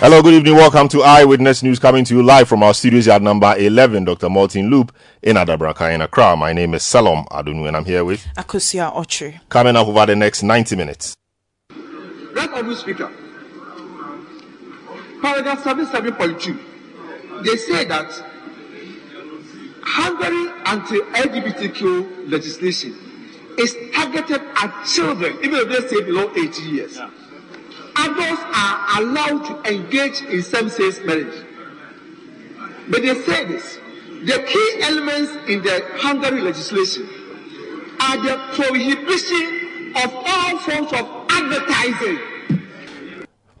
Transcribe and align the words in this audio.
Hello, 0.00 0.22
good 0.22 0.34
evening. 0.34 0.54
Welcome 0.54 0.86
to 0.90 1.02
Eyewitness 1.02 1.62
News 1.64 1.80
coming 1.80 2.04
to 2.04 2.14
you 2.14 2.22
live 2.22 2.48
from 2.48 2.62
our 2.62 2.72
studios 2.72 3.08
at 3.08 3.20
number 3.20 3.52
11, 3.58 4.04
Dr. 4.04 4.30
Martin 4.30 4.70
Loop 4.70 4.92
in 5.22 5.34
Adabraka 5.36 5.92
in 5.92 6.00
Accra. 6.00 6.36
My 6.36 6.52
name 6.52 6.74
is 6.74 6.82
Selorm 6.82 7.26
Adonoo 7.28 7.66
and 7.66 7.76
I'm 7.76 7.84
here 7.84 8.04
with 8.04 8.24
Akosia 8.36 8.94
Ochi. 8.94 9.40
coming 9.48 9.74
up 9.74 9.88
over 9.88 10.06
the 10.06 10.14
next 10.14 10.44
90 10.44 10.76
minutes. 10.76 11.16
Right 12.32 12.48
Honourable 12.48 12.76
Speaker, 12.76 13.10
paragraph 15.20 15.64
77.2, 15.64 17.44
they 17.44 17.56
say 17.56 17.84
that 17.86 18.08
Hungary 19.82 20.52
anti-LGBTQ 20.66 22.30
legislation 22.30 22.94
is 23.58 23.74
targeted 23.92 24.42
at 24.62 24.84
children, 24.86 25.36
even 25.42 25.54
if 25.58 25.68
they 25.68 25.88
say 25.88 26.04
below 26.04 26.30
18 26.36 26.74
years. 26.74 27.00
Adults 27.98 28.42
are 28.54 29.02
allowed 29.02 29.44
to 29.46 29.74
engage 29.74 30.22
in 30.22 30.42
same-sex 30.42 31.00
marriage. 31.04 31.44
But 32.88 33.02
they 33.02 33.14
say 33.22 33.44
this, 33.44 33.78
the 34.24 34.42
key 34.46 34.82
elements 34.82 35.32
in 35.48 35.62
the 35.62 35.84
Hungary 35.96 36.40
legislation 36.40 37.08
are 38.00 38.16
the 38.16 38.38
prohibition 38.54 39.92
of 39.96 40.14
all 40.14 40.58
forms 40.58 40.92
of 40.92 41.26
advertising 41.30 42.18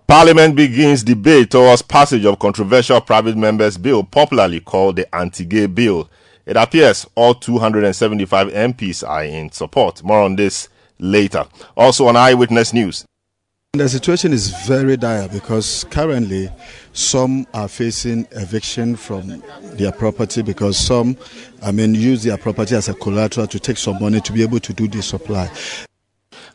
Parliament 0.08 0.56
begins 0.56 1.02
debate 1.02 1.50
towards 1.50 1.82
passage 1.82 2.24
of 2.24 2.38
controversial 2.38 2.98
private 2.98 3.36
members 3.36 3.76
bill, 3.76 4.02
popularly 4.02 4.58
called 4.58 4.96
the 4.96 5.14
anti-gay 5.14 5.66
bill. 5.66 6.08
It 6.46 6.56
appears 6.56 7.06
all 7.14 7.34
275 7.34 8.48
MPs 8.48 9.06
are 9.06 9.24
in 9.24 9.52
support. 9.52 10.02
More 10.02 10.22
on 10.22 10.34
this 10.36 10.70
later. 10.98 11.44
Also 11.76 12.06
on 12.06 12.16
Eyewitness 12.16 12.72
News. 12.72 13.04
The 13.74 13.86
situation 13.86 14.32
is 14.32 14.48
very 14.66 14.96
dire 14.96 15.28
because 15.28 15.84
currently 15.90 16.48
some 16.94 17.46
are 17.52 17.68
facing 17.68 18.26
eviction 18.30 18.96
from 18.96 19.42
their 19.74 19.92
property 19.92 20.40
because 20.40 20.78
some, 20.78 21.18
I 21.62 21.72
mean, 21.72 21.94
use 21.94 22.22
their 22.22 22.38
property 22.38 22.76
as 22.76 22.88
a 22.88 22.94
collateral 22.94 23.46
to 23.46 23.60
take 23.60 23.76
some 23.76 24.00
money 24.00 24.22
to 24.22 24.32
be 24.32 24.42
able 24.42 24.58
to 24.60 24.72
do 24.72 24.88
the 24.88 25.02
supply. 25.02 25.50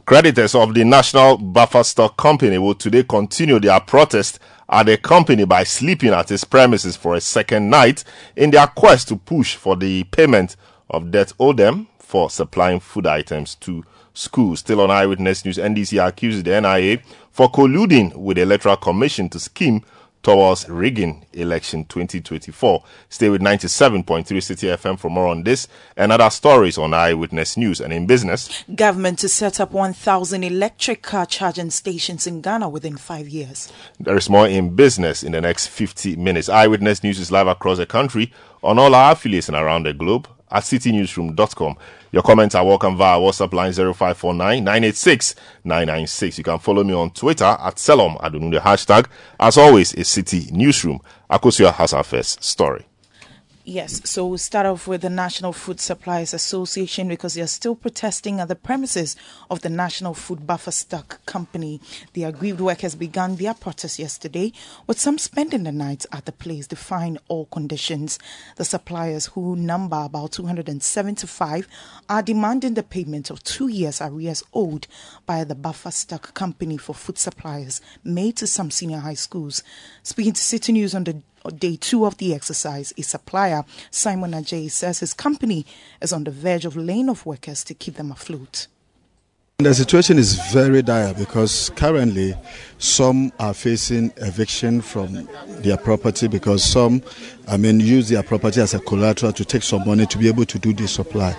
Creditors 0.08 0.55
of 0.55 0.73
the 0.73 0.83
National 0.83 1.38
Buffer 1.38 1.83
Stock 1.83 2.17
Company 2.17 2.58
will 2.58 2.73
today 2.73 3.03
continue 3.03 3.59
their 3.59 3.80
protest 3.80 4.39
at 4.67 4.88
the 4.88 4.98
company 4.98 5.45
by 5.45 5.66
sleeping 5.66 6.14
at 6.14 6.31
its 6.31 6.44
premises 6.44 6.95
for 6.95 7.14
a 7.14 7.22
second 7.22 7.70
night 7.70 8.03
in 8.36 8.50
their 8.50 8.66
quest 8.66 9.09
to 9.09 9.17
push 9.17 9.53
for 9.53 9.75
the 9.75 10.03
payment 10.05 10.55
of 10.89 11.11
debt 11.11 11.31
owed 11.39 11.58
them 11.58 11.88
for 12.00 12.31
supplying 12.31 12.80
food 12.80 13.05
items 13.05 13.53
to 13.53 13.86
schools. 14.14 14.59
Still 14.59 14.81
on 14.81 14.92
Eyewitness 14.92 15.45
News, 15.45 15.58
NDC 15.58 16.06
accuses 16.06 16.44
the 16.44 16.59
NIA 16.59 17.00
for 17.31 17.52
colluding 17.52 18.16
with 18.16 18.38
the 18.38 18.44
Electoral 18.44 18.78
Commission 18.78 19.30
to 19.30 19.39
scheme 19.39 19.83
towards 20.23 20.67
rigging 20.70 21.25
election 21.33 21.83
2024. 21.86 22.83
Stay 23.09 23.30
with 23.30 23.42
97.3 23.42 24.23
Citi 24.23 24.73
FM 24.73 24.97
for 24.97 25.11
more 25.11 25.28
on 25.28 25.44
this 25.44 25.67
and 25.97 26.11
other 26.11 26.30
stories 26.30 26.78
on 26.78 26.93
Eyewitness 26.93 27.58
News 27.58 27.82
and 27.82 27.92
in 27.93 28.08
business. 28.08 28.64
Government 28.73 29.20
to 29.20 29.30
set 29.30 29.60
up 29.60 29.71
1,000 29.71 30.43
electric 30.43 31.02
car 31.02 31.26
charging 31.26 31.70
stations 31.70 32.26
in 32.26 32.42
Ghana 32.42 32.70
within 32.70 32.98
five 32.98 33.27
years. 33.27 33.71
There 33.99 34.16
is 34.16 34.30
more 34.30 34.48
in 34.48 34.76
business 34.76 35.23
in 35.23 35.33
the 35.33 35.42
next 35.42 35.67
50 35.67 36.16
minutes. 36.16 36.49
Eyewitness 36.49 37.04
News 37.04 37.20
is 37.20 37.32
live 37.32 37.48
across 37.48 37.77
the 37.77 37.86
country 37.86 38.32
on 38.64 38.80
all 38.80 38.95
our 38.95 39.11
affiliates 39.11 39.49
and 39.49 39.58
around 39.58 39.83
the 39.86 39.93
globe 39.93 40.27
at 40.53 40.64
citinewsroom.com. 40.64 41.75
Your 42.11 42.21
comments 42.21 42.55
are 42.55 42.65
welcome 42.65 42.95
via 42.95 43.19
WhatsApp 43.19 43.53
line 43.53 43.73
0549 43.73 44.64
986 44.64 45.36
996. 45.64 46.37
You 46.37 46.43
can 46.43 46.59
follow 46.59 46.83
me 46.83 46.93
on 46.93 47.11
Twitter 47.11 47.43
at 47.43 47.75
Selorm 47.75 48.21
Adonoo. 48.21 48.52
The 48.52 48.59
hashtag, 48.59 49.08
as 49.39 49.58
always, 49.58 49.93
is 49.93 50.08
Citi 50.08 50.52
Newsroom. 50.52 51.02
Akosia 51.30 51.73
has 51.73 51.92
our 51.92 52.03
first 52.03 52.43
story. 52.43 52.86
Yes, 53.65 54.02
so 54.03 54.27
we'll 54.27 54.37
start 54.37 54.65
off 54.65 54.87
with 54.87 55.02
the 55.02 55.09
National 55.09 55.53
Food 55.53 55.80
Suppliers 55.80 56.33
Association 56.33 57.08
because 57.08 57.33
they're 57.33 57.47
still 57.47 57.75
protesting 57.75 58.42
at 58.42 58.49
the 58.49 58.55
premises 58.55 59.15
of 59.49 59.61
the 59.61 59.69
National 59.69 60.13
Food 60.13 60.45
Buffer 60.45 60.71
Stock 60.71 61.23
Company. 61.33 61.82
The 62.14 62.26
aggrieved 62.26 62.61
workers 62.61 62.94
began 62.94 63.38
their 63.38 63.55
protest 63.55 63.98
yesterday 63.98 64.54
with 64.86 64.99
some 64.99 65.17
spending 65.17 65.64
the 65.64 65.71
night 65.71 66.05
at 66.11 66.27
the 66.27 66.32
place 66.32 66.67
defying 66.67 67.17
all 67.27 67.48
conditions. 67.48 68.20
The 68.58 68.64
suppliers, 68.64 69.26
who 69.33 69.55
number 69.55 69.99
about 69.99 70.33
275, 70.33 71.67
are 72.08 72.22
demanding 72.22 72.76
the 72.76 72.83
payment 72.83 73.32
of 73.32 73.43
two 73.43 73.67
years 73.67 73.99
arrears 73.99 74.43
owed 74.54 74.86
by 75.26 75.43
the 75.43 75.55
Buffer 75.55 75.89
Stock 75.89 76.36
Company 76.36 76.77
for 76.77 76.93
food 76.93 77.17
suppliers 77.17 77.82
made 78.04 78.38
to 78.38 78.45
some 78.45 78.70
senior 78.70 78.99
high 78.99 79.16
schools. 79.16 79.64
Speaking 80.04 80.33
to 80.33 80.42
Citi 80.42 80.72
News 80.72 80.93
on 80.93 81.04
the 81.04 81.23
day 81.58 81.77
two 81.77 82.05
of 82.05 82.17
the 82.17 82.36
exercise, 82.36 82.93
a 82.95 83.02
supplier, 83.02 83.66
Simon 83.89 84.33
Ajay, 84.33 84.70
says 84.70 84.99
his 84.99 85.16
company 85.16 85.66
is 85.99 86.14
on 86.14 86.26
the 86.26 86.32
verge 86.32 86.66
of 86.66 86.77
laying 86.77 87.10
off 87.10 87.26
workers 87.26 87.64
to 87.64 87.73
keep 87.73 87.95
them 87.95 88.11
afloat. 88.11 88.67
The 89.63 89.73
situation 89.73 90.19
is 90.19 90.35
very 90.51 90.81
dire 90.81 91.13
because 91.13 91.69
currently 91.77 92.35
some 92.79 93.31
are 93.39 93.53
facing 93.53 94.11
eviction 94.17 94.81
from 94.81 95.25
their 95.61 95.77
property 95.77 96.27
because 96.27 96.65
some, 96.65 97.01
I 97.47 97.55
mean, 97.55 97.79
use 97.79 98.09
their 98.09 98.23
property 98.23 98.59
as 98.59 98.73
a 98.73 98.79
collateral 98.79 99.31
to 99.31 99.45
take 99.45 99.63
some 99.63 99.87
money 99.87 100.05
to 100.05 100.17
be 100.17 100.27
able 100.27 100.45
to 100.45 100.59
do 100.59 100.73
the 100.73 100.87
supply. 100.89 101.33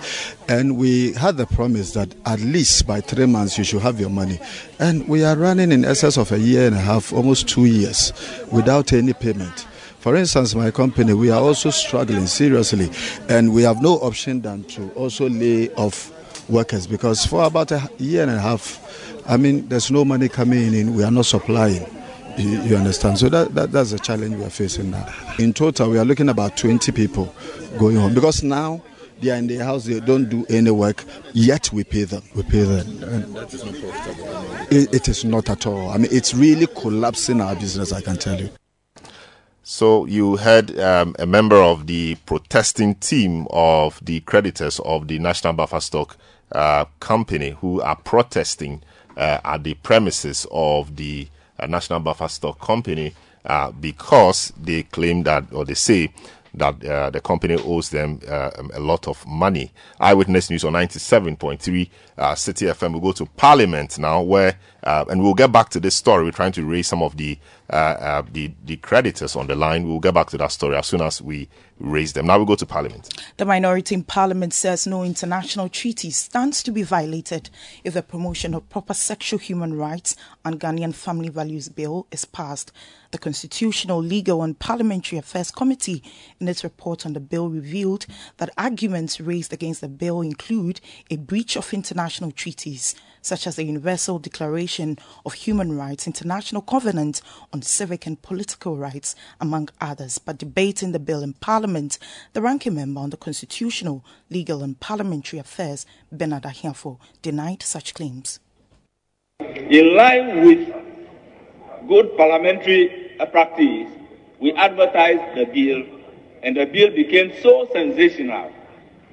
And 0.49 0.75
we 0.75 1.13
had 1.13 1.37
the 1.37 1.45
promise 1.45 1.93
that 1.93 2.15
at 2.25 2.39
least 2.39 2.87
by 2.87 2.99
three 2.99 3.27
months 3.27 3.59
you 3.59 3.63
should 3.63 3.83
have 3.83 3.99
your 3.99 4.09
money. 4.09 4.39
And 4.79 5.07
we 5.07 5.23
are 5.23 5.37
running 5.37 5.71
in 5.71 5.85
excess 5.85 6.17
of 6.17 6.31
a 6.31 6.39
year 6.39 6.65
and 6.65 6.75
a 6.75 6.79
half, 6.79 7.13
almost 7.13 7.47
two 7.47 7.65
years, 7.65 8.11
without 8.51 8.91
any 8.91 9.13
payment. 9.13 9.67
For 9.99 10.15
instance, 10.15 10.55
my 10.55 10.71
company, 10.71 11.13
we 11.13 11.29
are 11.29 11.41
also 11.41 11.69
struggling 11.69 12.25
seriously, 12.25 12.89
and 13.29 13.53
we 13.53 13.61
have 13.61 13.83
no 13.83 13.93
option 13.99 14.41
than 14.41 14.63
to 14.65 14.89
also 14.93 15.29
lay 15.29 15.69
off 15.75 16.11
workers 16.49 16.87
because 16.87 17.25
for 17.25 17.43
about 17.43 17.71
a 17.71 17.89
year 17.97 18.23
and 18.23 18.31
a 18.31 18.39
half, 18.39 18.81
I 19.27 19.37
mean, 19.37 19.67
there's 19.67 19.89
no 19.91 20.05
money 20.05 20.29
coming 20.29 20.73
in, 20.73 20.95
we 20.95 21.03
are 21.03 21.11
not 21.11 21.25
supplying. 21.25 21.85
You, 22.37 22.61
you 22.63 22.75
understand? 22.75 23.17
So 23.17 23.29
that, 23.29 23.55
that, 23.55 23.71
that's 23.71 23.91
the 23.91 23.99
challenge 23.99 24.35
we 24.35 24.43
are 24.43 24.49
facing 24.49 24.91
now. 24.91 25.07
In 25.39 25.53
total, 25.53 25.89
we 25.89 25.97
are 25.97 26.05
looking 26.05 26.29
about 26.29 26.57
20 26.57 26.91
people 26.91 27.33
going 27.77 27.95
home 27.95 28.13
because 28.13 28.43
now 28.43 28.81
they 29.21 29.31
are 29.31 29.35
in 29.35 29.47
the 29.47 29.57
house, 29.57 29.85
they 29.85 29.99
don't 30.01 30.29
do 30.29 30.45
any 30.49 30.71
work, 30.71 31.03
yet 31.33 31.71
we 31.71 31.83
pay 31.83 32.03
them. 32.03 32.23
We 32.35 32.43
pay 32.43 32.63
them. 32.63 33.03
And 33.03 33.35
that 33.35 33.53
is 33.53 33.63
not 33.63 33.75
profitable. 33.79 34.55
it, 34.69 34.93
it 34.93 35.07
is 35.07 35.23
not 35.23 35.49
at 35.49 35.65
all. 35.65 35.89
I 35.89 35.97
mean, 35.97 36.09
it's 36.11 36.33
really 36.33 36.67
collapsing 36.67 37.39
our 37.39 37.55
business, 37.55 37.93
I 37.93 38.01
can 38.01 38.17
tell 38.17 38.39
you. 38.39 38.49
So 39.63 40.05
you 40.05 40.35
had 40.35 40.77
um, 40.79 41.15
a 41.17 41.25
member 41.25 41.55
of 41.55 41.87
the 41.87 42.15
protesting 42.27 42.95
team 42.95 43.47
of 43.49 43.99
the 44.03 44.19
creditors 44.21 44.79
of 44.81 45.07
the 45.07 45.17
National 45.17 45.53
Buffer 45.53 45.79
Stock 45.79 46.17
uh, 46.51 46.85
Company 46.99 47.51
who 47.51 47.81
are 47.81 47.95
protesting 47.95 48.81
uh, 49.17 49.39
at 49.43 49.63
the 49.63 49.73
premises 49.75 50.45
of 50.51 50.95
the 50.95 51.27
uh, 51.59 51.67
National 51.67 51.99
Buffer 51.99 52.27
Stock 52.27 52.59
Company 52.59 53.13
uh, 53.45 53.71
because 53.71 54.51
they 54.61 54.83
claim 54.83 55.23
that, 55.23 55.45
or 55.53 55.65
they 55.65 55.73
say 55.73 56.11
that 56.57 56.83
uh, 56.85 57.09
the 57.09 57.19
company 57.21 57.55
owes 57.55 57.89
them 57.89 58.19
uh, 58.27 58.51
a 58.73 58.79
lot 58.79 59.07
of 59.07 59.25
money. 59.27 59.71
Eyewitness 59.99 60.49
News 60.49 60.63
on 60.63 60.73
97.3 60.73 61.89
uh, 62.17 62.33
Citi 62.33 62.71
FM. 62.71 62.91
We'll 62.93 63.01
go 63.01 63.11
to 63.13 63.25
Parliament 63.25 63.97
now, 63.99 64.21
where, 64.21 64.57
uh, 64.83 65.05
and 65.09 65.21
we'll 65.21 65.33
get 65.33 65.51
back 65.51 65.69
to 65.69 65.79
this 65.79 65.95
story. 65.95 66.23
We're 66.23 66.31
trying 66.31 66.53
to 66.53 66.65
raise 66.65 66.87
some 66.87 67.03
of 67.03 67.17
the, 67.17 67.37
uh, 67.69 67.75
uh, 67.75 68.23
the, 68.31 68.51
the 68.63 68.77
creditors 68.77 69.35
on 69.35 69.47
the 69.47 69.55
line. 69.55 69.87
We'll 69.87 69.99
get 69.99 70.13
back 70.13 70.29
to 70.29 70.37
that 70.37 70.51
story 70.51 70.75
as 70.75 70.87
soon 70.87 71.01
as 71.01 71.21
we 71.21 71.49
raise 71.79 72.13
them. 72.13 72.27
Now 72.27 72.39
we 72.39 72.45
go 72.45 72.55
to 72.55 72.65
Parliament. 72.65 73.21
The 73.37 73.45
minority 73.45 73.95
in 73.95 74.03
Parliament 74.03 74.53
says 74.53 74.87
no 74.87 75.03
international 75.03 75.69
treaty 75.69 76.09
stands 76.11 76.63
to 76.63 76.71
be 76.71 76.83
violated 76.83 77.49
if 77.83 77.93
the 77.93 78.01
promotion 78.01 78.53
of 78.53 78.69
proper 78.69 78.93
sexual 78.93 79.39
human 79.39 79.77
rights 79.77 80.15
and 80.45 80.59
Ghanaian 80.59 80.95
family 80.95 81.29
values 81.29 81.69
bill 81.69 82.07
is 82.11 82.25
passed. 82.25 82.71
The 83.15 83.19
Constitutional, 83.19 84.03
Legal 84.03 84.43
and 84.43 84.59
Parliamentary 84.59 85.17
Affairs 85.17 85.49
Committee 85.49 86.03
in 86.41 86.49
its 86.49 86.65
report 86.65 87.05
on 87.05 87.13
the 87.13 87.21
bill 87.21 87.47
revealed 87.47 88.05
that 88.39 88.49
arguments 88.57 89.21
raised 89.21 89.53
against 89.53 89.79
the 89.79 89.87
bill 89.87 90.19
include 90.19 90.81
a 91.09 91.15
breach 91.15 91.55
of 91.55 91.73
international 91.73 92.33
treaties 92.33 92.93
such 93.21 93.47
as 93.47 93.55
the 93.55 93.63
Universal 93.63 94.19
Declaration 94.19 94.99
of 95.25 95.33
Human 95.33 95.77
Rights, 95.77 96.07
International 96.07 96.61
Covenant 96.61 97.21
on 97.53 97.61
Civic 97.61 98.05
and 98.05 98.21
Political 98.21 98.75
Rights, 98.75 99.15
among 99.39 99.69
others. 99.79 100.17
But 100.17 100.37
debating 100.37 100.91
the 100.91 100.99
bill 100.99 101.23
in 101.23 101.35
Parliament, 101.35 101.97
the 102.33 102.41
ranking 102.41 102.75
member 102.75 102.99
on 102.99 103.11
the 103.11 103.17
Constitutional, 103.17 104.03
Legal 104.29 104.61
and 104.61 104.77
Parliamentary 104.81 105.39
Affairs, 105.39 105.85
Bernard 106.11 106.43
Ahiafor, 106.43 106.99
denied 107.21 107.63
such 107.63 107.93
claims. 107.93 108.41
In 109.39 109.95
line 109.95 110.45
with 110.45 110.75
good 111.87 112.17
parliamentary 112.17 113.04
practice, 113.31 113.89
we 114.39 114.51
advertised 114.53 115.37
the 115.37 115.45
bill, 115.45 115.83
and 116.43 116.57
the 116.57 116.65
bill 116.65 116.91
became 116.91 117.33
so 117.41 117.67
sensational 117.71 118.51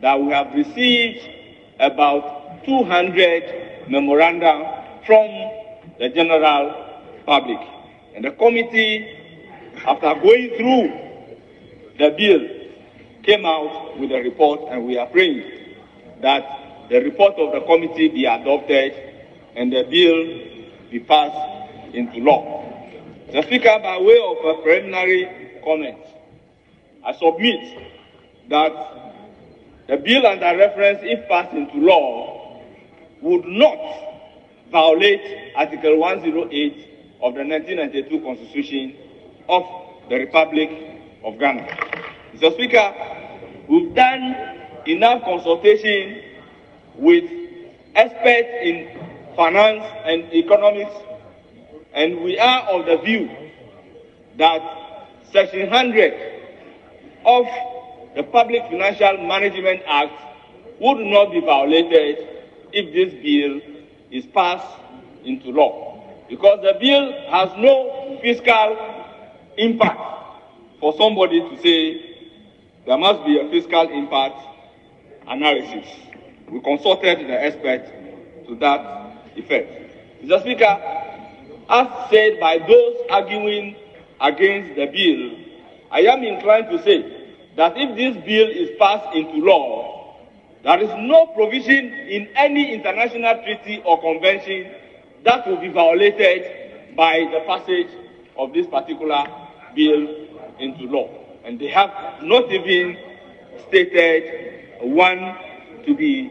that 0.01 0.21
we 0.21 0.31
have 0.33 0.53
received 0.55 1.29
about 1.79 2.65
200 2.65 3.89
memoranda 3.89 5.01
from 5.07 5.29
the 5.99 6.09
general 6.09 6.75
public. 7.27 7.59
And 8.15 8.25
the 8.25 8.33
committee, 8.33 9.19
after 9.87 10.15
going 10.15 10.51
through 10.57 10.93
the 11.99 12.11
bill, 12.11 13.23
came 13.23 13.47
out 13.47 13.99
with 13.99 14.11
a 14.11 14.21
report, 14.21 14.61
and 14.71 14.85
we 14.85 14.99
are 14.99 15.07
praying 15.07 15.45
that 16.21 16.89
the 16.89 17.01
report 17.01 17.35
of 17.35 17.53
the 17.53 17.61
committee 17.61 18.09
be 18.09 18.25
adopted 18.25 18.93
and 19.55 19.73
the 19.73 19.85
bill 19.85 20.91
be 20.91 21.01
passed 21.01 21.95
into 21.95 22.21
law. 22.21 22.63
The 23.31 23.43
Speaker, 23.43 23.79
by 23.83 23.99
way 23.99 24.19
of 24.19 24.45
a 24.45 24.63
preliminary 24.63 25.61
comment, 25.65 25.99
I 27.05 27.13
submit 27.13 27.79
that 28.49 28.73
the 29.89 29.97
bill 29.97 30.27
under 30.27 30.57
reference, 30.57 31.01
if 31.03 31.29
passed 31.29 31.55
into 31.55 31.77
law, 31.79 32.61
would 33.21 33.45
not 33.47 33.79
violate 34.71 35.53
Article 35.57 35.99
108 35.99 36.73
of 37.23 37.35
the 37.35 37.45
1992 37.45 38.21
Constitution 38.21 38.97
of 39.49 39.65
the 40.09 40.17
Republic 40.17 40.71
of 41.25 41.39
Ghana. 41.39 41.67
Mr. 42.35 42.53
Speaker, 42.55 42.95
we've 43.69 43.95
done 43.95 44.59
enough 44.87 45.23
consultation 45.23 46.23
with 46.97 47.31
experts 47.95 48.49
in 48.63 48.99
finance 49.37 49.85
and 50.05 50.33
economics, 50.33 50.93
and 51.95 52.23
we 52.23 52.39
are 52.39 52.61
of 52.71 52.87
the 52.87 52.97
view 52.99 53.31
that 54.39 54.61
Section 55.31 55.71
100 55.71 56.15
of 57.25 57.47
the 58.17 58.23
Public 58.23 58.63
Financial 58.65 59.19
Management 59.27 59.83
Act 59.87 60.13
would 60.81 60.99
not 60.99 61.31
be 61.33 61.41
violated 61.41 62.29
if 62.73 62.93
this 62.93 63.13
bill 63.23 63.61
is 64.11 64.27
passed 64.27 64.67
into 65.25 65.51
law. 65.51 66.03
Because 66.29 66.61
the 66.63 66.77
bill 66.81 67.13
has 67.31 67.51
no 67.59 68.19
fiscal 68.23 68.77
impact 69.57 70.01
for 70.81 70.95
somebody 70.97 71.41
to 71.41 71.63
say 71.63 72.29
there 72.87 72.99
must 72.99 73.25
be 73.25 73.39
a 73.39 73.49
fiscal 73.51 73.89
impact 73.91 74.37
analysis. 75.29 75.87
We 76.51 76.61
consulted 76.61 77.21
the 77.29 77.41
experts 77.43 77.91
to 78.49 78.57
that 78.57 79.31
effect. 79.37 80.23
Mr. 80.25 80.41
Speaker, 80.41 81.12
as 81.73 82.11
said 82.11 82.39
by 82.39 82.59
those 82.59 82.97
arguing 83.11 83.75
against 84.21 84.77
the 84.77 84.87
bill, 84.87 85.39
I 85.91 86.01
am 86.03 86.23
inclined 86.23 86.69
to 86.71 86.83
say 86.83 87.01
that 87.57 87.73
if 87.77 87.97
this 87.97 88.25
bill 88.25 88.49
is 88.49 88.77
passed 88.79 89.17
into 89.17 89.45
law, 89.45 90.19
there 90.63 90.81
is 90.81 90.91
no 90.99 91.27
provision 91.29 91.93
in 91.95 92.29
any 92.37 92.73
international 92.75 93.43
treaty 93.43 93.83
or 93.85 94.01
convention 94.01 94.71
that 95.25 95.47
will 95.47 95.57
be 95.57 95.69
violated 95.69 96.95
by 96.95 97.27
the 97.33 97.41
passage 97.47 97.89
of 98.37 98.53
this 98.53 98.67
particular 98.67 99.25
bill 99.75 100.29
into 100.59 100.85
law. 100.85 101.09
And 101.45 101.59
they 101.59 101.69
have 101.69 102.23
not 102.23 102.53
even 102.53 102.99
stated 103.69 104.83
one 104.83 105.37
to 105.87 105.95
be 105.97 106.31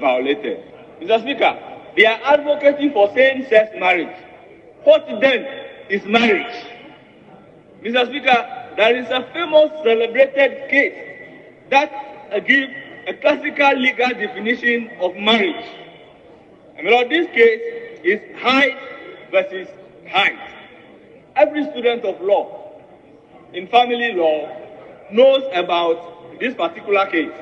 violated. 0.00 0.64
Mr. 1.00 1.20
Speaker, 1.20 1.58
they 1.96 2.04
are 2.04 2.20
advocating 2.24 2.92
for 2.92 3.12
same-sex 3.14 3.72
marriage. 3.78 4.16
What 4.84 5.06
then 5.20 5.46
is 5.88 6.04
marriage? 6.04 6.66
Mr. 7.82 8.06
Speaker, 8.06 8.74
there 8.76 8.96
is 8.96 9.08
a 9.10 9.22
famous 9.32 9.70
celebrated 9.84 10.68
case 10.68 10.94
that 11.70 11.90
uh, 12.32 12.40
gives 12.40 12.72
a 13.06 13.14
classical 13.14 13.76
legal 13.78 14.08
definition 14.08 14.90
of 15.00 15.14
marriage. 15.16 15.66
And 16.76 16.86
mean, 16.86 17.08
this 17.08 17.26
case 17.28 18.00
is 18.04 18.20
Hyde 18.40 18.78
versus 19.30 19.68
Hyde. 20.08 20.38
Every 21.36 21.64
student 21.70 22.04
of 22.04 22.20
law 22.20 22.72
in 23.52 23.68
family 23.68 24.12
law 24.14 24.48
knows 25.12 25.42
about 25.54 26.38
this 26.40 26.54
particular 26.54 27.06
case 27.06 27.32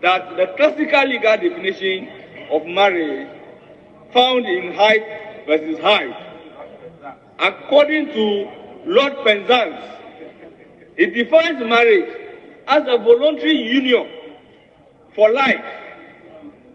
that 0.00 0.36
the 0.36 0.46
classical 0.56 1.06
legal 1.06 1.36
definition 1.36 2.08
of 2.50 2.66
marriage 2.66 3.28
found 4.12 4.46
in 4.46 4.74
Hyde 4.74 5.44
versus 5.46 5.78
Hyde. 5.80 6.31
According 7.38 8.06
to 8.12 8.50
Lord 8.86 9.12
Penzance, 9.24 9.84
it 10.96 11.14
defines 11.14 11.58
marriage 11.64 12.10
as 12.68 12.82
a 12.86 12.98
voluntary 12.98 13.56
union 13.56 14.08
for 15.14 15.30
life 15.30 15.64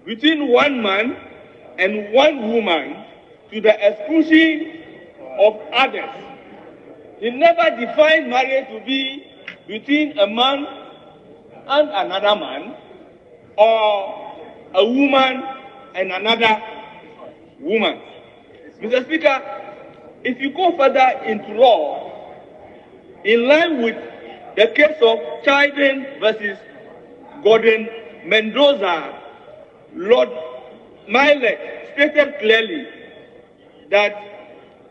between 0.05 0.47
one 0.47 0.81
man 0.81 1.15
and 1.77 2.13
one 2.13 2.51
woman 2.51 3.05
to 3.51 3.61
the 3.61 3.73
exclusion 3.87 4.83
of 5.39 5.59
others. 5.73 6.09
He 7.19 7.29
never 7.31 7.75
defined 7.79 8.29
marriage 8.29 8.67
to 8.69 8.85
be 8.85 9.25
between 9.67 10.17
a 10.17 10.27
man 10.27 10.65
and 11.67 11.89
another 11.89 12.39
man 12.39 12.75
or 13.57 14.37
a 14.73 14.85
woman 14.85 15.43
and 15.95 16.11
another 16.11 16.61
woman. 17.59 17.99
Mr. 18.81 19.03
Speaker, 19.05 19.56
if 20.23 20.39
you 20.39 20.51
go 20.53 20.75
further 20.77 21.21
into 21.25 21.53
law, 21.53 22.11
in 23.23 23.47
line 23.47 23.81
with 23.81 23.95
the 24.55 24.67
case 24.67 24.97
of 25.01 25.19
Chiden 25.43 26.19
versus 26.19 26.57
Gordon 27.43 27.89
Mendoza, 28.25 29.21
Lord 29.93 30.29
Millett 31.07 31.89
stated 31.93 32.39
clearly 32.39 32.87
that 33.89 34.15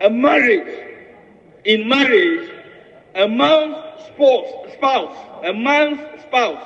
a 0.00 0.10
marriage, 0.10 0.96
in 1.64 1.88
marriage, 1.88 2.50
a 3.14 3.28
man's 3.28 3.76
spouse, 4.06 4.72
spouse, 4.74 5.16
a 5.44 5.52
man's 5.52 6.00
spouse 6.22 6.62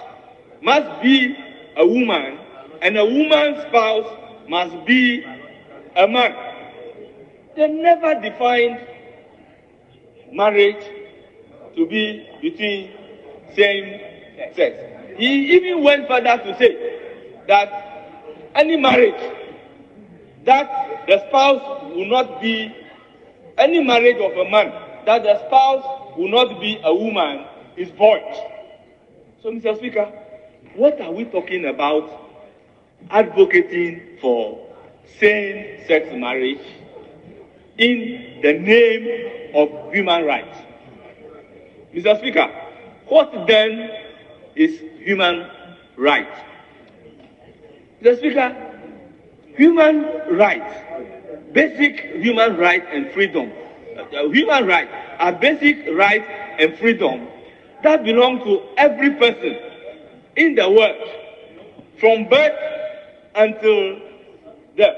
must 0.62 1.02
be 1.02 1.36
a 1.76 1.86
woman, 1.86 2.38
and 2.82 2.96
a 2.96 3.04
woman's 3.04 3.62
spouse 3.68 4.06
must 4.48 4.84
be 4.84 5.24
a 5.96 6.06
man. 6.06 6.49
They 7.56 7.68
never 7.68 8.20
defined 8.20 8.80
marriage 10.32 10.84
to 11.76 11.86
be 11.86 12.28
between 12.40 12.92
same 13.54 14.00
sex. 14.54 14.76
He 15.16 15.56
even 15.56 15.82
went 15.82 16.06
further 16.08 16.38
to 16.38 16.56
say 16.58 17.40
that 17.48 18.50
any 18.54 18.76
marriage 18.76 19.20
that 20.44 21.06
the 21.06 21.26
spouse 21.28 21.92
will 21.94 22.06
not 22.06 22.40
be 22.40 22.74
any 23.58 23.82
marriage 23.82 24.16
of 24.16 24.32
a 24.46 24.50
man 24.50 24.72
that 25.06 25.22
the 25.22 25.38
spouse 25.46 26.16
will 26.16 26.28
not 26.28 26.60
be 26.60 26.80
a 26.84 26.94
woman 26.94 27.46
is 27.76 27.90
void. 27.90 28.22
So, 29.42 29.50
Mr. 29.50 29.76
Speaker, 29.76 30.06
what 30.74 31.00
are 31.00 31.10
we 31.10 31.24
talking 31.24 31.66
about 31.66 32.08
advocating 33.10 34.18
for 34.20 34.66
same 35.18 35.86
sex 35.86 36.08
marriage 36.12 36.60
in 37.80 38.40
the 38.42 38.52
name 38.52 39.52
of 39.54 39.92
human 39.92 40.24
rights? 40.24 40.58
Mr. 41.94 42.16
Speaker, 42.18 42.46
what 43.06 43.46
then 43.46 43.90
is 44.54 44.78
human 45.02 45.50
rights? 45.96 46.38
Mr. 48.02 48.18
Speaker, 48.18 48.54
human 49.56 50.04
rights, 50.36 50.74
basic 51.52 52.00
human 52.22 52.56
rights 52.56 52.86
and 52.92 53.10
freedom, 53.12 53.50
uh, 53.98 54.28
human 54.28 54.66
rights 54.66 54.92
are 55.18 55.32
basic 55.32 55.86
rights 55.92 56.26
and 56.58 56.76
freedom 56.78 57.26
that 57.82 58.04
belong 58.04 58.38
to 58.44 58.62
every 58.76 59.10
person 59.12 59.56
in 60.36 60.54
the 60.54 60.68
world 60.68 61.08
from 61.98 62.28
birth 62.28 62.58
until 63.34 64.00
death. 64.76 64.96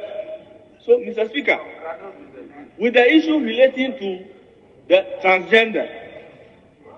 So, 0.84 0.98
Mr. 0.98 1.28
Speaker, 1.28 1.58
with 2.82 2.94
the 2.94 3.06
issue 3.14 3.38
relating 3.38 3.96
to 3.96 4.24
the 4.88 5.06
transgender, 5.22 5.88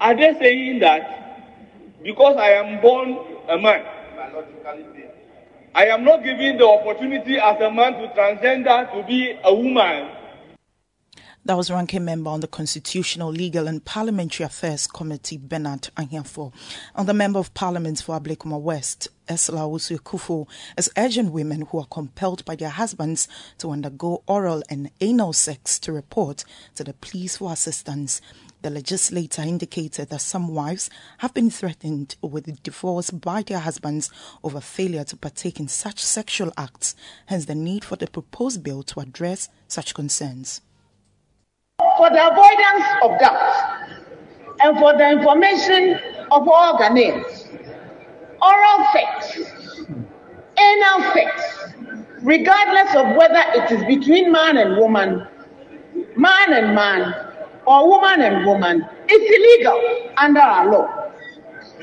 are 0.01 0.17
they 0.17 0.33
saying 0.41 0.79
that 0.79 2.03
because 2.03 2.39
I 2.39 2.53
am 2.53 2.81
born 2.81 3.19
a 3.51 3.59
man. 3.59 3.85
I 5.75 5.87
am 5.89 6.05
not 6.05 6.25
given 6.25 6.57
the 6.57 6.67
opportunity 6.67 7.37
as 7.37 7.61
a 7.61 7.71
man 7.71 7.93
to 8.01 8.09
transgender 8.17 8.91
to 8.95 9.07
be 9.07 9.39
a 9.45 9.55
woman. 9.55 10.09
That 11.47 11.59
was 11.59 11.71
ranking 11.71 12.07
member 12.07 12.31
on 12.31 12.41
the 12.41 12.47
Constitutional, 12.47 13.31
Legal 13.31 13.69
and 13.69 13.85
Parliamentary 13.85 14.47
Affairs 14.47 14.87
Committee, 14.87 15.37
Bernard 15.37 15.91
Ahiafor. 15.95 16.55
And 16.95 17.07
the 17.07 17.13
member 17.13 17.39
of 17.39 17.53
Parliament 17.53 18.01
for 18.01 18.19
Ablekuma 18.19 18.59
West, 18.59 19.09
Owusu 19.29 19.99
Ekuful, 19.99 20.49
is 20.79 20.91
urging 20.97 21.33
women 21.33 21.67
who 21.67 21.81
are 21.81 21.87
compelled 21.87 22.47
by 22.47 22.57
their 22.57 22.71
husbands 22.71 23.29
to 23.59 23.73
undergo 23.73 24.23
oral 24.27 24.63
and 24.71 24.91
anal 25.03 25.35
sex 25.35 25.79
to 25.81 25.93
report 25.93 26.45
to 26.77 26.83
the 26.83 26.95
police 26.95 27.37
for 27.37 27.53
assistance. 27.53 28.23
The 28.63 28.71
legislator 28.71 29.43
indicated 29.43 30.09
that 30.09 30.23
some 30.23 30.49
wives 30.49 30.89
have 31.19 31.35
been 31.35 31.51
threatened 31.51 32.17
with 32.23 32.63
divorce 32.63 33.11
by 33.11 33.43
their 33.43 33.59
husbands 33.59 34.09
over 34.43 34.63
failure 34.63 35.05
to 35.05 35.17
partake 35.19 35.61
in 35.61 35.69
such 35.69 36.03
sexual 36.03 36.55
acts, 36.57 36.97
hence 37.27 37.45
the 37.45 37.55
need 37.55 37.85
for 37.85 37.97
the 37.97 38.07
proposed 38.07 38.63
bill 38.63 38.83
to 38.85 39.01
address 39.01 39.51
such 39.69 39.93
concerns. 39.93 40.63
For 41.97 42.11
the 42.11 42.27
avoidance 42.27 42.87
of 43.03 43.21
doubt 43.21 43.91
and 44.61 44.79
for 44.79 44.97
the 44.97 45.11
information 45.11 45.95
of 46.33 46.49
all 46.49 46.79
Ghanaians, 46.79 47.49
oral 48.43 48.87
sex, 48.93 49.39
anal 50.59 51.13
sex, 51.13 51.75
regardless 52.23 52.95
of 52.97 53.17
whether 53.17 53.43
it 53.55 53.71
is 53.71 53.85
between 53.85 54.33
man 54.33 54.59
and 54.59 54.77
woman, 54.77 55.27
man 56.17 56.53
and 56.53 56.75
man, 56.75 57.15
or 57.67 57.89
woman 57.89 58.21
and 58.23 58.45
woman 58.45 58.85
is 59.09 59.21
illegal 59.21 60.11
under 60.17 60.41
our 60.41 60.71
law. 60.71 61.11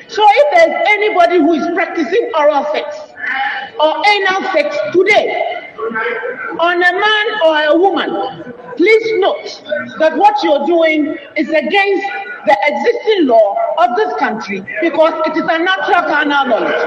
So 0.08 0.24
if 0.27 0.58
there's 0.58 0.88
anybody 0.89 1.38
who 1.38 1.53
is 1.53 1.68
practicing 1.74 2.32
oral 2.38 2.65
sex 2.74 2.98
or 3.80 4.03
anal 4.08 4.51
sex 4.51 4.77
today 4.91 5.61
on 6.59 6.77
a 6.77 6.93
man 6.93 7.25
or 7.45 7.63
a 7.63 7.77
woman, 7.77 8.53
please 8.77 9.19
note 9.19 9.61
that 10.00 10.17
what 10.17 10.41
you're 10.43 10.65
doing 10.65 11.17
is 11.38 11.50
against 11.50 12.07
the 12.45 12.57
existing 12.67 13.27
law 13.27 13.55
of 13.77 13.95
this 13.95 14.13
country 14.17 14.61
because 14.81 15.13
it 15.27 15.38
is 15.38 15.43
a 15.43 15.59
natural 15.59 16.01
carnal 16.09 16.45
knowledge. 16.45 16.81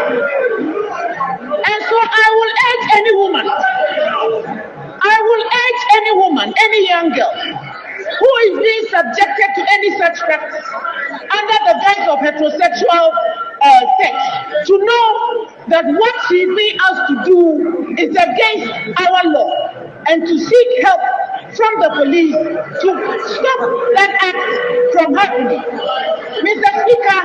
And 1.67 1.81
so 1.89 1.97
I 1.97 2.27
will 2.37 2.53
urge 2.71 2.87
any 2.97 3.17
woman, 3.17 3.47
I 5.03 5.17
will 5.23 5.45
urge 5.45 5.83
any 5.97 6.13
woman, 6.19 6.55
any 6.59 6.89
young 6.89 7.11
girl 7.11 7.84
who 8.19 8.31
is 8.47 8.59
being 8.59 8.85
subjected 8.91 9.49
to 9.57 9.63
any 9.73 9.91
such 9.99 10.19
practice 10.21 10.67
under 11.31 11.59
the 11.67 11.75
guise 11.83 12.07
of 12.09 12.19
heterosexual 12.19 13.07
uh, 13.63 13.81
sex 14.01 14.67
to 14.67 14.79
know 14.79 15.51
that 15.69 15.85
what 15.87 16.15
she's 16.29 16.49
being 16.57 16.79
asked 16.81 17.09
to 17.09 17.17
do 17.25 17.95
is 17.99 18.11
against 18.11 19.01
our 19.01 19.25
law 19.31 19.51
and 20.09 20.27
to 20.27 20.39
seek 20.39 20.69
help 20.85 21.01
from 21.57 21.81
the 21.81 21.91
police 21.97 22.35
to 22.35 22.89
stop 23.39 23.61
that 23.95 24.13
act 24.21 24.93
from 24.93 25.15
happening. 25.15 25.63
Mr. 26.45 26.71
Speaker, 26.83 27.21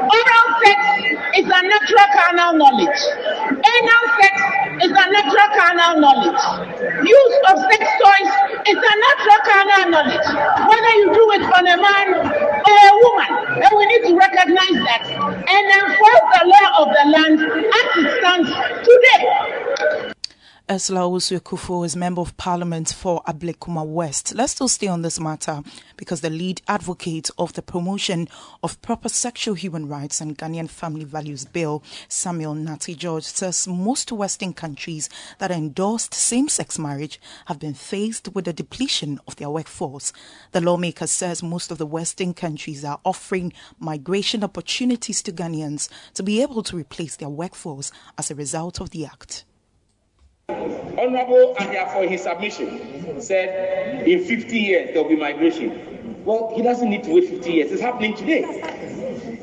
oral 0.00 0.48
sex 0.64 0.91
is 1.34 1.46
a 1.46 1.60
natural 1.62 2.08
carnal 2.12 2.52
knowledge. 2.58 3.00
Anal 3.48 4.04
sex 4.20 4.34
is 4.84 4.92
a 4.92 5.06
natural 5.12 5.48
carnal 5.56 6.00
knowledge. 6.00 6.42
Use 7.04 7.36
of 7.48 7.56
sex 7.70 7.82
toys 8.00 8.30
is 8.68 8.76
a 8.76 8.94
natural 9.00 9.40
carnal 9.48 9.84
knowledge. 9.90 10.28
Whether 10.68 10.92
you 11.00 11.08
do 11.14 11.24
it 11.32 11.44
on 11.48 11.64
a 11.66 11.76
man 11.80 12.08
or 12.20 12.78
a 12.84 12.94
woman, 13.04 13.32
and 13.64 13.72
we 13.76 13.84
need 13.86 14.08
to 14.08 14.16
recognize 14.16 14.78
that 14.84 15.04
and 15.08 15.64
enforce 15.80 16.24
the 16.36 16.42
law 16.48 16.66
of 16.82 16.88
the 16.92 17.04
land 17.10 17.40
as 17.40 17.88
it 17.96 18.08
stands 18.20 18.50
today. 18.84 20.11
Ursula 20.72 21.00
Owusu 21.00 21.38
Ekuful 21.38 21.84
is 21.84 21.94
Member 21.94 22.22
of 22.22 22.34
Parliament 22.38 22.94
for 22.94 23.22
Ablekuma 23.24 23.86
West. 23.86 24.34
Let's 24.34 24.52
still 24.52 24.68
stay 24.68 24.86
on 24.86 25.02
this 25.02 25.20
matter 25.20 25.62
because 25.98 26.22
the 26.22 26.30
lead 26.30 26.62
advocate 26.66 27.28
of 27.36 27.52
the 27.52 27.60
promotion 27.60 28.26
of 28.62 28.80
proper 28.80 29.10
sexual 29.10 29.54
human 29.54 29.86
rights 29.86 30.22
and 30.22 30.38
Ghanaian 30.38 30.70
family 30.70 31.04
values 31.04 31.44
bill, 31.44 31.82
Samuel 32.08 32.54
Nartey 32.54 32.96
George, 32.96 33.24
says 33.24 33.68
most 33.68 34.12
Western 34.12 34.54
countries 34.54 35.10
that 35.40 35.50
endorsed 35.50 36.14
same 36.14 36.48
sex 36.48 36.78
marriage 36.78 37.20
have 37.48 37.58
been 37.58 37.74
faced 37.74 38.34
with 38.34 38.48
a 38.48 38.54
depletion 38.54 39.20
of 39.28 39.36
their 39.36 39.50
workforce. 39.50 40.10
The 40.52 40.62
lawmaker 40.62 41.06
says 41.06 41.42
most 41.42 41.70
of 41.70 41.76
the 41.76 41.84
Western 41.84 42.32
countries 42.32 42.82
are 42.82 42.98
offering 43.04 43.52
migration 43.78 44.42
opportunities 44.42 45.20
to 45.24 45.32
Ghanaians 45.32 45.90
to 46.14 46.22
be 46.22 46.40
able 46.40 46.62
to 46.62 46.78
replace 46.78 47.16
their 47.16 47.28
workforce 47.28 47.92
as 48.16 48.30
a 48.30 48.34
result 48.34 48.80
of 48.80 48.88
the 48.88 49.04
act. 49.04 49.44
Honorable 51.02 51.54
Ahia, 51.58 51.92
for 51.92 52.06
his 52.06 52.22
submission, 52.22 53.20
said 53.20 54.06
in 54.06 54.24
50 54.24 54.58
years 54.58 54.90
there 54.92 55.02
will 55.02 55.10
be 55.10 55.16
migration. 55.16 56.24
Well, 56.24 56.52
he 56.54 56.62
doesn't 56.62 56.88
need 56.88 57.04
to 57.04 57.14
wait 57.14 57.28
50 57.28 57.52
years. 57.52 57.72
It's 57.72 57.80
happening 57.82 58.14
today. 58.14 58.44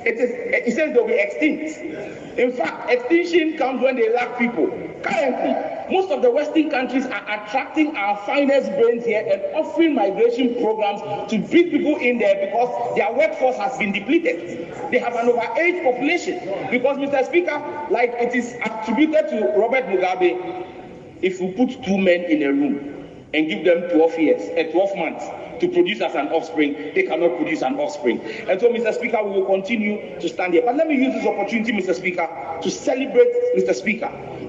It 0.06 0.16
is, 0.16 0.66
he 0.66 0.72
says 0.72 0.94
they'll 0.94 1.06
be 1.08 1.14
extinct. 1.14 2.40
In 2.40 2.54
fact, 2.54 2.90
extinction 2.90 3.58
comes 3.58 3.82
when 3.82 3.98
they 3.98 4.14
lack 4.14 4.38
people. 4.40 4.68
Currently, 5.04 5.94
most 5.94 6.10
of 6.12 6.22
the 6.22 6.32
Western 6.32 6.70
countries 6.70 7.06
are 7.06 7.24
attracting 7.28 7.98
our 7.98 8.16
finest 8.26 8.72
brains 8.72 9.04
here 9.04 9.28
and 9.30 9.42
offering 9.56 9.96
migration 9.96 10.56
programs 10.62 11.02
to 11.32 11.40
bring 11.40 11.72
people 11.72 11.98
in 11.98 12.18
there 12.18 12.48
because 12.48 12.96
their 12.96 13.12
workforce 13.12 13.58
has 13.58 13.78
been 13.78 13.92
depleted. 13.92 14.74
They 14.92 15.00
have 15.00 15.16
an 15.16 15.28
overage 15.28 15.84
population. 15.84 16.40
Because, 16.72 16.98
Mr. 16.98 17.26
Speaker, 17.26 17.88
like 17.90 18.12
it 18.14 18.34
is 18.34 18.56
attributed 18.64 19.30
to 19.30 19.54
Robert 19.58 19.86
Mugabe, 19.86 20.79
if 21.22 21.40
we 21.40 21.52
put 21.52 21.84
two 21.84 21.98
men 21.98 22.24
in 22.24 22.44
a 22.44 22.52
room 22.52 23.06
and 23.34 23.48
give 23.48 23.66
them 23.66 23.90
12 23.90 24.20
years, 24.20 24.42
uh, 24.58 24.72
12 24.72 24.98
months 24.98 25.26
to 25.60 25.68
produce 25.68 26.02
as 26.02 26.16
an 26.16 26.30
offspring, 26.30 26.74
they 26.96 27.04
cannot 27.04 27.36
produce 27.38 27.62
an 27.62 27.76
offspring. 27.76 28.20
And 28.50 28.60
so, 28.60 28.70
Mr. 28.70 28.94
Speaker, 28.94 29.22
we 29.24 29.32
will 29.32 29.46
continue 29.46 30.20
to 30.20 30.30
stand 30.30 30.54
here. 30.54 30.64
But 30.66 30.78
let 30.78 30.88
me 30.88 30.96
use 30.96 31.14
this 31.14 31.26
opportunity, 31.28 31.74
Mr. 31.74 31.94
Speaker, 31.94 32.28
to 32.62 32.72
celebrate 32.72 33.32
Mr. 33.58 33.76
Speaker, 33.76 34.08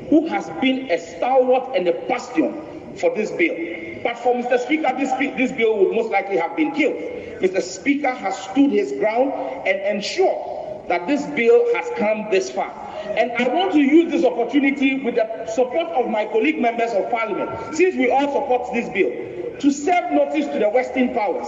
who 0.08 0.26
has 0.28 0.48
been 0.60 0.90
a 0.90 0.98
stalwart 0.98 1.76
and 1.76 1.88
a 1.88 1.92
bastion 2.06 2.54
for 2.96 3.14
this 3.14 3.30
bill. 3.32 3.56
But 4.02 4.18
for 4.18 4.34
Mr. 4.34 4.58
Speaker, 4.58 4.94
this, 4.96 5.12
this 5.36 5.52
bill 5.52 5.78
would 5.78 5.94
most 5.94 6.10
likely 6.10 6.36
have 6.38 6.56
been 6.56 6.72
killed. 6.72 6.96
Mr. 7.42 7.60
Speaker 7.62 8.12
has 8.12 8.38
stood 8.44 8.70
his 8.70 8.92
ground 8.92 9.32
and 9.66 9.96
ensured 9.96 10.69
that 10.90 11.06
this 11.06 11.24
bill 11.38 11.64
has 11.76 11.88
come 11.96 12.26
this 12.32 12.50
far. 12.50 12.68
And 13.16 13.30
I 13.38 13.46
want 13.54 13.72
to 13.72 13.78
use 13.78 14.10
this 14.10 14.24
opportunity 14.24 15.00
with 15.00 15.14
the 15.14 15.46
support 15.46 15.86
of 15.92 16.10
my 16.10 16.24
colleague 16.26 16.60
members 16.60 16.90
of 16.90 17.08
parliament, 17.10 17.76
since 17.76 17.94
we 17.94 18.10
all 18.10 18.26
support 18.32 18.74
this 18.74 18.88
bill, 18.88 19.58
to 19.60 19.70
serve 19.70 20.10
notice 20.10 20.46
to 20.46 20.58
the 20.58 20.68
Western 20.68 21.14
powers 21.14 21.46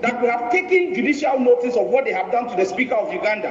that 0.00 0.22
we 0.22 0.28
have 0.28 0.52
taken 0.52 0.94
judicial 0.94 1.40
notice 1.40 1.74
of 1.74 1.88
what 1.88 2.04
they 2.04 2.12
have 2.12 2.30
done 2.30 2.48
to 2.48 2.54
the 2.54 2.64
Speaker 2.64 2.94
of 2.94 3.12
Uganda. 3.12 3.50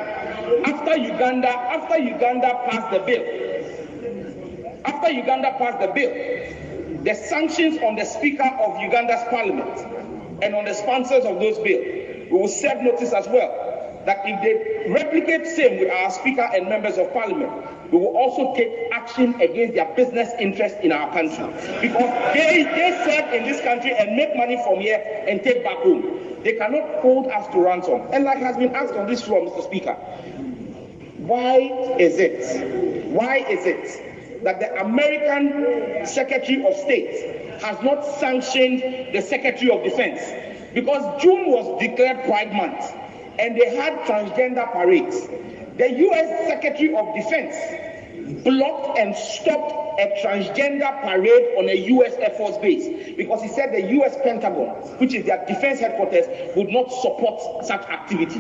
After 0.66 0.96
Uganda, 0.96 1.50
after 1.50 1.98
Uganda 1.98 2.62
passed 2.70 2.92
the 2.92 3.00
bill, 3.00 4.82
after 4.86 5.12
Uganda 5.12 5.56
passed 5.58 5.82
the 5.82 5.92
bill, 5.92 7.04
the 7.04 7.16
sanctions 7.16 7.80
on 7.80 7.98
the 7.98 8.06
Speaker 8.06 8.48
of 8.48 8.82
Uganda's 8.82 9.28
parliament 9.30 10.42
and 10.42 10.56
on 10.56 10.64
the 10.64 10.74
sponsors 10.74 11.26
of 11.26 11.42
those 11.42 11.58
bills, 11.60 12.32
we 12.32 12.38
will 12.40 12.48
serve 12.48 12.82
notice 12.82 13.12
as 13.12 13.28
well 13.28 13.73
that 14.06 14.22
if 14.26 14.42
they 14.42 14.92
replicate 14.92 15.48
same 15.48 15.80
with 15.80 15.90
our 15.92 16.12
speaker 16.12 16.42
and 16.54 16.68
members 16.68 16.98
of 16.98 17.12
parliament, 17.14 17.52
we 17.92 18.00
will 18.00 18.16
also 18.18 18.54
take 18.56 18.92
action 18.92 19.36
against 19.40 19.76
their 19.76 19.94
business 19.96 20.32
interests 20.40 20.80
in 20.82 20.92
our 20.92 21.12
country. 21.14 21.46
Because 21.80 22.34
they, 22.34 22.64
they 22.64 22.92
serve 23.06 23.34
in 23.34 23.44
this 23.44 23.62
country 23.62 23.94
and 23.94 24.16
make 24.16 24.36
money 24.36 24.58
from 24.64 24.80
here 24.80 25.02
and 25.28 25.42
take 25.44 25.64
back 25.64 25.78
home. 25.78 26.42
They 26.44 26.54
cannot 26.54 27.02
hold 27.02 27.28
us 27.28 27.48
to 27.54 27.60
ransom. 27.62 28.02
And 28.12 28.26
like 28.26 28.40
has 28.40 28.58
been 28.58 28.76
asked 28.76 28.94
on 28.94 29.08
this 29.08 29.22
floor, 29.22 29.48
Mr. 29.48 29.64
Speaker, 29.64 29.94
why 31.18 31.58
is 32.00 32.20
it, 32.20 33.08
why 33.08 33.38
is 33.38 33.66
it 33.66 34.44
that 34.44 34.60
the 34.60 34.82
American 34.82 36.06
Secretary 36.06 36.66
of 36.66 36.76
State 36.76 37.62
has 37.62 37.82
not 37.82 38.04
sanctioned 38.20 39.14
the 39.14 39.22
Secretary 39.22 39.72
of 39.72 39.84
Defense? 39.84 40.20
Because 40.74 41.22
June 41.22 41.52
was 41.52 41.80
declared 41.80 42.26
Pride 42.26 42.52
Month 42.52 43.03
and 43.40 43.60
they 43.60 43.76
had 43.76 43.94
transgender 44.08 44.72
parades. 44.72 45.28
The 45.78 45.90
U.S. 45.90 46.48
Secretary 46.48 46.96
of 46.96 47.14
Defense 47.16 47.56
blocked 48.44 48.98
and 48.98 49.16
stopped 49.16 50.00
a 50.00 50.08
transgender 50.24 51.02
parade 51.02 51.58
on 51.58 51.70
a 51.70 51.76
U.S. 51.76 52.14
Air 52.16 52.32
Force 52.32 52.58
base 52.58 53.16
because 53.18 53.42
he 53.42 53.48
said 53.48 53.74
the 53.74 53.82
U.S. 53.94 54.16
Pentagon, 54.24 54.70
which 55.00 55.14
is 55.14 55.26
their 55.26 55.46
defense 55.46 55.80
headquarters, 55.80 56.26
would 56.56 56.70
not 56.70 56.92
support 56.92 57.66
such 57.66 57.82
activity. 57.90 58.40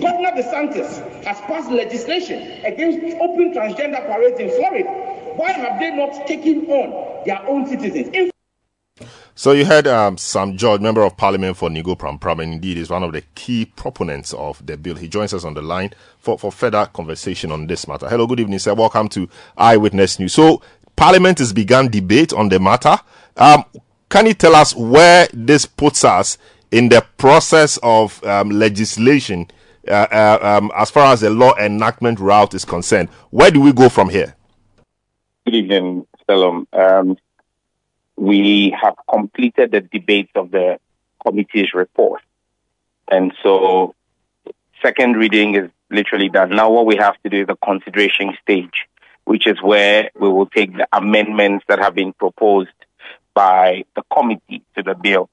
Governor 0.00 0.30
DeSantis 0.30 1.24
has 1.24 1.40
passed 1.42 1.70
legislation 1.70 2.64
against 2.64 3.16
open 3.20 3.52
transgender 3.52 4.04
parades 4.06 4.40
in 4.40 4.50
Florida. 4.50 4.88
Why 5.36 5.52
have 5.52 5.78
they 5.80 5.90
not 5.94 6.26
taken 6.26 6.66
on 6.70 7.24
their 7.26 7.42
own 7.46 7.66
citizens? 7.66 8.08
In 8.14 8.30
So 9.40 9.52
you 9.52 9.64
heard 9.64 9.86
um, 9.86 10.18
Sam 10.18 10.58
George, 10.58 10.82
member 10.82 11.00
of 11.00 11.16
parliament 11.16 11.56
for 11.56 11.70
Ningo 11.70 11.96
Prampram 11.96 12.42
and 12.42 12.52
indeed 12.52 12.76
is 12.76 12.90
one 12.90 13.02
of 13.02 13.12
the 13.12 13.22
key 13.34 13.64
proponents 13.64 14.34
of 14.34 14.66
the 14.66 14.76
bill. 14.76 14.96
He 14.96 15.08
joins 15.08 15.32
us 15.32 15.44
on 15.44 15.54
the 15.54 15.62
line 15.62 15.94
for, 16.18 16.38
for 16.38 16.52
further 16.52 16.84
conversation 16.92 17.50
on 17.50 17.66
this 17.66 17.88
matter. 17.88 18.06
Hello, 18.06 18.26
good 18.26 18.40
evening, 18.40 18.58
sir. 18.58 18.74
Welcome 18.74 19.08
to 19.08 19.30
Eyewitness 19.56 20.18
News. 20.18 20.34
So 20.34 20.60
parliament 20.94 21.38
has 21.38 21.54
begun 21.54 21.88
debate 21.88 22.34
on 22.34 22.50
the 22.50 22.60
matter. 22.60 22.98
Um, 23.38 23.64
can 24.10 24.26
you 24.26 24.34
tell 24.34 24.54
us 24.54 24.76
where 24.76 25.26
this 25.32 25.64
puts 25.64 26.04
us 26.04 26.36
in 26.70 26.90
the 26.90 27.02
process 27.16 27.78
of 27.82 28.22
um, 28.24 28.50
legislation 28.50 29.50
uh, 29.88 30.06
uh, 30.12 30.38
um, 30.42 30.70
as 30.76 30.90
far 30.90 31.14
as 31.14 31.22
the 31.22 31.30
law 31.30 31.56
enactment 31.56 32.20
route 32.20 32.52
is 32.52 32.66
concerned? 32.66 33.08
Where 33.30 33.50
do 33.50 33.62
we 33.62 33.72
go 33.72 33.88
from 33.88 34.10
here? 34.10 34.36
Good 35.46 35.54
evening, 35.54 36.06
Selorm. 36.28 36.66
We 38.20 38.76
have 38.78 38.96
completed 39.10 39.70
the 39.70 39.80
debate 39.80 40.28
of 40.34 40.50
the 40.50 40.78
committee's 41.24 41.72
report. 41.72 42.20
And 43.10 43.32
so 43.42 43.94
second 44.82 45.16
reading 45.16 45.54
is 45.54 45.70
literally 45.90 46.28
done. 46.28 46.50
Now 46.50 46.70
what 46.70 46.84
we 46.84 46.96
have 46.96 47.16
to 47.22 47.30
do 47.30 47.40
is 47.40 47.46
the 47.46 47.56
consideration 47.56 48.36
stage, 48.42 48.86
which 49.24 49.46
is 49.46 49.62
where 49.62 50.10
we 50.20 50.28
will 50.28 50.44
take 50.44 50.76
the 50.76 50.86
amendments 50.92 51.64
that 51.68 51.78
have 51.78 51.94
been 51.94 52.12
proposed 52.12 52.68
by 53.32 53.84
the 53.96 54.02
committee 54.14 54.62
to 54.76 54.82
the 54.82 54.94
bill. 54.94 55.30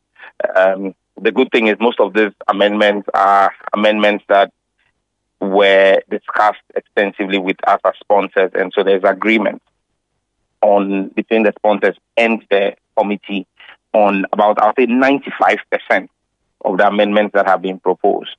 Um, 0.56 0.96
the 1.20 1.34
good 1.34 1.52
thing 1.52 1.68
is 1.68 1.76
most 1.82 2.00
of 2.00 2.14
these 2.14 2.32
amendments 2.48 3.10
are 3.14 3.52
amendments 3.74 4.24
that 4.30 4.54
were 5.42 6.02
discussed 6.10 6.64
extensively 6.74 7.38
with 7.38 7.58
us 7.68 7.82
as 7.84 7.96
sponsors, 8.00 8.52
and 8.54 8.72
so 8.74 8.82
there's 8.82 9.04
agreement 9.04 9.62
on 10.62 11.10
between 11.10 11.44
the 11.44 11.54
sponsors 11.58 11.96
and 12.16 12.44
the 12.50 12.76
committee 12.98 13.48
on 13.94 14.26
about 14.32 14.62
I'll 14.62 14.74
say 14.76 14.88
95% 14.88 16.10
of 16.66 16.78
the 16.78 16.88
amendments 16.88 17.34
that 17.34 17.48
have 17.48 17.62
been 17.62 17.80
proposed. 17.80 18.36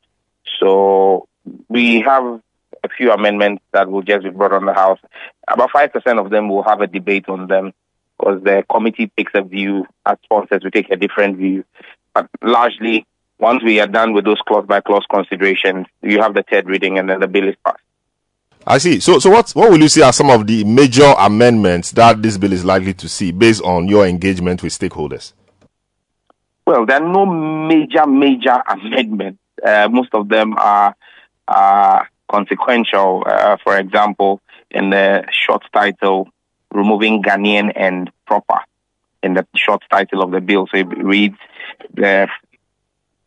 So 0.60 1.28
we 1.68 2.00
have 2.00 2.40
a 2.84 2.88
few 2.96 3.12
amendments 3.12 3.62
that 3.72 3.90
will 3.90 4.02
just 4.02 4.24
be 4.24 4.30
brought 4.30 4.52
on 4.52 4.66
the 4.66 4.74
House. 4.74 4.98
About 5.46 5.70
5% 5.70 6.24
of 6.24 6.30
them 6.30 6.48
will 6.48 6.62
have 6.62 6.80
a 6.80 6.86
debate 6.86 7.28
on 7.28 7.46
them 7.46 7.72
because 8.18 8.42
the 8.42 8.64
committee 8.70 9.10
takes 9.16 9.32
a 9.34 9.42
view, 9.42 9.86
as 10.04 10.18
sponsors, 10.24 10.62
we 10.64 10.70
take 10.70 10.90
a 10.90 10.96
different 10.96 11.38
view. 11.38 11.64
But 12.14 12.28
largely, 12.42 13.06
once 13.38 13.62
we 13.62 13.80
are 13.80 13.86
done 13.86 14.12
with 14.12 14.24
those 14.24 14.40
clause 14.46 14.66
by 14.66 14.80
clause 14.80 15.06
considerations, 15.10 15.86
you 16.02 16.20
have 16.20 16.34
the 16.34 16.44
third 16.48 16.66
reading 16.66 16.98
and 16.98 17.08
then 17.08 17.20
the 17.20 17.28
bill 17.28 17.48
is 17.48 17.54
passed. 17.64 17.82
I 18.70 18.76
see. 18.76 19.00
So, 19.00 19.18
so 19.18 19.30
what 19.30 19.50
what 19.52 19.70
will 19.70 19.80
you 19.80 19.88
see 19.88 20.02
are 20.02 20.12
some 20.12 20.28
of 20.28 20.46
the 20.46 20.62
major 20.62 21.14
amendments 21.18 21.92
that 21.92 22.22
this 22.22 22.36
bill 22.36 22.52
is 22.52 22.66
likely 22.66 22.92
to 22.94 23.08
see 23.08 23.32
based 23.32 23.62
on 23.62 23.88
your 23.88 24.06
engagement 24.06 24.62
with 24.62 24.78
stakeholders? 24.78 25.32
Well, 26.66 26.84
there 26.84 27.02
are 27.02 27.08
no 27.08 27.24
major 27.24 28.06
major 28.06 28.62
amendments. 28.68 29.40
Uh, 29.64 29.88
most 29.90 30.10
of 30.12 30.28
them 30.28 30.52
are 30.58 30.94
are 31.48 32.10
consequential. 32.30 33.24
Uh, 33.26 33.56
for 33.64 33.78
example, 33.78 34.42
in 34.70 34.90
the 34.90 35.24
short 35.32 35.62
title, 35.72 36.28
removing 36.70 37.22
Ghanaian 37.22 37.72
and 37.74 38.10
proper 38.26 38.60
in 39.22 39.32
the 39.32 39.46
short 39.56 39.82
title 39.90 40.22
of 40.22 40.30
the 40.30 40.42
bill. 40.42 40.68
So 40.70 40.76
it 40.76 40.88
reads 40.88 41.38
the 41.94 42.28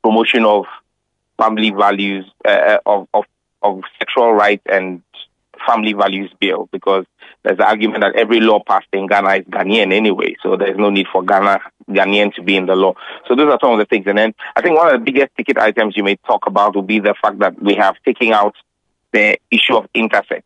promotion 0.03 0.45
of 0.45 0.65
family 1.39 1.71
values 1.71 2.29
uh, 2.45 2.77
of, 2.86 3.07
of 3.12 3.25
of 3.63 3.81
sexual 4.00 4.33
rights 4.33 4.63
and 4.71 5.01
family 5.68 5.94
values 5.94 6.32
bill 6.39 6.70
because 6.72 7.06
there's 7.44 7.58
an 7.58 7.65
argument 7.65 8.01
that 8.01 8.15
every 8.15 8.39
law 8.39 8.60
passed 8.65 8.88
in 8.94 9.08
Ghana 9.08 9.36
is 9.36 9.46
Ghanaian 9.46 9.94
anyway, 9.94 10.36
so 10.44 10.56
there's 10.56 10.77
no 10.77 10.89
need 10.89 11.08
for 11.12 11.24
Ghana 11.24 11.60
Ghanaian 11.89 12.34
to 12.36 12.44
be 12.44 12.56
in 12.56 12.65
the 12.65 12.75
law. 12.75 12.94
So 13.27 13.36
those 13.36 13.51
are 13.51 13.60
some 13.62 13.74
of 13.74 13.80
the 13.80 13.86
things. 13.86 14.06
And 14.08 14.18
then 14.18 14.34
I 14.56 14.62
think 14.62 14.77
one 14.77 14.94
of 14.94 15.00
the 15.00 15.12
biggest 15.12 15.36
ticket 15.36 15.58
items 15.58 15.98
you 15.98 16.03
may 16.03 16.15
talk 16.27 16.48
about 16.48 16.75
will 16.75 16.82
be 16.84 17.00
the 17.00 17.15
fact 17.22 17.39
that 17.39 17.62
we 17.62 17.75
have 17.75 17.96
taken 18.06 18.32
out 18.32 18.56
the 19.12 19.38
issue 19.50 19.75
of 19.75 19.88
intersex. 19.94 20.44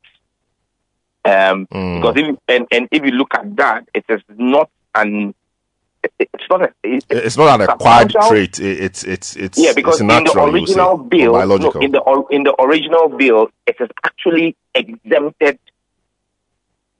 Um, 1.23 1.67
mm. 1.67 2.01
Because 2.01 2.15
if, 2.17 2.37
and, 2.47 2.67
and 2.71 2.87
if 2.91 3.03
you 3.03 3.11
look 3.11 3.33
at 3.33 3.55
that, 3.57 3.89
it 3.93 4.05
is 4.09 4.21
not 4.29 4.69
an 4.93 5.33
it's 6.19 6.49
not 6.49 6.61
a, 6.63 6.73
it's, 6.83 7.05
it's 7.09 7.37
not 7.37 7.61
an 7.61 7.69
acquired 7.69 8.11
trait. 8.27 8.59
It's 8.59 9.03
it's 9.03 9.35
it's 9.35 9.57
yeah 9.57 9.73
because 9.73 9.95
it's 9.95 10.03
natural, 10.03 10.47
in 10.47 10.53
the 10.53 10.59
original 10.59 10.97
bill, 10.97 11.33
no, 11.33 11.71
in 11.71 11.91
the 11.91 12.25
in 12.31 12.43
the 12.43 12.55
original 12.61 13.09
bill, 13.09 13.49
it 13.65 13.75
is 13.79 13.89
actually 14.03 14.55
exempted 14.73 15.59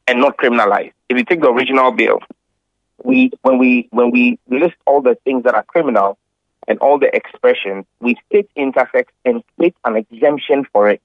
and 0.08 0.20
not 0.20 0.38
criminalized. 0.38 0.94
If 1.10 1.18
you 1.18 1.26
take 1.26 1.42
the 1.42 1.50
original 1.50 1.92
bill, 1.92 2.20
we 3.04 3.32
when 3.42 3.58
we 3.58 3.88
when 3.92 4.12
we 4.12 4.40
list 4.48 4.76
all 4.86 5.02
the 5.02 5.16
things 5.24 5.44
that 5.44 5.56
are 5.56 5.64
criminal 5.64 6.18
and 6.68 6.80
all 6.80 6.98
the 6.98 7.16
expressions, 7.16 7.86
we 8.00 8.16
state 8.28 8.50
intersex 8.58 9.06
and 9.24 9.44
state 9.58 9.76
an 9.86 9.96
exemption 9.96 10.66
for 10.72 10.90
it. 10.90 11.02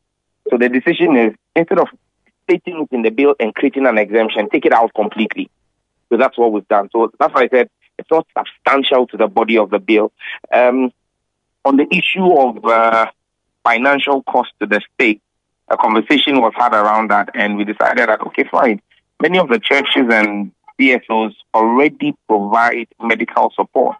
So 0.50 0.56
the 0.58 0.68
decision 0.68 1.16
is 1.16 1.34
instead 1.54 1.78
of 1.78 1.88
stating 2.44 2.82
it 2.82 2.94
in 2.94 3.02
the 3.02 3.10
bill 3.10 3.34
and 3.38 3.54
creating 3.54 3.86
an 3.86 3.98
exemption, 3.98 4.48
take 4.50 4.64
it 4.64 4.72
out 4.72 4.92
completely. 4.94 5.50
So 6.08 6.16
that's 6.16 6.36
what 6.36 6.52
we've 6.52 6.66
done. 6.66 6.88
So 6.92 7.12
that's 7.18 7.32
why 7.32 7.42
I 7.42 7.48
said 7.48 7.70
it's 8.00 8.10
not 8.10 8.26
substantial 8.36 9.06
to 9.08 9.16
the 9.16 9.28
body 9.28 9.56
of 9.58 9.70
the 9.70 9.78
bill. 9.78 10.12
Um, 10.52 10.92
on 11.64 11.76
the 11.76 11.86
issue 11.90 12.32
of 12.32 12.64
uh, 12.64 13.06
financial 13.62 14.22
cost 14.22 14.50
to 14.60 14.66
the 14.66 14.80
state, 14.94 15.20
a 15.68 15.76
conversation 15.76 16.40
was 16.40 16.52
had 16.56 16.72
around 16.72 17.10
that, 17.10 17.30
and 17.34 17.56
we 17.56 17.64
decided 17.64 18.08
that 18.08 18.20
okay, 18.22 18.44
fine. 18.50 18.80
Many 19.22 19.38
of 19.38 19.48
the 19.48 19.60
churches 19.60 20.06
and 20.10 20.52
CSOs 20.80 21.34
already 21.54 22.14
provide 22.26 22.88
medical 23.00 23.52
support 23.54 23.96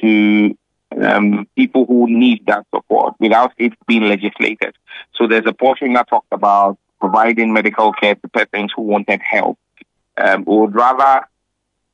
to 0.00 0.56
um, 1.00 1.46
people 1.56 1.84
who 1.86 2.08
need 2.08 2.46
that 2.46 2.66
support 2.74 3.14
without 3.20 3.52
it 3.58 3.74
being 3.86 4.04
legislated. 4.04 4.74
So 5.14 5.28
there's 5.28 5.46
a 5.46 5.52
portion 5.52 5.92
that 5.92 6.08
talks 6.08 6.26
about 6.32 6.78
providing 7.00 7.52
medical 7.52 7.92
care 7.92 8.14
to 8.14 8.28
persons 8.28 8.72
who 8.74 8.82
wanted 8.82 9.20
help. 9.20 9.58
Um, 10.16 10.44
we 10.46 10.56
would 10.56 10.74
rather 10.74 11.26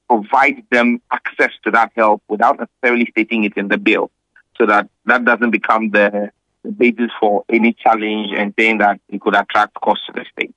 provide 0.08 0.64
them 0.70 1.00
access 1.10 1.50
to 1.64 1.70
that 1.72 1.92
help 1.96 2.22
without 2.28 2.58
necessarily 2.58 3.06
stating 3.10 3.44
it 3.44 3.56
in 3.56 3.68
the 3.68 3.78
bill 3.78 4.10
so 4.56 4.66
that 4.66 4.88
that 5.04 5.24
doesn't 5.24 5.50
become 5.50 5.90
the, 5.90 6.30
the 6.62 6.70
basis 6.72 7.10
for 7.20 7.44
any 7.48 7.72
challenge 7.72 8.32
and 8.36 8.54
saying 8.58 8.78
that 8.78 9.00
it 9.08 9.20
could 9.20 9.34
attract 9.34 9.74
costs 9.74 10.06
to 10.06 10.12
the 10.12 10.24
state. 10.32 10.54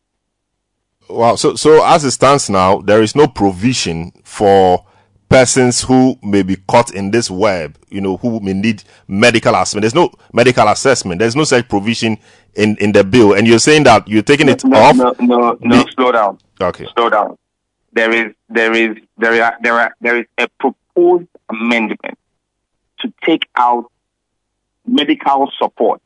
Wow. 1.09 1.35
So, 1.35 1.55
so 1.55 1.83
as 1.83 2.05
it 2.05 2.11
stands 2.11 2.49
now, 2.49 2.79
there 2.79 3.01
is 3.01 3.15
no 3.15 3.27
provision 3.27 4.11
for 4.23 4.85
persons 5.27 5.81
who 5.81 6.17
may 6.23 6.43
be 6.43 6.55
caught 6.67 6.93
in 6.93 7.11
this 7.11 7.29
web, 7.29 7.77
you 7.89 8.01
know, 8.01 8.17
who 8.17 8.39
may 8.39 8.53
need 8.53 8.83
medical 9.07 9.53
assessment. 9.55 9.83
There's 9.83 9.95
no 9.95 10.11
medical 10.33 10.67
assessment. 10.67 11.19
There's 11.19 11.35
no 11.35 11.43
such 11.43 11.67
provision 11.67 12.17
in, 12.53 12.77
in 12.77 12.91
the 12.91 13.03
bill. 13.03 13.33
And 13.33 13.47
you're 13.47 13.59
saying 13.59 13.83
that 13.83 14.07
you're 14.07 14.23
taking 14.23 14.49
it 14.49 14.63
no, 14.63 14.77
off? 14.77 14.95
No, 14.95 15.15
no, 15.19 15.57
no, 15.61 15.83
the, 15.83 15.91
slow 15.95 16.11
down. 16.11 16.37
Okay. 16.61 16.87
Slow 16.95 17.09
down 17.09 17.37
there 17.93 18.13
is 18.13 18.33
there 18.49 18.73
is 18.73 18.97
there 19.17 19.43
are 19.43 19.57
there 19.61 19.73
are 19.73 19.95
there 20.01 20.17
is 20.19 20.25
a 20.37 20.47
proposed 20.59 21.27
amendment 21.49 22.17
to 22.99 23.13
take 23.25 23.47
out 23.55 23.91
medical 24.85 25.51
support 25.57 26.01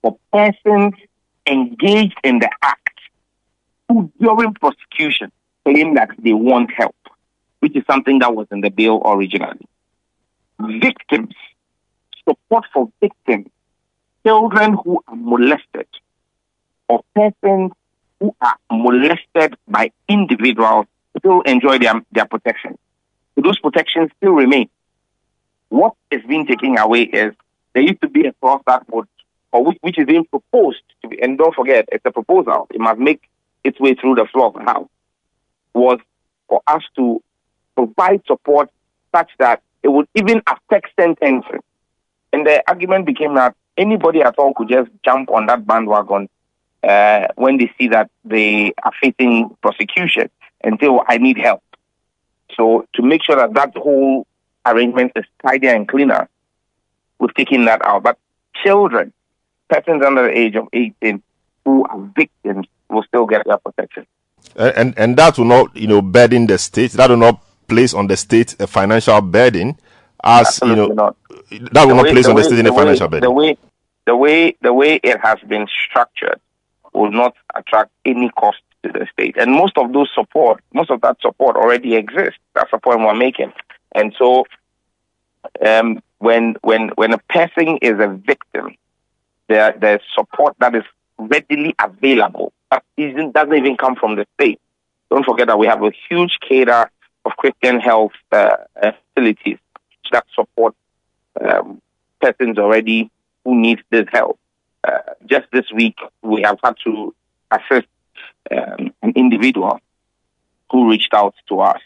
for 0.00 0.16
persons 0.32 0.94
engaged 1.46 2.18
in 2.24 2.38
the 2.38 2.50
act 2.62 2.98
who 3.88 4.10
during 4.20 4.54
prosecution 4.54 5.30
claim 5.64 5.94
that 5.94 6.10
they 6.18 6.32
want 6.32 6.70
help, 6.72 6.96
which 7.60 7.76
is 7.76 7.84
something 7.86 8.18
that 8.20 8.34
was 8.34 8.46
in 8.50 8.60
the 8.60 8.70
bill 8.70 9.02
originally. 9.04 9.66
Victims, 10.58 11.34
support 12.28 12.64
for 12.72 12.90
victims, 13.00 13.48
children 14.24 14.76
who 14.84 15.02
are 15.06 15.16
molested, 15.16 15.86
or 16.88 17.02
persons 17.14 17.72
who 18.20 18.34
are 18.40 18.56
molested 18.70 19.56
by 19.68 19.90
individuals 20.08 20.86
still 21.22 21.40
enjoy 21.42 21.78
their, 21.78 21.94
their 22.10 22.26
protection. 22.26 22.76
So 23.34 23.42
those 23.42 23.58
protections 23.58 24.10
still 24.18 24.32
remain. 24.32 24.68
What 25.68 25.94
is 26.10 26.20
being 26.28 26.46
taken 26.46 26.76
away 26.76 27.02
is 27.02 27.32
there 27.72 27.82
used 27.82 28.02
to 28.02 28.08
be 28.08 28.26
a 28.26 28.32
clause 28.34 28.60
that 28.66 28.88
would, 28.92 29.06
or 29.52 29.64
which, 29.64 29.78
which 29.80 29.98
is 29.98 30.06
being 30.06 30.26
proposed 30.26 30.82
to 31.00 31.08
be, 31.08 31.22
and 31.22 31.38
don't 31.38 31.54
forget, 31.54 31.88
it's 31.92 32.04
a 32.04 32.10
proposal. 32.10 32.66
It 32.70 32.80
must 32.80 32.98
make 32.98 33.22
its 33.64 33.78
way 33.80 33.94
through 33.94 34.16
the 34.16 34.26
floor 34.26 34.48
of 34.48 34.54
the 34.54 34.62
House, 34.62 34.88
was 35.72 36.00
for 36.48 36.60
us 36.66 36.82
to 36.96 37.22
provide 37.74 38.22
support 38.26 38.68
such 39.14 39.30
that 39.38 39.62
it 39.82 39.88
would 39.88 40.08
even 40.14 40.42
affect 40.46 40.88
sentencing. 40.98 41.60
And 42.32 42.46
the 42.46 42.62
argument 42.68 43.06
became 43.06 43.34
that 43.36 43.54
anybody 43.76 44.22
at 44.22 44.34
all 44.38 44.52
could 44.54 44.68
just 44.68 44.90
jump 45.04 45.30
on 45.30 45.46
that 45.46 45.66
bandwagon 45.66 46.28
uh, 46.82 47.28
when 47.36 47.58
they 47.58 47.70
see 47.78 47.88
that 47.88 48.10
they 48.24 48.74
are 48.82 48.92
facing 49.00 49.56
prosecution 49.62 50.28
and 50.64 50.78
say, 50.80 50.86
oh, 50.88 51.04
I 51.08 51.18
need 51.18 51.38
help. 51.38 51.62
So 52.56 52.86
to 52.94 53.02
make 53.02 53.22
sure 53.22 53.36
that 53.36 53.54
that 53.54 53.76
whole 53.76 54.26
arrangement 54.66 55.12
is 55.16 55.24
tidier 55.44 55.74
and 55.74 55.88
cleaner, 55.88 56.28
we've 57.18 57.34
taken 57.34 57.64
that 57.66 57.84
out. 57.84 58.02
But 58.02 58.18
children, 58.62 59.12
persons 59.68 60.02
under 60.04 60.24
the 60.24 60.36
age 60.38 60.54
of 60.56 60.68
18 60.72 61.22
who 61.64 61.84
are 61.86 61.98
victims 62.16 62.66
will 62.90 63.02
still 63.04 63.26
get 63.26 63.46
their 63.46 63.58
protection. 63.58 64.06
And, 64.56 64.92
and, 64.98 65.16
that 65.16 65.38
will 65.38 65.44
not, 65.46 65.74
you 65.76 65.86
know, 65.86 66.02
burden 66.02 66.46
the 66.46 66.58
state. 66.58 66.92
That 66.92 67.08
will 67.10 67.16
not 67.16 67.40
place 67.68 67.94
on 67.94 68.06
the 68.08 68.16
state 68.16 68.60
a 68.60 68.66
financial 68.66 69.20
burden, 69.22 69.78
as 70.22 70.46
Absolutely 70.48 70.82
you 70.82 70.88
know, 70.88 70.94
not. 70.94 71.16
that 71.72 71.86
will 71.86 71.96
The 71.96 72.02
not 72.02 72.06
place 72.12 72.26
on 72.26 72.34
the 72.34 72.42
way- 72.42 72.46
state 72.48 72.58
any 72.58 72.70
way- 72.70 72.76
financial 72.76 73.08
burden. 73.08 73.22
The 73.22 73.30
way, 73.30 73.56
the 74.04 74.16
way, 74.16 74.56
the 74.60 74.72
way 74.74 75.00
it 75.02 75.18
has 75.22 75.38
been 75.46 75.66
structured 75.88 76.40
will 76.92 77.12
not 77.12 77.34
attract 77.54 77.92
any 78.04 78.28
cost 78.30 78.58
to 78.82 78.92
the 78.92 79.06
state. 79.12 79.36
And 79.36 79.52
most 79.52 79.76
of 79.76 79.92
those 79.92 80.10
support, 80.14 80.62
most 80.72 80.90
of 80.90 81.00
that 81.02 81.20
support 81.20 81.56
already 81.56 81.94
exists. 81.94 82.38
That's 82.54 82.70
the 82.70 82.78
point 82.78 83.00
we're 83.00 83.14
making. 83.14 83.52
And 83.94 84.14
so, 84.18 84.46
um, 85.64 86.02
when 86.18 86.56
when 86.62 86.88
when 86.90 87.12
a 87.12 87.18
person 87.18 87.78
is 87.82 87.98
a 87.98 88.08
victim, 88.08 88.76
there 89.48 89.74
there's 89.78 90.02
support 90.14 90.54
that 90.60 90.74
is 90.74 90.84
readily 91.18 91.74
available. 91.78 92.52
That 92.70 92.84
isn't 92.96 93.32
doesn't 93.32 93.54
even 93.54 93.76
come 93.76 93.96
from 93.96 94.16
the 94.16 94.26
state. 94.34 94.60
Don't 95.10 95.24
forget 95.24 95.48
that 95.48 95.58
we 95.58 95.66
have 95.66 95.82
a 95.82 95.92
huge 96.08 96.38
cadre 96.40 96.84
of 97.24 97.32
Christian 97.36 97.80
health 97.80 98.12
uh, 98.32 98.56
uh, 98.82 98.92
facilities 99.14 99.58
that 100.12 100.24
support 100.34 100.74
um, 101.40 101.80
persons 102.20 102.58
already 102.58 103.10
who 103.44 103.60
need 103.60 103.82
this 103.90 104.06
help. 104.12 104.38
Uh, 104.84 104.98
just 105.26 105.46
this 105.52 105.70
week, 105.72 105.96
we 106.22 106.42
have 106.42 106.58
had 106.62 106.74
to 106.84 107.14
assist 107.50 107.86
um, 108.50 108.92
an 109.02 109.12
individual 109.16 109.80
who 110.70 110.90
reached 110.90 111.14
out 111.14 111.34
to 111.48 111.60
us, 111.60 111.80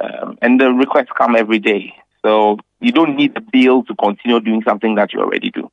um, 0.00 0.38
and 0.40 0.60
the 0.60 0.70
requests 0.72 1.12
come 1.16 1.36
every 1.36 1.58
day. 1.58 1.94
So 2.22 2.58
you 2.80 2.92
don't 2.92 3.16
need 3.16 3.36
a 3.36 3.40
bill 3.40 3.82
to 3.84 3.94
continue 3.94 4.40
doing 4.40 4.62
something 4.62 4.94
that 4.96 5.12
you 5.12 5.20
already 5.20 5.50
do. 5.50 5.70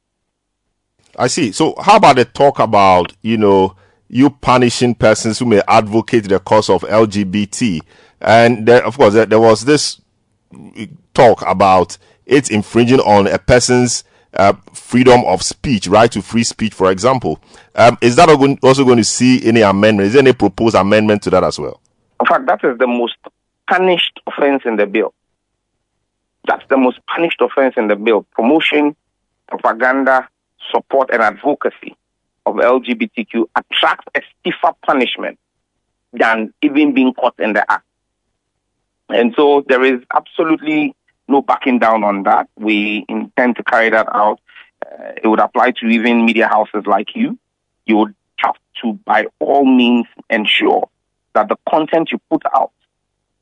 I 1.17 1.27
see. 1.27 1.51
So, 1.51 1.75
how 1.81 1.97
about 1.97 2.17
the 2.17 2.25
talk 2.25 2.59
about 2.59 3.13
you 3.21 3.37
know 3.37 3.75
you 4.07 4.29
punishing 4.29 4.95
persons 4.95 5.39
who 5.39 5.45
may 5.45 5.61
advocate 5.67 6.27
the 6.27 6.39
cause 6.39 6.69
of 6.69 6.81
LGBT? 6.81 7.81
And 8.21 8.65
there, 8.65 8.83
of 8.85 8.97
course, 8.97 9.13
there, 9.13 9.25
there 9.25 9.39
was 9.39 9.65
this 9.65 10.01
talk 11.13 11.41
about 11.45 11.97
it 12.25 12.49
infringing 12.49 12.99
on 12.99 13.27
a 13.27 13.37
person's 13.37 14.03
uh, 14.35 14.53
freedom 14.73 15.23
of 15.25 15.41
speech, 15.41 15.87
right 15.87 16.11
to 16.11 16.21
free 16.21 16.43
speech, 16.43 16.73
for 16.73 16.91
example. 16.91 17.39
Um, 17.75 17.97
is 18.01 18.15
that 18.15 18.29
also 18.29 18.83
going 18.83 18.97
to 18.97 19.03
see 19.03 19.45
any 19.45 19.61
amendment? 19.61 20.07
Is 20.07 20.13
there 20.13 20.21
any 20.21 20.33
proposed 20.33 20.75
amendment 20.75 21.23
to 21.23 21.29
that 21.31 21.43
as 21.43 21.59
well? 21.59 21.81
In 22.19 22.25
fact, 22.25 22.45
that 22.47 22.63
is 22.63 22.77
the 22.77 22.87
most 22.87 23.15
punished 23.67 24.19
offense 24.27 24.63
in 24.65 24.75
the 24.77 24.85
bill. 24.85 25.13
That's 26.47 26.63
the 26.69 26.77
most 26.77 26.99
punished 27.07 27.41
offense 27.41 27.73
in 27.77 27.87
the 27.87 27.95
bill. 27.95 28.23
Promotion, 28.31 28.95
propaganda, 29.47 30.29
support, 30.71 31.09
and 31.11 31.21
advocacy 31.21 31.95
of 32.45 32.55
LGBTQ 32.55 33.45
attracts 33.55 34.05
a 34.15 34.21
stiffer 34.39 34.75
punishment 34.85 35.39
than 36.13 36.53
even 36.61 36.93
being 36.93 37.13
caught 37.13 37.35
in 37.39 37.53
the 37.53 37.69
act. 37.69 37.85
And 39.09 39.33
so 39.35 39.63
there 39.67 39.83
is 39.83 40.01
absolutely 40.13 40.95
no 41.27 41.41
backing 41.41 41.79
down 41.79 42.03
on 42.03 42.23
that. 42.23 42.47
We 42.55 43.05
intend 43.09 43.55
to 43.57 43.63
carry 43.63 43.89
that 43.89 44.07
out. 44.13 44.39
Uh, 44.85 45.11
it 45.23 45.27
would 45.27 45.39
apply 45.39 45.71
to 45.71 45.87
even 45.87 46.25
media 46.25 46.47
houses 46.47 46.83
like 46.85 47.15
you. 47.15 47.37
You 47.85 47.97
would 47.97 48.15
have 48.37 48.55
to, 48.81 48.93
by 49.05 49.25
all 49.39 49.65
means, 49.65 50.07
ensure 50.29 50.89
that 51.33 51.49
the 51.49 51.57
content 51.69 52.11
you 52.11 52.19
put 52.29 52.43
out 52.53 52.71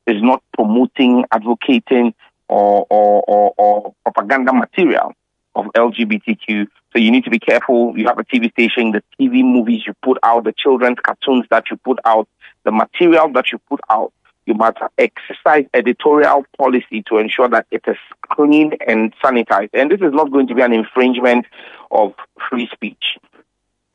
is 0.06 0.22
not 0.22 0.42
promoting, 0.52 1.24
advocating, 1.32 2.14
or, 2.48 2.86
or, 2.90 3.22
or, 3.26 3.54
or 3.56 3.94
propaganda 4.04 4.52
material 4.52 5.12
of 5.54 5.66
LGBTQ. 5.74 6.66
So 6.92 6.98
you 6.98 7.10
need 7.10 7.24
to 7.24 7.30
be 7.30 7.38
careful. 7.38 7.96
You 7.96 8.06
have 8.06 8.18
a 8.18 8.24
TV 8.24 8.50
station, 8.52 8.92
the 8.92 9.02
TV 9.18 9.42
movies 9.42 9.82
you 9.86 9.94
put 10.02 10.18
out, 10.22 10.44
the 10.44 10.52
children's 10.52 10.98
cartoons 11.02 11.46
that 11.50 11.70
you 11.70 11.76
put 11.76 11.98
out, 12.04 12.28
the 12.64 12.72
material 12.72 13.30
that 13.32 13.52
you 13.52 13.58
put 13.58 13.80
out. 13.90 14.12
You 14.46 14.54
must 14.54 14.78
exercise 14.98 15.66
editorial 15.72 16.44
policy 16.58 17.02
to 17.08 17.18
ensure 17.18 17.48
that 17.48 17.66
it 17.70 17.82
is 17.86 17.96
clean 18.30 18.72
and 18.86 19.14
sanitized. 19.22 19.70
And 19.72 19.90
this 19.90 20.00
is 20.00 20.12
not 20.12 20.30
going 20.30 20.46
to 20.48 20.54
be 20.54 20.62
an 20.62 20.72
infringement 20.72 21.46
of 21.90 22.14
free 22.48 22.68
speech. 22.72 23.18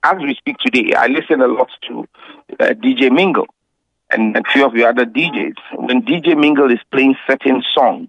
As 0.03 0.15
we 0.21 0.33
speak 0.35 0.57
today, 0.57 0.93
I 0.95 1.07
listen 1.07 1.41
a 1.41 1.47
lot 1.47 1.69
to 1.87 2.07
uh, 2.59 2.65
DJ 2.69 3.11
Mingle 3.11 3.47
and 4.09 4.35
a 4.35 4.43
few 4.51 4.65
of 4.65 4.73
the 4.73 4.85
other 4.85 5.05
DJs. 5.05 5.57
When 5.75 6.01
DJ 6.01 6.39
Mingle 6.39 6.71
is 6.71 6.79
playing 6.91 7.15
certain 7.27 7.63
songs, 7.73 8.07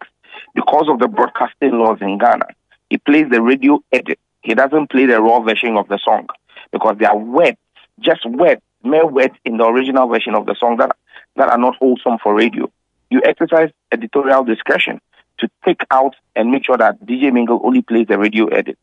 because 0.54 0.86
of 0.88 0.98
the 0.98 1.08
broadcasting 1.08 1.72
laws 1.78 1.98
in 2.00 2.18
Ghana, 2.18 2.46
he 2.88 2.98
plays 2.98 3.26
the 3.30 3.42
radio 3.42 3.80
edit. 3.92 4.18
He 4.42 4.54
doesn't 4.54 4.90
play 4.90 5.06
the 5.06 5.20
raw 5.20 5.40
version 5.40 5.76
of 5.76 5.88
the 5.88 5.98
song 5.98 6.28
because 6.72 6.96
there 6.98 7.10
are 7.10 7.18
words, 7.18 7.58
just 8.00 8.24
words, 8.26 8.62
mere 8.82 9.06
words 9.06 9.34
in 9.44 9.58
the 9.58 9.64
original 9.64 10.08
version 10.08 10.34
of 10.34 10.46
the 10.46 10.54
song 10.54 10.78
that 10.78 10.96
that 11.40 11.48
are 11.48 11.58
not 11.58 11.76
wholesome 11.76 12.18
for 12.22 12.34
radio. 12.34 12.70
You 13.08 13.22
exercise 13.24 13.70
editorial 13.90 14.44
discretion 14.44 15.00
to 15.38 15.48
take 15.64 15.80
out 15.90 16.14
and 16.36 16.50
make 16.50 16.66
sure 16.66 16.76
that 16.76 17.00
DJ 17.00 17.32
Mingle 17.32 17.62
only 17.64 17.80
plays 17.80 18.06
the 18.08 18.18
radio 18.18 18.46
edit. 18.48 18.76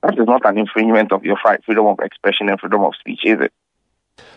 That 0.00 0.16
is 0.16 0.24
not 0.24 0.46
an 0.46 0.56
infringement 0.56 1.10
of 1.10 1.24
your 1.24 1.36
freedom 1.66 1.86
of 1.86 1.98
expression 1.98 2.48
and 2.48 2.60
freedom 2.60 2.82
of 2.82 2.94
speech, 2.94 3.18
is 3.24 3.40
it? 3.40 3.52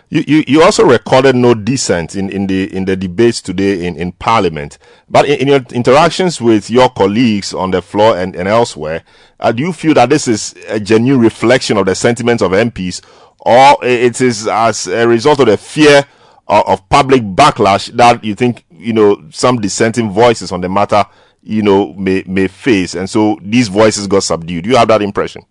You, 0.10 0.24
you, 0.26 0.44
you 0.48 0.63
also 0.63 0.86
recorded 0.86 1.36
no 1.36 1.54
dissent 1.54 2.16
in, 2.16 2.32
in 2.32 2.48
the 2.48 2.76
in 2.76 2.86
the 2.86 2.96
debates 2.96 3.42
today 3.42 3.86
in, 3.86 3.96
in 3.96 4.13
Parliament. 4.13 4.80
But 5.08 5.28
in, 5.28 5.42
in 5.42 5.48
your 5.50 5.60
interactions 5.72 6.42
with 6.42 6.72
your 6.72 6.90
colleagues 6.90 7.54
on 7.54 7.70
the 7.70 7.84
floor 7.84 8.18
and, 8.18 8.36
and 8.36 8.48
elsewhere, 8.48 9.04
uh, 9.40 9.52
do 9.52 9.62
you 9.62 9.74
feel 9.74 9.94
that 9.94 10.10
this 10.10 10.28
is 10.28 10.56
a 10.68 10.80
genuine 10.80 11.22
reflection 11.22 11.78
of 11.78 11.86
the 11.86 11.94
sentiments 11.94 12.42
of 12.42 12.54
MPs, 12.54 13.04
or 13.40 13.78
it 13.84 14.20
is 14.20 14.48
as 14.48 14.88
a 14.88 15.08
result 15.08 15.42
of 15.42 15.46
the 15.46 15.58
fear 15.58 16.06
of, 16.48 16.88
public 16.90 17.22
backlash 17.22 17.88
that 17.98 18.24
you 18.24 18.36
think 18.36 18.66
you 18.72 18.94
know 18.94 19.24
some 19.30 19.60
dissenting 19.60 20.10
voices 20.12 20.52
on 20.52 20.62
the 20.62 20.70
matter 20.70 21.04
you 21.44 21.62
know 21.62 21.94
may 21.94 22.24
may 22.28 22.48
face, 22.48 22.96
and 22.96 23.10
so 23.10 23.38
these 23.42 23.68
voices 23.68 24.08
got 24.08 24.24
subdued? 24.24 24.66
You 24.66 24.76
have 24.78 24.88
that 24.90 25.02
impression? 25.02 25.44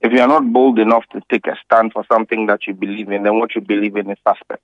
If 0.00 0.12
you 0.12 0.20
are 0.20 0.28
not 0.28 0.52
bold 0.52 0.78
enough 0.78 1.04
to 1.12 1.22
take 1.30 1.46
a 1.46 1.56
stand 1.64 1.92
for 1.92 2.04
something 2.12 2.46
that 2.46 2.66
you 2.66 2.74
believe 2.74 3.10
in, 3.10 3.22
then 3.22 3.38
what 3.38 3.54
you 3.54 3.62
believe 3.62 3.96
in 3.96 4.10
is 4.10 4.18
suspect. 4.26 4.62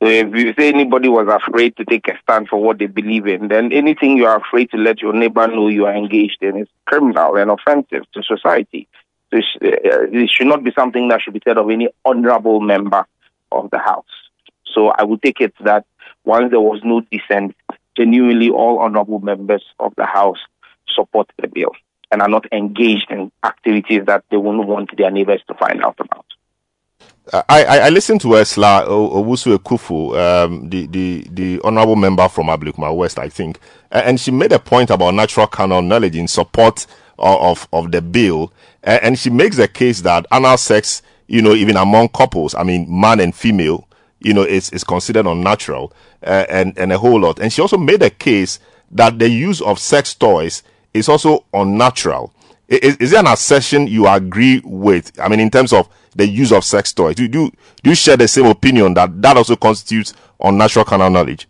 So 0.00 0.08
if 0.08 0.34
you 0.34 0.52
say 0.58 0.68
anybody 0.68 1.08
was 1.08 1.26
afraid 1.26 1.76
to 1.78 1.84
take 1.84 2.06
a 2.08 2.18
stand 2.22 2.48
for 2.48 2.62
what 2.62 2.78
they 2.78 2.86
believe 2.86 3.26
in, 3.26 3.48
then 3.48 3.72
anything 3.72 4.16
you 4.16 4.26
are 4.26 4.36
afraid 4.36 4.70
to 4.70 4.76
let 4.76 5.00
your 5.00 5.14
neighbor 5.14 5.46
know 5.48 5.68
you 5.68 5.86
are 5.86 5.94
engaged 5.94 6.42
in 6.42 6.58
is 6.58 6.68
criminal 6.84 7.36
and 7.36 7.50
offensive 7.50 8.04
to 8.12 8.22
society. 8.22 8.86
So 9.30 9.38
uh, 9.38 9.40
it 9.62 10.30
should 10.30 10.46
not 10.48 10.62
be 10.62 10.72
something 10.72 11.08
that 11.08 11.22
should 11.22 11.34
be 11.34 11.42
said 11.42 11.56
of 11.56 11.70
any 11.70 11.88
honorable 12.04 12.60
member 12.60 13.06
of 13.50 13.70
the 13.70 13.78
House. 13.78 14.04
So 14.76 14.88
I 14.88 15.04
would 15.04 15.22
take 15.22 15.40
it 15.40 15.54
that 15.64 15.86
once 16.24 16.50
there 16.50 16.60
was 16.60 16.80
no 16.84 17.00
dissent, 17.10 17.56
genuinely 17.96 18.50
all 18.50 18.78
honorable 18.78 19.20
members 19.20 19.64
of 19.80 19.94
the 19.96 20.04
House 20.04 20.38
support 20.94 21.30
the 21.40 21.48
bill 21.48 21.72
and 22.12 22.20
are 22.20 22.28
not 22.28 22.44
engaged 22.52 23.06
in 23.10 23.32
activities 23.42 24.02
that 24.06 24.24
they 24.30 24.36
wouldn't 24.36 24.68
want 24.68 24.94
their 24.96 25.10
neighbors 25.10 25.42
to 25.48 25.54
find 25.54 25.82
out 25.82 25.96
about. 25.98 26.26
I, 27.48 27.64
I, 27.64 27.78
I 27.78 27.88
listened 27.88 28.20
to 28.20 28.34
Ursula 28.34 28.84
Owusu 28.86 29.56
Ekuful, 29.56 30.16
um, 30.16 30.68
the, 30.68 30.86
the, 30.86 31.26
the 31.30 31.60
honorable 31.64 31.96
member 31.96 32.28
from 32.28 32.46
Ablekuma 32.46 32.94
West, 32.94 33.18
I 33.18 33.28
think, 33.28 33.58
and 33.90 34.20
she 34.20 34.30
made 34.30 34.52
a 34.52 34.58
point 34.58 34.90
about 34.90 35.14
natural 35.14 35.46
carnal 35.46 35.82
knowledge 35.82 36.16
in 36.16 36.28
support 36.28 36.86
of, 37.18 37.40
of, 37.40 37.68
of 37.72 37.92
the 37.92 38.02
bill. 38.02 38.52
And 38.84 39.18
she 39.18 39.30
makes 39.30 39.56
the 39.56 39.66
case 39.66 40.02
that 40.02 40.26
anal 40.32 40.56
sex, 40.56 41.02
you 41.26 41.42
know, 41.42 41.54
even 41.54 41.76
among 41.76 42.10
couples, 42.10 42.54
I 42.54 42.62
mean, 42.62 42.86
man 42.88 43.18
and 43.18 43.34
female, 43.34 43.88
you 44.20 44.34
know, 44.34 44.42
is, 44.42 44.70
is 44.70 44.84
considered 44.84 45.26
unnatural 45.26 45.92
uh, 46.22 46.46
and, 46.48 46.76
and 46.78 46.92
a 46.92 46.98
whole 46.98 47.20
lot. 47.20 47.38
And 47.38 47.52
she 47.52 47.60
also 47.60 47.76
made 47.76 48.02
a 48.02 48.10
case 48.10 48.58
that 48.90 49.18
the 49.18 49.28
use 49.28 49.60
of 49.60 49.78
sex 49.78 50.14
toys 50.14 50.62
is 50.94 51.08
also 51.08 51.44
unnatural. 51.52 52.32
Is, 52.68 52.96
is 52.96 53.10
there 53.10 53.20
an 53.20 53.26
assertion 53.26 53.86
you 53.86 54.08
agree 54.08 54.60
with? 54.64 55.18
I 55.20 55.28
mean, 55.28 55.40
in 55.40 55.50
terms 55.50 55.72
of 55.72 55.88
the 56.14 56.26
use 56.26 56.52
of 56.52 56.64
sex 56.64 56.92
toys, 56.92 57.14
do, 57.14 57.28
do, 57.28 57.50
do 57.82 57.90
you 57.90 57.96
share 57.96 58.16
the 58.16 58.28
same 58.28 58.46
opinion 58.46 58.94
that 58.94 59.20
that 59.22 59.36
also 59.36 59.56
constitutes 59.56 60.14
unnatural 60.40 60.84
carnal 60.84 61.10
knowledge? 61.10 61.48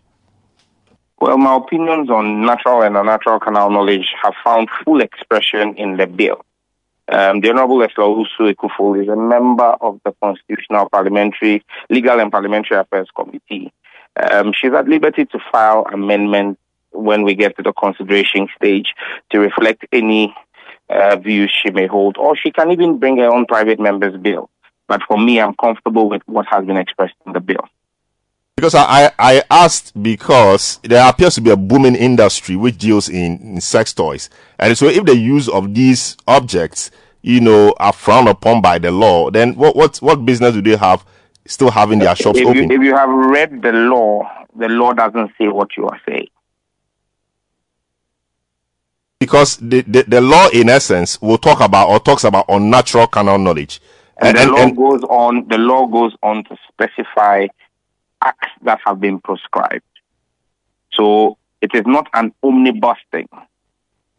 Well, 1.19 1.37
my 1.37 1.55
opinions 1.55 2.11
on 2.11 2.45
natural 2.45 2.83
and 2.83 2.95
unnatural 2.95 3.39
carnal 3.39 3.71
knowledge 3.71 4.13
have 4.21 4.33
found 4.43 4.69
full 4.85 5.01
expression 5.01 5.75
in 5.75 5.97
the 5.97 6.05
bill. 6.05 6.45
Um, 7.09 7.39
the 7.39 7.49
Honorable 7.49 7.81
Ursula 7.81 8.07
Owusu 8.07 8.53
Ekuful 8.53 9.01
is 9.01 9.07
a 9.07 9.15
member 9.15 9.75
of 9.81 9.99
the 10.03 10.13
Constitutional 10.21 10.89
Parliamentary 10.89 11.63
Legal 11.89 12.19
and 12.19 12.31
Parliamentary 12.31 12.77
Affairs 12.77 13.07
Committee. 13.15 13.71
Um, 14.17 14.51
she's 14.53 14.73
at 14.73 14.87
liberty 14.87 15.25
to 15.25 15.39
file 15.51 15.85
amendments 15.93 16.59
when 16.91 17.23
we 17.23 17.35
get 17.35 17.55
to 17.57 17.63
the 17.63 17.73
consideration 17.73 18.47
stage 18.55 18.93
to 19.31 19.39
reflect 19.39 19.85
any 19.91 20.35
uh, 20.89 21.15
views 21.17 21.51
she 21.51 21.69
may 21.69 21.87
hold, 21.87 22.17
or 22.17 22.35
she 22.35 22.51
can 22.51 22.71
even 22.71 22.97
bring 22.97 23.17
her 23.17 23.31
own 23.31 23.45
private 23.45 23.79
member's 23.79 24.17
bill. 24.17 24.49
But 24.87 25.01
for 25.07 25.17
me, 25.17 25.39
I'm 25.39 25.55
comfortable 25.55 26.09
with 26.09 26.21
what 26.25 26.45
has 26.47 26.65
been 26.65 26.77
expressed 26.77 27.15
in 27.25 27.33
the 27.33 27.39
bill. 27.39 27.67
Because 28.57 28.73
I, 28.73 29.11
I, 29.19 29.43
asked 29.51 30.01
because 30.01 30.79
there 30.81 31.07
appears 31.07 31.35
to 31.35 31.41
be 31.41 31.51
a 31.51 31.55
booming 31.55 31.95
industry 31.95 32.55
which 32.55 32.79
deals 32.79 33.07
in, 33.07 33.37
in 33.39 33.61
sex 33.61 33.93
toys. 33.93 34.31
And 34.57 34.75
so 34.75 34.87
if 34.87 35.05
the 35.05 35.15
use 35.15 35.47
of 35.47 35.75
these 35.75 36.17
objects, 36.27 36.89
you 37.21 37.39
know, 37.39 37.75
are 37.77 37.93
frowned 37.93 38.27
upon 38.27 38.61
by 38.63 38.79
the 38.79 38.89
law, 38.89 39.29
then 39.29 39.53
what, 39.53 39.75
what, 39.75 39.97
what 39.97 40.25
business 40.25 40.55
do 40.55 40.61
they 40.63 40.75
have 40.75 41.05
still 41.45 41.69
having 41.69 41.99
their 41.99 42.15
shops 42.15 42.39
if 42.39 42.47
open? 42.47 42.71
You, 42.71 42.77
if 42.77 42.81
you 42.81 42.95
have 42.95 43.09
read 43.09 43.61
the 43.61 43.71
law, 43.71 44.27
the 44.55 44.69
law 44.69 44.91
doesn't 44.91 45.31
say 45.37 45.47
what 45.49 45.77
you 45.77 45.85
are 45.85 46.01
saying. 46.07 46.29
because 49.19 49.57
the, 49.57 49.81
the, 49.81 50.03
the 50.03 50.21
law 50.21 50.47
in 50.53 50.69
essence 50.69 51.21
will 51.21 51.37
talk 51.37 51.59
about 51.59 51.89
or 51.89 51.99
talks 51.99 52.23
about 52.23 52.45
unnatural 52.49 53.07
carnal 53.07 53.37
knowledge. 53.37 53.81
And, 54.19 54.37
and 54.37 54.49
the 54.49 54.53
law 54.53 54.63
and, 54.63 54.77
goes 54.77 55.03
on. 55.03 55.47
The 55.47 55.57
law 55.57 55.85
goes 55.87 56.15
on 56.23 56.43
to 56.45 56.57
specify 56.67 57.47
acts 58.23 58.49
that 58.63 58.79
have 58.85 58.99
been 58.99 59.19
prescribed. 59.19 59.83
So 60.93 61.37
it 61.61 61.71
is 61.73 61.83
not 61.85 62.07
an 62.13 62.33
omnibus 62.43 62.97
thing. 63.11 63.27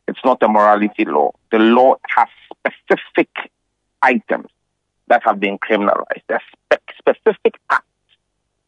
It's 0.06 0.20
not 0.24 0.42
a 0.42 0.48
morality 0.48 1.04
law. 1.04 1.32
The 1.50 1.58
law 1.58 1.96
has 2.16 2.28
specific 2.50 3.28
items 4.02 4.48
that 5.08 5.22
have 5.24 5.40
been 5.40 5.58
criminalized. 5.58 6.22
There's 6.28 6.42
specific 6.98 7.58
acts 7.70 7.84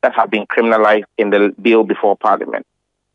that 0.03 0.15
have 0.15 0.31
been 0.31 0.47
criminalized 0.47 1.05
in 1.19 1.31
the 1.31 1.55
bill 1.61 1.85
before 1.85 2.17
Parliament. 2.17 2.67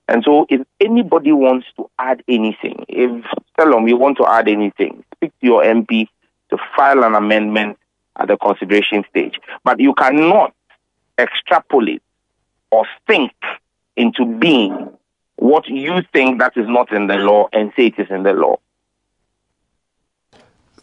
And 0.08 0.24
so, 0.24 0.46
if 0.50 0.62
anybody 0.80 1.32
wants 1.32 1.66
to 1.78 1.90
add 1.98 2.22
anything, 2.28 2.86
if 2.88 3.26
tell 3.58 3.72
them 3.72 3.88
you 3.88 3.98
want 3.98 4.18
to 4.18 4.28
add 4.28 4.48
anything, 4.48 5.04
speak 5.16 5.32
to 5.40 5.46
your 5.46 5.64
MP 5.64 6.08
to 6.52 6.58
file 6.76 7.04
an 7.04 7.16
amendment 7.16 7.78
at 8.18 8.28
the 8.28 8.38
consideration 8.38 9.04
stage. 9.10 9.40
But 9.64 9.80
you 9.80 9.96
cannot 9.96 10.54
extrapolate 11.18 12.02
or 12.72 12.86
think 13.08 13.32
into 13.96 14.26
being 14.26 14.90
what 15.38 15.68
you 15.68 16.02
think 16.14 16.40
that 16.40 16.54
is 16.56 16.68
not 16.68 16.92
in 16.92 17.08
the 17.08 17.16
law 17.16 17.48
and 17.54 17.72
say 17.76 17.88
it 17.88 18.00
is 18.00 18.08
in 18.10 18.24
the 18.24 18.34
law. 18.34 18.58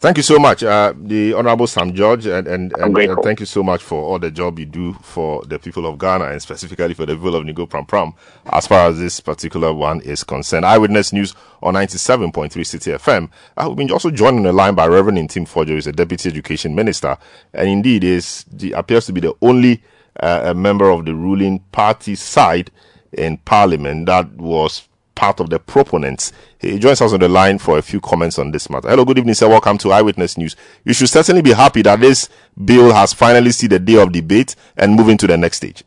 Thank 0.03 0.17
you 0.17 0.23
so 0.23 0.37
much, 0.37 0.63
uh, 0.63 0.93
the 0.97 1.31
Honorable 1.31 1.65
Sam 1.65 1.93
George, 1.93 2.25
and, 2.25 2.45
and, 2.45 2.73
and, 2.77 2.97
and, 2.97 3.23
thank 3.23 3.39
you 3.39 3.45
so 3.45 3.63
much 3.63 3.81
for 3.81 4.03
all 4.03 4.19
the 4.19 4.29
job 4.29 4.59
you 4.59 4.65
do 4.65 4.91
for 4.95 5.41
the 5.45 5.57
people 5.57 5.85
of 5.85 5.97
Ghana 5.97 6.25
and 6.25 6.41
specifically 6.41 6.93
for 6.93 7.05
the 7.05 7.15
people 7.15 7.33
of 7.37 7.45
Ningo 7.45 7.69
Prampram 7.69 8.13
as 8.51 8.67
far 8.67 8.89
as 8.89 8.99
this 8.99 9.21
particular 9.21 9.71
one 9.71 10.01
is 10.01 10.25
concerned. 10.25 10.65
Eyewitness 10.65 11.13
News 11.13 11.35
on 11.61 11.75
97.3 11.75 12.49
Citi 12.49 12.93
FM. 12.99 13.29
We've 13.65 13.77
been 13.77 13.91
also 13.91 14.11
joined 14.11 14.35
on 14.35 14.43
the 14.43 14.51
line 14.51 14.75
by 14.75 14.87
Reverend 14.87 15.19
Ntim 15.19 15.47
Fordjour, 15.47 15.67
who 15.67 15.77
is 15.77 15.87
a 15.87 15.93
Deputy 15.93 16.27
Education 16.27 16.75
Minister, 16.75 17.17
and 17.53 17.69
indeed 17.69 18.03
is 18.03 18.43
the, 18.51 18.73
appears 18.73 19.05
to 19.05 19.13
be 19.13 19.21
the 19.21 19.33
only 19.41 19.81
a 20.17 20.53
member 20.53 20.89
of 20.89 21.05
the 21.05 21.15
ruling 21.15 21.59
party 21.71 22.15
side 22.15 22.71
in 23.13 23.37
Parliament 23.37 24.05
that 24.07 24.31
was 24.33 24.87
part 25.15 25.39
of 25.39 25.49
the 25.49 25.59
proponents. 25.59 26.31
He 26.59 26.79
joins 26.79 27.01
us 27.01 27.13
on 27.13 27.19
the 27.19 27.29
line 27.29 27.59
for 27.59 27.77
a 27.77 27.81
few 27.81 28.01
comments 28.01 28.39
on 28.39 28.51
this 28.51 28.69
matter. 28.69 28.89
Hello, 28.89 29.05
good 29.05 29.19
evening, 29.19 29.35
sir. 29.35 29.47
Welcome 29.47 29.77
to 29.79 29.91
Eyewitness 29.91 30.37
News. 30.37 30.55
You 30.83 30.93
should 30.93 31.09
certainly 31.09 31.41
be 31.41 31.53
happy 31.53 31.81
that 31.83 31.99
this 31.99 32.29
bill 32.63 32.93
has 32.93 33.13
finally 33.13 33.51
seen 33.51 33.69
the 33.69 33.79
day 33.79 33.95
of 33.95 34.11
debate 34.11 34.55
and 34.77 34.95
moving 34.95 35.17
to 35.17 35.27
the 35.27 35.37
next 35.37 35.57
stage. 35.57 35.83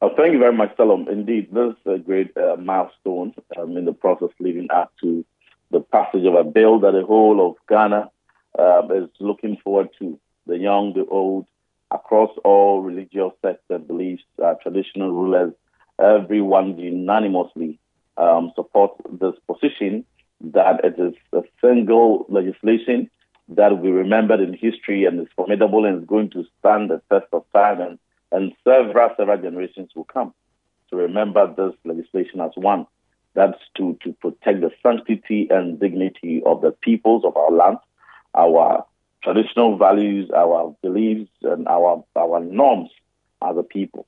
Oh, 0.00 0.10
thank 0.16 0.32
you 0.32 0.38
very 0.38 0.52
much, 0.54 0.76
Selorm. 0.76 1.08
Indeed, 1.08 1.48
this 1.52 1.72
is 1.86 1.94
a 1.94 1.98
great 1.98 2.36
uh, 2.36 2.56
milestone 2.56 3.34
um, 3.58 3.76
in 3.76 3.84
the 3.84 3.92
process 3.92 4.28
leading 4.38 4.68
up 4.70 4.92
to 5.00 5.24
the 5.70 5.80
passage 5.80 6.26
of 6.26 6.34
a 6.34 6.44
bill 6.44 6.78
that 6.80 6.92
the 6.92 7.04
whole 7.04 7.48
of 7.48 7.56
Ghana 7.68 8.10
uh, 8.58 8.82
is 8.94 9.08
looking 9.18 9.56
forward 9.64 9.88
to. 9.98 10.18
The 10.46 10.58
young, 10.58 10.92
the 10.92 11.06
old, 11.06 11.46
across 11.94 12.30
all 12.44 12.82
religious 12.82 13.32
sects 13.40 13.64
and 13.70 13.86
beliefs, 13.86 14.24
uh, 14.44 14.54
traditional 14.62 15.12
rulers, 15.12 15.52
everyone 15.98 16.76
unanimously 16.76 17.78
um, 18.16 18.52
support 18.56 18.92
this 19.20 19.34
position 19.46 20.04
that 20.40 20.84
it 20.84 20.98
is 20.98 21.14
a 21.32 21.42
single 21.60 22.26
legislation 22.28 23.08
that 23.48 23.70
will 23.70 23.82
be 23.82 23.90
remembered 23.90 24.40
in 24.40 24.52
history 24.52 25.04
and 25.04 25.20
is 25.20 25.28
formidable 25.36 25.84
and 25.84 26.02
is 26.02 26.08
going 26.08 26.30
to 26.30 26.44
stand 26.58 26.90
the 26.90 27.00
test 27.10 27.26
of 27.32 27.44
time 27.54 27.80
and, 27.80 27.98
and 28.32 28.52
several, 28.64 29.10
several 29.16 29.40
generations 29.40 29.90
will 29.94 30.04
come 30.04 30.34
to 30.90 30.96
remember 30.96 31.46
this 31.56 31.74
legislation 31.84 32.40
as 32.40 32.50
one. 32.56 32.86
That's 33.34 33.58
to, 33.76 33.98
to 34.02 34.12
protect 34.14 34.60
the 34.60 34.70
sanctity 34.82 35.48
and 35.50 35.78
dignity 35.78 36.42
of 36.44 36.60
the 36.60 36.70
peoples 36.70 37.24
of 37.24 37.36
our 37.36 37.50
land, 37.50 37.78
our 38.34 38.84
traditional 39.24 39.76
values, 39.76 40.30
our 40.30 40.76
beliefs, 40.82 41.30
and 41.42 41.66
our, 41.66 42.04
our 42.14 42.40
norms 42.40 42.90
as 43.42 43.56
a 43.56 43.62
people. 43.62 44.06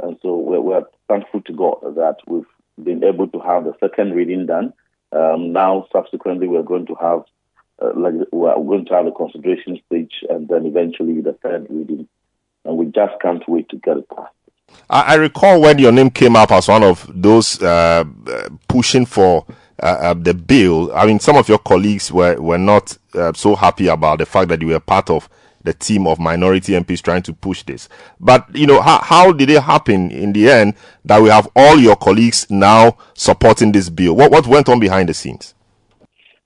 And 0.00 0.16
so 0.22 0.36
we're, 0.36 0.60
we're 0.60 0.84
thankful 1.08 1.42
to 1.42 1.52
God 1.52 1.78
that 1.96 2.16
we've 2.26 2.46
been 2.82 3.04
able 3.04 3.28
to 3.28 3.40
have 3.40 3.64
the 3.64 3.74
second 3.80 4.12
reading 4.12 4.46
done. 4.46 4.72
Um, 5.12 5.52
now, 5.52 5.86
subsequently, 5.92 6.48
we're 6.48 6.62
going 6.62 6.86
to 6.86 6.94
have 6.94 7.24
uh, 7.82 7.90
we're 8.32 8.54
going 8.54 8.86
to 8.86 8.94
have 8.94 9.04
the 9.04 9.10
consideration 9.10 9.80
stage 9.86 10.12
and 10.28 10.48
then 10.48 10.64
eventually 10.64 11.20
the 11.20 11.32
third 11.42 11.66
reading. 11.68 12.08
And 12.64 12.76
we 12.76 12.86
just 12.86 13.20
can't 13.20 13.42
wait 13.48 13.68
to 13.70 13.76
get 13.76 13.96
it 13.96 14.08
passed. 14.08 14.32
I, 14.88 15.00
I 15.00 15.14
recall 15.14 15.60
when 15.60 15.78
your 15.78 15.92
name 15.92 16.10
came 16.10 16.36
up 16.36 16.52
as 16.52 16.68
one 16.68 16.82
of 16.82 17.10
those 17.12 17.60
uh, 17.62 18.04
pushing 18.68 19.06
for 19.06 19.44
uh, 19.82 19.86
uh, 19.86 20.14
the 20.14 20.34
bill. 20.34 20.94
I 20.94 21.06
mean, 21.06 21.20
some 21.20 21.36
of 21.36 21.48
your 21.48 21.58
colleagues 21.58 22.12
were 22.12 22.40
were 22.40 22.58
not 22.58 22.96
uh, 23.14 23.32
so 23.32 23.54
happy 23.54 23.88
about 23.88 24.18
the 24.18 24.26
fact 24.26 24.48
that 24.48 24.60
you 24.60 24.68
were 24.68 24.80
part 24.80 25.10
of 25.10 25.28
the 25.64 25.72
team 25.72 26.06
of 26.06 26.20
minority 26.20 26.74
MPs 26.74 27.02
trying 27.02 27.22
to 27.22 27.32
push 27.32 27.62
this. 27.64 27.88
But, 28.20 28.54
you 28.54 28.66
know, 28.66 28.80
how, 28.82 29.00
how 29.00 29.32
did 29.32 29.50
it 29.50 29.62
happen 29.62 30.10
in 30.10 30.32
the 30.32 30.50
end 30.50 30.74
that 31.06 31.20
we 31.20 31.30
have 31.30 31.48
all 31.56 31.78
your 31.78 31.96
colleagues 31.96 32.46
now 32.50 32.98
supporting 33.14 33.72
this 33.72 33.88
bill? 33.88 34.14
What, 34.14 34.30
what 34.30 34.46
went 34.46 34.68
on 34.68 34.78
behind 34.78 35.08
the 35.08 35.14
scenes? 35.14 35.54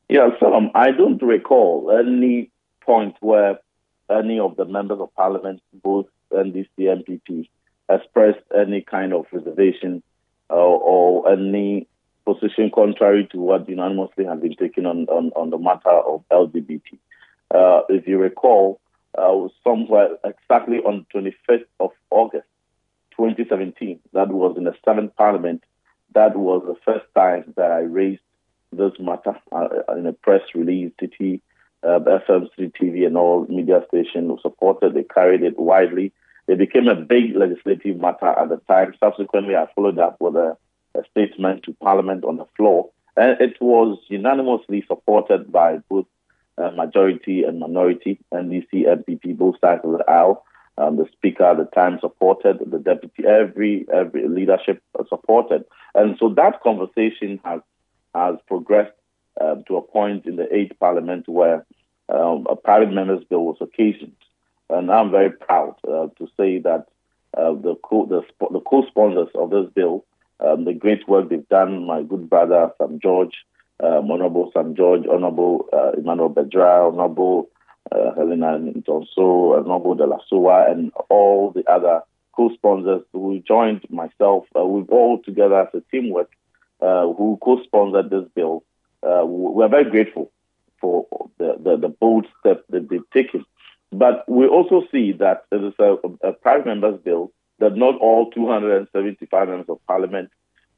Yeah, 0.09 0.31
um, 0.41 0.71
I 0.75 0.93
don't 0.93 1.21
recall 1.21 1.91
any 1.93 2.51
point 2.81 3.17
where 3.21 3.59
any 4.09 4.39
of 4.39 4.57
the 4.57 4.65
members 4.65 5.01
of 5.01 5.15
parliament, 5.15 5.61
both 5.83 6.07
NDC 6.33 6.69
and 6.79 7.05
NPP, 7.05 7.49
expressed 7.91 8.45
any 8.57 8.83
kind 8.83 9.13
of 9.13 9.27
reservation 9.33 10.03
uh, 10.49 10.55
or 10.55 11.31
any 11.31 11.89
position 12.35 12.71
contrary 12.75 13.29
to 13.33 13.39
what 13.39 13.69
unanimously 13.69 14.25
has 14.25 14.41
been 14.41 14.55
taken 14.55 14.87
on, 14.87 15.07
on, 15.07 15.31
on 15.35 15.51
the 15.51 15.59
matter 15.59 15.91
of 15.91 16.23
LGBT. 16.31 16.99
Uh, 17.51 17.81
if 17.89 18.07
you 18.07 18.19
recall, 18.19 18.81
uh, 19.17 19.49
somewhere 19.65 20.11
exactly 20.25 20.79
on 20.79 21.07
25th 21.15 21.65
of 21.81 21.91
August 22.11 22.47
2017. 23.17 23.99
That 24.13 24.29
was 24.29 24.57
in 24.57 24.65
the 24.65 24.75
seventh 24.85 25.17
parliament. 25.17 25.65
That 26.15 26.37
was 26.37 26.63
the 26.67 26.77
first 26.85 27.07
time 27.15 27.55
that 27.57 27.71
I 27.71 27.81
raised 27.81 28.21
this 28.73 28.93
matter 28.99 29.37
uh, 29.51 29.69
in 29.97 30.07
a 30.07 30.13
press 30.13 30.43
release. 30.55 30.93
Citi, 31.01 31.41
uh, 31.83 31.99
FMC 32.01 32.73
TV, 32.81 33.07
and 33.07 33.17
all 33.17 33.47
media 33.49 33.83
stations 33.89 34.41
supported. 34.43 34.95
They 34.95 35.05
carried 35.05 35.43
it 35.43 35.59
widely. 35.59 36.13
It 36.47 36.59
became 36.59 36.89
a 36.89 36.95
big 36.95 37.35
legislative 37.35 37.99
matter 37.99 38.29
at 38.29 38.49
the 38.49 38.59
time. 38.69 38.95
Subsequently, 39.01 39.57
I 39.57 39.67
followed 39.75 39.99
up 39.99 40.17
with 40.21 40.37
a 40.37 40.57
statement 41.11 41.63
to 41.65 41.73
Parliament 41.75 42.25
on 42.25 42.37
the 42.37 42.47
floor, 42.57 42.91
and 43.17 43.41
it 43.41 43.61
was 43.61 43.99
unanimously 44.09 44.85
supported 44.87 45.51
by 45.51 45.79
both 45.89 46.07
uh, 46.59 46.71
majority 46.73 47.45
and 47.45 47.61
minority, 47.61 48.19
NDC, 48.33 48.87
NPP, 48.87 49.37
both 49.37 49.57
sides 49.61 49.83
of 49.85 49.93
the 49.93 50.05
aisle. 50.11 50.45
Um, 50.77 50.97
the 50.97 51.07
speaker 51.13 51.45
at 51.45 51.57
the 51.57 51.65
time 51.65 51.99
supported, 52.01 52.59
the 52.65 52.79
deputy, 52.79 53.25
every 53.27 53.85
every 53.93 54.29
leadership 54.29 54.81
supported, 55.09 55.65
and 55.95 56.17
so 56.21 56.29
that 56.31 56.63
conversation 56.63 57.41
has 57.45 57.61
has 58.15 58.37
progressed 58.47 58.93
uh, 59.41 59.57
to 59.67 59.77
a 59.77 59.83
point 59.83 60.27
in 60.27 60.37
the 60.37 60.53
eighth 60.55 60.79
parliament 60.79 61.29
where 61.29 61.67
um, 62.09 62.47
a 62.49 62.57
private 62.57 62.93
member's 62.93 63.25
bill 63.25 63.45
was 63.45 63.57
occasioned, 63.61 64.17
and 64.71 64.91
I'm 64.91 65.11
very 65.11 65.31
proud 65.31 65.75
uh, 65.87 66.09
to 66.19 66.29
say 66.37 66.59
that 66.61 66.87
uh, 67.37 67.53
the 67.55 67.75
co 67.83 68.07
the, 68.07 68.23
the 68.53 68.61
co-sponsors 68.61 69.29
of 69.35 69.51
this 69.51 69.67
bill, 69.75 70.05
um, 70.41 70.65
the 70.65 70.73
great 70.73 71.09
work 71.09 71.29
they've 71.29 71.49
done, 71.49 71.87
my 71.87 72.03
good 72.03 72.29
brother 72.29 72.71
Sam 72.79 72.99
George, 73.01 73.35
um, 73.83 74.11
Honorable 74.11 74.51
Sam 74.53 74.75
George, 74.75 75.07
Honorable 75.11 75.69
uh, 75.73 75.93
Emmanuel 75.93 76.31
Bedzrah, 76.31 76.93
Honorable 76.93 77.49
uh, 77.93 78.15
Helena 78.15 78.59
Ntoso, 78.59 79.59
Honorable 79.59 79.95
De 79.95 80.07
La 80.07 80.19
Soa, 80.29 80.71
and 80.71 80.93
all 81.09 81.51
the 81.51 81.69
other 81.71 82.03
co-sponsors 82.37 83.03
who 83.13 83.43
joined 83.47 83.85
myself. 83.91 84.45
Uh, 84.57 84.65
we've 84.65 84.89
all 84.91 85.21
together 85.23 85.61
as 85.63 85.69
a 85.75 85.81
teamwork 85.91 86.31
uh, 86.81 87.07
who 87.13 87.39
co-sponsored 87.43 88.11
this 88.11 88.25
bill. 88.35 88.63
Uh, 89.03 89.25
we're 89.25 89.69
very 89.69 89.91
grateful 89.91 90.31
for 90.81 91.07
the, 91.39 91.57
the, 91.61 91.77
the, 91.77 91.89
bold 91.89 92.27
step 92.39 92.65
that 92.71 92.89
they've 92.89 93.11
taken. 93.13 93.45
But 93.91 94.29
we 94.29 94.47
also 94.47 94.87
see 94.93 95.13
that 95.13 95.45
there 95.51 95.65
is 95.65 95.73
a, 95.79 95.97
a 96.23 96.33
private 96.33 96.67
member's 96.67 97.01
bill 97.01 97.33
that 97.59 97.77
not 97.77 97.99
all 98.01 98.31
275 98.31 99.49
members 99.49 99.69
of 99.69 99.85
parliament 99.87 100.31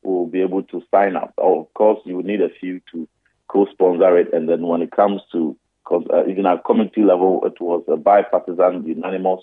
will 0.02 0.26
be 0.26 0.40
able 0.40 0.62
to 0.64 0.82
sign 0.90 1.16
up. 1.16 1.34
Of 1.38 1.72
course, 1.74 2.00
you 2.04 2.16
would 2.16 2.26
need 2.26 2.40
a 2.40 2.48
few 2.48 2.80
to 2.92 3.08
co-sponsor 3.48 4.18
it, 4.18 4.32
and 4.32 4.48
then 4.48 4.62
when 4.62 4.82
it 4.82 4.92
comes 4.92 5.20
to 5.32 5.56
uh, 5.90 6.26
even 6.28 6.46
at 6.46 6.64
committee 6.64 7.02
level, 7.02 7.42
it 7.44 7.60
was 7.60 7.82
a 7.88 7.96
bipartisan, 7.96 8.86
unanimous 8.86 9.40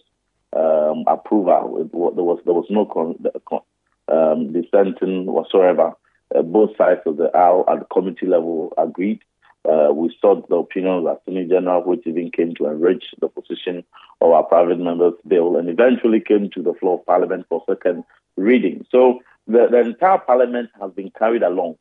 um, 0.56 1.04
approval. 1.08 1.82
It, 1.82 1.92
there 1.92 2.24
was 2.24 2.40
there 2.46 2.54
was 2.54 2.66
no 2.70 2.86
con, 2.86 3.16
um, 4.08 4.54
dissenting 4.54 5.26
whatsoever. 5.26 5.94
Uh, 6.36 6.42
both 6.42 6.76
sides 6.78 7.02
of 7.06 7.18
the 7.18 7.30
aisle 7.36 7.66
at 7.70 7.80
the 7.80 7.86
committee 7.86 8.28
level 8.28 8.74
agreed. 8.78 9.20
Uh, 9.66 9.92
we 9.94 10.16
sought 10.22 10.48
the 10.50 10.56
opinion 10.56 10.96
of 10.96 11.04
the 11.04 11.12
Attorney 11.12 11.46
General, 11.48 11.84
which 11.84 12.06
even 12.06 12.32
came 12.32 12.56
to 12.56 12.68
enrich 12.68 13.06
the 13.20 13.28
position 13.28 13.84
of 14.22 14.32
our 14.32 14.44
private 14.44 14.80
members' 14.80 15.14
bill, 15.28 15.58
and 15.58 15.70
eventually 15.70 16.22
came 16.22 16.50
to 16.52 16.62
the 16.62 16.74
floor 16.76 17.00
of 17.00 17.06
Parliament 17.06 17.46
for 17.50 17.64
second 17.68 18.04
reading. 18.38 18.86
So 18.92 19.20
the, 19.48 19.68
the 19.70 19.80
entire 19.80 20.20
parliament 20.20 20.70
has 20.80 20.92
been 20.92 21.12
carried 21.12 21.44
along 21.44 21.78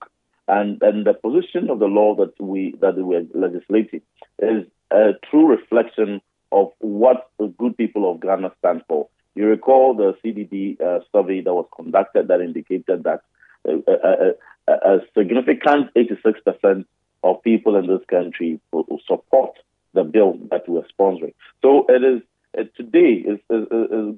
And, 0.49 0.81
and 0.83 1.05
the 1.05 1.15
position 1.15 1.71
of 1.71 1.81
the 1.81 1.87
law 1.87 2.15
that 2.17 2.41
we 2.41 2.75
that 2.81 2.97
we 2.97 3.17
are 3.17 3.25
legislating 3.35 4.01
is 4.39 4.65
a 4.93 5.13
true 5.29 5.47
reflection 5.49 6.21
of 6.53 6.71
what 6.79 7.31
the 7.39 7.49
good 7.59 7.77
people 7.77 8.09
of 8.11 8.21
Ghana 8.21 8.53
stand 8.61 8.83
for. 8.87 9.09
You 9.35 9.47
recall 9.47 9.95
the 9.95 10.17
CDD 10.25 10.81
uh, 10.81 11.01
survey 11.11 11.41
that 11.43 11.53
was 11.53 11.67
conducted 11.75 12.29
that 12.29 12.41
indicated 12.41 13.03
that 13.05 13.23
a, 13.67 13.73
a, 13.91 14.33
a, 14.69 14.95
a 14.95 15.01
significant 15.19 15.93
86% 15.95 16.85
of 17.31 17.43
people 17.43 17.77
in 17.77 17.87
this 17.87 18.05
country 18.09 18.61
will 18.73 19.01
support 19.07 19.53
the 19.95 20.05
bill 20.05 20.39
that 20.51 20.69
we're 20.69 20.87
sponsoring. 20.99 21.35
So 21.63 21.87
it 21.89 22.03
is 22.05 22.23
uh, 22.59 22.65
today 22.77 23.25
is, 23.27 23.39
is, 23.51 23.67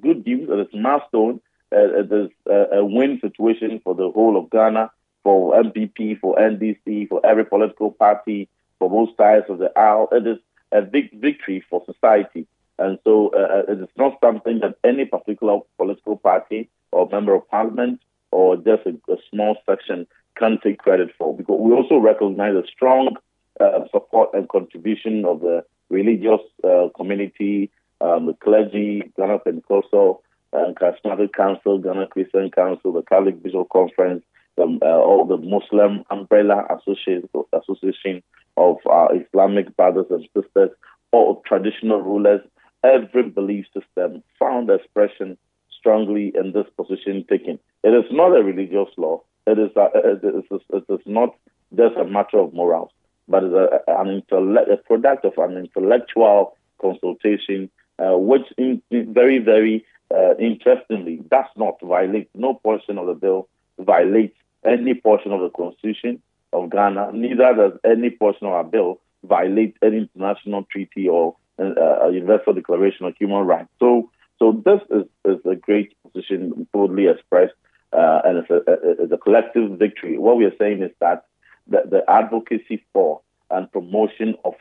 good 0.01 0.25
news. 0.25 0.49
It 0.49 0.59
is 0.59 0.67
a 0.73 0.77
milestone. 0.77 1.41
Uh, 1.71 2.01
it 2.01 2.11
is 2.11 2.29
a 2.47 2.83
win 2.85 3.19
situation 3.21 3.81
for 3.83 3.93
the 3.95 4.09
whole 4.11 4.37
of 4.37 4.49
Ghana, 4.49 4.91
for 5.23 5.53
NPP, 5.61 6.19
for 6.19 6.35
NDC, 6.37 7.09
for 7.09 7.23
every 7.25 7.45
political 7.45 7.91
party, 7.91 8.49
for 8.79 8.89
both 8.89 9.15
sides 9.17 9.45
of 9.49 9.59
the 9.59 9.77
aisle. 9.77 10.07
It 10.11 10.25
is 10.25 10.37
a 10.71 10.81
big 10.81 11.19
victory 11.19 11.63
for 11.69 11.83
society. 11.85 12.47
And 12.77 12.97
so 13.03 13.31
uh, 13.35 13.57
uh, 13.67 13.73
it 13.73 13.79
is 13.81 13.89
not 13.97 14.17
something 14.23 14.59
that 14.59 14.75
any 14.83 15.05
particular 15.05 15.59
political 15.77 16.17
party 16.17 16.69
or 16.91 17.09
member 17.11 17.35
of 17.35 17.47
parliament 17.49 17.99
or 18.31 18.55
just 18.55 18.85
a, 18.85 19.11
a 19.11 19.17
small 19.29 19.57
section 19.67 20.07
can 20.37 20.59
take 20.63 20.79
credit 20.79 21.09
for. 21.17 21.35
Because 21.35 21.59
we 21.59 21.73
also 21.73 21.97
recognize 21.97 22.53
the 22.53 22.63
strong 22.71 23.15
uh, 23.59 23.81
support 23.91 24.29
and 24.33 24.47
contribution 24.49 25.25
of 25.25 25.41
the 25.41 25.63
religious 25.89 26.41
uh, 26.63 26.87
community, 26.95 27.69
um, 28.01 28.27
the 28.27 28.33
clergy, 28.33 29.11
Ghana 29.17 29.39
Pentecostal 29.39 30.23
and 30.53 30.75
Charismatic 30.75 31.33
Council, 31.33 31.77
Ghana 31.77 32.07
Christian 32.07 32.49
Council, 32.51 32.93
the 32.93 33.03
Catholic 33.03 33.41
Bishop 33.43 33.69
Conference, 33.69 34.23
uh, 34.57 34.63
all 34.83 35.25
the 35.25 35.37
Muslim 35.37 36.03
Umbrella 36.09 36.65
Association, 36.69 37.29
Association 37.53 38.23
of 38.57 38.77
Islamic 39.13 39.75
brothers 39.77 40.07
and 40.09 40.27
sisters, 40.35 40.71
all 41.11 41.41
traditional 41.45 42.01
rulers, 42.01 42.41
every 42.83 43.23
belief 43.23 43.65
system 43.73 44.23
found 44.37 44.69
expression 44.69 45.37
strongly 45.77 46.31
in 46.35 46.51
this 46.51 46.65
position 46.77 47.25
taken. 47.29 47.59
It 47.83 47.89
is 47.89 48.05
not 48.11 48.35
a 48.37 48.43
religious 48.43 48.89
law. 48.97 49.21
It 49.49 49.57
is, 49.57 49.71
it 49.75 50.45
is, 50.51 50.61
it 50.69 50.85
is 50.89 50.99
not 51.05 51.35
just 51.75 51.95
a 51.97 52.05
matter 52.05 52.39
of 52.39 52.53
morals, 52.53 52.91
but 53.27 53.43
it's 53.43 53.53
a, 53.53 53.99
an 53.99 54.23
a 54.31 54.77
product 54.77 55.25
of 55.25 55.33
an 55.37 55.57
intellectual 55.57 56.55
consultation, 56.79 57.69
uh, 57.97 58.17
which 58.17 58.47
in, 58.57 58.81
in 58.91 59.13
very, 59.13 59.39
very 59.39 59.85
uh, 60.15 60.35
interestingly 60.37 61.17
does 61.29 61.45
not 61.55 61.75
violate, 61.81 62.29
no 62.35 62.53
portion 62.53 62.97
of 62.97 63.07
the 63.07 63.13
bill 63.13 63.47
violates 63.79 64.37
any 64.65 64.93
portion 64.93 65.31
of 65.31 65.41
the 65.41 65.49
Constitution 65.49 66.21
of 66.53 66.69
Ghana, 66.69 67.11
neither 67.13 67.53
does 67.55 67.79
any 67.85 68.09
portion 68.09 68.47
of 68.47 68.53
our 68.53 68.63
bill 68.63 68.99
violate 69.23 69.75
any 69.81 69.97
international 69.97 70.63
treaty 70.71 71.07
or 71.07 71.35
uh, 71.59 72.07
Universal 72.07 72.53
Declaration 72.53 73.05
of 73.05 73.15
Human 73.17 73.45
Rights. 73.45 73.69
So, 73.79 74.09
so 74.39 74.61
this 74.65 74.81
is, 74.89 75.05
is 75.25 75.39
a 75.45 75.55
great 75.55 75.93
position 76.03 76.67
boldly 76.71 77.07
expressed, 77.07 77.53
uh, 77.91 78.21
and 78.25 78.37
it's 78.37 78.49
a, 78.49 79.13
a, 79.13 79.17
collective 79.17 79.71
victory. 79.77 80.17
What 80.17 80.37
we 80.37 80.45
are 80.45 80.55
saying 80.59 80.83
is 80.83 80.91
that 80.99 81.25
the, 81.67 81.83
the 81.89 82.03
advocacy 82.09 82.83
for 82.93 83.21
and 83.49 83.71
promotion 83.71 84.35
of 84.45 84.53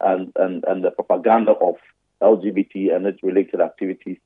and, 0.00 0.32
and, 0.36 0.64
and 0.66 0.82
the 0.82 0.90
propaganda 0.90 1.52
of 1.52 1.76
LGBT 2.20 2.94
and 2.94 3.06
its 3.06 3.22
related 3.22 3.60
activities, 3.60 4.18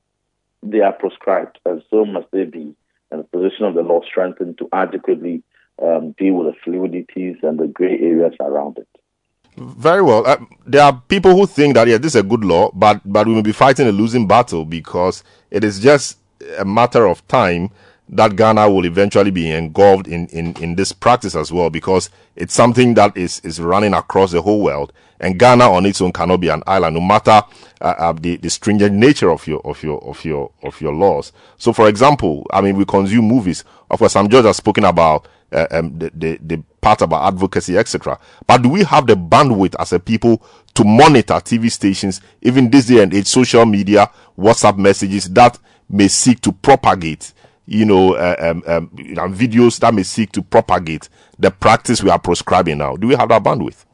they 0.62 0.80
are 0.80 0.92
proscribed, 0.92 1.58
and 1.66 1.82
so 1.90 2.04
must 2.06 2.30
they 2.32 2.44
be. 2.44 2.74
And 3.10 3.20
the 3.20 3.24
position 3.24 3.66
of 3.66 3.74
the 3.74 3.82
law 3.82 4.00
strengthened 4.08 4.58
to 4.58 4.68
adequately 4.72 5.42
um, 5.82 6.12
deal 6.12 6.34
with 6.34 6.54
the 6.54 6.70
fluidities 6.70 7.42
and 7.42 7.58
the 7.58 7.66
gray 7.66 7.98
areas 8.00 8.32
around 8.40 8.78
it. 8.78 8.88
Very 9.56 10.02
well. 10.02 10.26
Uh, 10.26 10.36
there 10.66 10.82
are 10.82 11.02
people 11.08 11.36
who 11.36 11.46
think 11.46 11.74
that 11.74 11.88
yeah, 11.88 11.98
this 11.98 12.14
is 12.14 12.20
a 12.20 12.22
good 12.22 12.44
law, 12.44 12.70
but 12.74 13.00
but 13.04 13.26
we 13.26 13.34
may 13.34 13.42
be 13.42 13.52
fighting 13.52 13.86
a 13.86 13.92
losing 13.92 14.26
battle 14.26 14.64
because 14.64 15.24
it 15.50 15.64
is 15.64 15.80
just 15.80 16.18
a 16.58 16.64
matter 16.64 17.06
of 17.06 17.26
time 17.28 17.70
that 18.08 18.36
Ghana 18.36 18.70
will 18.70 18.86
eventually 18.86 19.30
be 19.30 19.50
engulfed 19.50 20.06
in, 20.06 20.26
in, 20.28 20.54
in 20.62 20.76
this 20.76 20.92
practice 20.92 21.34
as 21.34 21.52
well 21.52 21.70
because 21.70 22.10
it's 22.36 22.54
something 22.54 22.94
that 22.94 23.16
is, 23.16 23.40
is 23.40 23.60
running 23.60 23.94
across 23.94 24.32
the 24.32 24.42
whole 24.42 24.62
world 24.62 24.92
and 25.20 25.38
Ghana 25.38 25.64
on 25.70 25.86
its 25.86 26.00
own 26.00 26.12
cannot 26.12 26.38
be 26.38 26.48
an 26.48 26.62
island 26.66 26.94
no 26.94 27.00
matter 27.00 27.42
uh, 27.80 27.84
uh, 27.98 28.12
the, 28.12 28.36
the 28.36 28.50
stringent 28.50 28.94
nature 28.94 29.30
of 29.30 29.46
your 29.46 29.60
of 29.66 29.82
your 29.82 30.02
of 30.04 30.24
your 30.24 30.50
of 30.62 30.80
your 30.80 30.94
laws. 30.94 31.32
So 31.58 31.72
for 31.72 31.88
example, 31.88 32.46
I 32.50 32.60
mean 32.60 32.76
we 32.76 32.84
consume 32.84 33.26
movies. 33.26 33.64
Of 33.90 33.98
course, 33.98 34.12
some 34.12 34.28
judges 34.28 34.46
have 34.46 34.56
spoken 34.56 34.84
about 34.84 35.28
uh, 35.52 35.66
um, 35.70 35.98
the, 35.98 36.10
the, 36.14 36.38
the 36.42 36.62
part 36.80 37.02
about 37.02 37.26
advocacy, 37.32 37.76
etc. 37.78 38.18
But 38.46 38.62
do 38.62 38.68
we 38.68 38.84
have 38.84 39.06
the 39.06 39.14
bandwidth 39.14 39.74
as 39.78 39.92
a 39.92 40.00
people 40.00 40.42
to 40.74 40.84
monitor 40.84 41.34
TV 41.34 41.70
stations, 41.70 42.20
even 42.42 42.70
this 42.70 42.86
day 42.86 43.02
and 43.02 43.14
age, 43.14 43.26
social 43.26 43.64
media, 43.64 44.10
WhatsApp 44.38 44.76
messages 44.76 45.28
that 45.30 45.58
may 45.88 46.08
seek 46.08 46.40
to 46.40 46.52
propagate, 46.52 47.32
you 47.66 47.84
know, 47.84 48.14
uh, 48.14 48.36
um, 48.38 48.62
um, 48.66 48.88
videos 49.34 49.78
that 49.80 49.92
may 49.92 50.02
seek 50.02 50.32
to 50.32 50.42
propagate 50.42 51.08
the 51.38 51.50
practice 51.50 52.02
we 52.02 52.10
are 52.10 52.18
prescribing 52.18 52.78
now? 52.78 52.96
Do 52.96 53.08
we 53.08 53.14
have 53.14 53.28
that 53.28 53.42
bandwidth? 53.42 53.84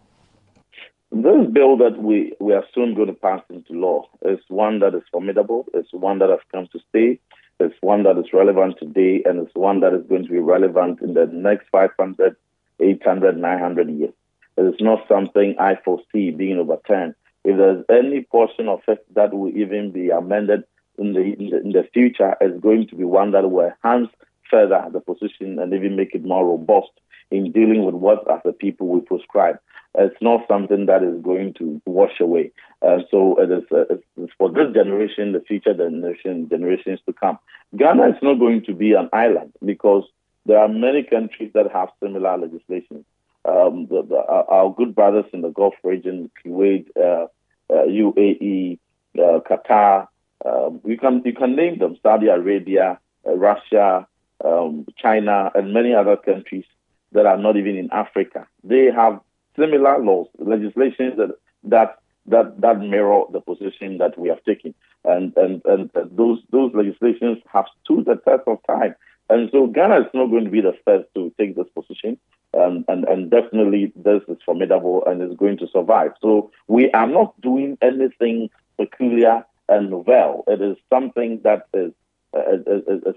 This 1.10 1.50
bill 1.52 1.76
that 1.78 1.98
we, 1.98 2.32
we 2.40 2.54
are 2.54 2.64
soon 2.74 2.94
going 2.94 3.08
to 3.08 3.12
pass 3.12 3.42
into 3.50 3.74
law 3.74 4.08
is 4.22 4.38
one 4.48 4.78
that 4.80 4.94
is 4.94 5.02
formidable. 5.10 5.66
It's 5.74 5.92
one 5.92 6.18
that 6.20 6.30
has 6.30 6.40
come 6.50 6.68
to 6.72 6.78
stay. 6.88 7.18
It's 7.60 7.74
one 7.80 8.02
that 8.04 8.18
is 8.18 8.32
relevant 8.32 8.78
today, 8.78 9.22
and 9.24 9.38
it's 9.38 9.54
one 9.54 9.80
that 9.80 9.92
is 9.92 10.06
going 10.08 10.24
to 10.24 10.30
be 10.30 10.38
relevant 10.38 11.00
in 11.00 11.14
the 11.14 11.26
next 11.26 11.68
500, 11.70 12.34
800, 12.80 13.36
900 13.36 13.90
years. 13.90 14.14
It 14.56 14.62
is 14.62 14.80
not 14.80 15.06
something 15.06 15.54
I 15.58 15.76
foresee 15.84 16.30
being 16.30 16.58
overturned. 16.58 17.14
If 17.44 17.56
there's 17.56 17.84
any 17.90 18.22
portion 18.22 18.68
of 18.68 18.80
it 18.88 19.04
that 19.14 19.34
will 19.34 19.50
even 19.50 19.90
be 19.90 20.10
amended 20.10 20.64
in 20.98 21.12
the, 21.12 21.20
in 21.20 21.50
the, 21.50 21.80
the 21.82 21.88
future, 21.92 22.36
is 22.40 22.60
going 22.60 22.88
to 22.88 22.96
be 22.96 23.04
one 23.04 23.32
that 23.32 23.50
will 23.50 23.70
enhance 23.70 24.10
further 24.50 24.84
the 24.92 25.00
position 25.00 25.58
and 25.58 25.72
even 25.72 25.96
make 25.96 26.14
it 26.14 26.24
more 26.24 26.46
robust 26.46 26.90
in 27.30 27.50
dealing 27.52 27.84
with 27.84 27.94
what 27.94 28.30
as 28.30 28.40
a 28.44 28.52
people 28.52 28.88
we 28.88 29.00
prescribe. 29.00 29.58
It's 29.94 30.16
not 30.22 30.46
something 30.48 30.86
that 30.86 31.02
is 31.02 31.20
going 31.22 31.54
to 31.54 31.80
wash 31.84 32.18
away. 32.20 32.52
Uh, 32.80 32.98
so 33.10 33.36
it 33.38 33.50
is 33.50 33.64
uh, 33.70 33.84
it's 34.16 34.32
for 34.38 34.50
this 34.50 34.72
generation, 34.72 35.32
the 35.32 35.40
future 35.40 35.74
generation, 35.74 36.48
generations 36.48 37.00
to 37.06 37.12
come. 37.12 37.38
Ghana 37.76 38.08
is 38.08 38.22
not 38.22 38.38
going 38.38 38.64
to 38.64 38.74
be 38.74 38.94
an 38.94 39.10
island 39.12 39.52
because 39.64 40.04
there 40.46 40.58
are 40.58 40.68
many 40.68 41.02
countries 41.02 41.50
that 41.54 41.70
have 41.72 41.90
similar 42.02 42.38
legislation. 42.38 43.04
Um, 43.44 43.86
the, 43.86 44.02
the, 44.02 44.16
our 44.16 44.72
good 44.72 44.94
brothers 44.94 45.26
in 45.32 45.42
the 45.42 45.50
Gulf 45.50 45.74
region, 45.82 46.30
Kuwait, 46.44 46.86
uh, 46.96 47.26
UAE, 47.70 48.78
uh, 49.18 49.22
uh, 49.22 49.40
Qatar, 49.40 50.08
um, 50.44 50.80
you 50.84 50.98
can 50.98 51.22
you 51.24 51.32
can 51.32 51.54
name 51.56 51.78
them: 51.78 51.96
Saudi 52.02 52.28
Arabia, 52.28 52.98
uh, 53.26 53.34
Russia, 53.36 54.06
um, 54.44 54.86
China, 54.96 55.50
and 55.54 55.72
many 55.72 55.94
other 55.94 56.16
countries 56.16 56.64
that 57.12 57.26
are 57.26 57.38
not 57.38 57.56
even 57.56 57.76
in 57.76 57.90
Africa. 57.92 58.46
They 58.64 58.90
have 58.90 59.20
similar 59.56 59.98
laws, 59.98 60.28
legislation 60.38 61.16
that 61.16 61.36
that 61.64 61.98
that 62.26 62.60
that 62.60 62.80
mirror 62.80 63.22
the 63.32 63.40
position 63.40 63.98
that 63.98 64.18
we 64.18 64.28
have 64.28 64.42
taken, 64.44 64.74
and 65.04 65.32
and 65.36 65.62
and 65.64 65.90
those 66.10 66.40
those 66.50 66.72
legislations 66.74 67.38
have 67.52 67.66
stood 67.84 68.04
the 68.06 68.16
test 68.16 68.42
of 68.46 68.58
time. 68.66 68.94
And 69.30 69.48
so 69.50 69.66
Ghana 69.66 70.00
is 70.00 70.06
not 70.12 70.26
going 70.26 70.44
to 70.44 70.50
be 70.50 70.60
the 70.60 70.76
first 70.84 71.08
to 71.14 71.32
take 71.38 71.56
this 71.56 71.68
position, 71.74 72.18
and 72.52 72.84
and 72.88 73.30
definitely 73.30 73.92
this 73.96 74.22
is 74.28 74.38
formidable 74.44 75.04
and 75.06 75.22
is 75.22 75.36
going 75.36 75.58
to 75.58 75.68
survive. 75.68 76.12
So 76.20 76.50
we 76.66 76.90
are 76.90 77.06
not 77.06 77.40
doing 77.40 77.78
anything 77.80 78.50
peculiar 78.76 79.44
and 79.68 79.90
novel. 79.90 80.44
It 80.46 80.60
is 80.60 80.76
something 80.90 81.40
that 81.44 81.66
is 81.74 81.92
uh, 82.34 82.40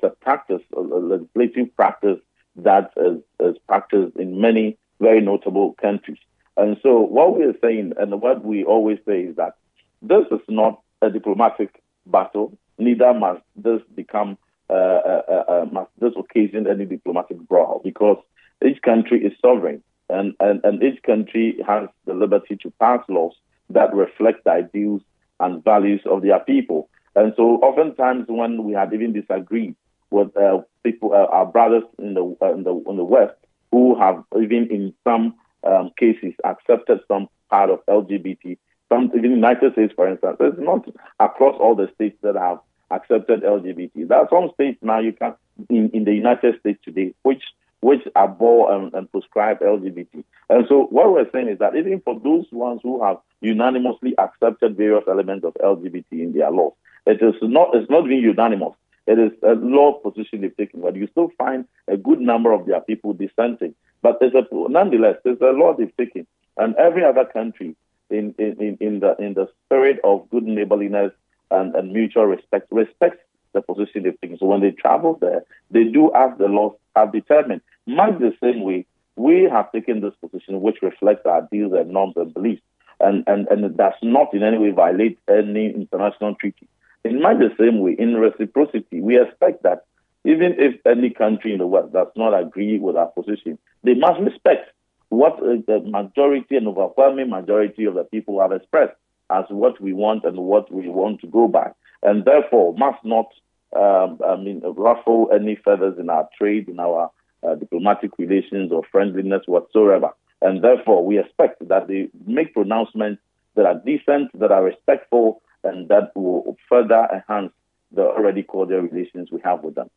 a 0.03 0.09
practice, 0.09 0.61
a 0.75 0.79
legislative 0.79 1.75
practice 1.75 2.19
that 2.57 2.91
is, 2.97 3.19
is 3.39 3.55
practiced 3.67 4.15
in 4.17 4.39
many 4.39 4.77
very 4.99 5.21
notable 5.21 5.73
countries. 5.81 6.17
And 6.57 6.77
so 6.81 6.99
what 6.99 7.35
we're 7.35 7.55
saying 7.61 7.93
and 7.97 8.21
what 8.21 8.43
we 8.43 8.63
always 8.63 8.99
say 9.05 9.21
is 9.23 9.35
that 9.35 9.55
this 10.01 10.25
is 10.31 10.39
not 10.47 10.81
a 11.01 11.09
diplomatic 11.09 11.81
battle, 12.05 12.57
neither 12.77 13.13
must 13.13 13.41
this 13.55 13.81
become 13.95 14.37
uh, 14.69 14.73
uh, 14.73 15.21
uh, 15.29 15.43
uh, 15.51 15.65
must 15.71 15.91
this 15.99 16.13
occasion 16.17 16.67
any 16.67 16.85
diplomatic 16.85 17.37
brawl 17.47 17.81
because 17.83 18.17
each 18.65 18.81
country 18.81 19.23
is 19.23 19.33
sovereign 19.39 19.83
and, 20.09 20.33
and, 20.39 20.59
and 20.63 20.81
each 20.81 21.01
country 21.03 21.57
has 21.67 21.87
the 22.05 22.13
liberty 22.13 22.55
to 22.55 22.71
pass 22.79 22.99
laws 23.07 23.33
that 23.69 23.93
reflect 23.93 24.43
the 24.43 24.51
ideals 24.51 25.01
and 25.39 25.63
values 25.63 26.01
of 26.05 26.21
their 26.21 26.39
people. 26.39 26.89
And 27.15 27.33
so 27.37 27.55
oftentimes 27.61 28.25
when 28.27 28.63
we 28.63 28.73
had 28.73 28.93
even 28.93 29.13
disagreed 29.13 29.75
with 30.11 30.35
uh, 30.37 30.61
people, 30.83 31.13
uh, 31.13 31.27
our 31.31 31.45
brothers 31.45 31.83
in 31.97 32.13
the, 32.13 32.23
in 32.53 32.63
the 32.63 32.83
in 32.87 32.97
the 32.97 33.03
West, 33.03 33.35
who 33.71 33.97
have 33.99 34.23
even 34.35 34.67
in 34.69 34.93
some 35.03 35.35
um, 35.63 35.91
cases 35.97 36.33
accepted 36.43 36.99
some 37.07 37.27
part 37.49 37.69
of 37.69 37.85
LGBT. 37.87 38.57
Some 38.89 39.11
even 39.17 39.31
United 39.31 39.73
States, 39.73 39.93
for 39.95 40.07
instance, 40.07 40.37
it's 40.39 40.59
not 40.59 40.87
across 41.19 41.55
all 41.59 41.75
the 41.75 41.89
states 41.95 42.17
that 42.21 42.35
have 42.35 42.59
accepted 42.91 43.41
LGBT. 43.41 44.07
There 44.07 44.17
are 44.17 44.29
some 44.29 44.51
states 44.53 44.77
now 44.81 44.99
you 44.99 45.13
can 45.13 45.33
in, 45.69 45.89
in 45.91 46.03
the 46.05 46.13
United 46.13 46.59
States 46.59 46.79
today 46.83 47.13
which 47.23 47.43
which 47.85 48.01
abhor 48.15 48.73
and, 48.73 48.91
and 48.95 49.11
prescribe 49.11 49.59
LGBT. 49.59 50.23
And 50.49 50.65
so 50.67 50.87
what 50.89 51.11
we're 51.11 51.29
saying 51.31 51.49
is 51.49 51.59
that 51.59 51.75
even 51.75 52.01
for 52.01 52.19
those 52.19 52.47
ones 52.51 52.79
who 52.81 53.03
have 53.03 53.17
unanimously 53.41 54.15
accepted 54.17 54.75
various 54.75 55.03
elements 55.07 55.45
of 55.45 55.53
LGBT 55.61 56.05
in 56.13 56.33
their 56.33 56.49
laws, 56.49 56.73
it 57.05 57.21
is 57.21 57.35
not 57.43 57.75
it's 57.75 57.87
not 57.87 58.05
being 58.05 58.23
unanimous. 58.23 58.73
It 59.05 59.19
is 59.19 59.31
a 59.43 59.53
law 59.53 59.99
position 59.99 60.41
they've 60.41 60.57
taken, 60.57 60.81
but 60.81 60.95
you 60.95 61.07
still 61.11 61.29
find 61.37 61.67
a 61.87 61.95
good 61.95 62.19
number 62.19 62.53
of 62.53 62.65
their 62.65 62.81
people 62.81 63.13
dissenting. 63.13 63.75
But 64.01 64.19
there's 64.19 64.33
a, 64.33 64.47
nonetheless, 64.51 65.17
there's 65.23 65.41
a 65.41 65.51
law 65.51 65.75
they've 65.77 65.95
taken, 65.95 66.25
and 66.57 66.75
every 66.77 67.03
other 67.03 67.25
country 67.25 67.75
in, 68.09 68.33
in, 68.39 68.77
in 68.79 68.99
the 68.99 69.15
in 69.19 69.35
the 69.35 69.47
spirit 69.65 69.99
of 70.03 70.27
good 70.31 70.45
neighborliness 70.45 71.11
and, 71.51 71.75
and 71.75 71.93
mutual 71.93 72.25
respect 72.25 72.65
respects 72.71 73.19
the 73.53 73.61
position 73.61 74.01
they've 74.01 74.19
taken. 74.21 74.39
So 74.39 74.47
when 74.47 74.61
they 74.61 74.71
travel 74.71 75.19
there, 75.21 75.43
they 75.69 75.83
do 75.83 76.11
as 76.15 76.31
the 76.39 76.47
laws 76.47 76.75
have 76.95 77.11
determined. 77.11 77.61
Much 77.87 78.17
the 78.19 78.33
same 78.41 78.61
way, 78.61 78.85
we 79.15 79.43
have 79.43 79.71
taken 79.71 80.01
this 80.01 80.13
position 80.21 80.61
which 80.61 80.81
reflects 80.81 81.25
our 81.25 81.47
deals 81.51 81.73
and 81.73 81.89
norms 81.91 82.13
and 82.17 82.33
beliefs, 82.33 82.61
and, 82.99 83.23
and, 83.27 83.47
and 83.47 83.63
it 83.63 83.77
does 83.77 83.93
not 84.01 84.33
in 84.33 84.43
any 84.43 84.57
way 84.57 84.71
violate 84.71 85.19
any 85.29 85.67
international 85.73 86.35
treaty. 86.35 86.67
In 87.03 87.21
much 87.21 87.37
the 87.37 87.53
same 87.59 87.79
way, 87.79 87.95
in 87.97 88.15
reciprocity, 88.15 88.99
we 88.99 89.21
expect 89.21 89.63
that 89.63 89.85
even 90.25 90.55
if 90.57 90.75
any 90.85 91.11
country 91.11 91.53
in 91.53 91.59
the 91.59 91.67
world 91.67 91.93
does 91.93 92.07
not 92.15 92.37
agree 92.37 92.79
with 92.79 92.95
our 92.95 93.07
position, 93.07 93.59
they 93.83 93.93
must 93.93 94.19
respect 94.21 94.71
what 95.09 95.37
the 95.39 95.81
majority 95.85 96.55
and 96.57 96.67
overwhelming 96.67 97.29
majority 97.29 97.85
of 97.85 97.93
the 97.93 98.03
people 98.05 98.41
have 98.41 98.51
expressed 98.51 98.95
as 99.29 99.45
what 99.49 99.79
we 99.79 99.93
want 99.93 100.23
and 100.23 100.37
what 100.37 100.71
we 100.73 100.89
want 100.89 101.21
to 101.21 101.27
go 101.27 101.47
by, 101.47 101.71
and 102.03 102.25
therefore 102.25 102.73
must 102.77 103.03
not, 103.03 103.27
um, 103.75 104.19
I 104.25 104.35
mean, 104.35 104.61
ruffle 104.65 105.29
any 105.33 105.55
feathers 105.55 105.99
in 105.99 106.09
our 106.09 106.27
trade, 106.37 106.69
in 106.69 106.79
our 106.79 107.11
uh, 107.47 107.55
diplomatic 107.55 108.11
relations 108.17 108.71
or 108.71 108.83
friendliness 108.91 109.43
whatsoever. 109.45 110.09
And 110.41 110.63
therefore, 110.63 111.05
we 111.05 111.19
expect 111.19 111.67
that 111.67 111.87
they 111.87 112.09
make 112.25 112.53
pronouncements 112.53 113.21
that 113.55 113.65
are 113.65 113.81
decent, 113.85 114.37
that 114.39 114.51
are 114.51 114.63
respectful, 114.63 115.41
and 115.63 115.87
that 115.89 116.11
will 116.15 116.57
further 116.69 117.07
enhance 117.13 117.51
the 117.91 118.01
already 118.01 118.43
cordial 118.43 118.81
relations 118.81 119.29
we 119.31 119.39
have 119.43 119.63
with 119.63 119.75
them. 119.75 119.89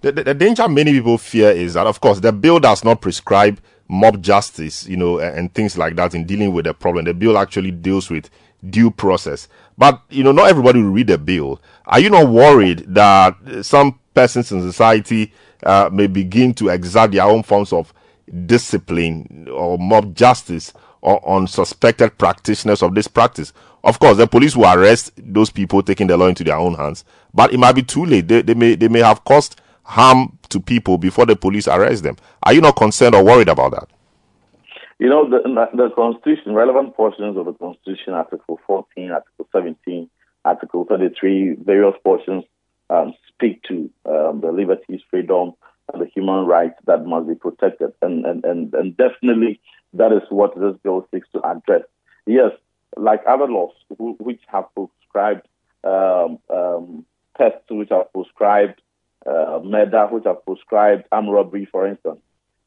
The, 0.00 0.12
the, 0.12 0.24
the, 0.24 0.34
danger 0.34 0.68
many 0.68 0.92
people 0.92 1.16
fear 1.16 1.50
is 1.50 1.74
that, 1.74 1.86
of 1.86 2.00
course, 2.00 2.20
the 2.20 2.32
bill 2.32 2.60
does 2.60 2.84
not 2.84 3.00
prescribe 3.00 3.60
mob 3.88 4.20
justice, 4.22 4.86
you 4.86 4.96
know, 4.96 5.18
and, 5.18 5.38
and 5.38 5.54
things 5.54 5.78
like 5.78 5.96
that 5.96 6.14
in 6.14 6.26
dealing 6.26 6.52
with 6.52 6.66
the 6.66 6.74
problem. 6.74 7.06
The 7.06 7.14
bill 7.14 7.38
actually 7.38 7.70
deals 7.70 8.10
with 8.10 8.28
due 8.68 8.90
process. 8.90 9.48
But, 9.78 10.02
you 10.10 10.22
know, 10.22 10.32
not 10.32 10.48
everybody 10.48 10.82
will 10.82 10.90
read 10.90 11.06
the 11.06 11.18
bill. 11.18 11.60
Are 11.86 12.00
you 12.00 12.10
not 12.10 12.28
worried 12.28 12.80
that 12.94 13.36
some 13.62 13.98
persons 14.14 14.52
in 14.52 14.60
society 14.60 15.32
uh, 15.64 15.90
may 15.92 16.06
begin 16.06 16.54
to 16.54 16.68
exert 16.68 17.12
their 17.12 17.24
own 17.24 17.42
forms 17.42 17.72
of 17.72 17.92
discipline 18.46 19.48
or 19.50 19.78
mob 19.78 20.14
justice 20.14 20.72
or 21.02 21.26
on 21.28 21.46
suspected 21.46 22.16
practitioners 22.18 22.82
of 22.82 22.94
this 22.94 23.08
practice? 23.08 23.52
Of 23.82 23.98
course, 23.98 24.16
the 24.16 24.26
police 24.26 24.56
will 24.56 24.72
arrest 24.72 25.12
those 25.16 25.50
people 25.50 25.82
taking 25.82 26.06
the 26.06 26.16
law 26.16 26.26
into 26.26 26.44
their 26.44 26.56
own 26.56 26.74
hands, 26.74 27.04
but 27.34 27.52
it 27.52 27.58
might 27.58 27.74
be 27.74 27.82
too 27.82 28.04
late. 28.04 28.28
They, 28.28 28.42
they 28.42 28.54
may 28.54 28.74
they 28.76 28.88
may 28.88 29.00
have 29.00 29.24
caused 29.24 29.60
harm 29.82 30.38
to 30.48 30.60
people 30.60 30.98
before 30.98 31.26
the 31.26 31.36
police 31.36 31.68
arrest 31.68 32.02
them. 32.02 32.16
Are 32.42 32.54
you 32.54 32.60
not 32.60 32.76
concerned 32.76 33.14
or 33.14 33.24
worried 33.24 33.48
about 33.48 33.72
that? 33.72 33.88
You 34.98 35.08
know, 35.08 35.28
the, 35.28 35.42
the 35.74 35.90
Constitution, 35.94 36.54
relevant 36.54 36.96
portions 36.96 37.36
of 37.36 37.46
the 37.46 37.52
Constitution, 37.52 38.14
Article 38.14 38.60
14, 38.66 39.10
Article 39.10 39.48
17, 39.52 40.08
Article 40.44 40.86
33, 40.88 41.56
various 41.64 41.94
portions 42.02 42.44
um, 42.90 43.12
speak 43.34 43.62
to 43.64 43.90
um, 44.06 44.40
the 44.40 44.52
liberties, 44.52 45.00
freedom, 45.10 45.52
and 45.92 46.02
the 46.02 46.06
human 46.06 46.46
rights 46.46 46.78
that 46.86 47.04
must 47.04 47.28
be 47.28 47.34
protected. 47.34 47.92
And, 48.00 48.24
and, 48.24 48.44
and, 48.44 48.74
and 48.74 48.96
definitely 48.96 49.60
that 49.92 50.12
is 50.12 50.22
what 50.30 50.58
this 50.58 50.76
bill 50.82 51.06
seeks 51.12 51.28
to 51.32 51.44
address. 51.46 51.82
Yes, 52.26 52.52
like 52.96 53.22
other 53.28 53.46
laws 53.46 53.74
who, 53.98 54.16
which 54.18 54.40
have 54.46 54.64
prescribed 54.74 55.46
um, 55.84 56.38
um, 56.50 57.04
tests, 57.36 57.64
which 57.70 57.90
have 57.90 58.12
prescribed 58.12 58.80
uh, 59.26 59.60
murder, 59.62 60.06
which 60.10 60.24
have 60.24 60.44
prescribed 60.44 61.04
armed 61.12 61.30
robbery, 61.30 61.66
for 61.70 61.86
instance. 61.86 62.20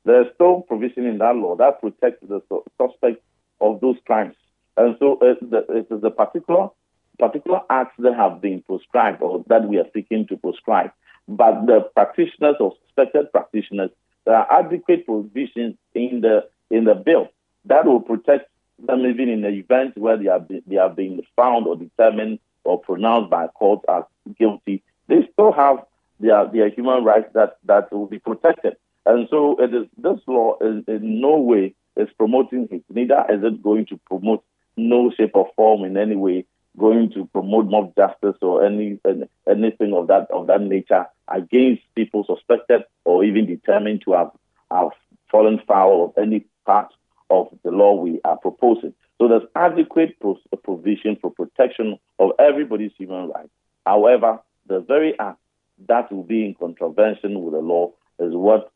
There's 0.06 0.28
still 0.36 0.62
provision 0.62 1.06
in 1.06 1.18
that 1.18 1.36
law 1.36 1.56
that 1.56 1.82
protects 1.82 2.26
the 2.28 2.42
su- 2.50 2.64
suspect 2.78 3.22
of 3.60 3.82
those 3.82 3.98
crimes. 4.06 4.36
And 4.78 4.96
so 5.00 5.20
uh, 5.22 5.36
it 5.74 5.88
is 5.90 6.02
the 6.02 6.12
particular 6.12 6.70
particular 7.20 7.62
acts 7.70 7.96
that 8.00 8.16
have 8.16 8.42
been 8.42 8.62
prescribed 8.62 9.22
or 9.22 9.44
that 9.48 9.68
we 9.68 9.78
are 9.78 9.86
seeking 9.94 10.28
to 10.28 10.38
prescribe. 10.38 10.92
But 11.28 11.66
the 11.66 11.90
practitioners 11.94 12.56
or 12.60 12.74
suspected 12.86 13.32
practitioners, 13.32 13.92
there 14.26 14.36
are 14.36 14.60
adequate 14.60 15.06
provisions 15.06 15.76
in 15.94 16.22
the 16.22 16.48
in 16.70 16.84
the 16.84 16.96
bill 16.96 17.30
that 17.66 17.86
will 17.86 18.02
protect 18.02 18.50
them 18.80 19.06
even 19.06 19.30
in 19.30 19.42
the 19.42 19.50
event 19.50 19.98
where 19.98 20.18
they 20.18 20.28
are 20.28 20.46
they 20.68 20.78
are 20.78 20.90
being 20.90 21.22
found 21.36 21.68
or 21.68 21.76
determined 21.76 22.40
or 22.64 22.80
pronounced 22.80 23.30
by 23.30 23.48
court 23.48 23.82
as 23.90 24.04
guilty. 24.38 24.84
They 25.08 25.28
still 25.34 25.52
have 25.52 25.78
their 26.20 26.48
their 26.48 26.70
human 26.70 27.04
rights 27.04 27.30
that 27.34 27.58
that 27.66 27.92
will 27.92 28.08
be 28.08 28.20
protected. 28.20 28.76
And 29.06 29.28
so 29.30 29.62
it 29.62 29.74
is 29.74 29.88
this 29.98 30.20
law 30.28 30.58
is 30.62 30.84
in 30.88 31.22
no 31.22 31.38
way 31.38 31.74
is 31.96 32.10
promoting 32.18 32.68
it. 32.72 32.84
Neither 32.90 33.26
is 33.30 33.44
it 33.44 33.64
going 33.64 33.86
to 33.88 33.98
promote 34.06 34.44
no 34.76 35.12
shape 35.12 35.32
or 35.34 35.50
form 35.56 35.84
in 35.84 35.98
any 35.98 36.16
way 36.16 36.46
going 36.78 37.12
to 37.12 37.26
promote 37.28 37.66
mob 37.66 37.96
justice 37.96 38.38
or 38.42 38.66
any 38.66 39.00
anything 39.50 39.94
of 39.94 40.08
that 40.08 40.28
of 40.32 40.48
that 40.48 40.62
nature 40.62 41.06
against 41.28 41.82
people 41.96 42.24
suspected 42.26 42.84
or 43.06 43.24
even 43.24 43.46
determined 43.46 44.02
to 44.06 44.14
have, 44.14 44.32
have 44.72 44.90
fallen 45.32 45.60
foul 45.68 46.06
of 46.06 46.24
any 46.24 46.46
part 46.66 46.94
of 47.30 47.48
the 47.64 47.72
law 47.72 47.96
we 47.96 48.22
are 48.24 48.38
proposing. 48.38 48.94
So 49.18 49.28
there's 49.28 49.44
adequate 49.56 50.16
provision 50.64 51.18
for 51.20 51.32
protection 51.32 51.98
of 52.20 52.32
everybody's 52.40 52.92
human 52.98 53.30
rights. 53.30 53.50
However, 53.86 54.40
the 54.68 54.80
very 54.80 55.18
act 55.20 55.40
that 55.88 56.12
will 56.12 56.24
be 56.24 56.46
in 56.46 56.54
contravention 56.56 57.42
with 57.42 57.54
the 57.54 57.60
law 57.60 57.92
is 58.20 58.34
what 58.34 58.72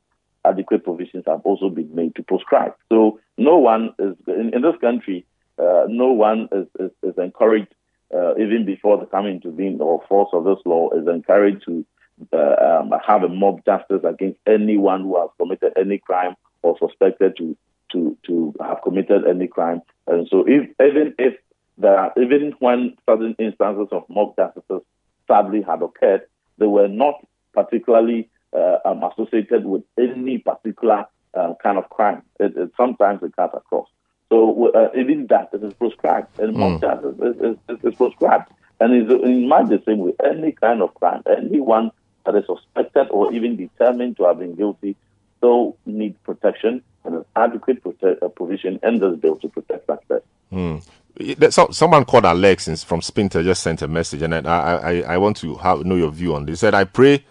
adequate 0.45 0.84
provisions 0.84 1.24
have 1.28 1.41
also 1.41 1.70
been 1.70 1.93
made 1.93 2.16
to 2.16 2.24
prescribe. 2.24 2.74
So 2.89 3.20
no 3.38 3.58
one 3.58 3.93
is 3.99 4.16
in, 4.28 4.54
in 4.54 4.62
this 4.62 4.76
country, 4.82 5.26
uh, 5.60 5.86
no 5.88 6.12
one 6.12 6.49
is, 6.52 6.68
is, 6.80 6.91
is 7.04 7.18
encouraged 7.18 7.74
uh, 8.14 8.36
even 8.36 8.66
before 8.66 8.97
the 8.97 9.05
coming 9.05 9.36
into 9.36 9.51
being 9.51 9.80
or 9.82 10.03
force 10.07 10.30
of 10.34 10.43
this 10.43 10.59
law, 10.66 10.89
is 10.91 11.07
encouraged 11.07 11.64
to 11.66 11.86
uh, 12.34 12.80
um, 12.80 12.91
have 13.05 13.24
a 13.24 13.30
mob 13.30 13.64
justice 13.66 14.01
against 14.03 14.39
anyone 14.45 15.01
who 15.01 15.20
has 15.20 15.30
committed 15.39 15.74
any 15.78 15.97
crime 15.97 16.36
or 16.62 16.78
suspected 16.78 17.36
to 17.38 17.57
to 17.91 18.18
to 18.26 18.53
have 18.62 18.82
committed 18.84 19.26
any 19.28 19.47
crime. 19.47 19.82
And 20.07 20.28
so, 20.30 20.45
if 20.47 20.70
even 20.80 21.14
if 21.18 21.36
there 21.78 21.97
are, 21.97 22.14
even 22.18 22.53
when 22.59 22.95
certain 23.09 23.36
instances 23.39 23.88
of 23.91 24.03
mob 24.09 24.36
justice 24.36 24.84
sadly 25.28 25.62
had 25.62 25.82
occurred, 25.82 26.22
they 26.57 26.68
were 26.68 26.88
not 26.88 27.16
particularly 27.53 28.30
uh, 28.55 28.78
um, 28.86 29.03
associated 29.03 29.66
with 29.66 29.84
any 29.97 30.38
particular 30.38 31.05
uh, 31.34 31.53
kind 31.64 31.78
of 31.78 31.89
crime. 31.89 32.22
It, 32.39 32.55
it, 32.57 32.72
sometimes 32.78 33.24
it 33.24 33.36
cuts 33.36 33.53
across. 33.55 33.88
So 34.32 34.71
uh, 34.73 34.88
even 34.97 35.27
that 35.27 35.49
is 35.51 35.73
proscribed, 35.73 36.39
and 36.39 36.55
mm. 36.55 36.79
that 36.79 37.03
is, 37.03 37.57
is, 37.67 37.84
is, 37.84 37.95
prescribed, 37.95 38.49
and 38.79 38.95
is 38.95 39.11
in 39.11 39.49
much 39.49 39.67
the 39.67 39.84
same 39.86 39.97
way. 39.97 40.13
Any 40.23 40.53
kind 40.53 40.82
of 40.82 40.93
crime, 40.93 41.21
anyone 41.27 41.91
that 42.25 42.36
is 42.36 42.45
suspected 42.45 43.09
or 43.09 43.34
even 43.34 43.57
determined 43.57 44.15
to 44.17 44.23
have 44.23 44.39
been 44.39 44.55
guilty, 44.55 44.95
still 45.38 45.75
need 45.86 46.15
protection 46.23 46.82
and 47.03 47.15
an 47.15 47.25
adequate 47.36 47.84
prote- 47.84 48.23
uh, 48.23 48.29
provision 48.29 48.79
in 48.84 48.99
this 48.99 49.19
bill 49.19 49.36
to 49.36 49.49
protect 49.49 49.88
that 49.88 50.07
person. 50.07 50.27
Mm. 50.53 51.51
So, 51.51 51.67
someone 51.71 52.05
called 52.05 52.25
Alex 52.25 52.67
from 52.86 53.01
Spintex 53.01 53.43
just 53.43 53.61
sent 53.61 53.82
a 53.82 53.88
message, 53.89 54.21
and 54.21 54.34
I, 54.34 54.39
I, 54.47 55.01
I 55.01 55.17
want 55.17 55.36
to 55.38 55.55
have, 55.55 55.84
know 55.84 55.97
your 55.97 56.09
view 56.09 56.36
on 56.36 56.45
this. 56.45 56.61
He 56.61 56.65
said, 56.67 56.73
I 56.73 56.86
pray 56.86 57.25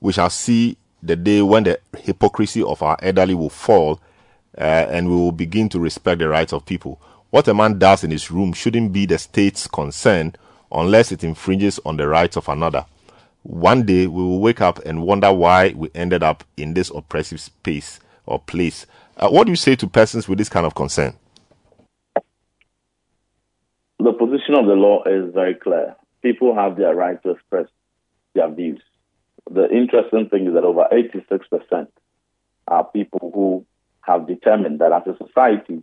we 0.00 0.14
shall 0.14 0.30
see 0.30 0.78
the 1.02 1.16
day 1.16 1.42
when 1.42 1.64
the 1.64 1.78
hypocrisy 1.98 2.62
of 2.62 2.82
our 2.82 2.96
elderly 3.02 3.34
will 3.34 3.50
fall 3.50 4.00
uh, 4.58 4.86
and 4.90 5.08
we 5.08 5.14
will 5.14 5.32
begin 5.32 5.68
to 5.70 5.80
respect 5.80 6.18
the 6.18 6.28
rights 6.28 6.52
of 6.52 6.64
people. 6.66 7.00
What 7.30 7.48
a 7.48 7.54
man 7.54 7.78
does 7.78 8.04
in 8.04 8.10
his 8.10 8.30
room 8.30 8.52
shouldn't 8.52 8.92
be 8.92 9.06
the 9.06 9.18
state's 9.18 9.66
concern 9.66 10.34
unless 10.72 11.12
it 11.12 11.24
infringes 11.24 11.78
on 11.84 11.96
the 11.96 12.08
rights 12.08 12.36
of 12.36 12.48
another. 12.48 12.86
One 13.42 13.84
day 13.84 14.06
we 14.06 14.22
will 14.22 14.40
wake 14.40 14.60
up 14.60 14.84
and 14.84 15.02
wonder 15.02 15.32
why 15.32 15.72
we 15.76 15.90
ended 15.94 16.22
up 16.22 16.44
in 16.56 16.74
this 16.74 16.90
oppressive 16.90 17.40
space 17.40 18.00
or 18.26 18.40
place. 18.40 18.86
Uh, 19.16 19.28
what 19.28 19.44
do 19.44 19.52
you 19.52 19.56
say 19.56 19.76
to 19.76 19.86
persons 19.86 20.28
with 20.28 20.38
this 20.38 20.48
kind 20.48 20.66
of 20.66 20.74
concern? 20.74 21.14
The 23.98 24.12
position 24.12 24.54
of 24.54 24.66
the 24.66 24.74
law 24.74 25.04
is 25.04 25.32
very 25.32 25.54
clear. 25.54 25.96
People 26.22 26.54
have 26.54 26.76
their 26.76 26.94
right 26.94 27.22
to 27.22 27.30
express 27.30 27.66
their 28.34 28.50
views. 28.50 28.82
The 29.50 29.68
interesting 29.70 30.28
thing 30.28 30.48
is 30.48 30.54
that 30.54 30.64
over 30.64 30.86
86% 30.92 31.86
are 32.68 32.84
people 32.84 33.30
who 33.32 33.64
have 34.06 34.26
determined 34.26 34.80
that 34.80 34.92
as 34.92 35.02
a 35.06 35.16
society, 35.26 35.82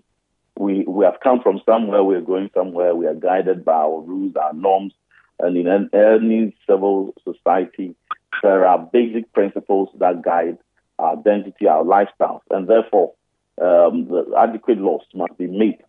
we, 0.57 0.83
we 0.87 1.05
have 1.05 1.19
come 1.21 1.41
from 1.41 1.61
somewhere, 1.65 2.03
we're 2.03 2.21
going 2.21 2.49
somewhere, 2.53 2.95
we 2.95 3.07
are 3.07 3.15
guided 3.15 3.65
by 3.65 3.73
our 3.73 4.01
rules, 4.01 4.35
our 4.35 4.53
norms, 4.53 4.93
and 5.39 5.57
in 5.57 5.67
any 5.93 6.55
civil 6.67 7.13
society, 7.23 7.95
there 8.41 8.65
are 8.65 8.89
basic 8.91 9.31
principles 9.33 9.89
that 9.99 10.21
guide 10.21 10.57
our 10.99 11.17
identity, 11.17 11.67
our 11.67 11.83
lifestyles, 11.83 12.41
and 12.51 12.67
therefore 12.67 13.13
um, 13.61 14.07
the 14.07 14.33
adequate 14.37 14.77
laws 14.77 15.01
must 15.13 15.37
be 15.37 15.47
made 15.47 15.79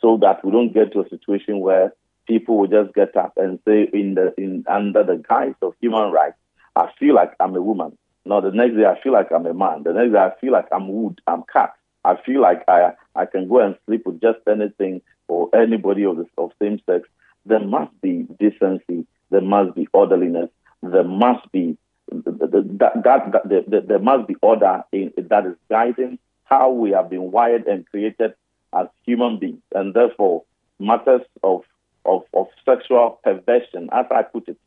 so 0.00 0.18
that 0.18 0.44
we 0.44 0.50
don't 0.50 0.72
get 0.72 0.92
to 0.92 1.00
a 1.00 1.08
situation 1.08 1.60
where 1.60 1.92
people 2.26 2.58
will 2.58 2.68
just 2.68 2.94
get 2.94 3.16
up 3.16 3.32
and 3.36 3.58
say, 3.66 3.88
in 3.92 4.14
the 4.14 4.32
in 4.38 4.64
under 4.68 5.02
the 5.04 5.22
guise 5.28 5.54
of 5.62 5.74
human 5.80 6.10
rights, 6.10 6.36
I 6.76 6.90
feel 6.98 7.14
like 7.14 7.32
I'm 7.40 7.56
a 7.56 7.62
woman. 7.62 7.96
Now 8.24 8.40
the 8.40 8.50
next 8.50 8.76
day 8.76 8.84
I 8.84 9.00
feel 9.00 9.12
like 9.12 9.32
I'm 9.32 9.46
a 9.46 9.54
man. 9.54 9.82
The 9.82 9.92
next 9.92 10.12
day 10.12 10.18
I 10.18 10.32
feel 10.40 10.52
like 10.52 10.66
I'm 10.72 10.88
wood, 10.88 11.20
I'm 11.26 11.42
cat. 11.52 11.74
I 12.04 12.16
feel 12.24 12.40
like 12.40 12.62
I 12.68 12.92
I 13.14 13.26
can 13.26 13.48
go 13.48 13.60
and 13.60 13.76
sleep 13.86 14.06
with 14.06 14.20
just 14.20 14.38
anything 14.48 15.02
or 15.28 15.48
anybody 15.54 16.04
of 16.04 16.16
the 16.16 16.26
of 16.38 16.52
same 16.60 16.80
sex. 16.86 17.08
There 17.46 17.60
must 17.60 17.92
be 18.00 18.26
decency. 18.38 19.06
There 19.30 19.40
must 19.40 19.74
be 19.74 19.88
orderliness. 19.92 20.50
There 20.82 21.04
must 21.04 21.50
be 21.52 21.76
that, 22.10 22.92
that, 23.04 23.32
that, 23.32 23.70
that 23.70 23.88
there 23.88 23.98
must 23.98 24.28
be 24.28 24.34
order 24.42 24.82
in, 24.92 25.12
that 25.16 25.46
is 25.46 25.56
guiding 25.70 26.18
how 26.44 26.70
we 26.70 26.90
have 26.90 27.08
been 27.08 27.30
wired 27.30 27.66
and 27.66 27.88
created 27.88 28.34
as 28.74 28.86
human 29.06 29.38
beings, 29.38 29.62
and 29.74 29.94
therefore 29.94 30.44
matters 30.78 31.22
of 31.42 31.62
of, 32.04 32.22
of 32.34 32.48
sexual 32.64 33.20
perversion, 33.22 33.88
as 33.92 34.06
I 34.10 34.22
put 34.22 34.48
it, 34.48 34.58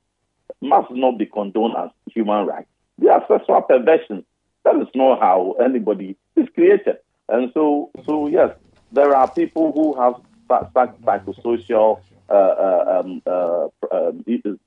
must 0.62 0.90
not 0.92 1.18
be 1.18 1.26
condoned 1.26 1.76
as 1.78 1.90
human 2.14 2.46
rights. 2.46 2.70
They 2.98 3.10
are 3.10 3.26
sexual 3.28 3.62
perversion. 3.62 4.26
That 4.64 4.78
is 4.78 4.88
not 4.96 5.20
how 5.20 5.56
anybody 5.64 6.16
is 6.38 6.48
created. 6.56 6.98
And 7.30 7.52
so, 7.54 7.92
so 8.06 8.28
yes, 8.28 8.56
there 8.92 9.16
are 9.16 9.30
people 9.30 9.72
who 9.72 10.00
have 10.00 10.16
psychosocial 10.50 12.02
uh, 12.30 12.34
uh, 12.34 13.02
um, 13.04 13.22
uh, 13.26 13.68
uh, 13.92 14.12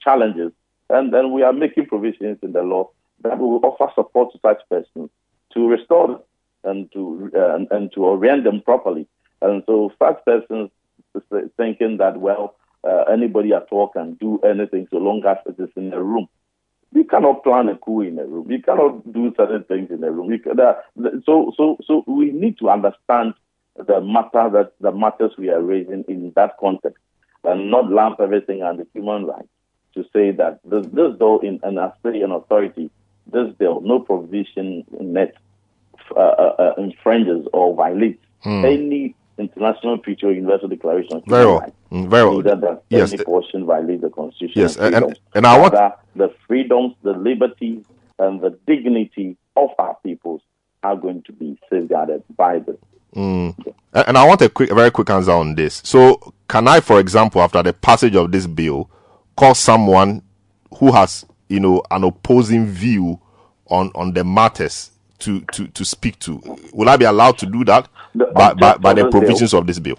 challenges, 0.01 0.53
and 0.91 1.13
then 1.13 1.33
we 1.33 1.43
are 1.43 1.53
making 1.53 1.87
provisions 1.87 2.39
in 2.43 2.53
the 2.53 2.63
law 2.63 2.91
that 3.23 3.39
will 3.39 3.61
offer 3.65 3.91
support 3.95 4.33
to 4.33 4.39
such 4.41 4.61
persons 4.69 5.11
to 5.53 5.69
restore 5.69 6.09
them 6.09 6.21
and 6.65 6.93
to 6.93 7.31
uh, 7.35 7.55
and, 7.55 7.69
and, 7.71 7.93
to 7.93 8.05
orient 8.05 8.45
them 8.45 8.61
properly. 8.61 9.07
And 9.43 9.63
so 9.67 9.93
such 9.99 10.25
persons 10.25 10.71
thinking 11.57 11.97
that 11.99 12.19
well 12.21 12.57
uh, 12.85 13.05
anybody 13.11 13.53
at 13.53 13.69
all 13.71 13.89
can 13.89 14.15
do 14.15 14.39
anything 14.41 14.87
so 14.91 14.99
long 14.99 15.25
as 15.27 15.39
it 15.47 15.61
is 15.61 15.71
in 15.77 15.93
a 15.93 16.03
room. 16.03 16.29
You 16.93 17.05
cannot 17.05 17.45
plan 17.45 17.69
a 17.69 17.77
coup 17.77 18.01
in 18.01 18.19
a 18.19 18.25
room. 18.25 18.51
You 18.51 18.63
cannot 18.63 19.13
do 19.13 19.33
certain 19.37 19.65
things 19.65 19.91
in 19.91 20.03
a 20.03 20.11
room. 20.11 20.37
Can, 20.39 20.59
uh, 20.59 20.75
so 21.25 21.53
so 21.57 21.77
so 21.85 22.05
we 22.07 22.33
need 22.33 22.59
to 22.59 22.71
understand 22.71 23.35
the 23.77 24.01
matter 24.01 24.51
that 24.51 24.73
the 24.81 24.93
matters 24.93 25.33
we 25.39 25.51
are 25.51 25.61
raising 25.61 26.05
in 26.09 26.33
that 26.35 26.57
context 26.59 27.03
and 27.45 27.71
not 27.71 27.91
lump 27.91 28.21
everything 28.21 28.63
under 28.63 28.85
human 28.95 29.27
rights 29.27 29.49
to 29.95 30.03
say 30.13 30.31
that 30.33 30.61
this, 30.65 30.87
this 30.93 31.15
though 31.19 31.39
in 31.41 31.61
an 31.63 31.79
Australian 31.79 32.33
authority 32.33 32.91
this 33.31 33.53
bill, 33.59 33.81
no 33.83 34.01
provision 34.01 34.85
in 34.99 35.17
it 35.17 35.37
uh, 36.17 36.21
uh, 36.21 36.55
uh, 36.59 36.75
infringes 36.79 37.47
or 37.53 37.75
violates 37.75 38.25
hmm. 38.41 38.65
any 38.65 39.15
international 39.39 39.99
or 40.05 40.33
universal 40.33 40.69
declaration. 40.69 41.23
Very 41.27 41.47
well. 41.47 41.75
Mm, 41.93 42.09
very 42.09 42.29
well. 42.29 42.43
That 42.43 42.83
yes. 42.89 43.13
Any 43.13 43.25
portion 43.25 43.65
violates 43.67 44.03
the 44.03 44.11
constitution. 44.11 44.61
Yes, 44.61 44.77
and, 44.77 44.95
and, 44.95 45.19
and 45.35 45.47
I 45.47 45.59
want 45.59 45.75
the 46.17 46.33
freedoms, 46.47 46.95
the 47.03 47.13
liberties, 47.13 47.85
and 48.19 48.41
the 48.41 48.59
dignity 48.67 49.37
of 49.57 49.71
our 49.79 49.97
peoples 50.03 50.43
are 50.83 50.97
going 50.97 51.23
to 51.23 51.33
be 51.33 51.59
safeguarded 51.71 52.23
by 52.37 52.59
this. 52.61 52.77
Mm. 53.15 53.75
And 53.95 54.19
I 54.19 54.27
want 54.27 54.43
a 54.43 54.49
quick, 54.49 54.71
a 54.71 54.75
very 54.75 54.91
quick 54.91 55.09
answer 55.11 55.33
on 55.33 55.55
this. 55.55 55.81
So, 55.85 56.35
can 56.49 56.69
I, 56.69 56.81
for 56.81 57.01
example, 57.01 57.41
after 57.41 57.63
the 57.63 57.73
passage 57.73 58.15
of 58.17 58.31
this 58.33 58.47
bill, 58.47 58.91
call 59.37 59.55
someone 59.55 60.23
who 60.79 60.93
has 60.93 61.25
you 61.49 61.61
know, 61.61 61.83
an 61.91 62.05
opposing 62.05 62.67
view 62.67 63.21
on 63.67 63.91
on 63.95 64.13
the 64.13 64.25
matters 64.25 64.93
to 65.21 65.41
to 65.53 65.67
to 65.69 65.85
speak 65.85 66.19
to. 66.21 66.41
Will 66.73 66.89
I 66.89 66.97
be 66.97 67.05
allowed 67.05 67.39
to 67.39 67.47
do 67.47 67.65
that 67.65 67.89
the, 68.15 68.27
by, 68.27 68.55
by, 68.55 68.77
by 68.77 68.95
the 68.95 69.11
provisions 69.11 69.55
of 69.55 69.67
this 69.67 69.79
bill? 69.79 69.99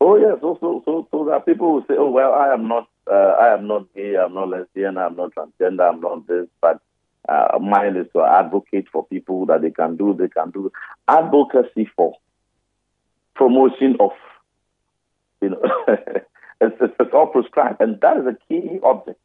Oh 0.00 0.16
yes, 0.16 0.38
so 0.40 0.56
so 0.60 0.82
so, 0.84 1.08
so 1.10 1.24
that 1.30 1.46
people 1.46 1.74
will 1.74 1.82
say, 1.82 1.94
oh 1.96 2.10
well, 2.10 2.32
I 2.32 2.52
am 2.52 2.68
not 2.68 2.88
uh, 3.10 3.36
I 3.40 3.54
am 3.54 3.66
not 3.66 3.92
gay, 3.94 4.16
I'm 4.16 4.34
not 4.34 4.48
lesbian, 4.48 4.98
I'm 4.98 5.16
not 5.16 5.32
transgender, 5.34 5.88
I'm 5.88 6.00
not 6.00 6.26
this, 6.26 6.46
but 6.60 6.80
uh, 7.28 7.58
mine 7.60 7.96
is 7.96 8.06
to 8.12 8.22
advocate 8.22 8.88
for 8.92 9.06
people 9.06 9.46
that 9.46 9.62
they 9.62 9.70
can 9.70 9.96
do, 9.96 10.14
they 10.14 10.28
can 10.28 10.50
do 10.50 10.70
advocacy 11.08 11.88
for 11.96 12.14
promotion 13.34 13.96
of, 14.00 14.10
you 15.40 15.50
know, 15.50 15.62
it's, 16.60 16.76
it's 16.80 17.14
all 17.14 17.26
prescribed, 17.28 17.80
and 17.80 18.00
that 18.00 18.16
is 18.16 18.26
a 18.26 18.36
key 18.48 18.78
object 18.82 19.18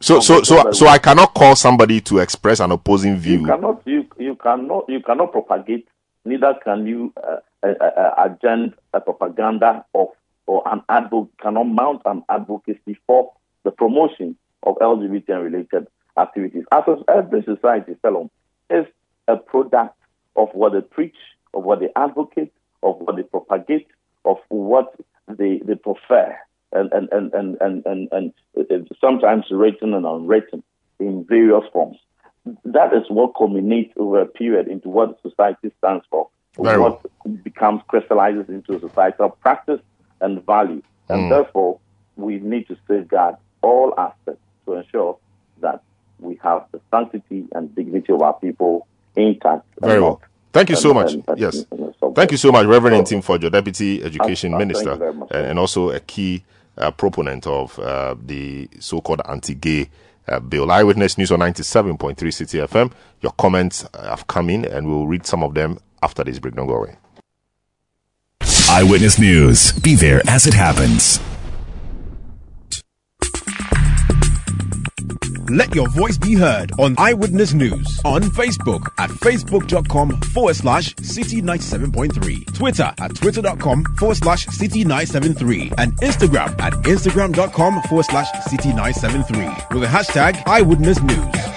so, 0.00 0.20
so, 0.20 0.42
so, 0.42 0.72
so 0.72 0.86
I 0.86 0.98
cannot 0.98 1.34
call 1.34 1.56
somebody 1.56 2.00
to 2.02 2.18
express 2.18 2.60
an 2.60 2.70
opposing 2.70 3.16
view. 3.16 3.40
You 3.40 3.46
cannot, 3.46 3.82
you, 3.86 4.06
you 4.18 4.34
cannot, 4.36 4.84
you 4.88 5.00
cannot 5.00 5.32
propagate. 5.32 5.88
Neither 6.26 6.54
can 6.64 6.86
you 6.86 7.12
uh, 7.22 7.36
uh, 7.62 7.84
uh, 7.84 8.14
agenda 8.18 8.74
a 8.92 9.00
propaganda 9.00 9.84
of 9.94 10.08
or 10.46 10.62
an 10.66 10.82
advocate 10.88 11.32
cannot 11.40 11.64
mount 11.64 12.02
an 12.04 12.24
advocacy 12.28 12.98
for 13.06 13.32
the 13.64 13.70
promotion 13.70 14.36
of 14.62 14.76
LGBT 14.76 15.28
and 15.28 15.44
related 15.44 15.86
activities. 16.16 16.64
As 16.72 16.84
every 17.08 17.42
society, 17.42 17.96
Selorm, 18.02 18.30
is 18.70 18.86
a 19.28 19.36
product 19.36 19.96
of 20.36 20.48
what 20.52 20.72
they 20.72 20.80
preach, 20.80 21.16
of 21.54 21.64
what 21.64 21.80
they 21.80 21.88
advocate, 21.96 22.52
of 22.82 22.96
what 22.98 23.16
they 23.16 23.22
propagate, 23.22 23.88
of 24.24 24.38
what 24.48 24.94
they, 25.28 25.60
they 25.64 25.74
prefer 25.74 26.36
and, 26.72 26.92
and, 26.92 27.08
and, 27.12 27.32
and, 27.34 27.56
and, 27.60 27.86
and, 28.10 28.32
and 28.70 28.88
sometimes 29.00 29.46
written 29.50 29.94
and 29.94 30.06
unwritten 30.06 30.62
in 30.98 31.24
various 31.24 31.64
forms. 31.72 31.98
That 32.64 32.92
is 32.94 33.04
what 33.08 33.34
culminates 33.36 33.92
over 33.96 34.20
a 34.20 34.26
period 34.26 34.68
into 34.68 34.88
what 34.88 35.20
society 35.22 35.72
stands 35.78 36.04
for, 36.10 36.28
Very 36.58 36.78
what 36.78 37.02
well. 37.24 37.34
becomes 37.42 37.82
crystallizes 37.88 38.48
into 38.48 38.76
a 38.76 38.80
societal 38.80 39.30
practice 39.30 39.80
and 40.20 40.44
value. 40.46 40.82
And 41.08 41.22
mm. 41.22 41.30
therefore, 41.30 41.78
we 42.16 42.38
need 42.38 42.68
to 42.68 42.76
safeguard 42.88 43.36
all 43.62 43.94
aspects 43.98 44.42
to 44.64 44.74
ensure 44.74 45.18
that 45.60 45.82
we 46.18 46.38
have 46.42 46.64
the 46.72 46.80
sanctity 46.90 47.46
and 47.52 47.74
dignity 47.74 48.12
of 48.12 48.22
our 48.22 48.34
people 48.34 48.86
intact. 49.16 49.66
Very 49.80 50.00
well. 50.00 50.20
Thank 50.52 50.70
you 50.70 50.76
so 50.76 50.94
much. 50.94 51.14
yes. 51.36 51.66
Thank 52.14 52.30
you 52.30 52.38
so 52.38 52.50
much, 52.50 52.66
Reverend 52.66 53.06
Ntim 53.06 53.22
Fordjour, 53.22 53.52
Deputy 53.52 54.02
Education 54.02 54.54
uh, 54.54 54.56
uh, 54.56 54.58
Minister, 54.58 54.92
and, 54.92 55.30
and, 55.32 55.58
also 55.58 55.90
a 55.90 56.00
key 56.00 56.44
uh, 56.78 56.90
proponent 56.90 57.46
of 57.46 57.78
uh, 57.78 58.14
the 58.24 58.68
so-called 58.80 59.20
anti-gay 59.28 59.90
uh, 60.28 60.40
bill. 60.40 60.70
Eyewitness 60.70 61.18
News 61.18 61.30
on 61.32 61.40
97.3 61.40 62.16
Citi 62.16 62.66
FM. 62.66 62.92
Your 63.20 63.32
comments 63.32 63.86
have 63.94 64.26
come 64.26 64.50
in, 64.50 64.64
and 64.64 64.86
we'll 64.86 65.06
read 65.06 65.26
some 65.26 65.42
of 65.42 65.54
them 65.54 65.78
after 66.02 66.24
this 66.24 66.38
break. 66.38 66.54
Don't 66.54 66.66
go 66.66 66.76
away. 66.76 66.96
Eyewitness 68.68 69.18
News. 69.18 69.72
Be 69.72 69.94
there 69.94 70.20
as 70.28 70.46
it 70.46 70.54
happens. 70.54 71.20
Let 75.50 75.74
your 75.74 75.88
voice 75.90 76.18
be 76.18 76.34
heard 76.34 76.72
on 76.78 76.96
Eyewitness 76.98 77.54
News 77.54 78.00
on 78.04 78.22
Facebook 78.22 78.88
at 78.98 79.10
facebook.com 79.10 80.20
forward 80.32 80.56
slash 80.56 80.94
citi 80.96 81.40
97.3, 81.40 82.52
Twitter 82.54 82.92
at 82.98 83.14
twitter.com 83.14 83.84
forward 83.96 84.16
slash 84.16 84.46
citi 84.46 84.84
973, 84.84 85.72
and 85.78 85.92
Instagram 86.00 86.60
at 86.60 86.72
instagram.com 86.84 87.82
forward 87.82 88.06
slash 88.06 88.28
citi 88.48 88.74
973 88.74 89.46
with 89.70 89.82
the 89.82 89.86
hashtag 89.86 90.42
Eyewitness 90.46 91.00
News. 91.02 91.56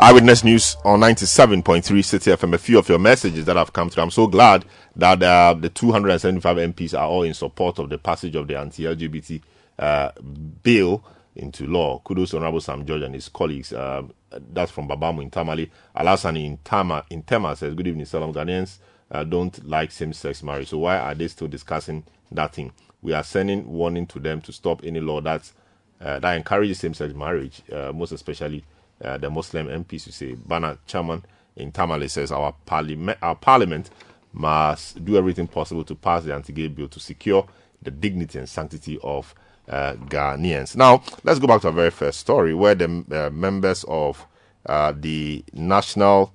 Eyewitness 0.00 0.42
News 0.44 0.76
on 0.84 1.00
97.3 1.00 1.82
Citi 1.82 2.36
FM. 2.36 2.54
A 2.54 2.58
few 2.58 2.78
of 2.78 2.88
your 2.88 2.98
messages 2.98 3.44
that 3.44 3.56
have 3.56 3.72
come 3.72 3.90
through. 3.90 4.04
I'm 4.04 4.10
so 4.10 4.26
glad 4.26 4.64
that 4.96 5.22
uh, 5.22 5.54
the 5.54 5.68
275 5.68 6.56
MPs 6.56 6.98
are 6.98 7.06
all 7.06 7.22
in 7.22 7.34
support 7.34 7.78
of 7.78 7.88
the 7.88 7.98
passage 7.98 8.34
of 8.36 8.46
the 8.48 8.58
anti 8.58 8.84
LGBT 8.84 9.42
uh, 9.78 10.10
bill 10.62 11.04
into 11.36 11.66
law. 11.66 12.00
Kudos 12.00 12.34
Honorable 12.34 12.60
Sam 12.60 12.84
George 12.84 13.02
and 13.02 13.14
his 13.14 13.28
colleagues. 13.28 13.72
Uh, 13.72 14.02
that's 14.52 14.70
from 14.72 14.88
Babamu 14.88 15.22
in 15.22 15.30
Tamale. 15.30 15.70
Alasani 15.96 16.44
in 16.44 16.58
Tama 16.64 17.04
in 17.10 17.22
Tema 17.22 17.56
says, 17.56 17.74
Good 17.74 17.86
evening, 17.86 18.06
Selorm 18.06 18.34
Ghanaians. 18.34 18.78
Uh, 19.10 19.24
don't 19.24 19.66
like 19.66 19.90
same-sex 19.90 20.42
marriage. 20.42 20.68
So 20.68 20.78
why 20.78 20.98
are 20.98 21.14
they 21.14 21.28
still 21.28 21.48
discussing 21.48 22.04
that 22.30 22.54
thing? 22.54 22.72
We 23.00 23.14
are 23.14 23.22
sending 23.22 23.66
warning 23.66 24.06
to 24.08 24.18
them 24.18 24.40
to 24.42 24.52
stop 24.52 24.82
any 24.84 25.00
law 25.00 25.20
that's 25.20 25.54
uh, 26.00 26.18
that 26.20 26.36
encourages 26.36 26.78
same-sex 26.78 27.14
marriage, 27.14 27.62
uh, 27.72 27.90
most 27.92 28.12
especially 28.12 28.64
uh, 29.02 29.16
the 29.18 29.30
Muslim 29.30 29.66
MPs. 29.66 30.06
You 30.06 30.12
say 30.12 30.34
Bana 30.34 30.78
Chairman 30.86 31.24
in 31.56 31.72
Tamale 31.72 32.08
says 32.08 32.30
our 32.30 32.54
parliament, 32.66 33.18
our 33.22 33.34
parliament 33.34 33.90
must 34.32 35.02
do 35.04 35.16
everything 35.16 35.46
possible 35.48 35.84
to 35.84 35.94
pass 35.94 36.24
the 36.24 36.34
anti-gay 36.34 36.68
bill 36.68 36.88
to 36.88 37.00
secure 37.00 37.46
the 37.82 37.90
dignity 37.90 38.38
and 38.38 38.48
sanctity 38.48 38.98
of 39.02 39.34
uh, 39.68 39.94
Ghanaians. 39.94 40.76
Now, 40.76 41.02
let's 41.24 41.38
go 41.38 41.46
back 41.46 41.60
to 41.62 41.68
our 41.68 41.72
very 41.72 41.90
first 41.90 42.20
story 42.20 42.54
where 42.54 42.74
the 42.74 43.04
uh, 43.10 43.30
members 43.30 43.84
of 43.88 44.26
uh, 44.66 44.92
the 44.96 45.44
National 45.52 46.32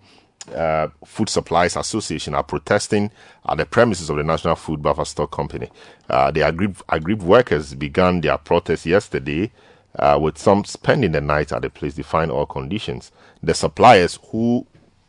uh, 0.54 0.88
Food 1.06 1.30
Supplies 1.30 1.76
Association 1.76 2.36
are 2.36 2.44
protesting 2.44 3.12
at 3.48 3.58
the 3.58 3.66
premises 3.66 4.10
of 4.10 4.18
the 4.18 4.24
National 4.24 4.56
Food 4.56 4.82
Buffer 4.82 5.06
Stock 5.06 5.32
Company. 5.32 5.70
Uh, 6.10 6.32
the 6.32 6.42
aggrieved, 6.42 7.24
workers 7.24 7.74
began 7.76 8.22
their 8.22 8.38
protest 8.38 8.86
yesterday 8.86 9.52
uh, 9.98 10.18
with 10.22 10.38
some 10.38 10.66
spending 10.66 11.12
the 11.12 11.22
night 11.22 11.52
at 11.52 11.62
the 11.62 11.70
place, 11.70 11.94
define 11.94 12.30
all 12.30 12.46
conditions. 12.46 13.12
The 13.42 13.54
suppliers, 13.54 14.20
who 14.32 14.66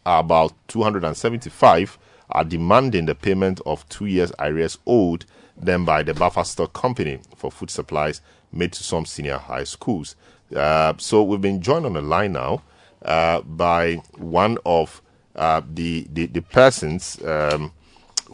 are 0.07 0.21
about 0.21 0.53
275, 0.69 1.99
are 2.31 2.45
demanding 2.45 3.07
the 3.07 3.15
payment 3.15 3.61
of 3.67 3.89
two 3.89 4.07
years 4.07 4.33
arrears 4.39 4.79
owed 4.87 5.25
them 5.57 5.85
by 5.85 6.03
the 6.03 6.15
buffer 6.15 6.45
stock 6.45 6.73
company 6.73 7.21
for 7.37 7.51
food 7.51 7.71
supplies 7.71 8.21
made 8.53 8.73
to 8.73 8.83
some 8.83 9.07
senior 9.07 9.39
high 9.39 9.65
schools. 9.65 10.17
Uh, 10.55 10.95
so 10.99 11.23
we've 11.23 11.41
been 11.41 11.61
joined 11.61 11.87
on 11.87 11.95
the 11.95 12.03
line 12.03 12.33
now 12.33 12.63
uh, 13.05 13.41
by 13.43 13.95
one 14.19 14.59
of 14.65 15.03
uh, 15.35 15.61
the, 15.73 16.07
the, 16.13 16.27
the 16.27 16.43
persons 16.43 17.23
um, 17.25 17.73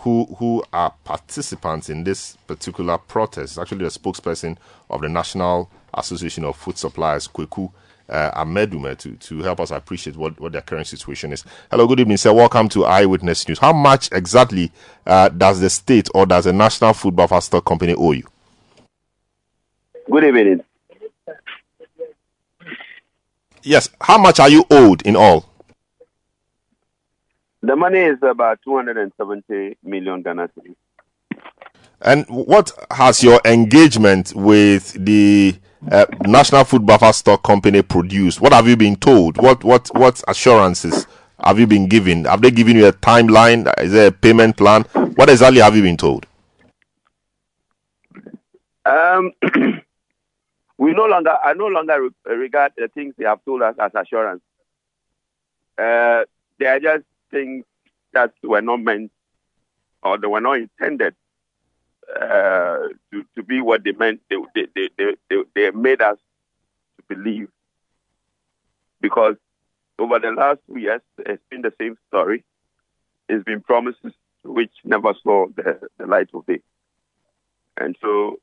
who 0.00 0.24
who 0.38 0.62
are 0.72 0.94
participants 1.04 1.90
in 1.90 2.04
this 2.04 2.36
particular 2.46 2.96
protest. 2.98 3.58
Actually, 3.58 3.84
the 3.84 3.90
spokesperson 3.90 4.56
of 4.88 5.00
the 5.00 5.08
National 5.08 5.70
Association 5.94 6.44
of 6.44 6.56
Food 6.56 6.78
Suppliers, 6.78 7.28
Kweku 7.28 7.70
uh, 8.10 8.44
Amedume, 8.44 8.96
to, 8.98 9.12
to 9.12 9.42
help 9.42 9.60
us 9.60 9.70
appreciate 9.70 10.16
what, 10.16 10.38
what 10.40 10.52
their 10.52 10.60
current 10.60 10.86
situation 10.86 11.32
is. 11.32 11.44
Hello, 11.70 11.86
good 11.86 12.00
evening, 12.00 12.16
sir. 12.16 12.32
Welcome 12.32 12.68
to 12.70 12.84
Eyewitness 12.84 13.48
News. 13.48 13.58
How 13.58 13.72
much 13.72 14.10
exactly 14.12 14.70
uh, 15.06 15.28
does 15.30 15.60
the 15.60 15.70
state 15.70 16.08
or 16.14 16.26
does 16.26 16.44
the 16.44 16.52
National 16.52 16.92
Food 16.92 17.16
Buffer 17.16 17.40
Stock 17.40 17.64
Company 17.64 17.94
owe 17.94 18.12
you? 18.12 18.26
Good 20.10 20.24
evening. 20.24 20.64
Yes, 23.62 23.88
how 24.00 24.18
much 24.18 24.40
are 24.40 24.48
you 24.48 24.64
owed 24.70 25.02
in 25.02 25.16
all? 25.16 25.46
The 27.62 27.76
money 27.76 27.98
is 27.98 28.18
about 28.22 28.58
270 28.64 29.76
million 29.84 30.22
Ghana 30.22 30.48
cedis. 30.48 30.74
And 32.02 32.24
what 32.28 32.72
has 32.90 33.22
your 33.22 33.40
engagement 33.44 34.32
with 34.34 34.92
the 35.04 35.54
uh, 35.90 36.06
National 36.26 36.64
Food 36.64 36.84
Buffer 36.84 37.12
Stock 37.12 37.42
Company 37.42 37.82
produced? 37.82 38.40
What 38.40 38.52
have 38.52 38.68
you 38.68 38.76
been 38.76 38.96
told? 38.96 39.36
What 39.38 39.64
what 39.64 39.88
what 39.94 40.22
assurances 40.28 41.06
have 41.42 41.58
you 41.58 41.66
been 41.66 41.88
given? 41.88 42.24
Have 42.24 42.42
they 42.42 42.50
given 42.50 42.76
you 42.76 42.86
a 42.86 42.92
timeline? 42.92 43.72
Is 43.80 43.92
there 43.92 44.08
a 44.08 44.12
payment 44.12 44.56
plan? 44.56 44.82
What 45.14 45.30
exactly 45.30 45.60
have 45.60 45.74
you 45.76 45.82
been 45.82 45.96
told? 45.96 46.26
Um, 48.84 49.32
we 50.78 50.92
no 50.92 51.06
longer, 51.06 51.36
I 51.44 51.52
no 51.54 51.66
longer 51.66 52.10
re- 52.26 52.36
regard 52.36 52.72
the 52.76 52.88
things 52.88 53.14
they 53.16 53.24
have 53.24 53.44
told 53.44 53.62
us 53.62 53.74
as 53.78 53.92
assurance. 53.94 54.42
Uh, 55.78 56.24
they 56.58 56.66
are 56.66 56.80
just 56.80 57.04
things 57.30 57.64
that 58.12 58.32
were 58.42 58.60
not 58.60 58.80
meant 58.80 59.10
or 60.02 60.18
they 60.18 60.26
were 60.26 60.40
not 60.40 60.58
intended 60.58 61.14
uh, 62.16 62.88
to, 63.12 63.24
to 63.36 63.42
be 63.42 63.60
what 63.60 63.84
they 63.84 63.92
meant. 63.92 64.20
They, 64.28 64.36
they, 64.54 64.88
they, 64.96 65.16
they, 65.28 65.36
they, 65.54 65.70
made 65.70 66.00
us 66.02 66.18
to 66.96 67.14
believe. 67.14 67.48
Because 69.00 69.36
over 69.98 70.18
the 70.18 70.30
last 70.30 70.58
two 70.66 70.78
years, 70.78 71.00
it's 71.18 71.42
been 71.50 71.62
the 71.62 71.72
same 71.80 71.96
story. 72.08 72.44
It's 73.28 73.44
been 73.44 73.60
promises 73.60 74.12
which 74.42 74.72
never 74.84 75.14
saw 75.22 75.46
the, 75.54 75.80
the 75.98 76.06
light 76.06 76.30
of 76.34 76.46
day. 76.46 76.60
And 77.76 77.96
so, 78.00 78.40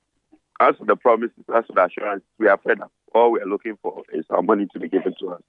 as 0.60 0.76
for 0.78 0.86
the 0.86 0.96
promises, 0.96 1.44
as 1.56 1.66
for 1.66 1.74
the 1.74 1.86
assurance, 1.86 2.24
we 2.40 2.48
are 2.48 2.58
fed 2.58 2.82
up. 2.82 2.92
All 3.14 3.32
we 3.32 3.40
are 3.40 3.46
looking 3.46 3.78
for 3.82 4.04
is 4.14 4.26
our 4.30 4.42
money 4.42 4.68
to 4.74 4.80
be 4.80 4.90
given 4.90 5.14
to 5.20 5.34
us. 5.34 5.42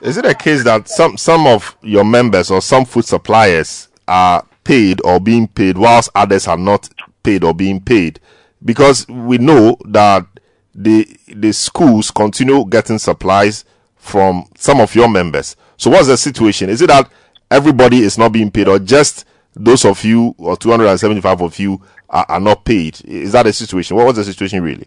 Is 0.00 0.16
it 0.16 0.26
a 0.26 0.34
case 0.34 0.64
that 0.64 0.88
some 0.88 1.16
some 1.16 1.46
of 1.46 1.76
your 1.82 2.04
members 2.04 2.50
or 2.50 2.60
some 2.60 2.84
food 2.84 3.04
suppliers 3.04 3.88
are 4.06 4.44
paid 4.64 5.00
or 5.04 5.20
being 5.20 5.48
paid 5.48 5.78
whilst 5.78 6.10
others 6.14 6.46
are 6.46 6.58
not 6.58 6.88
paid 7.22 7.44
or 7.44 7.54
being 7.54 7.80
paid? 7.80 8.20
Because 8.64 9.06
we 9.08 9.38
know 9.38 9.76
that 9.86 10.26
the 10.74 11.06
the 11.28 11.52
schools 11.52 12.10
continue 12.10 12.64
getting 12.66 12.98
supplies 12.98 13.64
from 13.96 14.44
some 14.56 14.80
of 14.80 14.94
your 14.94 15.08
members. 15.08 15.56
So 15.76 15.90
what's 15.90 16.08
the 16.08 16.16
situation? 16.16 16.70
Is 16.70 16.82
it 16.82 16.88
that 16.88 17.10
everybody 17.50 18.00
is 18.00 18.18
not 18.18 18.32
being 18.32 18.50
paid 18.50 18.68
or 18.68 18.78
just 18.78 19.24
those 19.54 19.84
of 19.84 20.04
you 20.04 20.34
or 20.38 20.56
275 20.56 21.40
of 21.42 21.58
you 21.58 21.80
are, 22.08 22.26
are 22.28 22.40
not 22.40 22.64
paid? 22.64 23.00
Is 23.04 23.32
that 23.32 23.44
the 23.44 23.52
situation? 23.52 23.96
What 23.96 24.06
was 24.06 24.16
the 24.16 24.24
situation 24.24 24.62
really? 24.62 24.86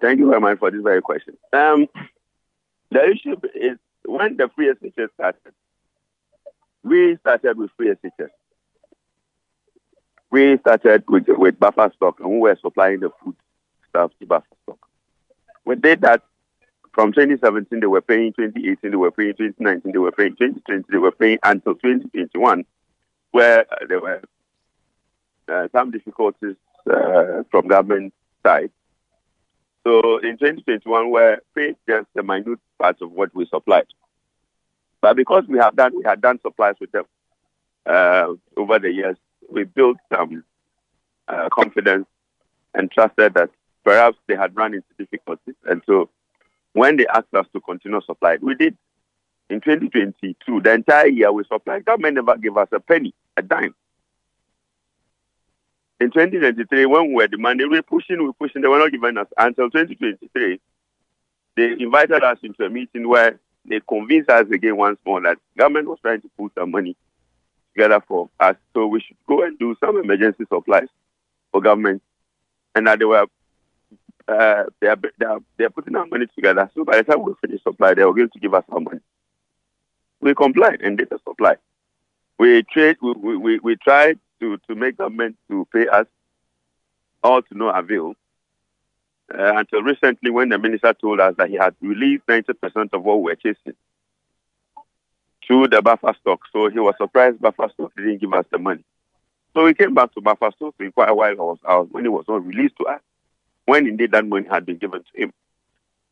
Thank 0.00 0.18
you 0.18 0.28
very 0.28 0.40
much 0.40 0.58
for 0.58 0.70
this 0.70 0.82
very 0.82 1.02
question. 1.02 1.36
Um, 1.52 1.86
the 2.90 3.04
issue 3.10 3.36
is 3.54 3.78
when 4.04 4.36
the 4.36 4.48
free 4.56 4.72
SHS 4.82 5.08
started, 5.14 5.52
we 6.82 7.16
started 7.20 7.58
with 7.58 7.70
free 7.76 7.88
SHS. 7.88 8.30
We 10.30 10.58
started 10.58 11.04
with, 11.08 11.24
with 11.28 11.58
buffer 11.58 11.92
stock 11.96 12.20
and 12.20 12.30
we 12.30 12.38
were 12.38 12.58
supplying 12.60 13.00
the 13.00 13.10
food 13.22 13.34
stuff 13.88 14.12
to 14.20 14.26
buffer 14.26 14.46
stock. 14.64 14.78
We 15.64 15.76
did 15.76 16.00
that 16.02 16.22
from 16.92 17.12
2017, 17.12 17.80
they 17.80 17.86
were 17.86 18.00
paying 18.00 18.32
2018, 18.32 18.90
they 18.90 18.96
were 18.96 19.10
paying 19.10 19.34
2019, 19.34 19.92
they 19.92 19.98
were 19.98 20.12
paying 20.12 20.32
2020, 20.32 20.84
they 20.90 20.98
were 20.98 21.12
paying 21.12 21.38
until 21.42 21.74
2021, 21.74 22.64
where 23.30 23.60
uh, 23.60 23.86
there 23.88 24.00
were 24.00 24.22
uh, 25.48 25.68
some 25.72 25.90
difficulties 25.90 26.56
uh, 26.90 27.42
from 27.50 27.68
government 27.68 28.12
side. 28.42 28.70
So 29.84 30.18
in 30.18 30.36
2021, 30.36 31.10
we're 31.10 31.38
paid 31.54 31.76
just 31.88 32.08
a 32.18 32.22
minute 32.22 32.58
part 32.78 33.00
of 33.00 33.12
what 33.12 33.34
we 33.34 33.46
supplied. 33.46 33.86
But 35.00 35.16
because 35.16 35.44
we 35.48 35.58
have 35.58 35.76
done, 35.76 35.96
we 35.96 36.04
had 36.04 36.20
done 36.20 36.40
supplies 36.42 36.74
with 36.80 36.92
them 36.92 37.04
uh, 37.86 38.26
over 38.56 38.78
the 38.78 38.92
years, 38.92 39.16
we 39.50 39.64
built 39.64 39.96
some 40.12 40.44
uh, 41.28 41.48
confidence 41.52 42.06
and 42.74 42.90
trusted 42.90 43.34
that 43.34 43.50
perhaps 43.84 44.16
they 44.26 44.36
had 44.36 44.56
run 44.56 44.74
into 44.74 44.86
difficulties. 44.98 45.54
And 45.64 45.82
so 45.86 46.10
when 46.72 46.96
they 46.96 47.06
asked 47.06 47.34
us 47.34 47.46
to 47.52 47.60
continue 47.60 48.00
supply, 48.02 48.38
we 48.40 48.54
did. 48.54 48.76
In 49.48 49.60
2022, 49.60 50.60
the 50.60 50.72
entire 50.72 51.08
year 51.08 51.32
we 51.32 51.42
supplied, 51.44 51.84
government 51.84 52.14
never 52.14 52.36
gave 52.36 52.56
us 52.56 52.68
a 52.72 52.78
penny, 52.78 53.12
a 53.36 53.42
dime. 53.42 53.74
In 55.98 56.12
2023, 56.12 56.86
when 56.86 57.08
we 57.08 57.14
were 57.14 57.26
demanding, 57.26 57.68
we 57.68 57.78
were 57.78 57.82
pushing, 57.82 58.18
we 58.18 58.26
were 58.26 58.32
pushing, 58.32 58.62
they 58.62 58.68
were 58.68 58.78
not 58.78 58.92
giving 58.92 59.18
us. 59.18 59.26
Until 59.36 59.68
2023, 59.68 60.60
they 61.56 61.72
invited 61.82 62.22
us 62.22 62.38
into 62.42 62.64
a 62.64 62.70
meeting 62.70 63.08
where 63.08 63.40
they 63.64 63.80
convinced 63.88 64.30
us 64.30 64.46
again 64.50 64.76
once 64.76 65.00
more 65.04 65.20
that 65.20 65.38
government 65.58 65.88
was 65.88 65.98
trying 66.00 66.20
to 66.20 66.30
pull 66.38 66.48
some 66.56 66.70
money 66.70 66.96
together 67.80 68.02
for 68.06 68.28
us, 68.38 68.56
so 68.74 68.86
we 68.86 69.00
should 69.00 69.16
go 69.26 69.42
and 69.42 69.58
do 69.58 69.74
some 69.80 69.96
emergency 69.96 70.44
supplies 70.52 70.88
for 71.50 71.60
government, 71.62 72.02
and 72.74 72.86
that 72.86 72.98
they 72.98 73.04
were 73.04 73.26
uh, 74.28 74.64
they 74.80 74.86
are 74.86 74.96
they 75.18 75.26
are 75.26 75.40
they 75.56 75.64
are 75.64 75.70
putting 75.70 75.96
our 75.96 76.06
money 76.06 76.26
together. 76.34 76.70
So 76.74 76.84
by 76.84 76.98
the 76.98 77.04
time 77.04 77.22
we 77.22 77.32
finish 77.40 77.62
supply, 77.62 77.94
they 77.94 78.04
were 78.04 78.14
going 78.14 78.30
to 78.30 78.38
give 78.38 78.54
us 78.54 78.64
our 78.68 78.80
money. 78.80 79.00
We 80.20 80.34
complied 80.34 80.82
and 80.82 80.98
did 80.98 81.08
the 81.10 81.18
supply. 81.26 81.56
We 82.38 82.64
we, 82.76 82.94
we, 83.00 83.36
we, 83.36 83.58
we 83.58 83.76
tried 83.76 84.18
to, 84.40 84.58
to 84.68 84.74
make 84.74 84.98
government 84.98 85.36
to 85.50 85.66
pay 85.72 85.86
us, 85.88 86.06
all 87.22 87.42
to 87.42 87.54
no 87.56 87.70
avail. 87.70 88.14
Uh, 89.32 89.56
until 89.56 89.82
recently, 89.82 90.30
when 90.30 90.48
the 90.48 90.58
minister 90.58 90.92
told 90.94 91.20
us 91.20 91.34
that 91.38 91.48
he 91.48 91.56
had 91.56 91.74
released 91.80 92.26
90% 92.26 92.92
of 92.92 93.02
what 93.02 93.18
we 93.18 93.30
were 93.30 93.36
chasing 93.36 93.76
to 95.50 95.66
the 95.66 95.82
buffer 95.82 96.14
stock. 96.20 96.40
So 96.52 96.70
he 96.70 96.78
was 96.78 96.94
surprised 96.96 97.40
buffer 97.40 97.68
stock 97.74 97.92
didn't 97.96 98.18
give 98.18 98.32
us 98.32 98.46
the 98.52 98.58
money. 98.58 98.84
So 99.52 99.64
we 99.64 99.74
came 99.74 99.94
back 99.94 100.14
to 100.14 100.20
buffer 100.20 100.52
stock 100.54 100.78
to 100.78 100.84
inquire 100.84 101.12
why 101.12 101.34
our, 101.34 101.84
money 101.92 102.08
was 102.08 102.24
not 102.28 102.46
released 102.46 102.76
to 102.76 102.84
us 102.86 103.00
when 103.66 103.88
indeed 103.88 104.12
that 104.12 104.24
money 104.24 104.46
had 104.48 104.64
been 104.64 104.78
given 104.78 105.02
to 105.02 105.20
him. 105.20 105.32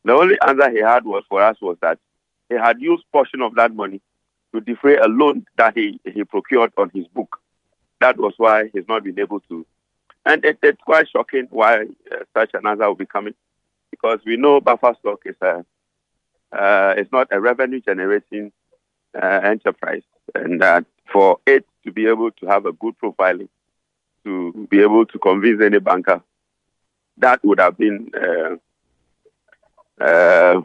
The 0.05 0.12
only 0.12 0.36
answer 0.45 0.68
he 0.70 0.80
had 0.80 1.05
was 1.05 1.22
for 1.28 1.41
us 1.41 1.57
was 1.61 1.76
that 1.82 1.99
he 2.49 2.57
had 2.57 2.80
used 2.80 3.05
portion 3.12 3.41
of 3.41 3.55
that 3.55 3.72
money 3.72 4.01
to 4.53 4.61
defray 4.61 4.97
a 4.97 5.07
loan 5.07 5.47
that 5.57 5.76
he, 5.76 6.01
he 6.05 6.24
procured 6.24 6.72
on 6.76 6.91
his 6.93 7.07
book. 7.07 7.39
That 8.01 8.16
was 8.18 8.34
why 8.39 8.70
he's 8.72 8.89
not 8.89 9.05
been 9.05 9.20
able 9.20 9.39
to. 9.41 9.64
And 10.26 10.45
it, 10.45 10.59
it's 10.64 10.82
quite 10.82 11.09
shocking 11.09 11.47
why 11.51 11.82
uh, 12.11 12.24
such 12.34 12.51
an 12.55 12.66
answer 12.66 12.89
will 12.89 12.97
be 12.97 13.07
coming, 13.07 13.34
because 13.93 14.18
we 14.26 14.36
know 14.36 14.61
buffer 14.61 14.97
stock 14.99 15.20
is 15.26 15.36
a 15.43 15.64
uh, 16.51 16.95
it's 16.97 17.12
not 17.12 17.28
a 17.30 17.41
revenue 17.41 17.80
generating 17.80 18.51
uh, 19.20 19.40
enterprise, 19.44 20.02
and 20.34 20.60
that 20.60 20.84
for 21.12 21.38
it 21.46 21.66
to 21.84 21.92
be 21.92 22.06
able 22.06 22.30
to 22.32 22.46
have 22.46 22.66
a 22.66 22.72
good 22.72 22.94
profiling, 23.02 23.48
to 24.24 24.66
be 24.70 24.80
able 24.80 25.06
to 25.06 25.18
convince 25.18 25.62
any 25.62 25.78
banker, 25.78 26.22
that 27.18 27.44
would 27.44 27.58
have 27.58 27.76
been 27.76 28.10
uh, 28.14 30.02
uh, 30.02 30.62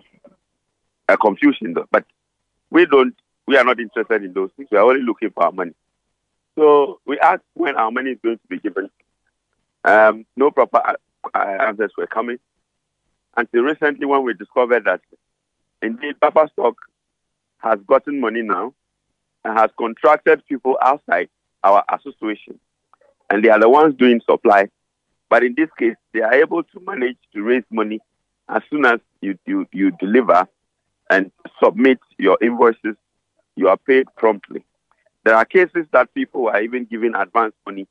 a 1.08 1.18
confusion. 1.18 1.74
Though. 1.74 1.88
But 1.92 2.06
we 2.70 2.86
don't, 2.86 3.16
we 3.48 3.58
are 3.58 3.64
not 3.64 3.80
interested 3.80 4.24
in 4.24 4.34
those 4.34 4.52
things. 4.56 4.70
We 4.72 4.78
are 4.78 4.84
only 4.84 5.02
looking 5.02 5.32
for 5.32 5.46
our 5.46 5.52
money. 5.52 5.74
So 6.56 7.00
we 7.06 7.20
asked 7.20 7.44
when 7.54 7.76
our 7.76 7.92
money 7.92 8.12
is 8.12 8.20
going 8.24 8.38
to 8.38 8.48
be 8.48 8.60
given. 8.60 8.90
Um, 9.84 10.26
no 10.36 10.52
proper 10.52 10.82
uh, 11.34 11.38
answers 11.38 11.92
were 11.98 12.08
coming 12.08 12.40
until 13.36 13.64
recently 13.64 14.06
when 14.06 14.24
we 14.24 14.34
discovered 14.34 14.86
that 14.86 15.02
indeed 15.82 16.20
Buffer 16.20 16.48
Stock 16.54 16.76
has 17.64 17.80
gotten 17.88 18.20
money 18.20 18.42
now 18.42 18.74
and 19.46 19.58
has 19.58 19.72
contracted 19.78 20.46
people 20.48 20.78
outside 20.82 21.30
our 21.64 21.84
association. 21.94 22.60
And 23.30 23.44
they 23.44 23.50
are 23.50 23.60
the 23.60 23.70
ones 23.70 23.96
doing 23.98 24.22
supply. 24.30 24.68
But 25.30 25.44
in 25.44 25.56
this 25.56 25.70
case, 25.80 25.96
they 26.14 26.22
are 26.22 26.34
able 26.34 26.64
to 26.64 26.80
manage 26.86 27.18
to 27.34 27.42
raise 27.42 27.64
money 27.72 28.00
as 28.50 28.62
soon 28.70 28.86
as 28.86 29.00
you, 29.22 29.38
you, 29.46 29.66
you 29.72 29.92
deliver 29.92 30.48
and 31.10 31.32
submit 31.64 32.00
your 32.18 32.38
invoices, 32.42 32.96
you 33.56 33.70
are 33.70 33.78
paid 33.78 34.08
promptly. 34.18 34.66
There 35.24 35.36
are 35.36 35.46
cases 35.46 35.86
that 35.92 36.14
people 36.14 36.50
are 36.50 36.62
even 36.62 36.86
giving 36.86 37.16
advance 37.16 37.54
money 37.66 37.88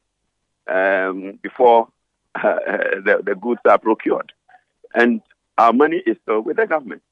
um, 0.68 1.38
before 1.42 1.88
uh, 2.34 2.58
the, 3.04 3.22
the 3.24 3.34
goods 3.34 3.60
are 3.64 3.78
procured. 3.78 4.32
And 4.94 5.22
our 5.56 5.72
money 5.72 6.02
is 6.06 6.16
still 6.22 6.40
with 6.40 6.56
the 6.58 6.66
government. 6.66 7.02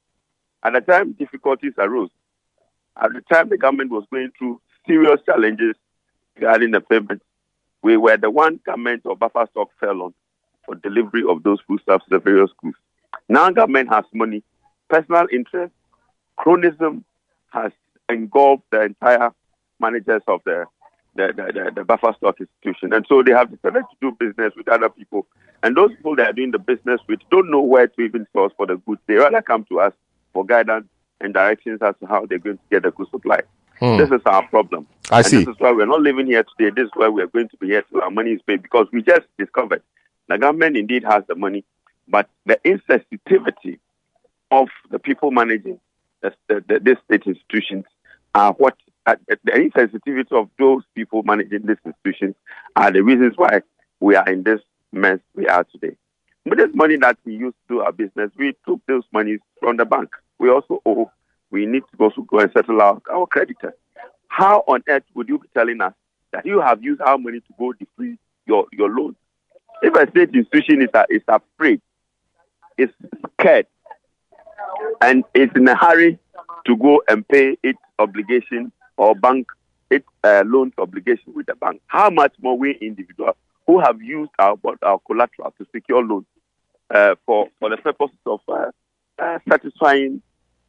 At 0.63 0.75
the 0.75 0.81
time, 0.81 1.13
difficulties 1.13 1.73
arose. 1.79 2.11
At 2.97 3.13
the 3.13 3.21
time, 3.33 3.49
the 3.49 3.59
government 3.59 3.91
was 3.91 4.05
going 4.11 4.31
through 4.39 4.61
serious 4.87 5.21
challenges 5.25 5.75
regarding 6.37 6.73
the 6.73 6.81
payment. 6.81 7.23
We 7.83 7.97
were 7.97 8.17
the 8.17 8.31
one 8.31 8.61
government 8.65 9.03
or 9.05 9.17
buffer 9.17 9.47
stock 9.51 9.71
fell 9.79 10.03
on 10.03 10.15
for 10.67 10.75
delivery 10.75 11.23
of 11.29 11.43
those 11.43 11.59
foodstuffs 11.67 12.05
to 12.05 12.11
the 12.11 12.19
various 12.19 12.51
schools. 12.51 12.75
Now 13.29 13.51
government 13.51 13.89
has 13.91 14.05
money. 14.13 14.43
Personal 14.89 15.27
interest, 15.33 15.73
cronism 16.37 17.05
has 17.53 17.73
engulfed 18.09 18.65
the 18.71 18.83
entire 18.83 19.31
managers 19.79 20.23
of 20.27 20.41
the 20.45 20.67
the, 21.17 21.33
the, 21.35 21.53
the, 21.53 21.73
the 21.75 21.85
buffer 21.85 22.15
stock 22.19 22.37
institution. 22.39 22.93
And 22.93 23.05
so 23.09 23.23
they 23.23 23.33
have 23.33 23.51
decided 23.51 23.83
to 23.83 23.97
do 24.01 24.17
business 24.19 24.53
with 24.57 24.69
other 24.69 24.89
people. 24.89 25.27
And 25.63 25.77
those 25.77 25.91
people 25.91 26.15
they 26.15 26.23
are 26.23 26.33
doing 26.33 26.53
the 26.53 26.59
business 26.59 27.01
with 27.09 27.19
don't 27.31 27.51
know 27.51 27.61
where 27.61 27.89
to 27.89 28.01
even 28.01 28.27
source 28.33 28.53
for 28.57 28.67
the 28.67 28.77
goods. 28.77 29.01
They 29.07 29.15
rather 29.15 29.43
come 29.43 29.65
to 29.71 29.81
us 29.81 29.93
for 30.33 30.47
guidance 30.47 30.87
and 31.21 31.35
directions 31.35 31.81
as 31.83 31.95
to 32.01 32.07
how 32.07 32.27
they're 32.27 32.39
going 32.39 32.57
to 32.57 32.63
get 32.71 32.83
the 32.83 32.91
good 32.91 33.09
supply. 33.11 33.41
Hmm. 33.79 33.97
This 33.97 34.11
is 34.11 34.21
our 34.27 34.47
problem. 34.49 34.87
I 35.11 35.19
and 35.19 35.27
see. 35.27 35.39
This 35.39 35.55
is 35.55 35.61
why 35.61 35.73
we're 35.73 35.87
not 35.87 36.03
living 36.03 36.27
here 36.27 36.45
today. 36.57 36.73
This 36.75 36.87
is 36.87 36.91
why 36.95 37.09
we're 37.09 37.27
going 37.27 37.49
to 37.49 37.57
be 37.57 37.69
here 37.69 37.83
till 37.83 38.03
our 38.03 38.11
money 38.11 38.33
is 38.33 38.41
paid 38.47 38.63
because 38.63 38.87
we 38.93 39.03
just 39.03 39.27
discovered 39.39 39.83
the 40.29 40.39
government 40.39 40.77
indeed 40.77 41.03
has 41.05 41.25
the 41.29 41.35
money, 41.35 41.65
but 42.07 42.29
the 42.47 42.59
insensitivity 42.65 43.79
of 44.51 44.69
the 44.91 44.99
people 44.99 45.31
managing 45.31 45.81
the, 46.23 46.33
the, 46.49 46.65
the, 46.69 46.81
these 46.81 46.97
state 47.05 47.27
institutions 47.27 47.85
are 48.35 48.53
what 48.53 48.77
uh, 49.07 49.17
the 49.29 49.53
insensitivity 49.53 50.33
of 50.33 50.49
those 50.59 50.83
people 50.95 51.23
managing 51.25 51.67
these 51.67 51.79
institutions 51.85 52.37
are 52.77 52.93
the 52.93 53.03
reasons 53.03 53.33
why 53.37 53.61
we 53.99 54.15
are 54.15 54.29
in 54.29 54.45
this 54.45 54.61
mess 54.93 55.19
we 55.35 55.49
are 55.49 55.65
today. 55.65 55.97
But 56.45 56.59
this 56.59 56.71
money 56.75 56.97
that 56.97 57.19
we 57.25 57.35
used 57.35 57.57
to 57.69 57.75
do 57.75 57.81
our 57.81 57.93
business, 57.93 58.31
we 58.37 58.55
took 58.67 58.81
those 58.87 59.03
monies 59.13 59.41
from 59.59 59.77
the 59.77 59.85
bank. 59.85 60.11
We 60.41 60.49
also 60.49 60.81
owe, 60.87 61.13
we 61.51 61.67
need 61.67 61.83
to 61.93 62.03
also 62.03 62.23
go 62.23 62.41
and 62.41 62.51
settle 62.53 62.81
our, 62.81 63.01
our 63.13 63.27
creditors. 63.27 63.75
How 64.29 64.65
on 64.67 64.83
earth 64.89 65.03
would 65.15 65.29
you 65.29 65.39
be 65.39 65.49
telling 65.53 65.83
us 65.83 65.93
that 66.33 66.47
you 66.47 66.61
have 66.61 66.83
used 66.83 67.03
our 67.03 67.19
money 67.19 67.41
to 67.41 67.55
go 67.59 67.75
defray 67.75 68.17
your, 68.47 68.67
your 68.73 68.89
loan? 68.89 69.15
If 69.83 69.95
a 69.95 70.11
state 70.11 70.35
institution 70.35 70.81
is, 70.81 70.89
is 71.11 71.23
afraid, 71.29 71.83
is 72.79 72.89
scared, 73.39 73.67
and 75.03 75.25
is 75.35 75.51
in 75.55 75.69
a 75.69 75.77
hurry 75.77 76.19
to 76.67 76.77
go 76.77 77.03
and 77.07 77.27
pay 77.29 77.59
its 77.63 77.79
obligation 77.99 78.73
or 78.97 79.15
bank 79.15 79.47
its 79.91 80.07
uh, 80.25 80.43
loan 80.47 80.73
obligation 80.79 81.35
with 81.35 81.47
the 81.47 81.55
bank, 81.57 81.83
how 81.87 82.09
much 82.09 82.33
more 82.41 82.57
we 82.57 82.79
individuals 82.81 83.37
who 83.67 83.79
have 83.79 84.01
used 84.01 84.31
our 84.39 84.57
our 84.83 85.01
collateral 85.01 85.53
to 85.59 85.67
secure 85.75 86.03
loans 86.03 86.25
uh, 86.95 87.15
for 87.27 87.49
for 87.59 87.69
the 87.69 87.77
purposes 87.77 88.17
of 88.25 88.41
uh, 88.49 88.71
uh 89.19 89.39
satisfying 89.49 90.23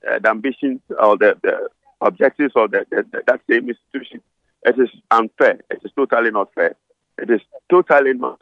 uh, 0.10 0.20
the 0.20 0.30
ambitions 0.30 0.82
or 1.00 1.18
the, 1.18 1.38
the 1.44 1.70
objectives 2.02 2.54
of 2.56 2.72
the, 2.72 2.86
the, 2.90 3.06
the, 3.12 3.24
that 3.28 3.42
same 3.50 3.70
institution. 3.70 4.22
It 4.64 4.78
is 4.80 4.90
unfair. 5.10 5.60
It 5.70 5.82
is 5.84 5.92
totally 5.96 6.32
not 6.32 6.54
fair. 6.54 6.76
It 7.18 7.30
is 7.30 7.42
totally 7.70 8.14
not 8.14 8.42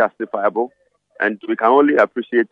justifiable, 0.00 0.72
and 1.20 1.40
we 1.48 1.56
can 1.56 1.68
only 1.68 1.96
appreciate 1.96 2.48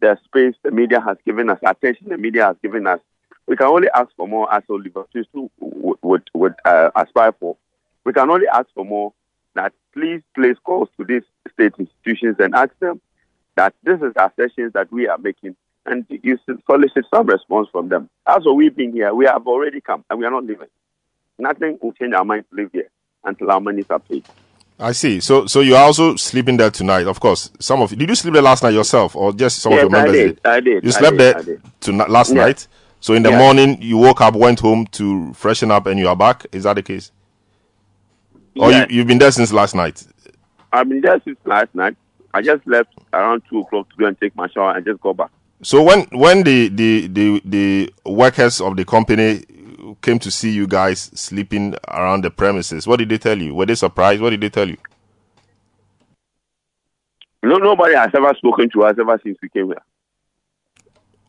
the 0.00 0.18
space 0.24 0.54
the 0.62 0.70
media 0.70 1.00
has 1.00 1.16
given 1.24 1.48
us, 1.50 1.58
attention 1.64 2.08
the 2.08 2.18
media 2.18 2.46
has 2.46 2.56
given 2.62 2.86
us. 2.86 3.00
We 3.46 3.56
can 3.56 3.66
only 3.66 3.88
ask 3.94 4.08
for 4.16 4.26
more 4.26 4.52
as 4.52 4.62
Oliver 4.68 5.04
Twist 5.12 5.28
would, 5.32 5.98
would, 6.02 6.30
would 6.34 6.54
uh, 6.64 6.90
aspire 6.96 7.32
for. 7.38 7.56
We 8.04 8.12
can 8.12 8.30
only 8.30 8.46
ask 8.48 8.66
for 8.74 8.84
more 8.84 9.12
that 9.54 9.72
please 9.92 10.22
place 10.34 10.56
calls 10.64 10.88
to 10.98 11.04
these 11.04 11.22
state 11.52 11.72
institutions 11.78 12.36
and 12.38 12.54
ask 12.54 12.78
them 12.80 13.00
that 13.56 13.74
this 13.82 14.00
is 14.00 14.12
the 14.14 14.26
assertions 14.26 14.72
that 14.72 14.90
we 14.92 15.06
are 15.08 15.18
making 15.18 15.56
and 15.86 16.04
you 16.08 16.38
solicit 16.66 17.04
some 17.12 17.26
response 17.26 17.68
from 17.70 17.88
them. 17.88 18.08
As 18.26 18.42
we've 18.44 18.74
been 18.74 18.92
here, 18.92 19.12
we 19.14 19.26
have 19.26 19.46
already 19.46 19.80
come 19.80 20.04
and 20.08 20.18
we 20.18 20.24
are 20.24 20.30
not 20.30 20.44
leaving. 20.44 20.68
Nothing 21.38 21.78
will 21.82 21.92
change 21.92 22.14
our 22.14 22.24
mind 22.24 22.44
to 22.50 22.56
live 22.56 22.70
here 22.72 22.88
until 23.24 23.50
our 23.50 23.60
money 23.60 23.80
is 23.80 23.86
paid. 24.08 24.24
I 24.78 24.92
see. 24.92 25.20
So, 25.20 25.46
so 25.46 25.60
you're 25.60 25.78
also 25.78 26.16
sleeping 26.16 26.56
there 26.56 26.70
tonight. 26.70 27.06
Of 27.06 27.20
course, 27.20 27.50
some 27.60 27.80
of 27.80 27.92
you 27.92 27.96
did 27.96 28.08
you 28.08 28.14
sleep 28.14 28.34
there 28.34 28.42
last 28.42 28.62
night 28.62 28.74
yourself, 28.74 29.14
or 29.14 29.32
just 29.32 29.58
some 29.58 29.72
yes, 29.72 29.84
of 29.84 29.90
your 29.90 29.90
members 29.90 30.10
I 30.10 30.16
did. 30.16 30.26
did? 30.26 30.46
I 30.46 30.60
did. 30.60 30.84
You 30.84 30.90
slept 30.90 31.18
did. 31.18 31.46
there 31.46 31.58
tonight, 31.80 32.10
last 32.10 32.30
yeah. 32.30 32.46
night. 32.46 32.66
So 33.00 33.14
in 33.14 33.22
the 33.22 33.30
yeah. 33.30 33.38
morning, 33.38 33.80
you 33.80 33.98
woke 33.98 34.20
up, 34.20 34.34
went 34.34 34.60
home 34.60 34.86
to 34.92 35.32
freshen 35.34 35.70
up, 35.70 35.86
and 35.86 35.98
you 36.00 36.08
are 36.08 36.16
back. 36.16 36.46
Is 36.52 36.64
that 36.64 36.74
the 36.74 36.82
case? 36.82 37.12
Or 38.56 38.72
you, 38.72 38.86
you've 38.88 39.06
been 39.06 39.18
there 39.18 39.30
since 39.30 39.52
last 39.52 39.74
night? 39.74 40.04
I've 40.72 40.88
been 40.88 41.00
there 41.00 41.20
since 41.24 41.38
last 41.44 41.72
night. 41.74 41.96
I 42.32 42.42
just 42.42 42.66
left 42.66 42.90
around 43.12 43.42
two 43.48 43.60
o'clock 43.60 43.88
to 43.90 43.96
go 43.96 44.06
and 44.06 44.20
take 44.20 44.34
my 44.34 44.48
shower 44.48 44.76
and 44.76 44.84
just 44.84 45.00
go 45.00 45.12
back. 45.12 45.30
So 45.64 45.82
when 45.82 46.02
when 46.12 46.42
the 46.42 46.68
the 46.68 47.06
the, 47.06 47.42
the 47.42 47.94
workers 48.04 48.60
of 48.60 48.76
the 48.76 48.84
company 48.84 49.44
came 50.02 50.18
to 50.18 50.30
see 50.30 50.50
you 50.50 50.66
guys 50.66 51.10
sleeping 51.14 51.74
around 51.88 52.22
the 52.22 52.30
premises, 52.30 52.86
what 52.86 52.98
did 52.98 53.08
they 53.08 53.16
tell 53.16 53.40
you? 53.40 53.54
Were 53.54 53.64
they 53.64 53.74
surprised? 53.74 54.20
What 54.20 54.30
did 54.30 54.42
they 54.42 54.50
tell 54.50 54.68
you? 54.68 54.76
No, 57.42 57.56
nobody 57.56 57.94
has 57.94 58.10
ever 58.14 58.34
spoken 58.36 58.68
to 58.74 58.82
us 58.84 58.96
ever 59.00 59.18
since 59.24 59.38
we 59.40 59.48
came 59.48 59.68
here. 59.68 59.82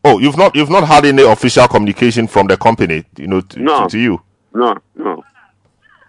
Oh, 0.04 0.18
you've 0.18 0.36
not 0.36 0.54
you've 0.54 0.68
not 0.68 0.86
had 0.86 1.06
any 1.06 1.22
official 1.22 1.66
communication 1.66 2.26
from 2.26 2.46
the 2.46 2.58
company, 2.58 3.06
you 3.16 3.28
know, 3.28 3.40
to, 3.40 3.58
no. 3.58 3.84
to, 3.84 3.88
to 3.88 3.98
you. 3.98 4.22
No, 4.52 4.76
no. 4.96 5.24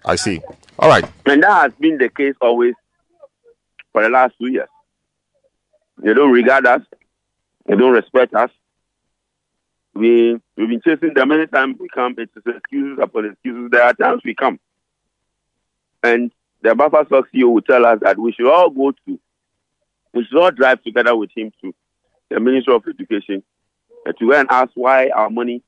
I 0.04 0.18
see. 0.18 0.42
All 0.78 0.90
right. 0.90 1.06
And 1.26 1.44
that 1.44 1.62
has 1.62 1.72
been 1.80 1.98
the 1.98 2.10
case 2.10 2.36
always 2.42 2.74
for 3.94 4.04
the 4.04 4.10
last 4.10 4.34
two 4.38 4.48
years. 4.48 4.68
They 6.00 6.14
don't 6.14 6.32
regard 6.32 6.68
us. 6.68 6.82
They 7.68 7.76
don't 7.76 7.92
respect 7.94 8.34
us. 8.34 8.50
We 9.94 10.40
we've 10.56 10.70
been 10.70 10.82
chasing 10.82 11.14
them 11.14 11.30
many 11.30 11.48
times 11.48 11.78
we 11.80 11.90
come. 11.90 12.16
It's 12.18 12.32
excuses 12.36 13.00
upon 13.02 13.26
excuses. 13.26 13.70
There 13.72 13.84
are 13.84 13.94
times 13.94 14.22
we 14.24 14.36
come, 14.36 14.60
and 16.04 16.32
the 16.62 16.76
buffer 16.76 17.04
stock 17.08 17.26
CEO 17.34 17.52
will 17.54 17.62
tell 17.62 17.86
us 17.86 18.00
that 18.02 18.18
we 18.18 18.32
should 18.32 18.50
all 18.52 18.70
go 18.70 18.92
to, 18.92 19.20
we 20.14 20.26
should 20.26 20.38
all 20.38 20.52
drive 20.52 20.84
together 20.84 21.16
with 21.16 21.32
him 21.36 21.52
to 21.62 21.74
the 22.30 22.40
Ministry 22.40 22.74
of 22.74 22.84
Education 22.88 23.44
uh, 24.08 24.12
to 24.14 24.30
go 24.30 24.40
and 24.40 24.48
ask 24.50 24.72
why 24.76 25.10
our 25.10 25.30
money 25.30 25.64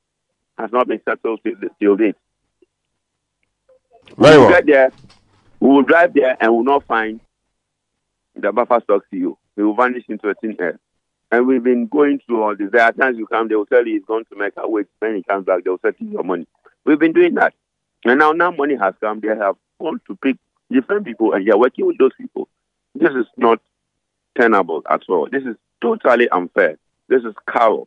has 0.58 0.70
not 0.72 0.88
been 0.88 1.00
settled 1.04 1.40
till 1.80 1.96
date. 1.96 2.16
Very 4.16 4.38
we 4.38 4.44
well. 4.44 4.50
Get 4.50 4.66
there, 4.66 4.92
we 5.58 5.68
will 5.68 5.82
drive 5.82 6.14
there 6.14 6.36
and 6.40 6.52
will 6.52 6.64
not 6.64 6.84
find 6.84 7.20
the 8.36 8.52
buffer 8.52 8.80
stock 8.84 9.02
CEO. 9.12 9.36
He 9.56 9.62
will 9.62 9.74
vanish 9.74 10.04
into 10.08 10.28
a 10.28 10.34
thin 10.34 10.56
air. 10.60 10.78
And 11.32 11.46
we've 11.46 11.62
been 11.62 11.86
going 11.86 12.20
through 12.26 12.42
all 12.42 12.56
this. 12.56 12.70
There 12.72 12.82
are 12.82 12.92
times 12.92 13.16
you 13.18 13.26
come, 13.26 13.48
they 13.48 13.54
will 13.54 13.66
tell 13.66 13.86
you 13.86 13.94
he's 13.94 14.04
going 14.04 14.24
to 14.26 14.36
make 14.36 14.54
a 14.56 14.68
wait. 14.68 14.86
When 14.98 15.16
he 15.16 15.22
comes 15.22 15.46
back, 15.46 15.64
they 15.64 15.70
will 15.70 15.78
settle 15.78 16.06
your 16.06 16.24
money. 16.24 16.46
We've 16.84 16.98
been 16.98 17.12
doing 17.12 17.34
that. 17.34 17.54
And 18.04 18.18
now, 18.18 18.32
now 18.32 18.50
money 18.50 18.76
has 18.76 18.94
come. 19.00 19.20
They 19.20 19.28
have 19.28 19.56
gone 19.80 20.00
to 20.06 20.16
pick 20.16 20.36
different 20.70 21.04
people 21.04 21.32
and 21.32 21.44
you're 21.44 21.58
working 21.58 21.86
with 21.86 21.98
those 21.98 22.12
people. 22.16 22.48
This 22.94 23.10
is 23.10 23.26
not 23.36 23.60
tenable 24.36 24.82
at 24.90 25.02
all. 25.08 25.28
This 25.30 25.44
is 25.44 25.56
totally 25.80 26.28
unfair. 26.30 26.76
This 27.08 27.22
is 27.22 27.34
chaos. 27.52 27.86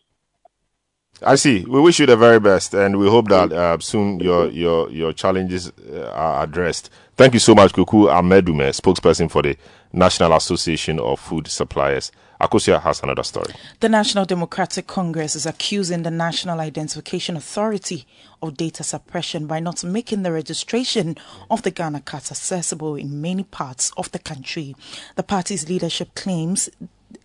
I 1.21 1.35
see. 1.35 1.63
We 1.65 1.79
wish 1.79 1.99
you 1.99 2.05
the 2.05 2.17
very 2.17 2.39
best, 2.39 2.73
and 2.73 2.97
we 2.97 3.07
hope 3.07 3.29
that 3.29 3.51
uh, 3.53 3.77
soon 3.79 4.19
your 4.19 4.49
your 4.49 4.89
your 4.89 5.13
challenges 5.13 5.71
uh, 5.71 6.11
are 6.13 6.43
addressed. 6.43 6.89
Thank 7.15 7.33
you 7.35 7.39
so 7.39 7.53
much, 7.53 7.73
Kweku 7.73 8.09
Amedume, 8.09 8.69
spokesperson 8.73 9.29
for 9.29 9.43
the 9.43 9.55
National 9.93 10.33
Association 10.33 10.99
of 10.99 11.19
Food 11.19 11.47
Suppliers. 11.47 12.11
Akosia 12.41 12.81
has 12.81 13.01
another 13.03 13.23
story. 13.23 13.53
The 13.79 13.87
National 13.87 14.25
Democratic 14.25 14.87
Congress 14.87 15.35
is 15.35 15.45
accusing 15.45 16.03
the 16.03 16.11
National 16.11 16.59
Identification 16.59 17.37
Authority 17.37 18.05
of 18.41 18.57
data 18.57 18.83
suppression 18.83 19.45
by 19.47 19.59
not 19.59 19.83
making 19.83 20.23
the 20.23 20.31
registration 20.31 21.15
of 21.49 21.61
the 21.61 21.71
Ghana 21.71 22.01
card 22.01 22.23
accessible 22.31 22.95
in 22.95 23.21
many 23.21 23.43
parts 23.43 23.91
of 23.95 24.11
the 24.11 24.19
country. 24.19 24.75
The 25.15 25.23
party's 25.23 25.69
leadership 25.69 26.15
claims 26.15 26.69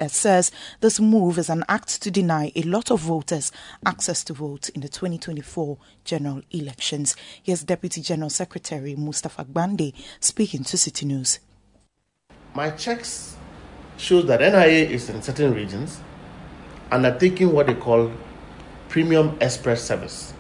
says 0.07 0.53
this 0.81 1.01
move 1.01 1.39
is 1.39 1.51
an 1.51 1.65
act 1.69 2.01
to 2.03 2.11
deny 2.11 2.53
a 2.55 2.63
lot 2.63 2.91
of 2.91 3.01
voters 3.01 3.51
access 3.85 4.23
to 4.25 4.33
vote 4.33 4.69
in 4.71 4.81
the 4.81 4.89
2024 4.89 5.77
general 6.05 6.43
elections. 6.53 7.17
Here's 7.43 7.65
Deputy 7.65 8.01
General 8.01 8.31
Secretary 8.31 8.95
Mustafa 8.95 9.45
Gbande 9.45 9.93
speaking 10.21 10.63
to 10.65 10.77
Citi 10.77 11.05
News. 11.05 11.41
My 12.55 12.71
checks 12.71 13.37
shows 13.97 14.27
that 14.27 14.41
NIA 14.41 14.89
is 14.89 15.11
in 15.11 15.21
certain 15.23 15.53
regions 15.53 16.01
undertaking 16.91 17.53
what 17.53 17.67
they 17.67 17.75
call 17.75 18.11
premium 18.89 19.37
express 19.41 19.83
service. 19.83 20.33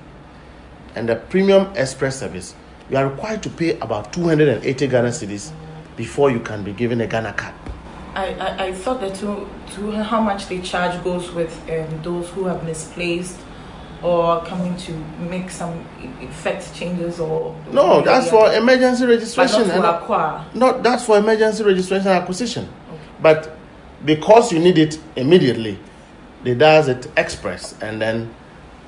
And 0.94 1.08
the 1.08 1.16
premium 1.16 1.72
express 1.76 2.20
service, 2.20 2.54
you 2.90 2.96
are 2.96 3.08
required 3.08 3.42
to 3.42 3.50
pay 3.50 3.78
about 3.80 4.12
280 4.12 4.86
Ghana 4.86 5.08
cedis 5.08 5.52
before 5.96 6.30
you 6.30 6.40
can 6.40 6.64
be 6.64 6.72
given 6.72 7.00
a 7.00 7.06
Ghana 7.06 7.34
card. 7.34 7.54
I, 8.18 8.34
I, 8.34 8.66
I 8.66 8.72
thought 8.72 9.00
that 9.00 9.14
to, 9.16 9.48
to 9.74 10.02
how 10.02 10.20
much 10.20 10.48
they 10.48 10.60
charge 10.60 11.02
goes 11.04 11.30
with 11.30 11.52
um, 11.70 12.02
those 12.02 12.28
who 12.30 12.44
have 12.46 12.64
misplaced 12.64 13.38
or 14.02 14.44
coming 14.44 14.76
to 14.76 14.92
make 15.30 15.50
some 15.50 15.84
effect 16.20 16.72
changes 16.74 17.18
or 17.20 17.56
no 17.72 18.00
that's 18.00 18.30
for 18.30 18.52
emergency 18.52 19.06
registration 19.06 19.66
but 19.68 19.76
not 19.80 19.98
for 19.98 20.02
acquire. 20.02 20.46
not 20.54 20.82
that's 20.84 21.04
for 21.04 21.18
emergency 21.18 21.64
registration 21.64 22.06
acquisition 22.08 22.64
okay. 22.64 23.02
but 23.20 23.56
because 24.04 24.52
you 24.52 24.60
need 24.60 24.78
it 24.78 25.00
immediately 25.16 25.78
they 26.44 26.54
does 26.54 26.86
it 26.86 27.10
express 27.16 27.74
and 27.82 28.00
then 28.00 28.32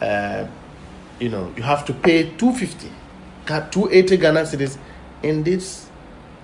uh, 0.01 0.47
you 1.19 1.29
know 1.29 1.53
you 1.57 1.63
have 1.63 1.85
to 1.85 1.93
pay 1.93 2.31
250 2.37 2.89
280 3.47 4.17
ghana 4.17 4.41
cedis 4.43 4.79
in 5.25 5.43
this 5.43 5.89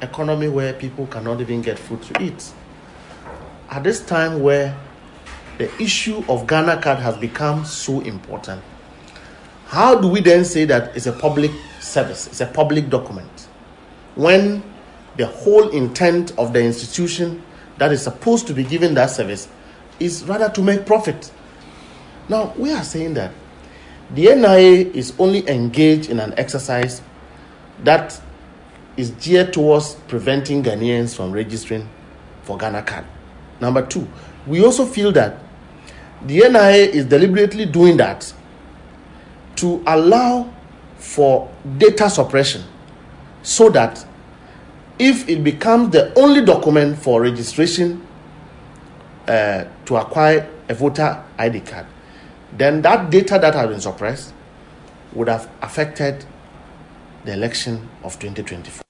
economy 0.03 0.49
where 0.49 0.73
people 0.73 1.07
cannot 1.07 1.41
even 1.41 1.63
get 1.63 1.79
food 1.79 2.03
to 2.03 2.21
eat 2.23 2.53
at 3.71 3.83
this 3.85 4.05
time 4.05 4.41
where 4.43 4.77
the 5.59 5.71
issue 5.83 6.23
of 6.29 6.47
Ghana 6.47 6.83
card 6.83 6.99
has 6.99 7.17
become 7.17 7.65
so 7.65 8.01
important. 8.01 8.63
How 9.67 9.95
do 10.01 10.09
we 10.09 10.21
then 10.21 10.45
say 10.45 10.65
that 10.67 10.97
it's 10.97 11.07
a 11.07 11.13
public 11.13 11.51
service, 11.81 12.27
it's 12.27 12.41
a 12.41 12.47
public 12.47 12.89
document, 12.89 13.49
when 14.15 14.63
the 15.17 15.27
whole 15.27 15.69
intent 15.71 16.33
of 16.39 16.53
the 16.53 16.63
institution 16.63 17.43
that 17.79 17.91
is 17.93 18.03
supposed 18.03 18.47
to 18.47 18.55
be 18.55 18.65
giving 18.65 18.95
that 18.95 19.11
service 19.11 19.49
is 19.99 20.25
rather 20.25 20.49
to 20.51 20.63
make 20.63 20.87
profit? 20.87 21.33
Now, 22.29 22.53
we 22.57 22.73
are 22.73 22.85
saying 22.85 23.15
that 23.15 23.33
the 24.15 24.35
NIA 24.35 24.91
is 24.93 25.15
only 25.19 25.49
engaged 25.49 26.11
in 26.11 26.21
an 26.21 26.35
exercise 26.37 27.03
that 27.83 28.21
is 28.97 29.11
geared 29.13 29.53
towards 29.53 29.95
preventing 30.09 30.63
Ghanaians 30.63 31.15
from 31.15 31.33
registering 31.33 31.89
for 32.43 32.57
Ghana 32.57 32.83
card. 32.83 33.05
Number 33.61 33.85
two, 33.85 34.07
we 34.47 34.65
also 34.65 34.85
feel 34.85 35.13
that 35.13 35.39
the 36.25 36.39
NIA 36.49 36.91
is 36.91 37.05
deliberately 37.07 37.67
doing 37.67 37.97
that 37.99 38.33
to 39.57 39.83
allow 39.87 40.53
for 40.97 41.51
data 41.79 42.09
suppression 42.11 42.63
so 43.43 43.71
that 43.71 44.05
if 44.99 45.29
it 45.29 45.45
becomes 45.45 45.91
the 45.91 46.13
only 46.19 46.45
document 46.45 46.99
for 46.99 47.21
registration 47.23 48.07
uh, 49.29 49.65
to 49.85 49.97
acquire 49.97 50.49
a 50.69 50.75
voter 50.75 51.23
ID 51.39 51.61
card, 51.61 51.87
then 52.57 52.83
that 52.83 53.11
data 53.11 53.39
that 53.41 53.55
has 53.55 53.69
been 53.69 53.81
suppressed 53.81 54.33
would 55.13 55.29
have 55.29 55.49
affected 55.63 56.25
the 57.25 57.33
election 57.33 57.89
of 58.03 58.19
2024. 58.19 58.86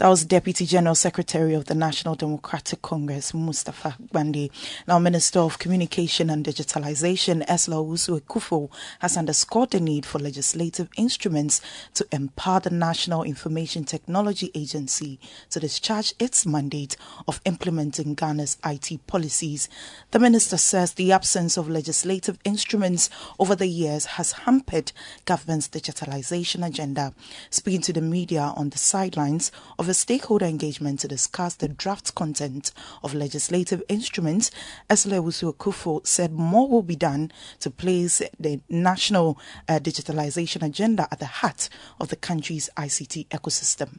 That 0.00 0.08
was 0.08 0.24
Deputy 0.24 0.64
General 0.64 0.94
Secretary 0.94 1.52
of 1.52 1.66
the 1.66 1.74
National 1.74 2.14
Democratic 2.14 2.80
Congress, 2.80 3.34
Mustafa 3.34 3.96
Gbande. 4.10 4.50
Now, 4.88 4.98
Minister 4.98 5.40
of 5.40 5.58
Communication 5.58 6.30
and 6.30 6.42
Digitalization, 6.42 7.44
Ursula 7.50 7.84
Owusu-Ekuful, 7.84 8.70
has 9.00 9.18
underscored 9.18 9.72
the 9.72 9.78
need 9.78 10.06
for 10.06 10.18
legislative 10.18 10.88
instruments 10.96 11.60
to 11.92 12.06
empower 12.12 12.60
the 12.60 12.70
National 12.70 13.24
Information 13.24 13.84
Technology 13.84 14.50
Agency 14.54 15.20
to 15.50 15.60
discharge 15.60 16.14
its 16.18 16.46
mandate 16.46 16.96
of 17.28 17.42
implementing 17.44 18.14
Ghana's 18.14 18.56
IT 18.64 19.06
policies. 19.06 19.68
The 20.12 20.18
minister 20.18 20.56
says 20.56 20.94
the 20.94 21.12
absence 21.12 21.58
of 21.58 21.68
legislative 21.68 22.38
instruments 22.42 23.10
over 23.38 23.54
the 23.54 23.66
years 23.66 24.06
has 24.16 24.32
hampered 24.32 24.92
government's 25.26 25.68
digitalization 25.68 26.66
agenda. 26.66 27.12
Speaking 27.50 27.82
to 27.82 27.92
the 27.92 28.00
media 28.00 28.54
on 28.56 28.70
the 28.70 28.78
sidelines 28.78 29.52
of 29.78 29.89
a 29.90 29.94
stakeholder 29.94 30.46
engagement 30.46 31.00
to 31.00 31.08
discuss 31.08 31.56
the 31.56 31.68
draft 31.68 32.14
content 32.14 32.72
of 33.02 33.12
legislative 33.12 33.82
instruments, 33.88 34.50
Ursula 34.90 35.16
Owusu-Ekuful 35.16 36.06
said 36.06 36.32
more 36.32 36.68
will 36.68 36.82
be 36.82 36.96
done 36.96 37.32
to 37.58 37.70
place 37.70 38.22
the 38.38 38.60
national 38.68 39.38
uh, 39.68 39.80
digitalization 39.80 40.62
agenda 40.62 41.08
at 41.10 41.18
the 41.18 41.26
heart 41.26 41.68
of 42.00 42.08
the 42.08 42.16
country's 42.16 42.70
ICT 42.76 43.28
ecosystem. 43.28 43.98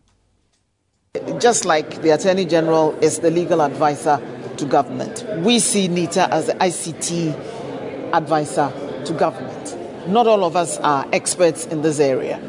Just 1.39 1.65
like 1.65 2.01
the 2.01 2.11
Attorney 2.11 2.45
General 2.45 2.97
is 3.01 3.19
the 3.19 3.29
legal 3.29 3.61
advisor 3.61 4.19
to 4.57 4.65
government, 4.65 5.25
we 5.39 5.59
see 5.59 5.89
NITA 5.89 6.33
as 6.33 6.47
the 6.47 6.53
ICT 6.53 8.13
advisor 8.13 8.71
to 9.05 9.13
government. 9.13 10.07
Not 10.07 10.25
all 10.25 10.45
of 10.45 10.55
us 10.55 10.77
are 10.77 11.05
experts 11.11 11.65
in 11.65 11.81
this 11.81 11.99
area. 11.99 12.39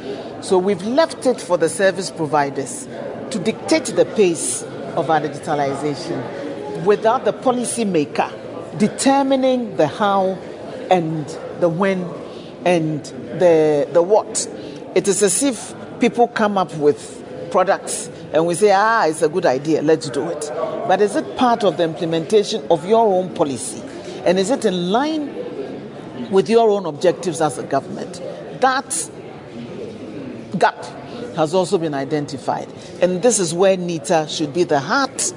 So 0.42 0.58
we've 0.58 0.82
left 0.82 1.26
it 1.26 1.40
for 1.40 1.58
the 1.58 1.68
service 1.68 2.10
providers 2.10 2.86
to 3.32 3.38
dictate 3.38 3.86
the 3.86 4.04
pace 4.04 4.62
of 4.94 5.08
our 5.10 5.20
digitalization 5.20 6.84
without 6.84 7.24
the 7.24 7.32
policymaker 7.32 8.30
determining 8.78 9.76
the 9.76 9.86
how 9.86 10.38
and 10.90 11.26
the 11.60 11.68
when 11.68 12.02
and 12.64 13.04
the, 13.38 13.88
the 13.92 14.02
what. 14.02 14.48
It 14.94 15.08
is 15.08 15.22
as 15.22 15.42
if 15.42 15.74
people 15.98 16.28
come 16.28 16.58
up 16.58 16.74
with 16.76 17.48
products 17.50 18.08
and 18.32 18.46
we 18.46 18.54
say, 18.54 18.72
ah, 18.74 19.06
it's 19.06 19.22
a 19.22 19.28
good 19.28 19.46
idea, 19.46 19.82
let's 19.82 20.10
do 20.10 20.28
it. 20.28 20.50
But 20.54 21.00
is 21.00 21.16
it 21.16 21.36
part 21.36 21.64
of 21.64 21.78
the 21.78 21.84
implementation 21.84 22.66
of 22.70 22.86
your 22.86 23.06
own 23.06 23.34
policy? 23.34 23.82
And 24.24 24.38
is 24.38 24.50
it 24.50 24.64
in 24.64 24.90
line 24.90 26.30
with 26.30 26.50
your 26.50 26.68
own 26.70 26.86
objectives 26.86 27.40
as 27.40 27.58
a 27.58 27.62
government? 27.62 28.20
That 28.60 29.10
gap 30.58 30.84
has 31.36 31.54
also 31.54 31.78
been 31.78 31.94
identified. 31.94 32.68
And 33.00 33.22
this 33.22 33.38
is 33.38 33.54
where 33.54 33.76
NITA 33.76 34.28
should 34.28 34.52
be 34.52 34.64
the 34.64 34.80
heart 34.80 35.32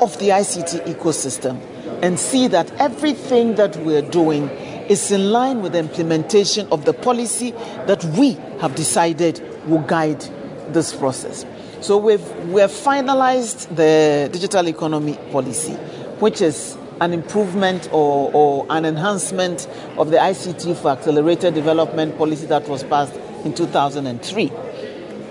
of 0.00 0.18
the 0.18 0.30
ICT 0.30 0.86
ecosystem 0.86 1.60
and 2.02 2.18
see 2.18 2.46
that 2.48 2.70
everything 2.74 3.54
that 3.54 3.76
we're 3.78 4.02
doing 4.02 4.48
is 4.88 5.10
in 5.10 5.32
line 5.32 5.62
with 5.62 5.72
the 5.72 5.78
implementation 5.78 6.68
of 6.70 6.84
the 6.84 6.92
policy 6.92 7.52
that 7.86 8.04
we 8.04 8.32
have 8.60 8.74
decided 8.74 9.42
will 9.66 9.80
guide 9.80 10.20
this 10.68 10.94
process. 10.94 11.44
So 11.80 11.96
we've, 11.96 12.28
we've 12.46 12.70
finalized 12.70 13.74
the 13.74 14.28
digital 14.32 14.68
economy 14.68 15.18
policy, 15.30 15.74
which 16.20 16.40
is 16.40 16.76
an 17.00 17.12
improvement 17.12 17.88
or, 17.92 18.30
or 18.32 18.66
an 18.70 18.84
enhancement 18.84 19.68
of 19.98 20.10
the 20.10 20.16
ICT 20.16 20.76
for 20.76 20.92
accelerated 20.92 21.54
development 21.54 22.16
policy 22.16 22.46
that 22.46 22.66
was 22.68 22.82
passed 22.84 23.14
in 23.44 23.54
2003. 23.54 24.50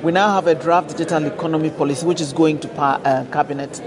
We 0.03 0.11
now 0.11 0.33
have 0.33 0.47
a 0.47 0.55
draft 0.55 0.89
digital 0.89 1.25
economy 1.25 1.69
policy 1.69 2.05
which 2.05 2.21
is 2.21 2.33
going 2.33 2.59
to 2.59 2.81
uh, 2.81 3.25
cabinet 3.31 3.81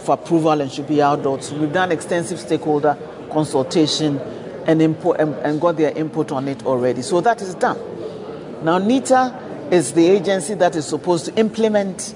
for 0.00 0.14
approval 0.14 0.60
and 0.60 0.70
should 0.70 0.86
be 0.86 1.02
outdoors. 1.02 1.52
We've 1.52 1.72
done 1.72 1.90
extensive 1.90 2.38
stakeholder 2.38 2.96
consultation 3.32 4.18
and 4.66 4.80
and, 4.80 5.34
and 5.34 5.60
got 5.60 5.76
their 5.76 5.90
input 5.96 6.32
on 6.32 6.48
it 6.48 6.64
already. 6.64 7.02
So 7.02 7.20
that 7.20 7.42
is 7.42 7.54
done. 7.54 7.78
Now 8.64 8.78
NITA 8.78 9.68
is 9.70 9.92
the 9.92 10.06
agency 10.06 10.54
that 10.54 10.76
is 10.76 10.86
supposed 10.86 11.26
to 11.26 11.34
implement 11.34 12.14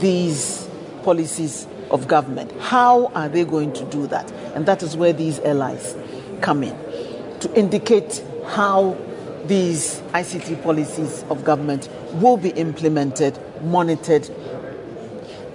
these 0.00 0.68
policies 1.02 1.66
of 1.90 2.08
government. 2.08 2.52
How 2.60 3.06
are 3.14 3.28
they 3.28 3.44
going 3.44 3.72
to 3.74 3.84
do 3.84 4.06
that? 4.08 4.30
And 4.54 4.66
that 4.66 4.82
is 4.82 4.96
where 4.96 5.12
these 5.12 5.38
LIs 5.40 5.96
come 6.40 6.62
in 6.62 6.76
to 7.40 7.54
indicate 7.54 8.22
how 8.46 8.96
these 9.48 10.00
ICT 10.12 10.62
policies 10.62 11.24
of 11.30 11.42
government 11.44 11.88
will 12.14 12.36
be 12.36 12.50
implemented, 12.50 13.38
monitored, 13.62 14.28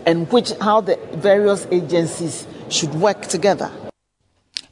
and 0.05 0.29
which 0.31 0.51
how 0.59 0.81
the 0.81 0.97
various 1.13 1.65
agencies 1.71 2.47
should 2.69 2.93
work 2.95 3.21
together. 3.27 3.71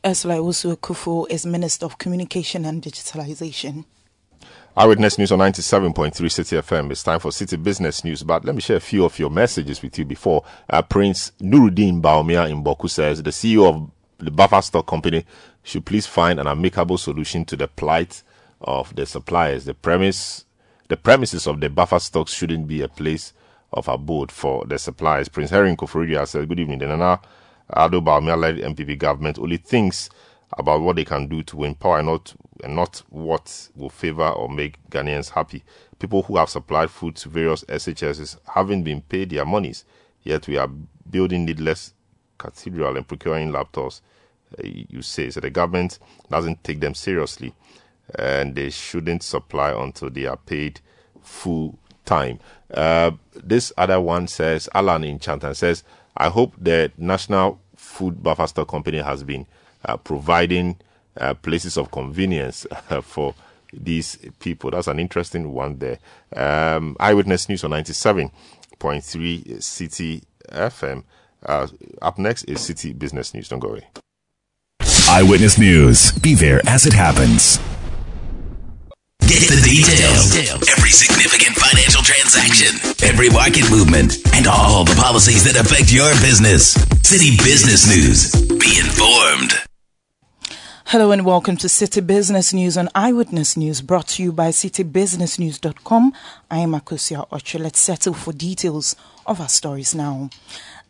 Ursula 0.04 0.36
Owusu-Ekuful 0.38 1.30
is 1.30 1.46
Minister 1.46 1.86
of 1.86 2.00
Communication 2.00 2.66
and 2.66 2.82
Digitalization. 2.82 3.86
Eyewitness 4.76 5.18
News 5.20 5.32
on 5.32 5.40
97.3 5.40 6.12
Citi 6.12 6.58
FM. 6.60 6.92
It's 6.92 7.04
time 7.04 7.20
for 7.20 7.30
Citi 7.30 7.62
Business 7.62 8.04
News. 8.04 8.24
But 8.24 8.44
let 8.46 8.56
me 8.56 8.62
share 8.62 8.78
a 8.78 8.80
few 8.80 9.06
of 9.06 9.20
your 9.20 9.30
messages 9.30 9.82
with 9.84 10.00
you 10.00 10.06
before. 10.06 10.44
Uh, 10.70 10.82
Prince 10.82 11.34
Nuruddin 11.40 12.02
Baumia 12.02 12.50
in 12.50 12.64
Boku 12.64 12.90
says 12.90 13.22
the 13.22 13.30
CEO 13.30 13.68
of 13.68 13.92
the 14.18 14.32
Buffer 14.32 14.62
Stock 14.62 14.88
Company 14.88 15.26
should 15.62 15.86
please 15.86 16.08
find 16.08 16.40
an 16.40 16.48
amicable 16.48 16.98
solution 16.98 17.46
to 17.46 17.56
the 17.56 17.68
plight 17.68 18.24
of 18.64 18.96
the 18.96 19.06
suppliers. 19.06 19.66
The 19.66 19.74
premise, 19.74 20.46
the 20.88 20.98
premises 20.98 21.48
of 21.48 21.60
the 21.60 21.70
buffer 21.70 22.00
stocks 22.00 22.34
shouldn't 22.34 22.68
be 22.68 22.82
a 22.82 22.88
place 22.88 23.34
of 23.74 23.88
abode 23.88 24.32
for 24.32 24.66
the 24.66 24.78
suppliers. 24.78 25.30
Prince 25.30 25.50
Henry 25.50 25.76
Koforidua 25.76 26.28
said, 26.28 26.48
Good 26.48 26.60
evening. 26.60 26.80
The 26.80 26.88
Nana 26.88 27.20
Addo 27.72 28.04
Bawumia 28.04 28.38
led 28.38 28.58
NPP 28.58 28.98
government 28.98 29.40
only 29.40 29.58
thinks 29.58 30.10
about 30.58 30.82
what 30.82 30.98
they 30.98 31.06
can 31.06 31.28
do 31.28 31.42
to 31.44 31.58
win 31.58 31.76
power 31.76 32.00
and 32.00 32.08
not, 32.08 32.34
and 32.64 32.76
not 32.76 33.02
what 33.10 33.70
will 33.76 33.90
favor 33.90 34.28
or 34.30 34.50
make 34.50 34.78
Ghanaians 34.90 35.30
happy. 35.30 35.64
People 36.00 36.24
who 36.24 36.36
have 36.38 36.50
supplied 36.50 36.90
food 36.92 37.16
to 37.18 37.30
various 37.30 37.64
SHSs 37.66 38.38
haven't 38.54 38.84
been 38.84 39.02
paid 39.02 39.30
their 39.30 39.46
monies, 39.46 39.86
yet 40.24 40.48
we 40.48 40.58
are 40.58 40.70
building 41.10 41.46
needless 41.46 41.94
cathedral 42.38 42.98
and 42.98 43.08
procuring 43.08 43.52
laptops. 43.52 44.02
Uh, 44.60 44.64
you 44.66 45.02
say 45.02 45.30
so 45.30 45.40
the 45.40 45.50
government 45.50 45.98
doesn't 46.30 46.62
take 46.62 46.82
them 46.82 46.94
seriously 46.94 47.54
and 48.16 48.56
they 48.56 48.70
shouldn't 48.70 49.24
supply 49.24 49.72
until 49.72 50.10
they 50.10 50.26
are 50.26 50.38
paid 50.38 50.80
full 51.22 51.78
time. 52.06 52.40
Uh, 52.74 53.12
this 53.36 53.72
other 53.78 54.00
one 54.00 54.28
says, 54.28 54.70
Alan 54.74 55.04
in 55.04 55.20
Chantan 55.20 55.56
says, 55.56 55.84
I 56.18 56.30
hope 56.30 56.54
the 56.58 56.92
National 56.98 57.60
Food 57.76 58.22
Buffer 58.22 58.48
Stock 58.48 58.68
Company 58.68 59.00
has 59.00 59.24
been 59.24 59.46
uh, 59.86 59.98
providing 59.98 60.78
uh, 61.18 61.34
places 61.36 61.78
of 61.78 61.92
convenience 61.92 62.66
for 63.02 63.34
these 63.74 64.18
people. 64.40 64.72
That's 64.72 64.88
an 64.88 65.00
interesting 65.00 65.54
one 65.54 65.80
there. 65.80 66.00
Um, 66.36 66.96
Eyewitness 67.00 67.50
News 67.50 67.64
on 67.64 67.72
97.3 67.72 68.32
Citi 69.58 70.24
FM. 70.50 71.04
Uh, 71.44 71.68
up 72.02 72.20
next 72.20 72.44
is 72.44 72.60
Citi 72.60 72.98
Business 72.98 73.34
News. 73.34 73.50
Don't 73.50 73.60
go 73.60 73.70
away. 73.70 73.88
Eyewitness 75.10 75.58
News. 75.58 76.12
Be 76.14 76.36
there 76.36 76.62
as 76.68 76.86
it 76.86 76.94
happens. 76.94 77.60
Get 79.28 79.48
the 79.50 79.62
details. 79.64 80.36
Every 80.70 80.90
significant 80.92 81.56
financial 81.58 82.02
transaction, 82.04 82.76
every 83.04 83.30
market 83.30 83.70
movement, 83.72 84.18
and 84.34 84.48
all 84.48 84.84
the 84.84 84.96
policies 84.96 85.44
that 85.46 85.56
affect 85.60 85.92
your 85.92 86.10
business. 86.22 86.76
Citi 87.04 87.38
Business 87.44 87.88
News. 87.88 88.32
Be 88.60 88.80
informed. 88.80 89.54
Hello 90.86 91.12
and 91.12 91.26
welcome 91.26 91.56
to 91.58 91.68
Citi 91.68 92.06
Business 92.06 92.54
News 92.54 92.78
on 92.78 92.90
Eyewitness 92.94 93.56
News, 93.56 93.82
brought 93.82 94.08
to 94.10 94.24
you 94.24 94.32
by 94.34 94.50
CitiBusinessNews.com. 94.50 96.14
I 96.50 96.58
am 96.60 96.72
Akosia 96.74 97.26
Ocho. 97.32 97.60
Let's 97.60 97.80
settle 97.80 98.14
for 98.14 98.34
details 98.34 98.96
of 99.26 99.40
our 99.40 99.50
stories 99.50 99.96
now. 99.96 100.30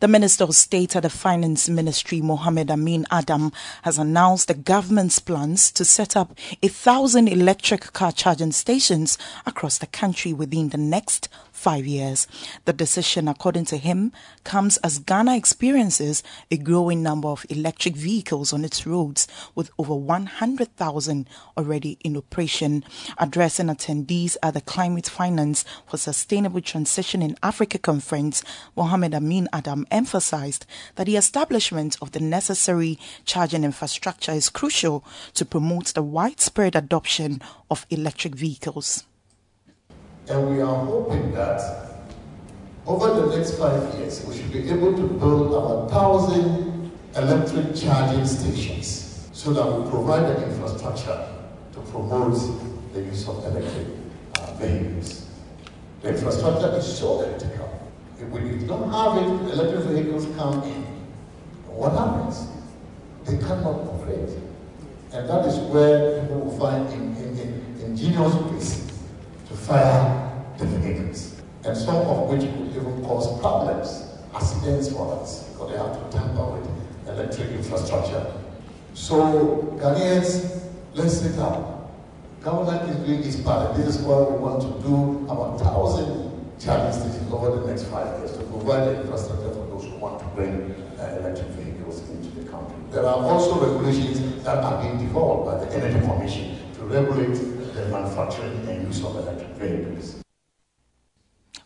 The 0.02 0.08
Minister 0.08 0.42
of 0.42 0.56
State 0.56 0.96
at 0.96 1.04
the 1.04 1.08
Finance 1.08 1.68
Ministry, 1.68 2.20
Mohammed 2.20 2.72
Amin 2.72 3.06
Adam, 3.12 3.52
has 3.82 3.98
announced 3.98 4.48
the 4.48 4.54
government's 4.54 5.20
plans 5.20 5.70
to 5.70 5.84
set 5.84 6.16
up 6.16 6.36
a 6.60 6.66
thousand 6.66 7.28
electric 7.28 7.92
car 7.92 8.10
charging 8.10 8.50
stations 8.50 9.16
across 9.46 9.78
the 9.78 9.86
country 9.86 10.32
within 10.32 10.70
the 10.70 10.76
next 10.76 11.28
five 11.62 11.86
years. 11.86 12.26
The 12.64 12.72
decision, 12.72 13.28
according 13.28 13.66
to 13.66 13.76
him, 13.76 14.10
comes 14.42 14.78
as 14.78 14.98
Ghana 14.98 15.36
experiences 15.36 16.24
a 16.50 16.56
growing 16.56 17.04
number 17.04 17.28
of 17.28 17.46
electric 17.48 17.94
vehicles 17.94 18.52
on 18.52 18.64
its 18.64 18.84
roads, 18.84 19.28
with 19.54 19.70
over 19.78 19.94
100,000 19.94 21.28
already 21.56 21.98
in 22.00 22.16
operation. 22.16 22.84
Addressing 23.16 23.68
attendees 23.68 24.36
at 24.42 24.54
the 24.54 24.60
Climate 24.60 25.06
Finance 25.06 25.64
for 25.86 25.98
Sustainable 25.98 26.60
Transition 26.60 27.22
in 27.22 27.36
Africa 27.44 27.78
conference, 27.78 28.42
Mohammed 28.76 29.14
Amin 29.14 29.46
Adam 29.52 29.86
emphasized 29.92 30.66
that 30.96 31.06
the 31.06 31.16
establishment 31.16 31.96
of 32.02 32.10
the 32.10 32.20
necessary 32.20 32.98
charging 33.24 33.62
infrastructure 33.62 34.32
is 34.32 34.50
crucial 34.50 35.04
to 35.34 35.44
promote 35.44 35.94
the 35.94 36.02
widespread 36.02 36.74
adoption 36.74 37.40
of 37.70 37.86
electric 37.88 38.34
vehicles. 38.34 39.04
And 40.28 40.50
we 40.50 40.60
are 40.60 40.84
hoping 40.84 41.32
that 41.32 41.60
over 42.86 43.20
the 43.20 43.36
next 43.36 43.58
five 43.58 43.94
years, 43.94 44.24
we 44.24 44.36
should 44.36 44.52
be 44.52 44.68
able 44.70 44.92
to 44.96 45.02
build 45.02 45.48
about 45.48 45.90
1,000 45.90 46.90
electric 47.16 47.74
charging 47.76 48.26
stations 48.26 49.28
so 49.32 49.52
that 49.52 49.66
we 49.66 49.90
provide 49.90 50.22
the 50.36 50.48
infrastructure 50.48 51.28
to 51.72 51.80
promote 51.90 52.38
the 52.92 53.00
use 53.02 53.28
of 53.28 53.44
electric 53.44 53.86
uh, 54.38 54.54
vehicles. 54.54 55.26
The 56.02 56.10
infrastructure 56.10 56.76
is 56.76 56.98
so 56.98 57.22
critical. 57.22 57.90
If 58.20 58.28
we 58.28 58.66
don't 58.66 58.90
have 58.90 59.16
it, 59.16 59.52
electric 59.54 59.84
vehicles 59.84 60.26
come 60.36 60.62
in. 60.62 60.82
What 61.66 61.92
happens? 61.92 62.46
They 63.24 63.38
cannot 63.38 63.80
operate. 63.88 64.30
And 65.12 65.28
that 65.28 65.46
is 65.46 65.58
where 65.70 66.20
people 66.20 66.40
will 66.40 66.58
find 66.58 66.88
in, 66.92 67.16
in, 67.16 67.38
in 67.38 67.80
ingenious 67.84 68.34
ways 68.34 68.91
to 69.52 69.58
fire 69.58 70.32
the 70.58 70.66
vehicles. 70.66 71.40
And 71.64 71.76
some 71.76 71.96
of 71.96 72.28
which 72.28 72.40
could 72.40 72.70
even 72.74 73.04
cause 73.04 73.38
problems, 73.40 74.18
accidents 74.34 74.90
for 74.92 75.20
us, 75.20 75.48
because 75.50 75.70
they 75.70 75.78
have 75.78 75.92
to 75.92 76.16
tamper 76.16 76.44
with 76.44 76.68
electric 77.08 77.50
infrastructure. 77.50 78.32
So, 78.94 79.76
Ghanaians, 79.80 80.68
let's 80.94 81.20
sit 81.20 81.38
up. 81.38 81.90
Government 82.42 82.90
is 82.90 82.96
doing 83.06 83.22
its 83.22 83.36
part. 83.40 83.76
This 83.76 83.96
is 83.96 84.02
what 84.02 84.32
we 84.32 84.38
want 84.38 84.62
to 84.62 84.88
do 84.88 85.24
about 85.30 85.60
1,000 85.60 86.58
charging 86.58 86.92
stations 86.92 87.32
over 87.32 87.60
the 87.60 87.66
next 87.66 87.84
five 87.84 88.18
years 88.18 88.32
to 88.32 88.42
provide 88.44 88.86
the 88.86 89.00
infrastructure 89.02 89.50
for 89.50 89.66
those 89.66 89.84
who 89.84 89.96
want 89.98 90.18
to 90.18 90.26
bring 90.34 90.74
uh, 90.98 91.18
electric 91.20 91.46
vehicles 91.54 92.00
into 92.10 92.28
the 92.40 92.50
country. 92.50 92.74
There 92.90 93.06
are 93.06 93.22
also 93.22 93.60
regulations 93.60 94.42
that 94.44 94.58
are 94.58 94.82
being 94.82 94.98
developed 94.98 95.46
by 95.46 95.64
the 95.64 95.74
Energy 95.76 96.04
Commission 96.04 96.58
to 96.74 96.80
regulate 96.84 97.51
the 97.82 97.88
manufacturing 97.88 98.68
and 98.68 98.86
use 98.86 99.04
of 99.04 99.16
electric 99.16 99.48
vehicles. 99.50 100.22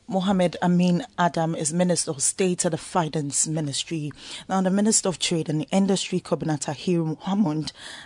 Mohammed 0.08 0.56
Amin 0.62 1.04
Adam 1.18 1.56
is 1.56 1.74
Minister 1.74 2.12
of 2.12 2.22
State 2.22 2.64
at 2.64 2.70
the 2.70 2.78
Finance 2.78 3.48
Ministry. 3.48 4.12
Now, 4.48 4.60
the 4.60 4.70
Minister 4.70 5.08
of 5.08 5.18
Trade 5.18 5.48
and 5.48 5.66
Industry, 5.72 6.20
Kobina 6.20 6.60
Tahir 6.60 7.16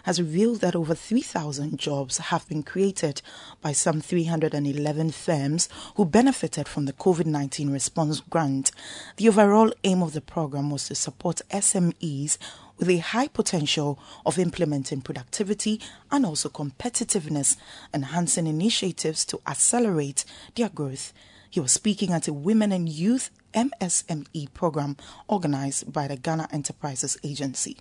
has 0.04 0.18
revealed 0.18 0.62
that 0.62 0.74
over 0.74 0.94
3,000 0.94 1.78
jobs 1.78 2.16
have 2.16 2.48
been 2.48 2.62
created 2.62 3.20
by 3.60 3.72
some 3.72 4.00
311 4.00 5.10
firms 5.10 5.68
who 5.96 6.06
benefited 6.06 6.66
from 6.66 6.86
the 6.86 6.94
COVID 6.94 7.26
19 7.26 7.70
response 7.70 8.20
grant. 8.20 8.70
The 9.16 9.28
overall 9.28 9.70
aim 9.84 10.02
of 10.02 10.14
the 10.14 10.22
program 10.22 10.70
was 10.70 10.88
to 10.88 10.94
support 10.94 11.42
SMEs 11.50 12.38
with 12.80 12.88
a 12.88 12.98
high 12.98 13.28
potential 13.28 13.98
of 14.24 14.38
implementing 14.38 15.02
productivity 15.02 15.78
and 16.10 16.24
also 16.24 16.48
competitiveness, 16.48 17.58
enhancing 17.92 18.46
initiatives 18.46 19.26
to 19.26 19.38
accelerate 19.46 20.24
their 20.56 20.70
growth. 20.70 21.12
He 21.50 21.60
was 21.60 21.72
speaking 21.72 22.12
at 22.12 22.26
a 22.26 22.32
Women 22.32 22.72
and 22.72 22.88
Youth 22.88 23.30
MSME 23.52 24.54
program 24.54 24.96
organized 25.28 25.92
by 25.92 26.08
the 26.08 26.16
Ghana 26.16 26.48
Enterprises 26.50 27.18
Agency. 27.22 27.76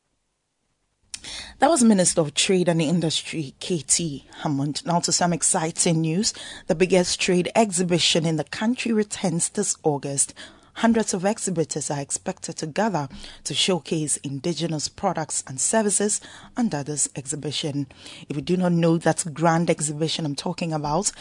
That 1.60 1.70
was 1.70 1.84
Minister 1.86 2.20
of 2.20 2.34
Trade 2.34 2.68
and 2.68 2.82
Industry, 2.82 3.56
KT 3.62 4.26
Hammond. 4.42 4.86
Now 4.86 5.00
to 5.00 5.14
some 5.14 5.32
exciting 5.32 6.02
news. 6.02 6.34
The 6.68 6.76
biggest 6.76 7.22
trade 7.22 7.50
exhibition 7.56 8.26
in 8.26 8.36
the 8.36 8.44
country 8.44 8.92
returns 8.92 9.48
this 9.50 9.78
August 9.82 10.34
hundreds 10.76 11.14
of 11.14 11.26
exhibitors 11.26 11.90
are 11.90 12.00
expected 12.00 12.58
to 12.58 12.68
gather 12.68 13.08
to 13.44 13.54
showcase 13.54 14.18
indigenous 14.18 14.88
products 14.88 15.44
and 15.48 15.60
services 15.60 16.20
under 16.58 16.84
this 16.84 17.10
exhibition. 17.16 17.88
If 18.28 18.36
you 18.36 18.42
do 18.42 18.58
not 18.58 18.74
know 18.74 18.98
that 18.98 19.26
grand 19.34 19.70
exhibition 19.70 20.26
I'm 20.26 20.36
talking 20.36 20.74
about, 20.74 21.12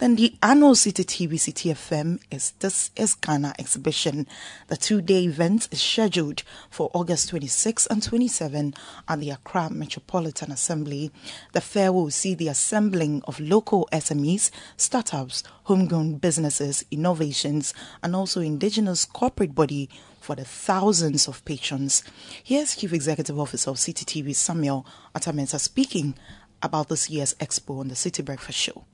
then 0.00 0.16
the 0.16 0.34
annual 0.42 0.72
Citi 0.72 1.04
TV 1.04 1.34
Citi 1.34 1.70
FM 1.70 2.18
is 2.30 2.52
this 2.60 2.90
is 2.96 3.12
Ghana 3.14 3.54
exhibition. 3.58 4.26
The 4.68 4.78
two-day 4.78 5.24
event 5.24 5.68
is 5.70 5.82
scheduled 5.82 6.42
for 6.70 6.90
August 6.94 7.28
26 7.28 7.86
and 7.88 8.02
27 8.02 8.72
at 9.06 9.20
the 9.20 9.28
Accra 9.28 9.68
Metropolitan 9.68 10.50
Assembly. 10.50 11.12
The 11.52 11.60
fair 11.60 11.92
will 11.92 12.10
see 12.10 12.34
the 12.34 12.48
assembling 12.48 13.20
of 13.28 13.40
local 13.40 13.90
SMEs, 13.92 14.50
startups, 14.78 15.42
homegrown 15.64 16.14
businesses, 16.14 16.82
innovations, 16.90 17.74
and 18.02 18.16
also 18.16 18.40
indigenous 18.40 19.04
corporate 19.04 19.54
body 19.54 19.90
for 20.18 20.34
the 20.34 20.46
thousands 20.46 21.28
of 21.28 21.44
patrons. 21.44 22.02
Here's 22.42 22.74
Chief 22.74 22.94
Executive 22.94 23.38
Officer 23.38 23.68
of 23.68 23.76
Citi 23.76 24.06
TV, 24.06 24.34
Samuel 24.34 24.86
Attah-Mensah, 25.14 25.60
speaking 25.60 26.14
about 26.62 26.88
this 26.88 27.10
year's 27.10 27.34
expo 27.34 27.80
on 27.80 27.88
the 27.88 27.94
Citi 27.94 28.24
Breakfast 28.24 28.58
Show. 28.58 28.86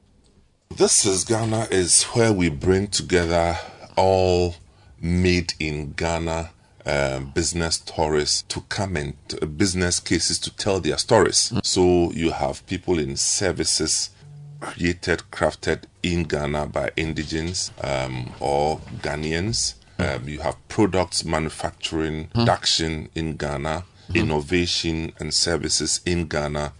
This 0.70 1.06
is 1.06 1.24
Ghana 1.24 1.68
is 1.70 2.04
where 2.04 2.32
we 2.32 2.50
bring 2.50 2.88
together 2.88 3.56
all 3.96 4.56
made 5.00 5.54
in 5.58 5.92
Ghana 5.92 6.50
uh, 6.84 7.20
business 7.20 7.78
tourists 7.78 8.42
to 8.42 8.60
come 8.68 8.96
and 8.96 9.14
uh, 9.40 9.46
business 9.46 10.00
cases 10.00 10.38
to 10.40 10.54
tell 10.54 10.80
their 10.80 10.98
stories. 10.98 11.50
Mm. 11.54 11.64
So 11.64 12.12
you 12.12 12.30
have 12.30 12.66
people 12.66 12.98
in 12.98 13.16
services, 13.16 14.10
created, 14.60 15.22
crafted 15.30 15.84
in 16.02 16.24
Ghana 16.24 16.66
by 16.66 16.90
indigenes 16.96 17.70
um, 17.82 18.32
or 18.38 18.80
Ghanaians. 19.02 19.74
Um, 19.98 20.28
you 20.28 20.40
have 20.40 20.56
products 20.68 21.24
manufacturing, 21.24 22.28
production 22.28 23.08
in 23.14 23.36
Ghana, 23.36 23.84
innovation 24.14 25.12
and 25.18 25.32
services 25.32 26.00
in 26.04 26.26
Ghana. 26.26 26.72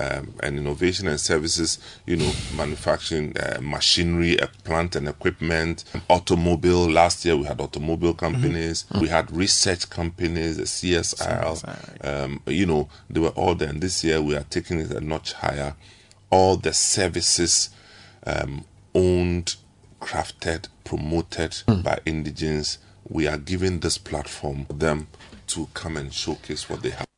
Um, 0.00 0.32
and 0.42 0.56
innovation 0.58 1.06
and 1.06 1.20
services, 1.20 1.78
you 2.06 2.16
know, 2.16 2.32
manufacturing 2.56 3.36
uh, 3.38 3.58
machinery, 3.60 4.40
uh, 4.40 4.46
plant 4.64 4.96
and 4.96 5.06
equipment, 5.06 5.84
automobile. 6.08 6.90
Last 6.90 7.24
year 7.26 7.36
we 7.36 7.44
had 7.44 7.60
automobile 7.60 8.14
companies, 8.14 8.86
we 8.98 9.08
had 9.08 9.30
research 9.36 9.90
companies, 9.90 10.56
the 10.56 10.62
CSIR. 10.62 12.06
Um, 12.24 12.40
you 12.46 12.64
know, 12.64 12.88
they 13.10 13.20
were 13.20 13.28
all 13.30 13.54
there. 13.54 13.68
And 13.68 13.82
this 13.82 14.02
year 14.02 14.22
we 14.22 14.34
are 14.34 14.44
taking 14.48 14.80
it 14.80 14.90
a 14.92 15.00
notch 15.00 15.34
higher. 15.34 15.74
All 16.30 16.56
the 16.56 16.72
services 16.72 17.68
um, 18.26 18.64
owned, 18.94 19.56
crafted, 20.00 20.68
promoted 20.84 21.62
by 21.82 21.98
indigenes. 22.06 22.78
We 23.08 23.26
are 23.26 23.36
giving 23.36 23.80
this 23.80 23.98
platform 23.98 24.64
for 24.64 24.72
them 24.72 25.08
to 25.48 25.68
come 25.74 25.98
and 25.98 26.12
showcase 26.14 26.70
what 26.70 26.82
they 26.82 26.90
have. 26.90 27.11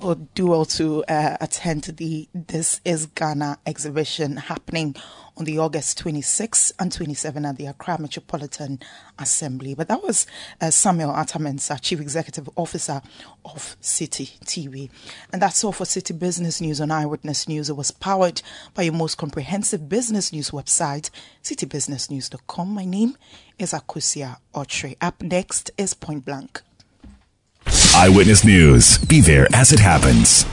Or 0.00 0.14
do 0.14 0.64
to 0.64 1.04
uh, 1.04 1.36
attend 1.40 1.84
the 1.84 2.28
This 2.34 2.80
is 2.84 3.06
Ghana 3.06 3.58
exhibition 3.66 4.36
happening 4.36 4.94
on 5.36 5.44
the 5.44 5.58
August 5.58 6.02
26th 6.02 6.72
and 6.78 6.90
27th 6.90 7.48
at 7.48 7.56
the 7.56 7.66
Accra 7.66 8.00
Metropolitan 8.00 8.80
Assembly. 9.18 9.74
But 9.74 9.88
that 9.88 10.02
was 10.02 10.26
uh, 10.60 10.70
Samuel 10.70 11.12
Attah-Mensah, 11.12 11.80
Chief 11.80 12.00
Executive 12.00 12.48
Officer 12.56 13.02
of 13.44 13.76
Citi 13.82 14.38
TV. 14.44 14.90
And 15.32 15.42
that's 15.42 15.62
all 15.62 15.72
for 15.72 15.84
Citi 15.84 16.18
Business 16.18 16.60
News 16.60 16.80
on 16.80 16.90
Eyewitness 16.90 17.48
News. 17.48 17.68
It 17.68 17.76
was 17.76 17.90
powered 17.90 18.42
by 18.74 18.82
your 18.82 18.94
most 18.94 19.16
comprehensive 19.16 19.88
business 19.88 20.32
news 20.32 20.50
website, 20.50 21.10
citibusinessnews.com. 21.42 22.68
My 22.68 22.84
name 22.84 23.16
is 23.58 23.72
Akusia 23.72 24.38
Otre. 24.54 24.96
Up 25.00 25.22
next 25.22 25.70
is 25.76 25.94
Point 25.94 26.24
Blank. 26.24 26.62
Eyewitness 27.98 28.44
News. 28.44 28.98
Be 28.98 29.22
there 29.22 29.46
as 29.54 29.72
it 29.72 29.78
happens. 29.78 30.44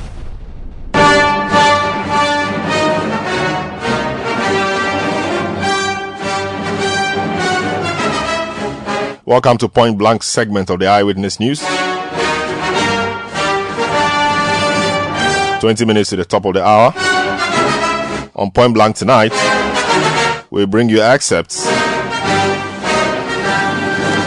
Welcome 9.26 9.58
to 9.58 9.68
Point 9.68 9.98
Blank 9.98 10.24
segment 10.24 10.70
of 10.70 10.80
the 10.80 10.88
Eyewitness 10.88 11.42
News. 11.42 11.60
20 15.60 15.84
minutes 15.84 16.12
to 16.12 16.16
the 16.16 16.26
top 16.26 16.46
of 16.46 16.54
the 16.54 16.64
hour. 16.64 16.94
On 18.36 18.52
Point 18.52 18.74
Blank 18.74 18.96
tonight, 18.96 19.34
we 20.50 20.66
bring 20.66 20.88
you 20.88 21.02
excerpts 21.02 21.68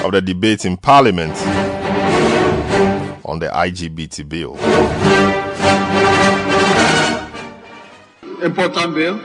of 0.05 0.13
the 0.13 0.21
debate 0.23 0.67
in 0.67 0.77
Parliament 0.77 1.35
on 3.27 3.41
the 3.41 3.49
LGBT 3.49 4.29
bill. 4.29 4.55
important 8.43 8.95
bill. 8.95 9.21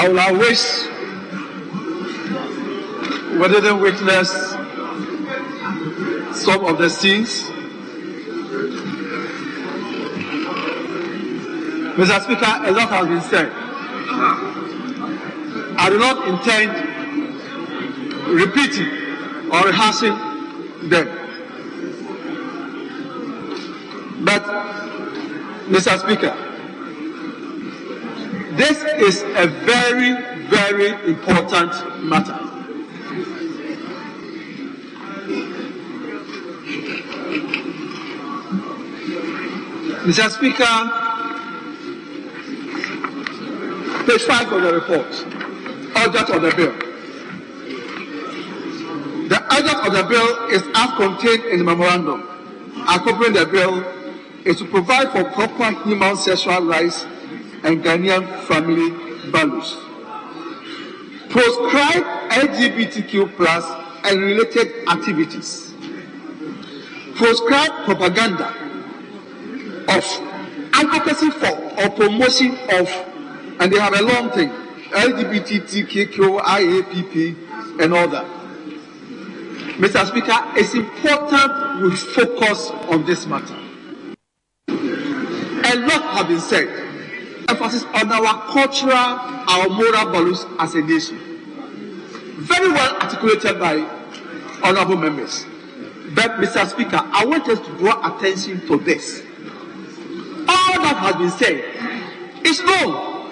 I 0.00 0.08
will 0.08 0.38
wish 0.38 0.86
we 3.38 3.48
didn't 3.48 3.80
witness 3.80 4.30
some 6.42 6.64
of 6.64 6.78
the 6.78 6.88
scenes. 6.88 7.42
Mr. 11.98 12.22
Speaker, 12.22 12.46
a 12.64 12.70
lot 12.70 12.88
has 12.88 13.06
been 13.08 13.20
said. 13.22 13.52
I 15.80 15.90
do 15.90 15.98
not 15.98 16.28
intend 16.28 16.97
repeating 18.28 18.88
or 19.50 19.62
rehearsing 19.64 20.16
them. 20.88 21.08
But, 24.24 24.42
Mr. 25.68 25.98
Speaker, 25.98 26.36
this 28.56 28.82
is 28.82 29.22
a 29.22 29.46
very, 29.46 30.14
very 30.48 31.10
important 31.10 31.72
matter. 32.02 32.38
Mr. 40.04 40.30
Speaker, 40.30 40.74
page 44.06 44.22
5 44.22 44.52
of 44.52 44.62
the 44.62 44.72
report, 44.72 45.26
object 45.96 46.30
of 46.30 46.42
the 46.42 46.52
bill. 46.56 46.87
Object 49.50 49.86
of 49.86 49.92
the 49.92 50.04
bill 50.08 50.48
is 50.48 50.62
as 50.74 50.90
contained 50.96 51.44
in 51.44 51.58
the 51.58 51.64
memorandum 51.64 52.38
accompanying 52.88 53.34
the 53.34 53.46
bill 53.46 53.84
is 54.44 54.58
to 54.58 54.64
provide 54.66 55.10
for 55.12 55.24
proper 55.32 55.70
human 55.84 56.16
sexual 56.16 56.64
rights 56.64 57.04
and 57.64 57.82
Ghanaian 57.84 58.26
family 58.44 58.90
values. 59.30 59.76
Proscribe 61.28 62.04
LGBTQ 62.30 63.36
plus 63.36 63.64
and 64.04 64.20
related 64.20 64.88
activities. 64.88 65.74
Proscribe 67.16 67.84
propaganda 67.84 68.48
of 69.88 70.04
advocacy 70.72 71.30
for 71.30 71.82
or 71.82 71.90
promotion 71.90 72.56
of, 72.70 72.88
and 73.60 73.72
they 73.72 73.78
have 73.78 73.94
a 73.98 74.02
long 74.02 74.30
thing, 74.30 74.48
LGBTQ, 74.90 76.40
IAPP, 76.40 77.80
and 77.82 77.92
all 77.92 78.08
that. 78.08 78.37
Mr. 79.78 80.04
Speaker, 80.08 80.34
it's 80.56 80.74
important 80.74 81.82
we 81.82 81.94
focus 81.94 82.70
on 82.90 83.06
this 83.06 83.26
matter. 83.26 83.54
A 84.66 85.76
lot 85.76 86.02
has 86.02 86.24
been 86.26 86.40
said 86.40 86.66
emphasis 87.48 87.84
on 87.94 88.10
our 88.10 88.42
cultural, 88.50 88.92
our 88.92 89.68
moral 89.68 90.10
values 90.10 90.44
as 90.58 90.74
a 90.74 90.82
nation. 90.82 91.16
Very 92.38 92.72
well 92.72 92.96
articulated 92.96 93.60
by 93.60 93.78
honorable 94.64 94.96
members. 94.96 95.46
But, 96.12 96.32
Mr. 96.40 96.66
Speaker, 96.68 97.00
I 97.00 97.24
want 97.24 97.48
us 97.48 97.60
to 97.60 97.78
draw 97.78 98.16
attention 98.16 98.66
to 98.66 98.78
this. 98.78 99.22
All 100.48 100.82
that 100.82 100.96
has 100.96 101.14
been 101.14 101.30
said 101.30 102.44
is 102.44 102.60
known. 102.64 103.30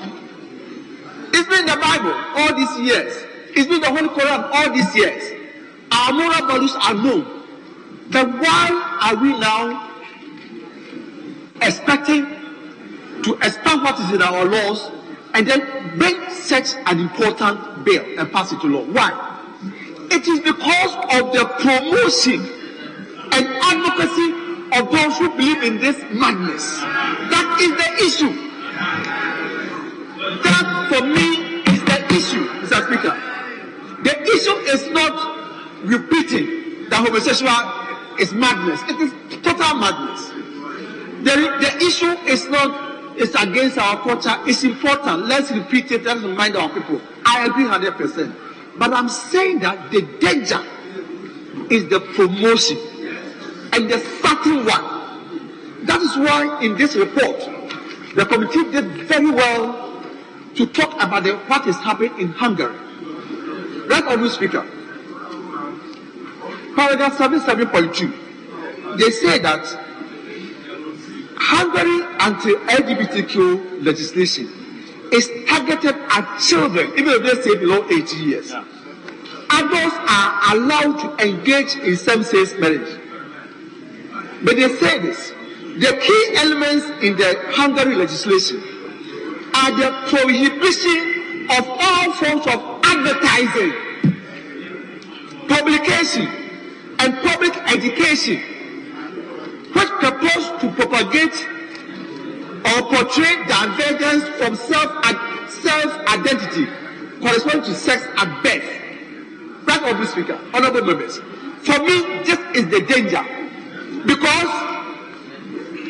It's 1.35 1.49
been 1.49 1.67
the 1.67 1.77
Bible 1.77 2.15
all 2.37 2.55
these 2.55 2.79
years. 2.87 3.25
It's 3.51 3.67
been 3.67 3.81
the 3.81 3.91
Holy 3.91 4.09
Quran 4.11 4.49
all 4.53 4.73
these 4.73 4.95
years. 4.95 5.36
Our 5.93 6.13
moral 6.13 6.47
values 6.47 6.75
are 6.83 6.95
known. 6.95 7.43
Then 8.09 8.39
why 8.39 8.99
are 9.03 9.17
we 9.17 9.39
now 9.39 9.87
expecting 11.63 12.27
to 13.23 13.35
expand 13.43 13.83
what 13.83 13.99
is 13.99 14.11
in 14.13 14.23
our 14.23 14.45
laws 14.45 14.91
and 15.35 15.47
then 15.47 15.99
bring 15.99 16.31
such 16.31 16.75
an 16.87 17.01
important 17.01 17.85
bill 17.85 18.05
and 18.19 18.31
pass 18.33 18.53
it 18.53 18.61
to 18.61 18.67
law. 18.69 18.85
Why? 18.85 19.11
It 20.11 20.27
is 20.27 20.41
because 20.41 20.95
of 21.19 21.33
the 21.33 21.45
promotion 21.61 22.41
and 23.33 23.47
advocacy 23.63 24.47
of 24.79 24.91
those 24.93 25.19
who 25.19 25.31
believe 25.31 25.63
in 25.63 25.79
this 25.79 26.01
madness. 26.13 26.79
That 26.81 27.59
is 27.61 27.73
the 27.77 27.91
issue. 28.07 28.33
That 30.43 30.87
for 30.89 31.05
me 31.05 31.63
is 31.73 31.83
the 31.85 31.99
issue, 32.15 32.49
Mr. 32.63 32.87
Speaker. 32.87 33.15
The 34.03 34.23
issue 34.23 34.57
is 34.73 34.89
not 34.91 35.36
repeating 35.87 36.89
that 36.91 37.07
homosexual 37.07 38.21
is 38.21 38.33
madness. 38.33 38.83
It 38.89 39.01
is 39.01 39.13
total 39.43 39.75
madness. 39.77 40.31
The, 41.25 41.35
the 41.61 41.77
issue 41.85 42.13
is 42.29 42.49
not 42.49 42.87
it's 43.19 43.35
against 43.35 43.79
our 43.79 44.03
culture. 44.03 44.37
It's 44.47 44.63
important. 44.63 45.27
Let's 45.27 45.51
repeat 45.51 45.91
it. 45.91 46.05
Let's 46.05 46.21
remind 46.21 46.57
our 46.57 46.69
people. 46.69 47.01
I 47.25 47.47
agree 47.47 47.65
100%. 47.65 48.79
But 48.79 48.93
I'm 48.93 49.09
saying 49.09 49.61
that 49.61 49.91
the 49.91 50.03
danger 50.21 50.61
is 51.71 51.89
the 51.89 52.01
promotion 52.01 52.77
and 53.73 53.91
the 53.91 53.99
starting 54.19 54.67
one. 54.67 55.87
That 55.87 56.01
is 56.03 56.17
why 56.17 56.63
in 56.63 56.77
this 56.77 56.95
report, 56.95 57.39
the 58.15 58.27
committee 58.27 58.71
did 58.71 58.85
very 59.09 59.31
well 59.31 60.03
to 60.55 60.67
talk 60.67 60.95
about 61.03 61.25
the, 61.25 61.37
what 61.37 61.67
is 61.67 61.77
happening 61.77 62.19
in 62.21 62.29
Hungary. 62.29 62.77
Right, 63.89 64.03
Honourable 64.05 64.31
Speaker. 64.31 64.67
Paragraph 66.77 67.17
77.2. 67.19 68.99
They 68.99 69.11
say 69.11 69.39
that 69.41 69.65
Hungary 71.39 72.03
anti-LGBTQ 72.21 73.85
legislation 73.85 74.47
is 75.13 75.31
targeted 75.49 75.95
at 76.11 76.39
children, 76.39 76.93
even 76.99 77.15
if 77.15 77.23
they 77.23 77.43
say 77.43 77.57
below 77.59 77.87
18 77.91 78.29
years. 78.29 78.53
Adults 78.53 79.97
are 80.09 80.55
allowed 80.57 80.99
to 81.19 81.27
engage 81.27 81.77
in 81.77 81.97
same-sex 81.97 82.55
marriage. 82.59 83.01
But 84.45 84.57
they 84.57 84.69
say 84.77 84.99
this, 84.99 85.33
The 85.79 85.93
key 86.01 86.37
elements 86.37 86.87
in 87.05 87.17
the 87.19 87.39
Hungary 87.53 87.97
legislation 87.97 88.57
are 89.55 89.73
the 89.73 89.91
prohibition 90.09 91.47
of 91.51 91.69
all 91.69 92.13
forms 92.13 92.47
of 92.47 92.81
advertising, 92.83 93.73
publication, 95.49 96.46
and 96.99 97.17
public 97.23 97.55
education 97.73 98.41
which 99.75 99.89
purpose 100.01 100.51
to 100.61 100.71
propagate 100.73 101.49
or 102.65 102.83
portray 102.93 103.35
divergence 103.47 104.25
from 104.39 104.57
self 104.57 105.05
self-identity 105.51 106.67
corresponding 107.21 107.63
to 107.65 107.75
sex 107.75 108.03
at 108.17 108.43
birth. 108.43 108.65
Right, 109.67 109.83
Honorable 109.83 110.07
Speaker, 110.07 110.39
Honorable 110.55 110.83
Members. 110.83 111.19
For 111.19 111.79
me, 111.81 112.23
this 112.25 112.39
is 112.55 112.69
the 112.69 112.83
danger 112.87 113.23
because 114.07 114.77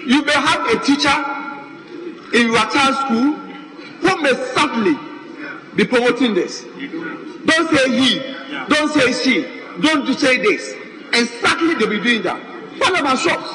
you 0.06 0.22
may 0.24 0.32
have 0.32 0.66
a 0.70 0.78
teacher 0.80 1.14
in 2.34 2.46
your 2.52 2.66
child's 2.70 2.98
school 3.00 3.32
who 4.00 4.22
may 4.22 4.32
sadly 4.54 4.96
be 5.74 5.84
promoting 5.84 6.34
this. 6.34 6.62
Don't 7.44 7.68
say 7.76 7.90
he, 8.00 8.18
don't 8.68 8.90
say 8.92 9.12
she, 9.12 9.42
don't 9.80 10.06
say 10.18 10.38
this. 10.38 10.74
Sadly 11.12 11.74
they'll 11.74 11.90
be 11.90 12.00
doing 12.00 12.22
that. 12.22 12.40
What 12.78 12.98
about 12.98 13.18
shops? 13.18 13.54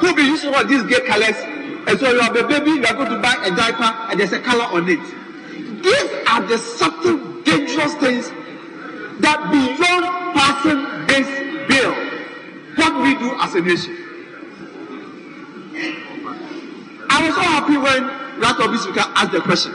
Who 0.00 0.14
be 0.14 0.22
using 0.22 0.54
all 0.54 0.64
these 0.64 0.82
gay 0.84 1.00
colors? 1.06 1.36
And 1.86 1.98
so 1.98 2.10
you 2.10 2.20
have 2.20 2.34
a 2.36 2.46
baby, 2.46 2.70
you 2.70 2.86
are 2.86 2.94
going 2.94 3.10
to 3.10 3.20
buy 3.20 3.36
a 3.44 3.54
diaper 3.54 3.84
and 4.10 4.18
there's 4.18 4.32
a 4.32 4.40
color 4.40 4.64
on 4.64 4.88
it. 4.88 5.00
These 5.82 6.10
are 6.26 6.42
the 6.42 6.58
subtle, 6.58 7.42
dangerous 7.42 7.94
things 7.96 8.30
that 9.20 9.38
beyond 9.52 10.34
passing 10.34 11.06
this 11.06 11.28
bill, 11.68 11.92
what 12.76 13.02
we 13.02 13.14
do 13.14 13.36
as 13.38 13.54
a 13.54 13.60
nation? 13.60 13.96
I 17.10 17.26
was 17.26 17.34
so 17.34 17.42
happy 17.42 17.76
when 17.76 18.24
of 18.42 18.80
Speaker 18.80 19.04
asked 19.14 19.32
the 19.32 19.40
question 19.40 19.72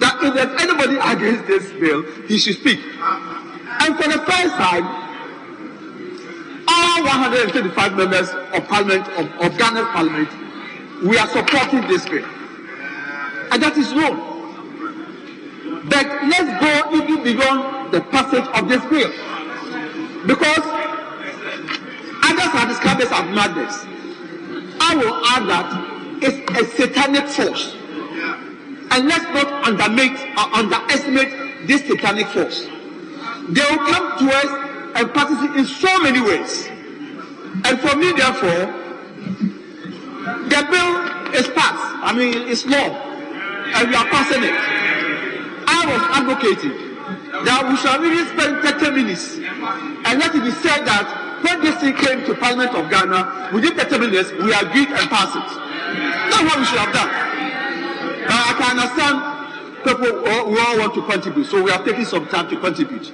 that 0.00 0.18
if 0.22 0.34
there's 0.34 0.60
anybody 0.60 0.96
against 0.96 1.46
this 1.46 1.72
bill, 1.78 2.02
he 2.26 2.38
should 2.38 2.56
speak. 2.56 2.80
And 2.80 3.96
for 3.96 4.08
the 4.08 4.18
first 4.26 4.54
time, 4.56 5.05
all 6.76 7.02
135 7.04 7.96
members 7.96 8.28
of 8.52 8.68
Parliament, 8.68 9.08
of, 9.16 9.26
of 9.40 9.58
Ghana's 9.58 9.88
Parliament, 9.92 10.28
we 11.02 11.18
are 11.18 11.28
supporting 11.28 11.82
this 11.88 12.04
bill. 12.08 12.24
And 13.52 13.62
that 13.62 13.76
is 13.76 13.92
wrong. 13.94 14.36
But 15.88 16.06
let's 16.28 16.50
go 16.60 16.96
even 16.96 17.22
beyond 17.22 17.92
the 17.92 18.00
passage 18.00 18.46
of 18.54 18.68
this 18.68 18.84
bill. 18.90 19.10
Because 20.26 20.64
others 22.24 22.52
have 22.52 22.68
described 22.68 23.00
this 23.00 23.12
as 23.12 23.34
madness. 23.34 23.84
I 24.80 24.96
will 24.96 25.14
add 25.26 25.46
that 25.48 25.96
it's 26.22 26.38
a 26.60 26.76
satanic 26.76 27.28
force. 27.28 27.74
And 28.90 29.08
let's 29.08 29.24
not 29.24 29.66
undermate 29.66 30.18
or 30.36 30.54
underestimate 30.54 31.66
this 31.66 31.86
satanic 31.86 32.26
force. 32.28 32.66
They 33.48 33.62
will 33.62 33.86
come 33.86 34.18
to 34.18 34.34
us 34.34 34.65
and 34.96 35.12
participate 35.12 35.56
in 35.56 35.66
so 35.66 36.00
many 36.02 36.20
ways. 36.20 36.68
And 37.64 37.78
for 37.80 37.96
me, 37.96 38.12
therefore, 38.12 38.72
the 40.48 40.60
bill 40.70 40.90
is 41.36 41.48
passed. 41.52 41.84
I 42.02 42.12
mean, 42.16 42.48
it's 42.48 42.64
law. 42.64 42.88
And 43.76 43.88
we 43.88 43.94
are 43.94 44.06
passing 44.08 44.42
it. 44.42 44.56
I 45.68 45.84
was 45.84 46.02
advocating 46.16 46.86
that 47.44 47.68
we 47.68 47.76
shall 47.76 48.00
really 48.00 48.24
spend 48.32 48.62
30 48.64 48.90
minutes 48.96 49.36
and 49.36 50.18
let 50.18 50.34
it 50.34 50.44
be 50.44 50.50
said 50.64 50.86
that 50.86 51.42
when 51.42 51.60
this 51.60 51.76
thing 51.80 51.94
came 51.94 52.24
to 52.24 52.34
Parliament 52.34 52.74
of 52.74 52.88
Ghana, 52.90 53.50
within 53.52 53.76
30 53.76 53.98
minutes, 53.98 54.32
we 54.32 54.52
agreed 54.54 54.88
and 54.88 55.10
passed 55.10 55.36
it. 55.36 55.48
That's 56.30 56.42
what 56.42 56.58
we 56.58 56.64
should 56.64 56.78
have 56.78 56.94
done. 56.94 57.10
But 58.24 58.40
I 58.40 58.52
can 58.58 58.78
understand 58.80 59.36
people 59.84 60.24
who 60.24 60.58
all 60.58 60.78
want 60.78 60.94
to 60.94 61.02
contribute, 61.04 61.44
so 61.46 61.62
we 61.62 61.70
are 61.70 61.84
taking 61.84 62.04
some 62.04 62.26
time 62.28 62.48
to 62.48 62.58
contribute. 62.58 63.12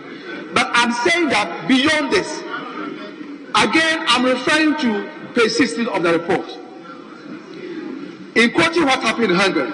But 0.54 0.70
I'm 0.72 0.92
saying 0.92 1.28
that 1.28 1.66
beyond 1.68 2.12
this, 2.12 2.40
again, 3.54 4.04
I'm 4.08 4.24
referring 4.24 4.76
to 4.78 5.32
page 5.34 5.52
16 5.52 5.88
of 5.88 6.02
the 6.02 6.18
report. 6.18 6.46
In 8.36 8.50
quoting 8.52 8.84
what 8.84 9.00
happened 9.00 9.30
in 9.30 9.34
Hungary, 9.34 9.72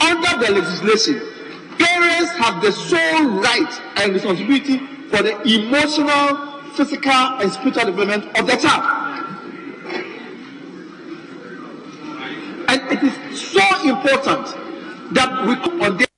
under 0.00 0.46
the 0.46 0.52
legislation, 0.52 1.20
parents 1.78 2.32
have 2.32 2.62
the 2.62 2.72
sole 2.72 3.40
right 3.40 3.80
and 3.96 4.12
responsibility 4.12 4.78
for 5.08 5.22
the 5.22 5.40
emotional 5.42 6.50
physical 6.72 7.12
and 7.12 7.50
spiritual 7.52 7.86
development 7.86 8.24
of 8.38 8.46
the 8.46 8.56
child. 8.56 9.00
And 12.68 12.80
it 12.92 13.02
is 13.02 13.40
so 13.40 13.88
important 13.88 14.46
that 15.14 15.46
we 15.46 15.56
come 15.56 15.82
on 15.82 15.96
this 15.96 16.09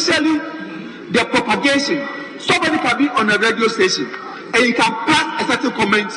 especially 0.00 0.38
the 1.12 1.24
propagation. 1.30 2.06
Somebody 2.40 2.78
can 2.78 2.98
be 2.98 3.08
on 3.08 3.28
a 3.30 3.38
radio 3.38 3.68
station 3.68 4.06
and 4.54 4.56
he 4.56 4.72
can 4.72 4.92
pass 5.06 5.44
a 5.44 5.52
certain 5.52 5.72
comment. 5.72 6.10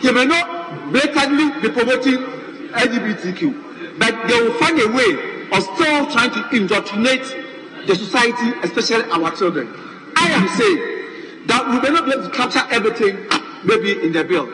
He 0.00 0.10
may 0.12 0.24
not 0.24 0.92
blatantly 0.92 1.50
be 1.60 1.68
promoting 1.70 2.18
LGBTQ, 2.72 3.98
but 3.98 4.28
they 4.28 4.40
will 4.40 4.54
find 4.54 4.78
a 4.80 4.88
way 4.92 5.48
of 5.50 5.62
still 5.74 6.10
trying 6.10 6.30
to 6.30 6.48
indoctrinate 6.56 7.24
the 7.86 7.94
society, 7.96 8.52
especially 8.62 9.04
our 9.10 9.30
children. 9.34 9.68
I 10.16 10.28
am 10.30 10.48
saying 10.56 11.46
that 11.46 11.66
we 11.68 11.80
may 11.80 11.94
not 11.94 12.06
be 12.06 12.12
able 12.12 12.24
to 12.24 12.30
capture 12.30 12.62
everything 12.70 13.18
maybe 13.64 14.00
in 14.04 14.12
the 14.12 14.24
bill, 14.24 14.46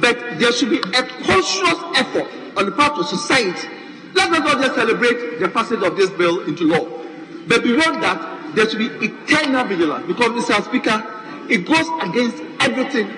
but 0.00 0.18
there 0.38 0.52
should 0.52 0.70
be 0.70 0.78
a 0.78 1.02
conscious 1.24 1.78
effort 1.96 2.28
on 2.56 2.66
the 2.66 2.72
part 2.72 2.98
of 2.98 3.06
society. 3.06 3.68
Let 4.14 4.30
us 4.32 4.38
not 4.40 4.60
just 4.60 4.74
celebrate 4.74 5.38
the 5.40 5.48
passage 5.48 5.82
of 5.82 5.96
this 5.96 6.10
bill 6.10 6.40
into 6.42 6.64
law, 6.64 6.99
but 7.48 7.62
beyond 7.62 8.02
that, 8.02 8.54
there 8.54 8.68
should 8.68 8.78
be 8.78 8.86
eternal 9.06 9.64
vigilance 9.66 10.06
because, 10.06 10.28
Mr. 10.30 10.62
Speaker, 10.64 11.02
it 11.48 11.66
goes 11.66 11.86
against 12.08 12.42
everything 12.60 13.08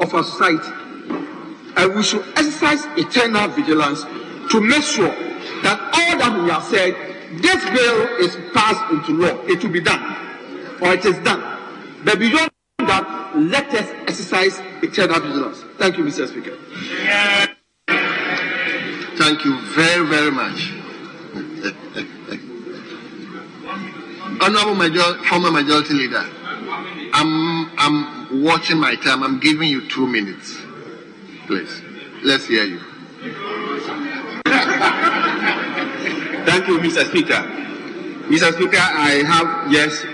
of 0.00 0.14
our 0.14 0.22
society. 0.24 0.72
And 1.76 1.94
we 1.94 2.02
should 2.02 2.22
exercise 2.36 2.84
eternal 2.98 3.48
vigilance 3.48 4.04
to 4.50 4.60
make 4.60 4.82
sure 4.82 5.08
that 5.62 5.80
all 5.80 6.18
that 6.18 6.42
we 6.42 6.50
have 6.50 6.64
said, 6.64 6.94
this 7.40 7.64
bill 7.70 8.16
is 8.18 8.36
passed 8.52 8.92
into 8.92 9.12
law. 9.12 9.40
It 9.46 9.62
will 9.62 9.70
be 9.70 9.80
done, 9.80 10.02
or 10.82 10.92
it 10.92 11.04
is 11.04 11.18
done. 11.20 11.40
But 12.04 12.18
beyond 12.18 12.50
that, 12.78 13.32
let 13.36 13.72
us 13.72 13.88
exercise 14.06 14.60
eternal 14.82 15.20
vigilance. 15.20 15.62
Thank 15.78 15.96
you, 15.96 16.04
Mr. 16.04 16.28
Speaker. 16.28 16.58
Thank 19.16 19.44
you 19.44 19.60
very, 19.74 20.06
very 20.06 20.30
much. 20.30 20.72
Honorable 24.42 24.74
Major, 24.74 25.22
former 25.24 25.52
Majority 25.52 25.94
Leader, 25.94 26.24
I'm, 27.12 27.70
I'm 27.78 28.42
watching 28.42 28.76
my 28.78 28.96
time. 28.96 29.22
I'm 29.22 29.38
giving 29.38 29.68
you 29.68 29.88
two 29.88 30.04
minutes. 30.04 30.58
Please, 31.46 31.80
let's 32.24 32.46
hear 32.46 32.64
you. 32.64 32.80
Thank 36.44 36.66
you, 36.66 36.78
Mr. 36.80 37.06
Speaker. 37.08 37.34
Mr. 38.26 38.52
Speaker, 38.54 38.78
I 38.80 39.22
have 39.24 39.70
yes 39.72 40.04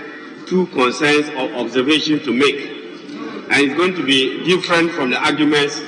two 0.45 0.67
concerns 0.67 1.29
or 1.29 1.51
observations 1.65 2.23
to 2.25 2.31
make. 2.31 2.55
And 3.49 3.65
it's 3.65 3.73
going 3.73 3.95
to 3.95 4.05
be 4.05 4.43
different 4.45 4.91
from 4.91 5.09
the 5.09 5.17
arguments 5.17 5.79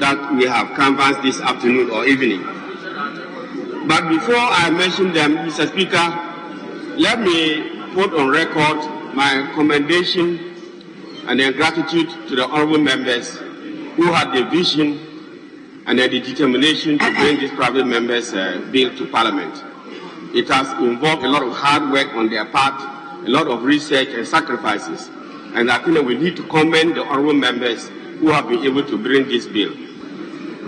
that 0.00 0.34
we 0.34 0.44
have 0.44 0.76
canvassed 0.76 1.22
this 1.22 1.40
afternoon 1.40 1.88
or 1.90 2.04
evening. 2.04 2.42
But 3.88 4.10
before 4.10 4.36
I 4.36 4.68
mention 4.68 5.14
them, 5.14 5.36
Mr. 5.36 5.66
Speaker, 5.68 6.22
let 6.98 7.20
me 7.20 7.75
put 7.96 8.12
on 8.12 8.28
record 8.28 8.76
my 9.14 9.50
commendation 9.54 10.52
and 11.26 11.40
their 11.40 11.50
gratitude 11.50 12.10
to 12.28 12.36
the 12.36 12.46
honorable 12.46 12.76
members 12.76 13.38
who 13.96 14.12
had 14.12 14.36
the 14.36 14.44
vision 14.50 15.82
and 15.86 15.98
the 15.98 16.06
determination 16.20 16.98
to 16.98 17.10
bring 17.14 17.40
this 17.40 17.50
private 17.52 17.86
members' 17.86 18.34
uh, 18.34 18.68
bill 18.70 18.94
to 18.98 19.06
Parliament. 19.06 19.64
It 20.34 20.46
has 20.48 20.70
involved 20.82 21.24
a 21.24 21.28
lot 21.28 21.42
of 21.42 21.54
hard 21.54 21.90
work 21.90 22.12
on 22.12 22.28
their 22.28 22.44
part 22.44 22.78
a 23.26 23.30
lot 23.30 23.48
of 23.48 23.62
research 23.64 24.08
and 24.08 24.28
sacrifices. 24.28 25.08
And 25.54 25.70
I 25.70 25.82
think 25.82 25.94
that 25.94 26.04
we 26.04 26.16
need 26.16 26.36
to 26.36 26.42
commend 26.48 26.96
the 26.96 27.02
honorable 27.02 27.32
members 27.32 27.88
who 28.20 28.28
have 28.28 28.46
been 28.46 28.62
able 28.62 28.84
to 28.84 28.98
bring 28.98 29.26
this 29.26 29.46
bill. 29.46 29.74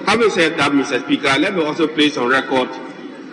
Having 0.07 0.31
said 0.31 0.59
that, 0.59 0.73
Mr. 0.73 1.05
Speaker, 1.05 1.39
let 1.39 1.55
me 1.55 1.63
also 1.63 1.87
place 1.87 2.17
on 2.17 2.29
record 2.29 2.71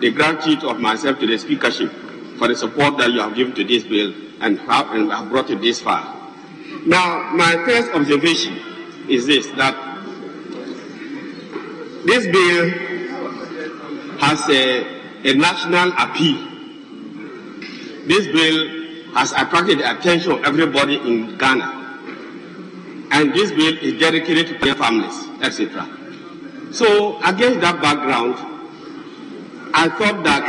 the 0.00 0.10
gratitude 0.10 0.64
of 0.64 0.78
myself 0.80 1.18
to 1.20 1.26
the 1.26 1.38
speakership 1.38 1.90
for 2.38 2.48
the 2.48 2.56
support 2.56 2.98
that 2.98 3.10
you 3.10 3.20
have 3.20 3.34
given 3.34 3.54
to 3.54 3.64
this 3.64 3.84
bill 3.84 4.12
and 4.40 4.58
have, 4.60 4.90
and 4.92 5.10
have 5.10 5.28
brought 5.28 5.50
it 5.50 5.60
this 5.60 5.80
far. 5.80 6.14
Now, 6.84 7.30
my 7.34 7.52
first 7.64 7.92
observation 7.92 8.58
is 9.08 9.26
this, 9.26 9.46
that 9.52 9.74
this 12.04 12.26
bill 12.26 12.70
has 14.20 14.48
a, 14.48 15.30
a 15.30 15.34
national 15.34 15.92
appeal. 15.98 16.38
This 18.06 18.26
bill 18.26 19.14
has 19.14 19.32
attracted 19.32 19.78
the 19.80 19.98
attention 19.98 20.32
of 20.32 20.44
everybody 20.44 20.96
in 20.96 21.36
Ghana. 21.38 21.76
and 23.10 23.32
this 23.34 23.50
bill 23.50 23.76
is 23.78 23.98
dedicated 24.00 24.46
to 24.48 24.64
their 24.64 24.74
families, 24.74 25.28
etc. 25.42 25.88
So 26.72 27.18
against 27.24 27.60
that 27.60 27.80
background, 27.80 28.34
I 29.72 29.88
thought 29.88 30.24
that 30.24 30.42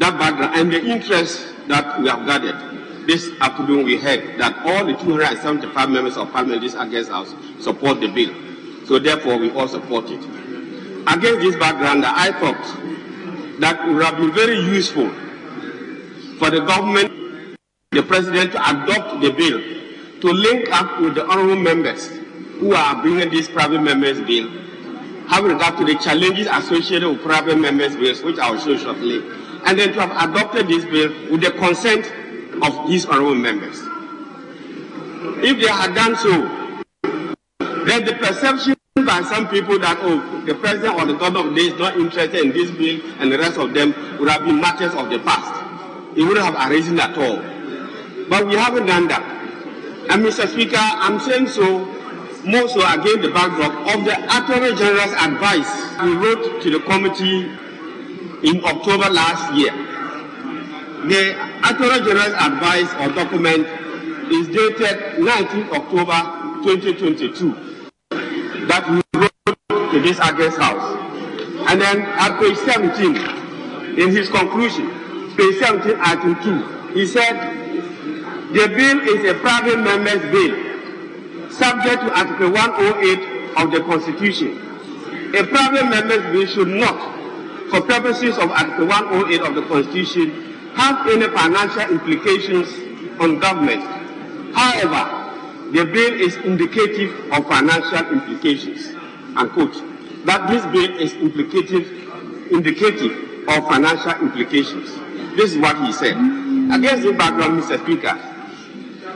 that 0.00 0.18
background 0.18 0.54
and 0.56 0.72
the 0.72 0.82
interest 0.82 1.46
that 1.68 2.00
we 2.00 2.08
have 2.08 2.26
gathered, 2.26 3.06
this 3.06 3.30
afternoon 3.40 3.84
we 3.84 3.98
heard 3.98 4.40
that 4.40 4.56
all 4.64 4.84
the 4.84 4.94
275 4.94 5.90
members 5.90 6.16
of 6.16 6.32
parliament 6.32 6.62
this 6.62 6.74
against 6.74 7.10
House 7.10 7.34
support 7.60 8.00
the 8.00 8.08
bill. 8.08 8.34
So 8.86 8.98
therefore 8.98 9.36
we 9.36 9.50
all 9.52 9.68
support 9.68 10.06
it. 10.08 10.24
Against 11.06 11.40
this 11.40 11.56
background, 11.56 12.04
I 12.06 12.32
thought 12.32 13.60
that 13.60 13.86
would 13.86 14.02
have 14.02 14.16
been 14.16 14.32
very 14.32 14.58
useful 14.58 15.10
for 16.38 16.48
the 16.50 16.60
government, 16.60 17.58
the 17.92 18.02
president 18.02 18.52
to 18.52 18.70
adopt 18.70 19.20
the 19.20 19.30
bill 19.30 19.60
to 20.22 20.32
link 20.32 20.70
up 20.72 21.00
with 21.00 21.14
the 21.14 21.26
honorable 21.26 21.56
members 21.56 22.08
who 22.58 22.74
are 22.74 23.02
bringing 23.02 23.28
this 23.30 23.48
private 23.48 23.82
members 23.82 24.18
bill, 24.20 24.48
having 25.28 25.52
regard 25.52 25.76
to 25.76 25.84
the 25.84 25.94
challenges 25.96 26.46
associated 26.50 27.08
with 27.08 27.22
private 27.22 27.58
members 27.58 27.96
bills, 27.96 28.22
which 28.22 28.38
I 28.38 28.50
will 28.50 28.58
show 28.58 28.76
shortly, 28.78 29.22
and 29.66 29.78
then 29.78 29.92
to 29.92 30.00
have 30.00 30.30
adopted 30.30 30.68
this 30.68 30.84
bill 30.84 31.10
with 31.30 31.40
the 31.40 31.50
consent 31.52 32.06
of 32.62 32.88
these 32.88 33.06
honorable 33.06 33.34
members. 33.34 33.78
If 35.42 35.60
they 35.60 35.68
had 35.68 35.94
done 35.94 36.16
so, 36.16 36.30
then 37.84 38.04
the 38.04 38.14
perception 38.18 38.74
by 38.96 39.22
some 39.22 39.48
people 39.48 39.78
that, 39.78 39.98
oh, 40.00 40.42
the 40.44 40.54
president 40.54 40.94
or 41.00 41.06
the 41.06 41.14
government 41.14 41.48
of 41.48 41.54
day 41.56 41.62
is 41.62 41.78
not 41.78 41.96
interested 41.96 42.40
in 42.44 42.52
this 42.52 42.70
bill 42.70 43.00
and 43.18 43.32
the 43.32 43.38
rest 43.38 43.58
of 43.58 43.72
them 43.72 43.94
would 44.18 44.28
have 44.28 44.44
been 44.44 44.60
matters 44.60 44.94
of 44.94 45.08
the 45.10 45.18
past. 45.20 45.56
It 46.16 46.22
wouldn't 46.24 46.44
have 46.44 46.70
arisen 46.70 46.98
at 47.00 47.16
all. 47.16 47.36
But 48.28 48.46
we 48.46 48.54
haven't 48.54 48.86
done 48.86 49.08
that. 49.08 49.22
And 50.10 50.24
Mr. 50.24 50.48
Speaker, 50.48 50.76
I'm 50.78 51.20
saying 51.20 51.48
so 51.48 51.84
more 52.44 52.68
so 52.68 52.80
against 52.80 53.22
the 53.22 53.30
backdrop 53.30 53.72
of 53.94 54.04
the 54.04 54.16
Attorney 54.24 54.74
General's 54.76 55.12
advice 55.12 55.90
we 56.02 56.16
wrote 56.16 56.62
to 56.62 56.70
the 56.70 56.80
committee 56.80 57.50
in 58.42 58.64
October 58.64 59.10
last 59.10 59.54
year. 59.54 59.72
The 61.08 61.32
Attorney 61.64 62.04
General's 62.04 62.34
advice 62.34 62.92
or 63.00 63.08
document 63.14 63.66
is 64.32 64.46
dated 64.48 65.18
19 65.18 65.70
October 65.72 66.20
2022 66.62 67.70
that 68.66 68.88
we 68.90 69.02
wrote 69.18 69.90
to 69.90 70.00
this 70.00 70.20
August 70.20 70.58
House. 70.58 70.96
And 71.68 71.80
then 71.80 72.02
at 72.02 72.38
page 72.38 72.56
17, 72.58 73.16
in 73.98 74.10
his 74.10 74.28
conclusion, 74.28 74.88
page 75.36 75.58
17, 75.58 75.96
item 76.00 76.36
2, 76.42 76.94
he 76.94 77.06
said, 77.06 77.56
the 78.52 78.66
bill 78.68 79.00
is 79.00 79.30
a 79.30 79.34
private 79.40 79.78
member's 79.78 80.22
bill, 80.32 81.50
subject 81.50 82.02
to 82.02 82.18
Article 82.18 82.50
108 82.50 83.56
of 83.56 83.70
the 83.70 83.80
Constitution. 83.80 84.58
A 85.36 85.44
private 85.44 85.84
member's 85.88 86.22
bill 86.32 86.46
should 86.46 86.68
not, 86.68 87.19
for 87.70 87.80
purposes 87.82 88.36
of 88.38 88.50
Article 88.50 88.86
108 88.86 89.40
of 89.42 89.54
the 89.54 89.62
Constitution, 89.62 90.58
have 90.74 91.06
any 91.06 91.28
financial 91.28 91.82
implications 91.90 92.68
on 93.20 93.38
government. 93.38 93.82
However, 94.54 95.16
the 95.72 95.84
bill 95.84 96.20
is 96.20 96.36
indicative 96.36 97.14
of 97.32 97.46
financial 97.46 98.06
implications. 98.12 98.94
That 100.26 100.48
this 100.50 100.64
bill 100.66 100.98
is 100.98 101.12
implicative, 101.14 101.86
indicative 102.50 103.48
of 103.48 103.68
financial 103.68 104.12
implications. 104.20 104.90
This 105.36 105.52
is 105.52 105.58
what 105.58 105.76
he 105.86 105.92
said. 105.92 106.16
Against 106.74 107.04
the 107.04 107.12
background, 107.16 107.62
Mr. 107.62 107.78
Speaker, 107.82 108.18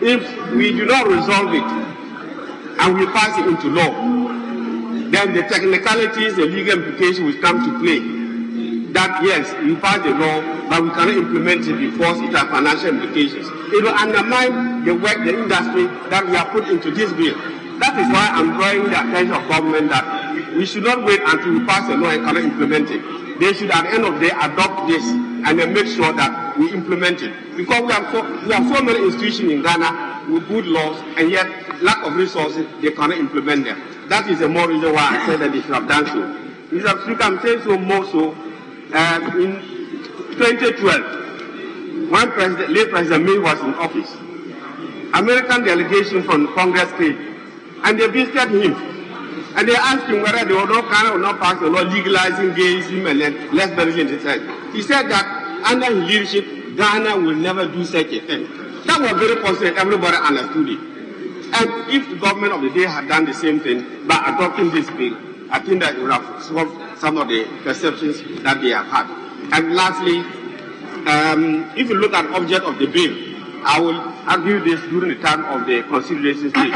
if 0.01 0.51
we 0.53 0.73
do 0.73 0.87
not 0.87 1.07
resolve 1.09 1.53
it 1.53 1.65
and 2.81 2.99
we 2.99 3.07
pass 3.07 3.39
it 3.39 3.47
into 3.47 3.69
law, 3.69 3.91
then 5.11 5.35
the 5.35 5.43
technicalities, 5.43 6.37
the 6.37 6.47
legal 6.47 6.79
implications 6.79 7.21
will 7.35 7.41
come 7.43 7.65
to 7.65 7.79
play. 7.81 8.14
That 8.95 9.27
yes, 9.27 9.51
we 9.59 9.75
pass 9.83 9.99
the 10.07 10.15
law, 10.15 10.39
but 10.71 10.79
we 10.87 10.91
cannot 10.95 11.19
implement 11.19 11.66
it 11.66 11.75
because 11.83 12.21
it 12.23 12.31
has 12.31 12.47
financial 12.47 12.95
implications. 12.95 13.51
It 13.75 13.83
will 13.83 13.91
undermine 13.91 14.85
the 14.87 14.95
work, 14.95 15.19
the 15.27 15.35
industry 15.35 15.91
that 16.15 16.23
we 16.25 16.37
have 16.39 16.55
put 16.55 16.69
into 16.71 16.93
this 16.95 17.11
bill. 17.12 17.35
That 17.83 17.99
is 17.99 18.07
why 18.15 18.31
I'm 18.31 18.55
drawing 18.55 18.85
the 18.87 18.95
attention 18.95 19.35
of 19.35 19.49
government 19.51 19.91
that 19.91 20.55
we 20.55 20.65
should 20.65 20.85
not 20.85 21.03
wait 21.03 21.19
until 21.27 21.59
we 21.59 21.65
pass 21.66 21.89
the 21.91 21.97
law 21.97 22.11
and 22.11 22.23
cannot 22.25 22.45
implement 22.45 22.87
it. 22.95 23.03
They 23.41 23.53
should 23.53 23.73
at 23.75 23.83
the 23.83 23.99
end 23.99 24.05
of 24.07 24.15
the 24.23 24.31
day 24.31 24.35
adopt 24.39 24.87
this 24.87 25.03
and 25.11 25.59
then 25.59 25.75
make 25.75 25.87
sure 25.91 26.12
that 26.15 26.57
we 26.57 26.71
implement 26.73 27.21
it. 27.21 27.35
Because 27.57 27.83
we 27.83 27.91
have 27.93 28.07
so, 28.15 28.23
we 28.47 28.53
have 28.55 28.62
so 28.71 28.79
many 28.81 29.03
institutions 29.05 29.51
in 29.59 29.62
Ghana 29.62 30.31
with 30.31 30.47
good 30.47 30.66
laws 30.66 31.03
and 31.19 31.31
yet 31.35 31.51
lack 31.83 31.99
of 32.07 32.15
resources, 32.15 32.65
they 32.81 32.93
cannot 32.93 33.19
implement 33.19 33.65
them. 33.65 33.83
That 34.09 34.31
is 34.31 34.39
the 34.39 34.49
more 34.49 34.69
reason 34.69 34.93
why 34.95 35.19
I 35.19 35.27
said 35.27 35.41
that 35.41 35.51
they 35.51 35.62
should 35.62 35.75
have 35.75 35.89
done 35.89 36.07
so. 36.07 36.23
Mr. 36.71 37.03
Speaker, 37.03 37.23
I'm 37.25 37.41
saying 37.43 37.62
so 37.65 37.77
more 37.77 38.05
so. 38.07 38.35
Um, 38.95 39.23
in 39.43 39.53
2012, 40.39 42.11
when 42.11 42.31
President, 42.31 42.71
late 42.71 42.91
President 42.91 43.25
May 43.25 43.39
was 43.39 43.59
in 43.59 43.75
office, 43.75 44.09
American 45.15 45.65
delegation 45.65 46.23
from 46.23 46.55
Congress 46.55 46.93
came 46.93 47.19
and 47.83 47.99
they 47.99 48.07
visited 48.07 48.51
him 48.51 48.75
and 49.57 49.69
they 49.69 49.75
asked 49.75 50.07
him 50.07 50.23
whether 50.23 50.45
they 50.45 50.55
would 50.55 50.69
not, 50.69 50.89
Ghana 50.93 51.12
would 51.12 51.23
not 51.23 51.41
pass 51.41 51.61
a 51.61 51.66
law 51.66 51.83
legalizing 51.83 52.51
gayism 52.55 53.11
and 53.11 53.21
lesbianism. 53.51 54.11
He 54.11 54.21
said, 54.21 54.41
he 54.75 54.83
said 54.83 55.11
that 55.11 55.27
under 55.66 55.87
his 55.87 56.05
leadership, 56.09 56.77
Ghana 56.77 57.16
will 57.16 57.35
never 57.35 57.66
do 57.66 57.85
such 57.85 58.12
a 58.12 58.21
thing. 58.21 58.47
That 58.87 59.01
was 59.01 59.12
very 59.21 59.43
positive. 59.43 59.77
Everybody 59.77 60.16
understood 60.16 60.69
it. 60.69 60.79
And 61.53 61.93
if 61.93 62.09
the 62.11 62.16
government 62.16 62.53
of 62.53 62.62
the 62.62 62.71
day 62.71 62.87
had 62.87 63.09
done 63.09 63.25
the 63.25 63.35
same 63.35 63.59
thing 63.59 64.07
by 64.07 64.23
adopting 64.35 64.71
this 64.71 64.89
bill, 64.91 65.16
I 65.51 65.59
think 65.59 65.81
that 65.83 65.97
it 65.97 66.01
would 66.01 66.12
have 66.12 66.43
solved 66.45 66.84
some 67.05 67.19
of 67.19 67.29
the 67.29 67.45
perceptions 67.63 68.17
that 68.43 68.63
they 68.63 68.71
have 68.71 68.87
had. 68.87 69.05
And 69.53 69.75
lastly, 69.77 70.21
um, 71.05 71.69
if 71.77 71.91
you 71.91 71.97
look 72.01 72.15
at 72.15 72.25
object 72.33 72.65
of 72.65 72.79
the 72.79 72.87
bill, 72.87 73.13
I 73.63 73.79
will 73.79 74.01
argue 74.25 74.65
this 74.65 74.81
during 74.89 75.11
the 75.13 75.21
time 75.21 75.45
of 75.45 75.67
the 75.67 75.83
consideration 75.83 76.49
stage. 76.49 76.73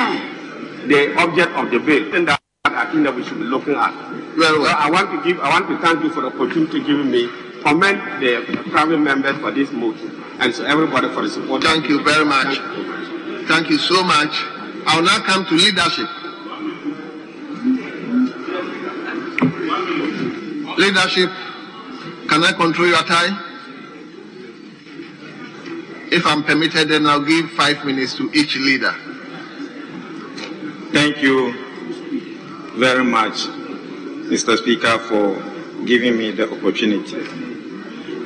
The 0.87 1.17
object 1.17 1.53
of 1.57 1.71
the 1.71 1.79
bill, 1.81 2.15
and 2.15 2.29
that 2.29 2.41
I 2.65 2.85
think 2.93 3.05
that 3.05 3.15
we 3.15 3.25
should 3.25 3.39
be 3.39 3.45
looking 3.45 3.75
at. 3.75 3.93
Well, 4.37 4.61
well, 4.61 4.77
I 4.77 4.91
want 4.91 5.11
to 5.13 5.19
give, 5.25 5.41
I 5.41 5.49
want 5.49 5.67
to 5.69 5.79
thank 5.81 6.05
you 6.05 6.11
for 6.13 6.21
the 6.21 6.29
opportunity 6.29 6.81
given 6.85 7.11
me. 7.11 7.29
Commend 7.63 8.23
the 8.23 8.45
private 8.71 8.99
members 8.99 9.37
for 9.41 9.51
this 9.51 9.73
motion, 9.73 10.13
and 10.41 10.55
so 10.55 10.65
everybody 10.65 11.09
for 11.09 11.23
the 11.23 11.31
support. 11.31 11.65
Thank 11.65 11.89
you 11.89 12.05
very 12.05 12.25
much. 12.25 12.59
Thank 13.49 13.71
you 13.71 13.79
so 13.79 14.05
much. 14.05 14.33
I 14.87 14.97
will 14.97 15.05
now 15.05 15.21
come 15.25 15.45
to 15.47 15.55
leadership. 15.55 16.09
Leadership, 20.79 21.29
can 22.29 22.45
I 22.45 22.53
control 22.53 22.87
your 22.87 23.03
time? 23.03 23.37
If 26.13 26.25
I'm 26.25 26.45
permitted, 26.45 26.89
then 26.89 27.05
I'll 27.05 27.25
give 27.25 27.51
five 27.51 27.85
minutes 27.85 28.17
to 28.19 28.31
each 28.33 28.55
leader. 28.55 28.95
Thank 30.93 31.21
you 31.21 31.53
very 32.79 33.03
much, 33.03 33.49
Mr. 34.31 34.57
Speaker, 34.57 35.01
for 35.01 35.43
giving 35.85 36.17
me 36.17 36.31
the 36.31 36.49
opportunity. 36.49 37.27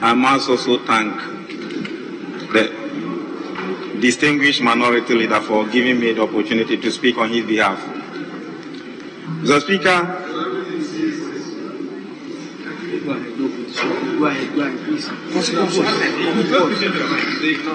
I 0.02 0.12
must 0.12 0.50
also 0.50 0.84
thank 0.84 1.16
the 2.52 3.98
distinguished 3.98 4.60
minority 4.60 5.14
leader 5.14 5.40
for 5.40 5.66
giving 5.68 5.98
me 5.98 6.12
the 6.12 6.20
opportunity 6.20 6.76
to 6.76 6.90
speak 6.92 7.16
on 7.16 7.30
his 7.30 7.46
behalf. 7.46 7.80
Mr. 9.40 9.60
Speaker, 9.62 10.21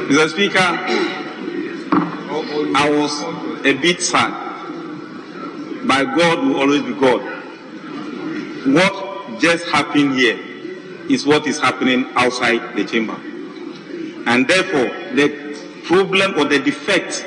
Mr. 0.07 0.29
Speaker, 0.29 0.59
I 2.75 2.89
was 2.89 3.21
a 3.65 3.73
bit 3.73 4.01
sad. 4.01 4.31
By 5.87 6.05
God 6.05 6.45
will 6.45 6.59
always 6.59 6.83
be 6.83 6.93
God. 6.93 7.21
What 8.73 9.39
just 9.39 9.65
happened 9.67 10.15
here 10.15 10.39
is 11.09 11.25
what 11.25 11.47
is 11.47 11.59
happening 11.59 12.05
outside 12.15 12.75
the 12.75 12.85
chamber. 12.85 13.15
And 14.25 14.47
therefore, 14.47 14.89
the 15.15 15.57
problem 15.85 16.37
or 16.37 16.45
the 16.45 16.59
defect 16.59 17.25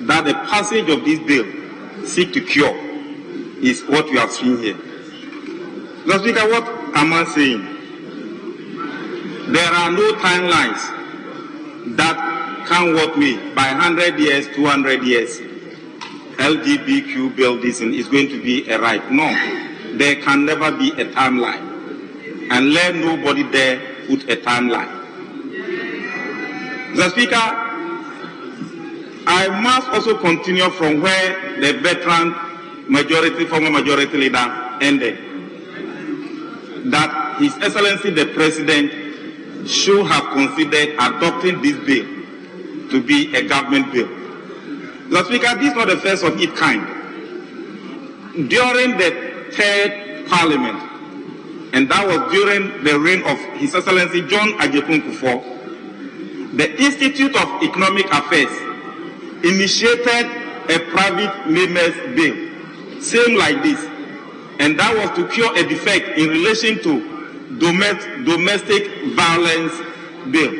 that 0.00 0.24
the 0.24 0.34
passage 0.34 0.88
of 0.90 1.04
this 1.04 1.18
bill 1.20 1.46
seek 2.06 2.32
to 2.34 2.40
cure 2.40 2.76
is 3.62 3.82
what 3.84 4.06
we 4.06 4.18
have 4.18 4.30
seen 4.30 4.58
here. 4.58 4.74
Mr. 6.04 6.20
Speaker, 6.20 6.48
what 6.48 6.68
am 6.94 7.12
I 7.12 7.24
saying? 7.24 7.75
There 9.48 9.72
are 9.72 9.92
no 9.92 10.12
timelines 10.14 10.82
that 11.96 12.66
can 12.66 12.94
work 12.94 13.16
me 13.16 13.36
by 13.54 13.70
100 13.72 14.18
years, 14.18 14.48
200 14.56 15.04
years. 15.04 15.38
LGBTQ 16.36 17.62
this 17.62 17.80
is 17.80 18.08
going 18.08 18.28
to 18.28 18.42
be 18.42 18.68
a 18.68 18.80
right. 18.80 19.08
No, 19.08 19.28
there 19.96 20.16
can 20.16 20.44
never 20.46 20.72
be 20.72 20.90
a 21.00 21.06
timeline. 21.14 21.62
And 22.50 22.72
let 22.74 22.96
nobody 22.96 23.44
there 23.44 23.80
put 24.08 24.24
a 24.24 24.36
timeline. 24.36 24.90
Mr. 26.94 27.10
Speaker, 27.10 27.36
I 29.28 29.48
must 29.62 29.88
also 29.90 30.18
continue 30.18 30.68
from 30.70 31.00
where 31.00 31.60
the 31.60 31.72
veteran 31.78 32.34
majority, 32.88 33.44
former 33.44 33.70
majority 33.70 34.16
leader 34.18 34.78
ended. 34.80 35.18
That 36.90 37.36
His 37.38 37.54
Excellency 37.58 38.10
the 38.10 38.26
President 38.26 39.05
should 39.68 40.06
have 40.06 40.32
considered 40.32 40.94
adopting 40.98 41.60
this 41.62 41.76
bill 41.84 42.06
to 42.90 43.02
be 43.02 43.34
a 43.34 43.42
government 43.42 43.92
bill. 43.92 44.06
Mr. 45.08 45.24
Speaker, 45.26 45.54
this 45.56 45.70
is 45.70 45.76
not 45.76 45.88
the 45.88 45.96
first 45.98 46.24
of 46.24 46.40
its 46.40 46.58
kind. 46.58 46.84
During 48.48 48.98
the 48.98 49.46
third 49.52 50.26
parliament, 50.28 50.82
and 51.72 51.88
that 51.90 52.06
was 52.06 52.32
during 52.32 52.84
the 52.84 52.98
reign 52.98 53.22
of 53.24 53.38
His 53.58 53.74
Excellency 53.74 54.22
John 54.22 54.52
Agyekum 54.58 55.02
Kufuor, 55.02 56.56
the 56.56 56.82
Institute 56.82 57.36
of 57.36 57.62
Economic 57.62 58.06
Affairs 58.12 58.50
initiated 59.44 60.26
a 60.70 60.78
private 60.90 61.48
members 61.50 61.94
bill, 62.16 63.00
same 63.00 63.36
like 63.38 63.62
this, 63.62 63.84
and 64.58 64.78
that 64.78 64.94
was 64.96 65.16
to 65.16 65.28
cure 65.28 65.54
a 65.56 65.68
defect 65.68 66.18
in 66.18 66.28
relation 66.30 66.82
to 66.82 67.15
domestic 67.58 69.14
violence 69.14 69.72
bill. 70.30 70.52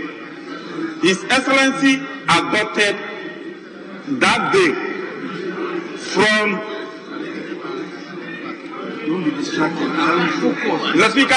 His 1.03 1.23
Excellency 1.25 1.97
adopted 2.29 2.97
that 4.21 4.53
bill 4.53 4.75
from 5.99 6.77
don't 9.07 9.25
be 9.25 9.31
distracted. 9.31 9.89
Mr. 10.99 11.11
Speaker, 11.11 11.35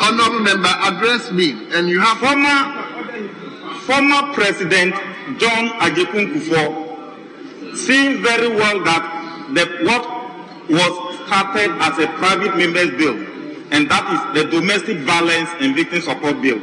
honorable 0.00 0.40
member, 0.40 0.68
address 0.68 1.30
me, 1.30 1.52
and 1.74 1.88
you 1.88 2.00
have 2.00 2.18
former 2.18 2.84
former 3.86 4.32
President 4.34 4.94
John 5.38 5.68
Agyekum 5.78 6.34
Kufuor 6.34 6.86
seeing 7.76 8.22
very 8.22 8.48
well 8.48 8.82
that 8.84 9.52
the, 9.54 9.64
what 9.84 10.04
was 10.68 11.16
started 11.26 11.70
as 11.80 11.98
a 11.98 12.06
private 12.18 12.56
members 12.56 12.90
bill, 12.98 13.25
and 13.70 13.90
that 13.90 14.04
is 14.34 14.42
the 14.42 14.50
domestic 14.50 14.98
violence 14.98 15.50
and 15.60 15.74
victim 15.74 16.00
support 16.00 16.40
bill, 16.40 16.60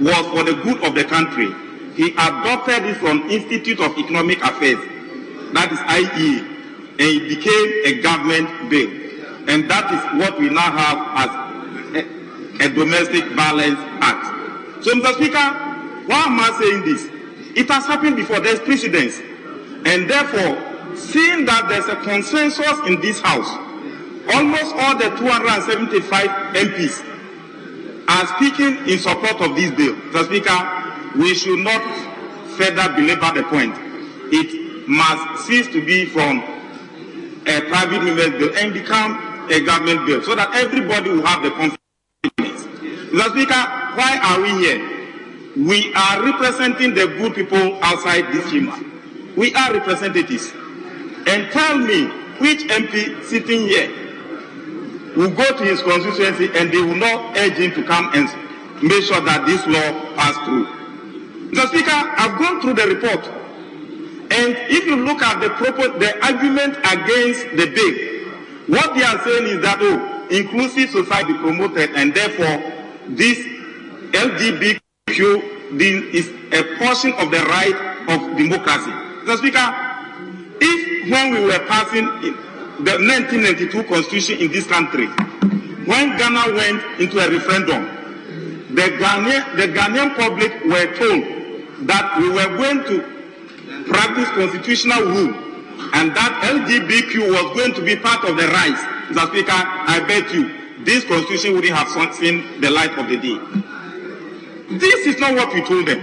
was 0.00 0.26
for 0.32 0.44
the 0.44 0.54
good 0.62 0.82
of 0.84 0.94
the 0.94 1.04
country. 1.04 1.52
He 1.94 2.12
adopted 2.12 2.84
it 2.84 2.96
from 2.96 3.28
Institute 3.28 3.80
of 3.80 3.96
Economic 3.98 4.42
Affairs, 4.42 4.78
that 5.52 5.72
is 5.72 5.80
IE, 5.88 6.38
and 6.38 7.00
it 7.00 7.28
became 7.28 7.68
a 7.84 8.02
government 8.02 8.70
bill. 8.70 8.88
And 9.48 9.68
that 9.70 9.90
is 9.92 10.20
what 10.20 10.38
we 10.38 10.50
now 10.50 10.70
have 10.70 10.98
as 11.16 11.30
a, 11.96 12.64
a 12.66 12.68
Domestic 12.68 13.24
Violence 13.32 13.78
Act. 14.00 14.84
So, 14.84 14.92
Mr. 14.92 15.14
Speaker, 15.14 15.68
why 16.06 16.24
am 16.24 16.38
I 16.38 16.56
saying 16.60 16.84
this? 16.84 17.08
It 17.56 17.68
has 17.68 17.86
happened 17.86 18.16
before, 18.16 18.40
there's 18.40 18.60
precedence. 18.60 19.18
And 19.84 20.08
therefore, 20.08 20.96
seeing 20.96 21.44
that 21.46 21.68
there's 21.68 21.88
a 21.88 21.96
consensus 21.96 22.78
in 22.86 23.00
this 23.00 23.20
House, 23.20 23.48
almost 24.38 24.74
all 24.76 24.96
the 24.96 25.10
275 25.16 26.28
MPs 26.54 27.02
are 28.08 28.26
speaking 28.36 28.86
in 28.88 28.98
support 28.98 29.40
of 29.40 29.56
this 29.56 29.70
bill. 29.74 29.94
Mr. 29.94 30.24
Speaker, 30.26 31.18
we 31.18 31.34
should 31.34 31.58
not 31.58 31.82
further 32.56 32.88
belabor 32.94 33.32
the 33.34 33.42
point. 33.48 33.74
It 34.30 34.88
must 34.88 35.46
cease 35.46 35.66
to 35.68 35.84
be 35.84 36.06
from 36.06 36.38
a 37.46 37.60
private 37.62 38.02
members 38.04 38.30
bill 38.30 38.56
and 38.56 38.72
become 38.72 39.48
a 39.50 39.60
government 39.60 40.06
bill 40.06 40.22
so 40.22 40.36
that 40.36 40.54
everybody 40.54 41.10
will 41.10 41.26
have 41.26 41.42
the 41.42 41.50
confidence. 41.50 41.78
Mr. 43.10 43.30
Speaker, 43.30 43.62
why 43.98 44.18
are 44.22 44.40
we 44.40 44.50
here? 44.62 44.80
We 45.56 45.92
are 45.94 46.22
representing 46.22 46.94
the 46.94 47.08
good 47.18 47.34
people 47.34 47.82
outside 47.82 48.32
this 48.32 48.48
chamber. 48.50 48.78
We 49.36 49.52
are 49.54 49.72
representatives. 49.72 50.52
And 51.26 51.50
tell 51.50 51.78
me 51.78 52.06
which 52.38 52.60
MP 52.68 53.24
sitting 53.24 53.66
here 53.66 54.07
will 55.18 55.30
go 55.30 55.44
to 55.58 55.64
his 55.64 55.82
constituency 55.82 56.48
and 56.54 56.70
they 56.70 56.80
will 56.80 56.94
not 56.94 57.36
urge 57.36 57.54
him 57.54 57.72
to 57.72 57.82
come 57.82 58.08
and 58.14 58.30
make 58.80 59.02
sure 59.02 59.20
that 59.20 59.44
this 59.46 59.66
law 59.66 60.14
pass 60.14 60.38
through. 60.46 60.64
Mr. 61.50 61.66
Speaker, 61.74 61.90
I've 61.90 62.38
gone 62.38 62.60
through 62.60 62.74
the 62.74 62.86
report. 62.86 63.26
And 64.30 64.54
if 64.70 64.86
you 64.86 64.94
look 64.94 65.20
at 65.20 65.40
the, 65.40 65.48
the 65.98 66.24
argument 66.24 66.78
against 66.86 67.50
the 67.56 67.66
bill, 67.66 68.78
what 68.78 68.94
they 68.94 69.02
are 69.02 69.18
saying 69.24 69.56
is 69.56 69.62
that, 69.62 69.78
oh, 69.80 70.28
inclusive 70.30 70.90
society 70.90 71.34
promoted 71.34 71.90
and 71.96 72.14
therefore 72.14 72.62
this 73.08 73.38
LGBTQ 74.12 74.80
is 76.14 76.28
a 76.52 76.62
portion 76.78 77.12
of 77.14 77.32
the 77.32 77.42
right 77.50 77.74
of 78.08 78.36
democracy. 78.36 78.92
Mr. 79.26 79.38
Speaker, 79.38 79.66
if 80.60 81.10
when 81.10 81.34
we 81.34 81.40
were 81.44 81.58
passing 81.66 82.06
the 82.78 82.94
1992 82.94 83.84
constitution 83.84 84.38
in 84.38 84.52
this 84.52 84.66
country, 84.66 85.06
when 85.86 86.16
Ghana 86.16 86.54
went 86.54 87.00
into 87.00 87.18
a 87.18 87.28
referendum, 87.28 87.84
the 88.74 88.82
Ghanaian, 89.02 89.56
the 89.56 89.66
Ghanaian 89.68 90.14
public 90.14 90.52
were 90.64 90.86
told 90.94 91.86
that 91.88 92.18
we 92.18 92.28
were 92.30 92.56
going 92.56 92.84
to 92.84 93.84
practice 93.88 94.28
constitutional 94.30 95.02
rule 95.02 95.34
and 95.94 96.14
that 96.14 96.38
LGBTQ 96.44 97.30
was 97.32 97.56
going 97.56 97.74
to 97.74 97.82
be 97.82 97.96
part 97.96 98.24
of 98.24 98.36
the 98.36 98.46
rights. 98.46 98.80
Mr. 99.10 99.26
Speaker, 99.28 99.52
I 99.52 100.04
bet 100.06 100.32
you 100.32 100.84
this 100.84 101.04
constitution 101.04 101.54
wouldn't 101.54 101.74
have 101.74 102.14
seen 102.14 102.60
the 102.60 102.70
light 102.70 102.96
of 102.98 103.08
the 103.08 103.16
day. 103.16 104.78
This 104.78 105.06
is 105.06 105.18
not 105.18 105.34
what 105.34 105.52
we 105.52 105.62
told 105.64 105.86
them. 105.88 105.98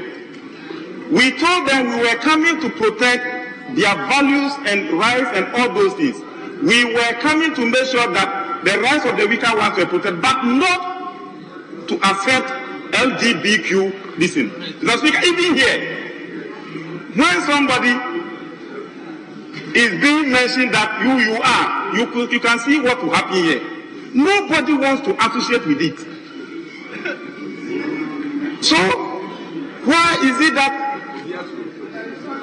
We 1.11 1.31
told 1.37 1.69
them 1.69 1.89
we 1.89 2.01
were 2.01 2.19
coming 2.19 2.59
to 2.59 2.69
protect 2.71 3.75
their 3.75 3.95
values 3.95 4.53
and 4.65 4.91
rights 4.97 5.29
and 5.37 5.45
all 5.55 5.71
those 5.73 5.93
things. 5.93 6.24
We 6.63 6.93
were 6.93 7.13
coming 7.19 7.53
to 7.55 7.65
make 7.65 7.85
sure 7.85 8.11
that 8.13 8.63
the 8.63 8.79
rights 8.79 9.05
of 9.05 9.17
the 9.17 9.27
weaker 9.27 9.55
ones 9.55 9.77
were 9.77 9.85
protected, 9.85 10.21
but 10.21 10.43
not 10.43 11.87
to 11.87 11.95
accept 11.97 12.47
LGBTQ. 12.93 14.17
Listen, 14.17 14.49
Mr. 14.49 14.97
Speaker, 14.97 15.19
even 15.25 15.55
here, 15.55 15.95
when 17.15 17.41
somebody 17.41 17.91
is 19.77 20.01
being 20.01 20.31
mentioned 20.31 20.73
that 20.73 21.01
you 21.03 21.19
you 21.19 21.41
are, 21.43 21.95
you, 21.95 22.31
you 22.31 22.39
can 22.39 22.59
see 22.59 22.79
what 22.79 23.03
will 23.03 23.13
happen 23.13 23.35
here. 23.35 23.61
Nobody 24.13 24.73
wants 24.73 25.01
to 25.05 25.13
associate 25.25 25.67
with 25.67 25.81
it. 25.81 25.99
So, 28.63 28.77
why 29.83 30.17
is 30.23 30.39
it 30.47 30.55
that 30.55 30.73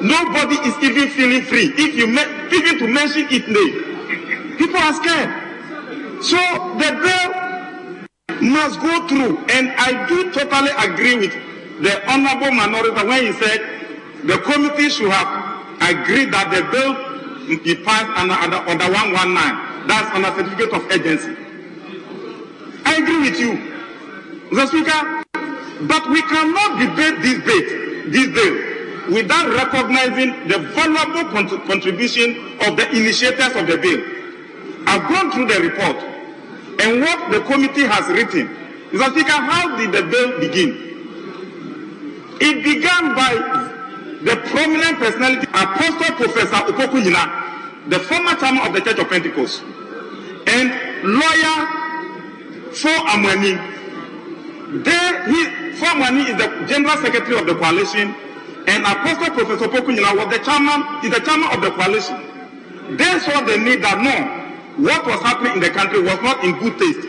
nobody 0.03 0.57
is 0.69 0.77
even 0.85 1.09
feeling 1.09 1.43
free? 1.43 1.73
If 1.77 1.97
you 1.97 2.07
even 2.07 2.79
to 2.79 2.87
mention 2.87 3.27
its 3.31 3.49
name, 3.49 3.92
people 4.63 4.79
are 4.79 4.95
scared. 4.95 5.31
So 6.23 6.39
the 6.79 6.91
bill 7.03 7.29
must 8.41 8.81
go 8.81 9.09
through, 9.09 9.39
and 9.51 9.71
I 9.77 10.07
do 10.09 10.31
totally 10.33 10.71
agree 10.79 11.17
with 11.19 11.35
the 11.83 11.99
honourable 12.09 12.53
minority 12.53 12.91
when 13.07 13.23
he 13.27 13.33
said 13.33 13.59
the 14.25 14.39
committee 14.39 14.89
should 14.89 15.11
have 15.11 15.29
agreed 15.83 16.33
that 16.33 16.51
the 16.55 16.63
bill 16.71 17.59
be 17.65 17.75
passed 17.83 18.07
under, 18.15 18.35
under, 18.35 18.59
under 18.71 18.87
119. 18.87 19.89
That's 19.89 20.09
on 20.15 20.25
a 20.25 20.31
certificate 20.37 20.73
of 20.79 20.91
agency. 20.93 21.35
I 22.85 22.97
agree 23.03 23.21
with 23.31 23.39
you, 23.41 23.53
Mr. 24.55 24.69
Speaker. 24.69 25.19
But 25.91 26.09
we 26.09 26.23
cannot 26.23 26.79
debate 26.79 27.19
this 27.23 27.39
bill, 27.43 28.11
this 28.13 28.29
bill 28.31 29.13
without 29.13 29.51
recognizing 29.51 30.47
the 30.47 30.59
valuable 30.71 31.29
cont- 31.35 31.67
contribution 31.67 32.31
of 32.63 32.77
the 32.77 32.89
initiators 32.91 33.57
of 33.57 33.67
the 33.67 33.77
bill. 33.79 34.22
I've 34.87 35.09
gone 35.09 35.31
through 35.33 35.47
the 35.47 35.61
report, 35.61 35.97
and 36.81 37.01
what 37.01 37.31
the 37.31 37.41
committee 37.43 37.85
has 37.87 38.09
written. 38.09 38.49
Mr. 38.93 39.11
Speaker, 39.13 39.31
how 39.33 39.77
did 39.77 39.93
the 39.93 40.03
bill 40.03 40.39
begin? 40.41 40.93
It 42.41 42.65
began 42.65 43.15
by 43.15 43.33
the 44.23 44.37
prominent 44.51 44.99
personality, 44.99 45.47
Apostle 45.49 46.15
Professor 46.17 46.57
Opoku 46.71 47.03
Yina, 47.03 47.89
the 47.89 47.99
former 48.01 48.35
chairman 48.35 48.67
of 48.67 48.73
the 48.75 48.81
Church 48.81 48.99
of 48.99 49.09
Pentecost, 49.09 49.63
and 50.47 50.71
lawyer 51.05 51.67
For 52.73 52.89
Amwani. 53.15 53.55
There, 54.85 55.25
he, 55.29 55.73
For 55.77 55.87
Amwani 55.87 56.31
is 56.31 56.37
the 56.37 56.67
general 56.67 56.97
secretary 56.99 57.39
of 57.39 57.47
the 57.47 57.55
coalition, 57.55 58.15
and 58.67 58.85
Apostle 58.85 59.35
Professor 59.35 59.69
Opoku 59.69 59.97
Yina 59.97 60.17
was 60.17 60.37
the 60.37 60.43
chairman, 60.45 61.05
is 61.05 61.11
the 61.11 61.21
chairman 61.25 61.49
of 61.51 61.61
the 61.63 61.71
coalition. 61.71 62.97
They 62.97 63.19
saw 63.21 63.41
the 63.43 63.57
need 63.59 63.83
that 63.83 64.01
no, 64.03 64.42
what 64.77 65.07
was 65.07 65.21
happening 65.21 65.55
in 65.55 65.61
the 65.61 65.71
country 65.71 66.01
was 66.01 66.21
not 66.23 66.43
in 66.45 66.59
good 66.59 66.79
taste, 66.79 67.07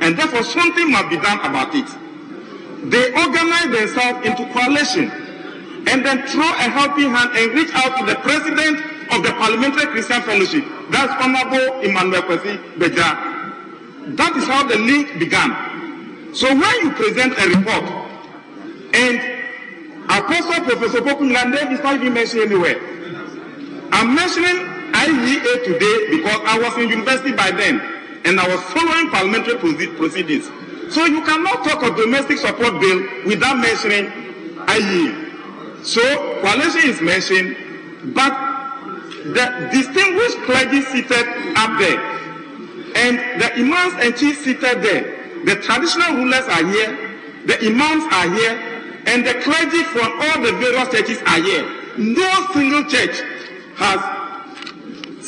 and 0.00 0.16
therefore 0.16 0.42
something 0.42 0.90
must 0.90 1.08
be 1.10 1.16
done 1.16 1.38
about 1.40 1.74
it. 1.74 1.88
They 2.90 3.10
organized 3.12 3.72
themselves 3.72 4.26
into 4.26 4.44
coalition 4.52 5.10
and 5.86 6.04
then 6.04 6.26
throw 6.26 6.46
a 6.46 6.66
helping 6.70 7.10
hand 7.10 7.30
and 7.36 7.52
reach 7.52 7.70
out 7.74 7.98
to 7.98 8.06
the 8.06 8.16
president 8.20 8.78
of 9.12 9.22
the 9.22 9.32
Parliamentary 9.32 9.86
Christian 9.86 10.22
Fellowship. 10.22 10.64
That's 10.90 11.12
Honorable 11.22 11.80
Emmanuel 11.82 12.22
Kwesi 12.22 12.58
Beja. 12.78 14.16
That 14.16 14.36
is 14.36 14.46
how 14.46 14.66
the 14.66 14.78
link 14.78 15.18
began. 15.18 16.34
So 16.34 16.48
when 16.48 16.74
you 16.82 16.90
present 16.92 17.34
a 17.38 17.48
report 17.54 17.84
and 18.94 19.20
Apostle 20.06 20.64
Professor 20.64 21.00
Pokunlande 21.00 21.72
is 21.72 21.80
not 21.80 21.94
even 21.96 22.14
mentioned 22.14 22.42
anywhere, 22.42 22.80
I'm 23.92 24.14
mentioning 24.14 24.71
IEA 24.92 25.64
today 25.64 26.10
because 26.10 26.40
I 26.44 26.58
was 26.58 26.76
in 26.78 26.88
university 26.88 27.32
by 27.32 27.50
then 27.50 27.80
and 28.24 28.38
I 28.38 28.46
was 28.48 28.62
following 28.72 29.10
parliamentary 29.10 29.56
proceedings. 29.96 30.50
So 30.94 31.06
you 31.06 31.22
cannot 31.22 31.64
talk 31.64 31.82
of 31.82 31.96
domestic 31.96 32.38
support 32.38 32.80
bill 32.80 33.26
without 33.26 33.58
mentioning 33.58 34.06
IEA. 34.66 35.84
So 35.84 36.02
coalition 36.40 36.90
is 36.90 37.00
mentioned, 37.00 38.14
but 38.14 38.32
the 39.24 39.68
distinguished 39.72 40.38
clergy 40.44 40.82
seated 40.82 41.26
up 41.56 41.78
there 41.78 42.12
and 42.94 43.40
the 43.40 43.54
imams 43.54 43.94
and 44.04 44.16
chiefs 44.16 44.44
seated 44.44 44.82
there, 44.82 45.44
the 45.44 45.56
traditional 45.56 46.16
rulers 46.16 46.44
are 46.46 46.66
here, 46.66 47.16
the 47.46 47.58
imams 47.66 48.04
are 48.12 48.28
here, 48.34 48.54
and 49.06 49.26
the 49.26 49.34
clergy 49.42 49.82
from 49.84 50.12
all 50.20 50.42
the 50.42 50.52
various 50.52 50.88
churches 50.90 51.22
are 51.26 51.42
here. 51.42 51.64
No 51.98 52.46
single 52.52 52.84
church 52.84 53.20
has 53.76 54.21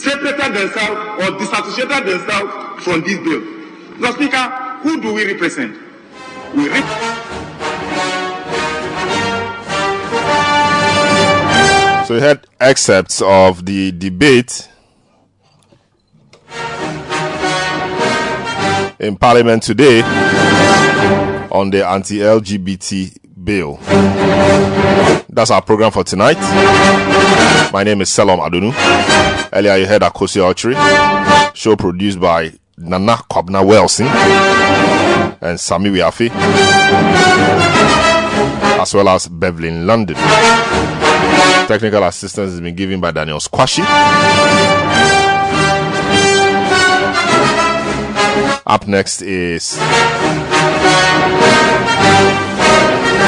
separated 0.05 0.55
themselves 0.55 1.22
or 1.22 1.39
disassociated 1.39 2.06
themselves 2.06 2.85
from 2.85 3.01
this 3.01 3.18
bill. 3.18 3.40
Now, 3.98 4.12
Speaker, 4.12 4.48
who 4.82 5.01
do 5.01 5.14
we 5.14 5.32
represent? 5.32 5.72
We. 6.55 6.68
So 12.06 12.14
you 12.16 12.20
had 12.20 12.47
excerpts 12.60 13.22
of 13.22 13.64
the 13.64 13.90
debate 13.93 14.68
in 19.01 19.16
Parliament 19.16 19.62
today 19.62 20.02
on 21.51 21.70
the 21.70 21.86
anti 21.86 22.18
LGBT 22.18 23.16
bill. 23.43 23.78
That's 25.35 25.51
our 25.51 25.61
program 25.62 25.90
for 25.90 26.05
tonight. 26.05 26.39
My 27.73 27.82
name 27.82 28.01
is 28.02 28.09
Selorm 28.09 28.39
Adonoo. 28.39 28.73
Earlier 29.52 29.77
you 29.78 29.86
heard 29.89 30.02
Akosi 30.02 30.40
Archery, 30.40 30.77
show 31.55 31.74
produced 31.74 32.20
by 32.20 32.52
Nana 32.78 33.16
Kwabena 33.28 33.66
Wilson 33.66 34.06
and 35.40 35.59
Sami 35.59 35.90
Wiafi, 35.90 36.31
as 38.81 38.94
well 38.94 39.09
as 39.09 39.27
Bevlin 39.27 39.85
London. 39.89 40.15
Technical 41.66 42.05
assistance 42.05 42.52
has 42.52 42.61
been 42.61 42.77
given 42.77 43.01
by 43.01 43.11
Daniel 43.11 43.40
Squashy. 43.40 43.82
Up 48.66 48.86
next 48.86 49.20
is 49.23 49.78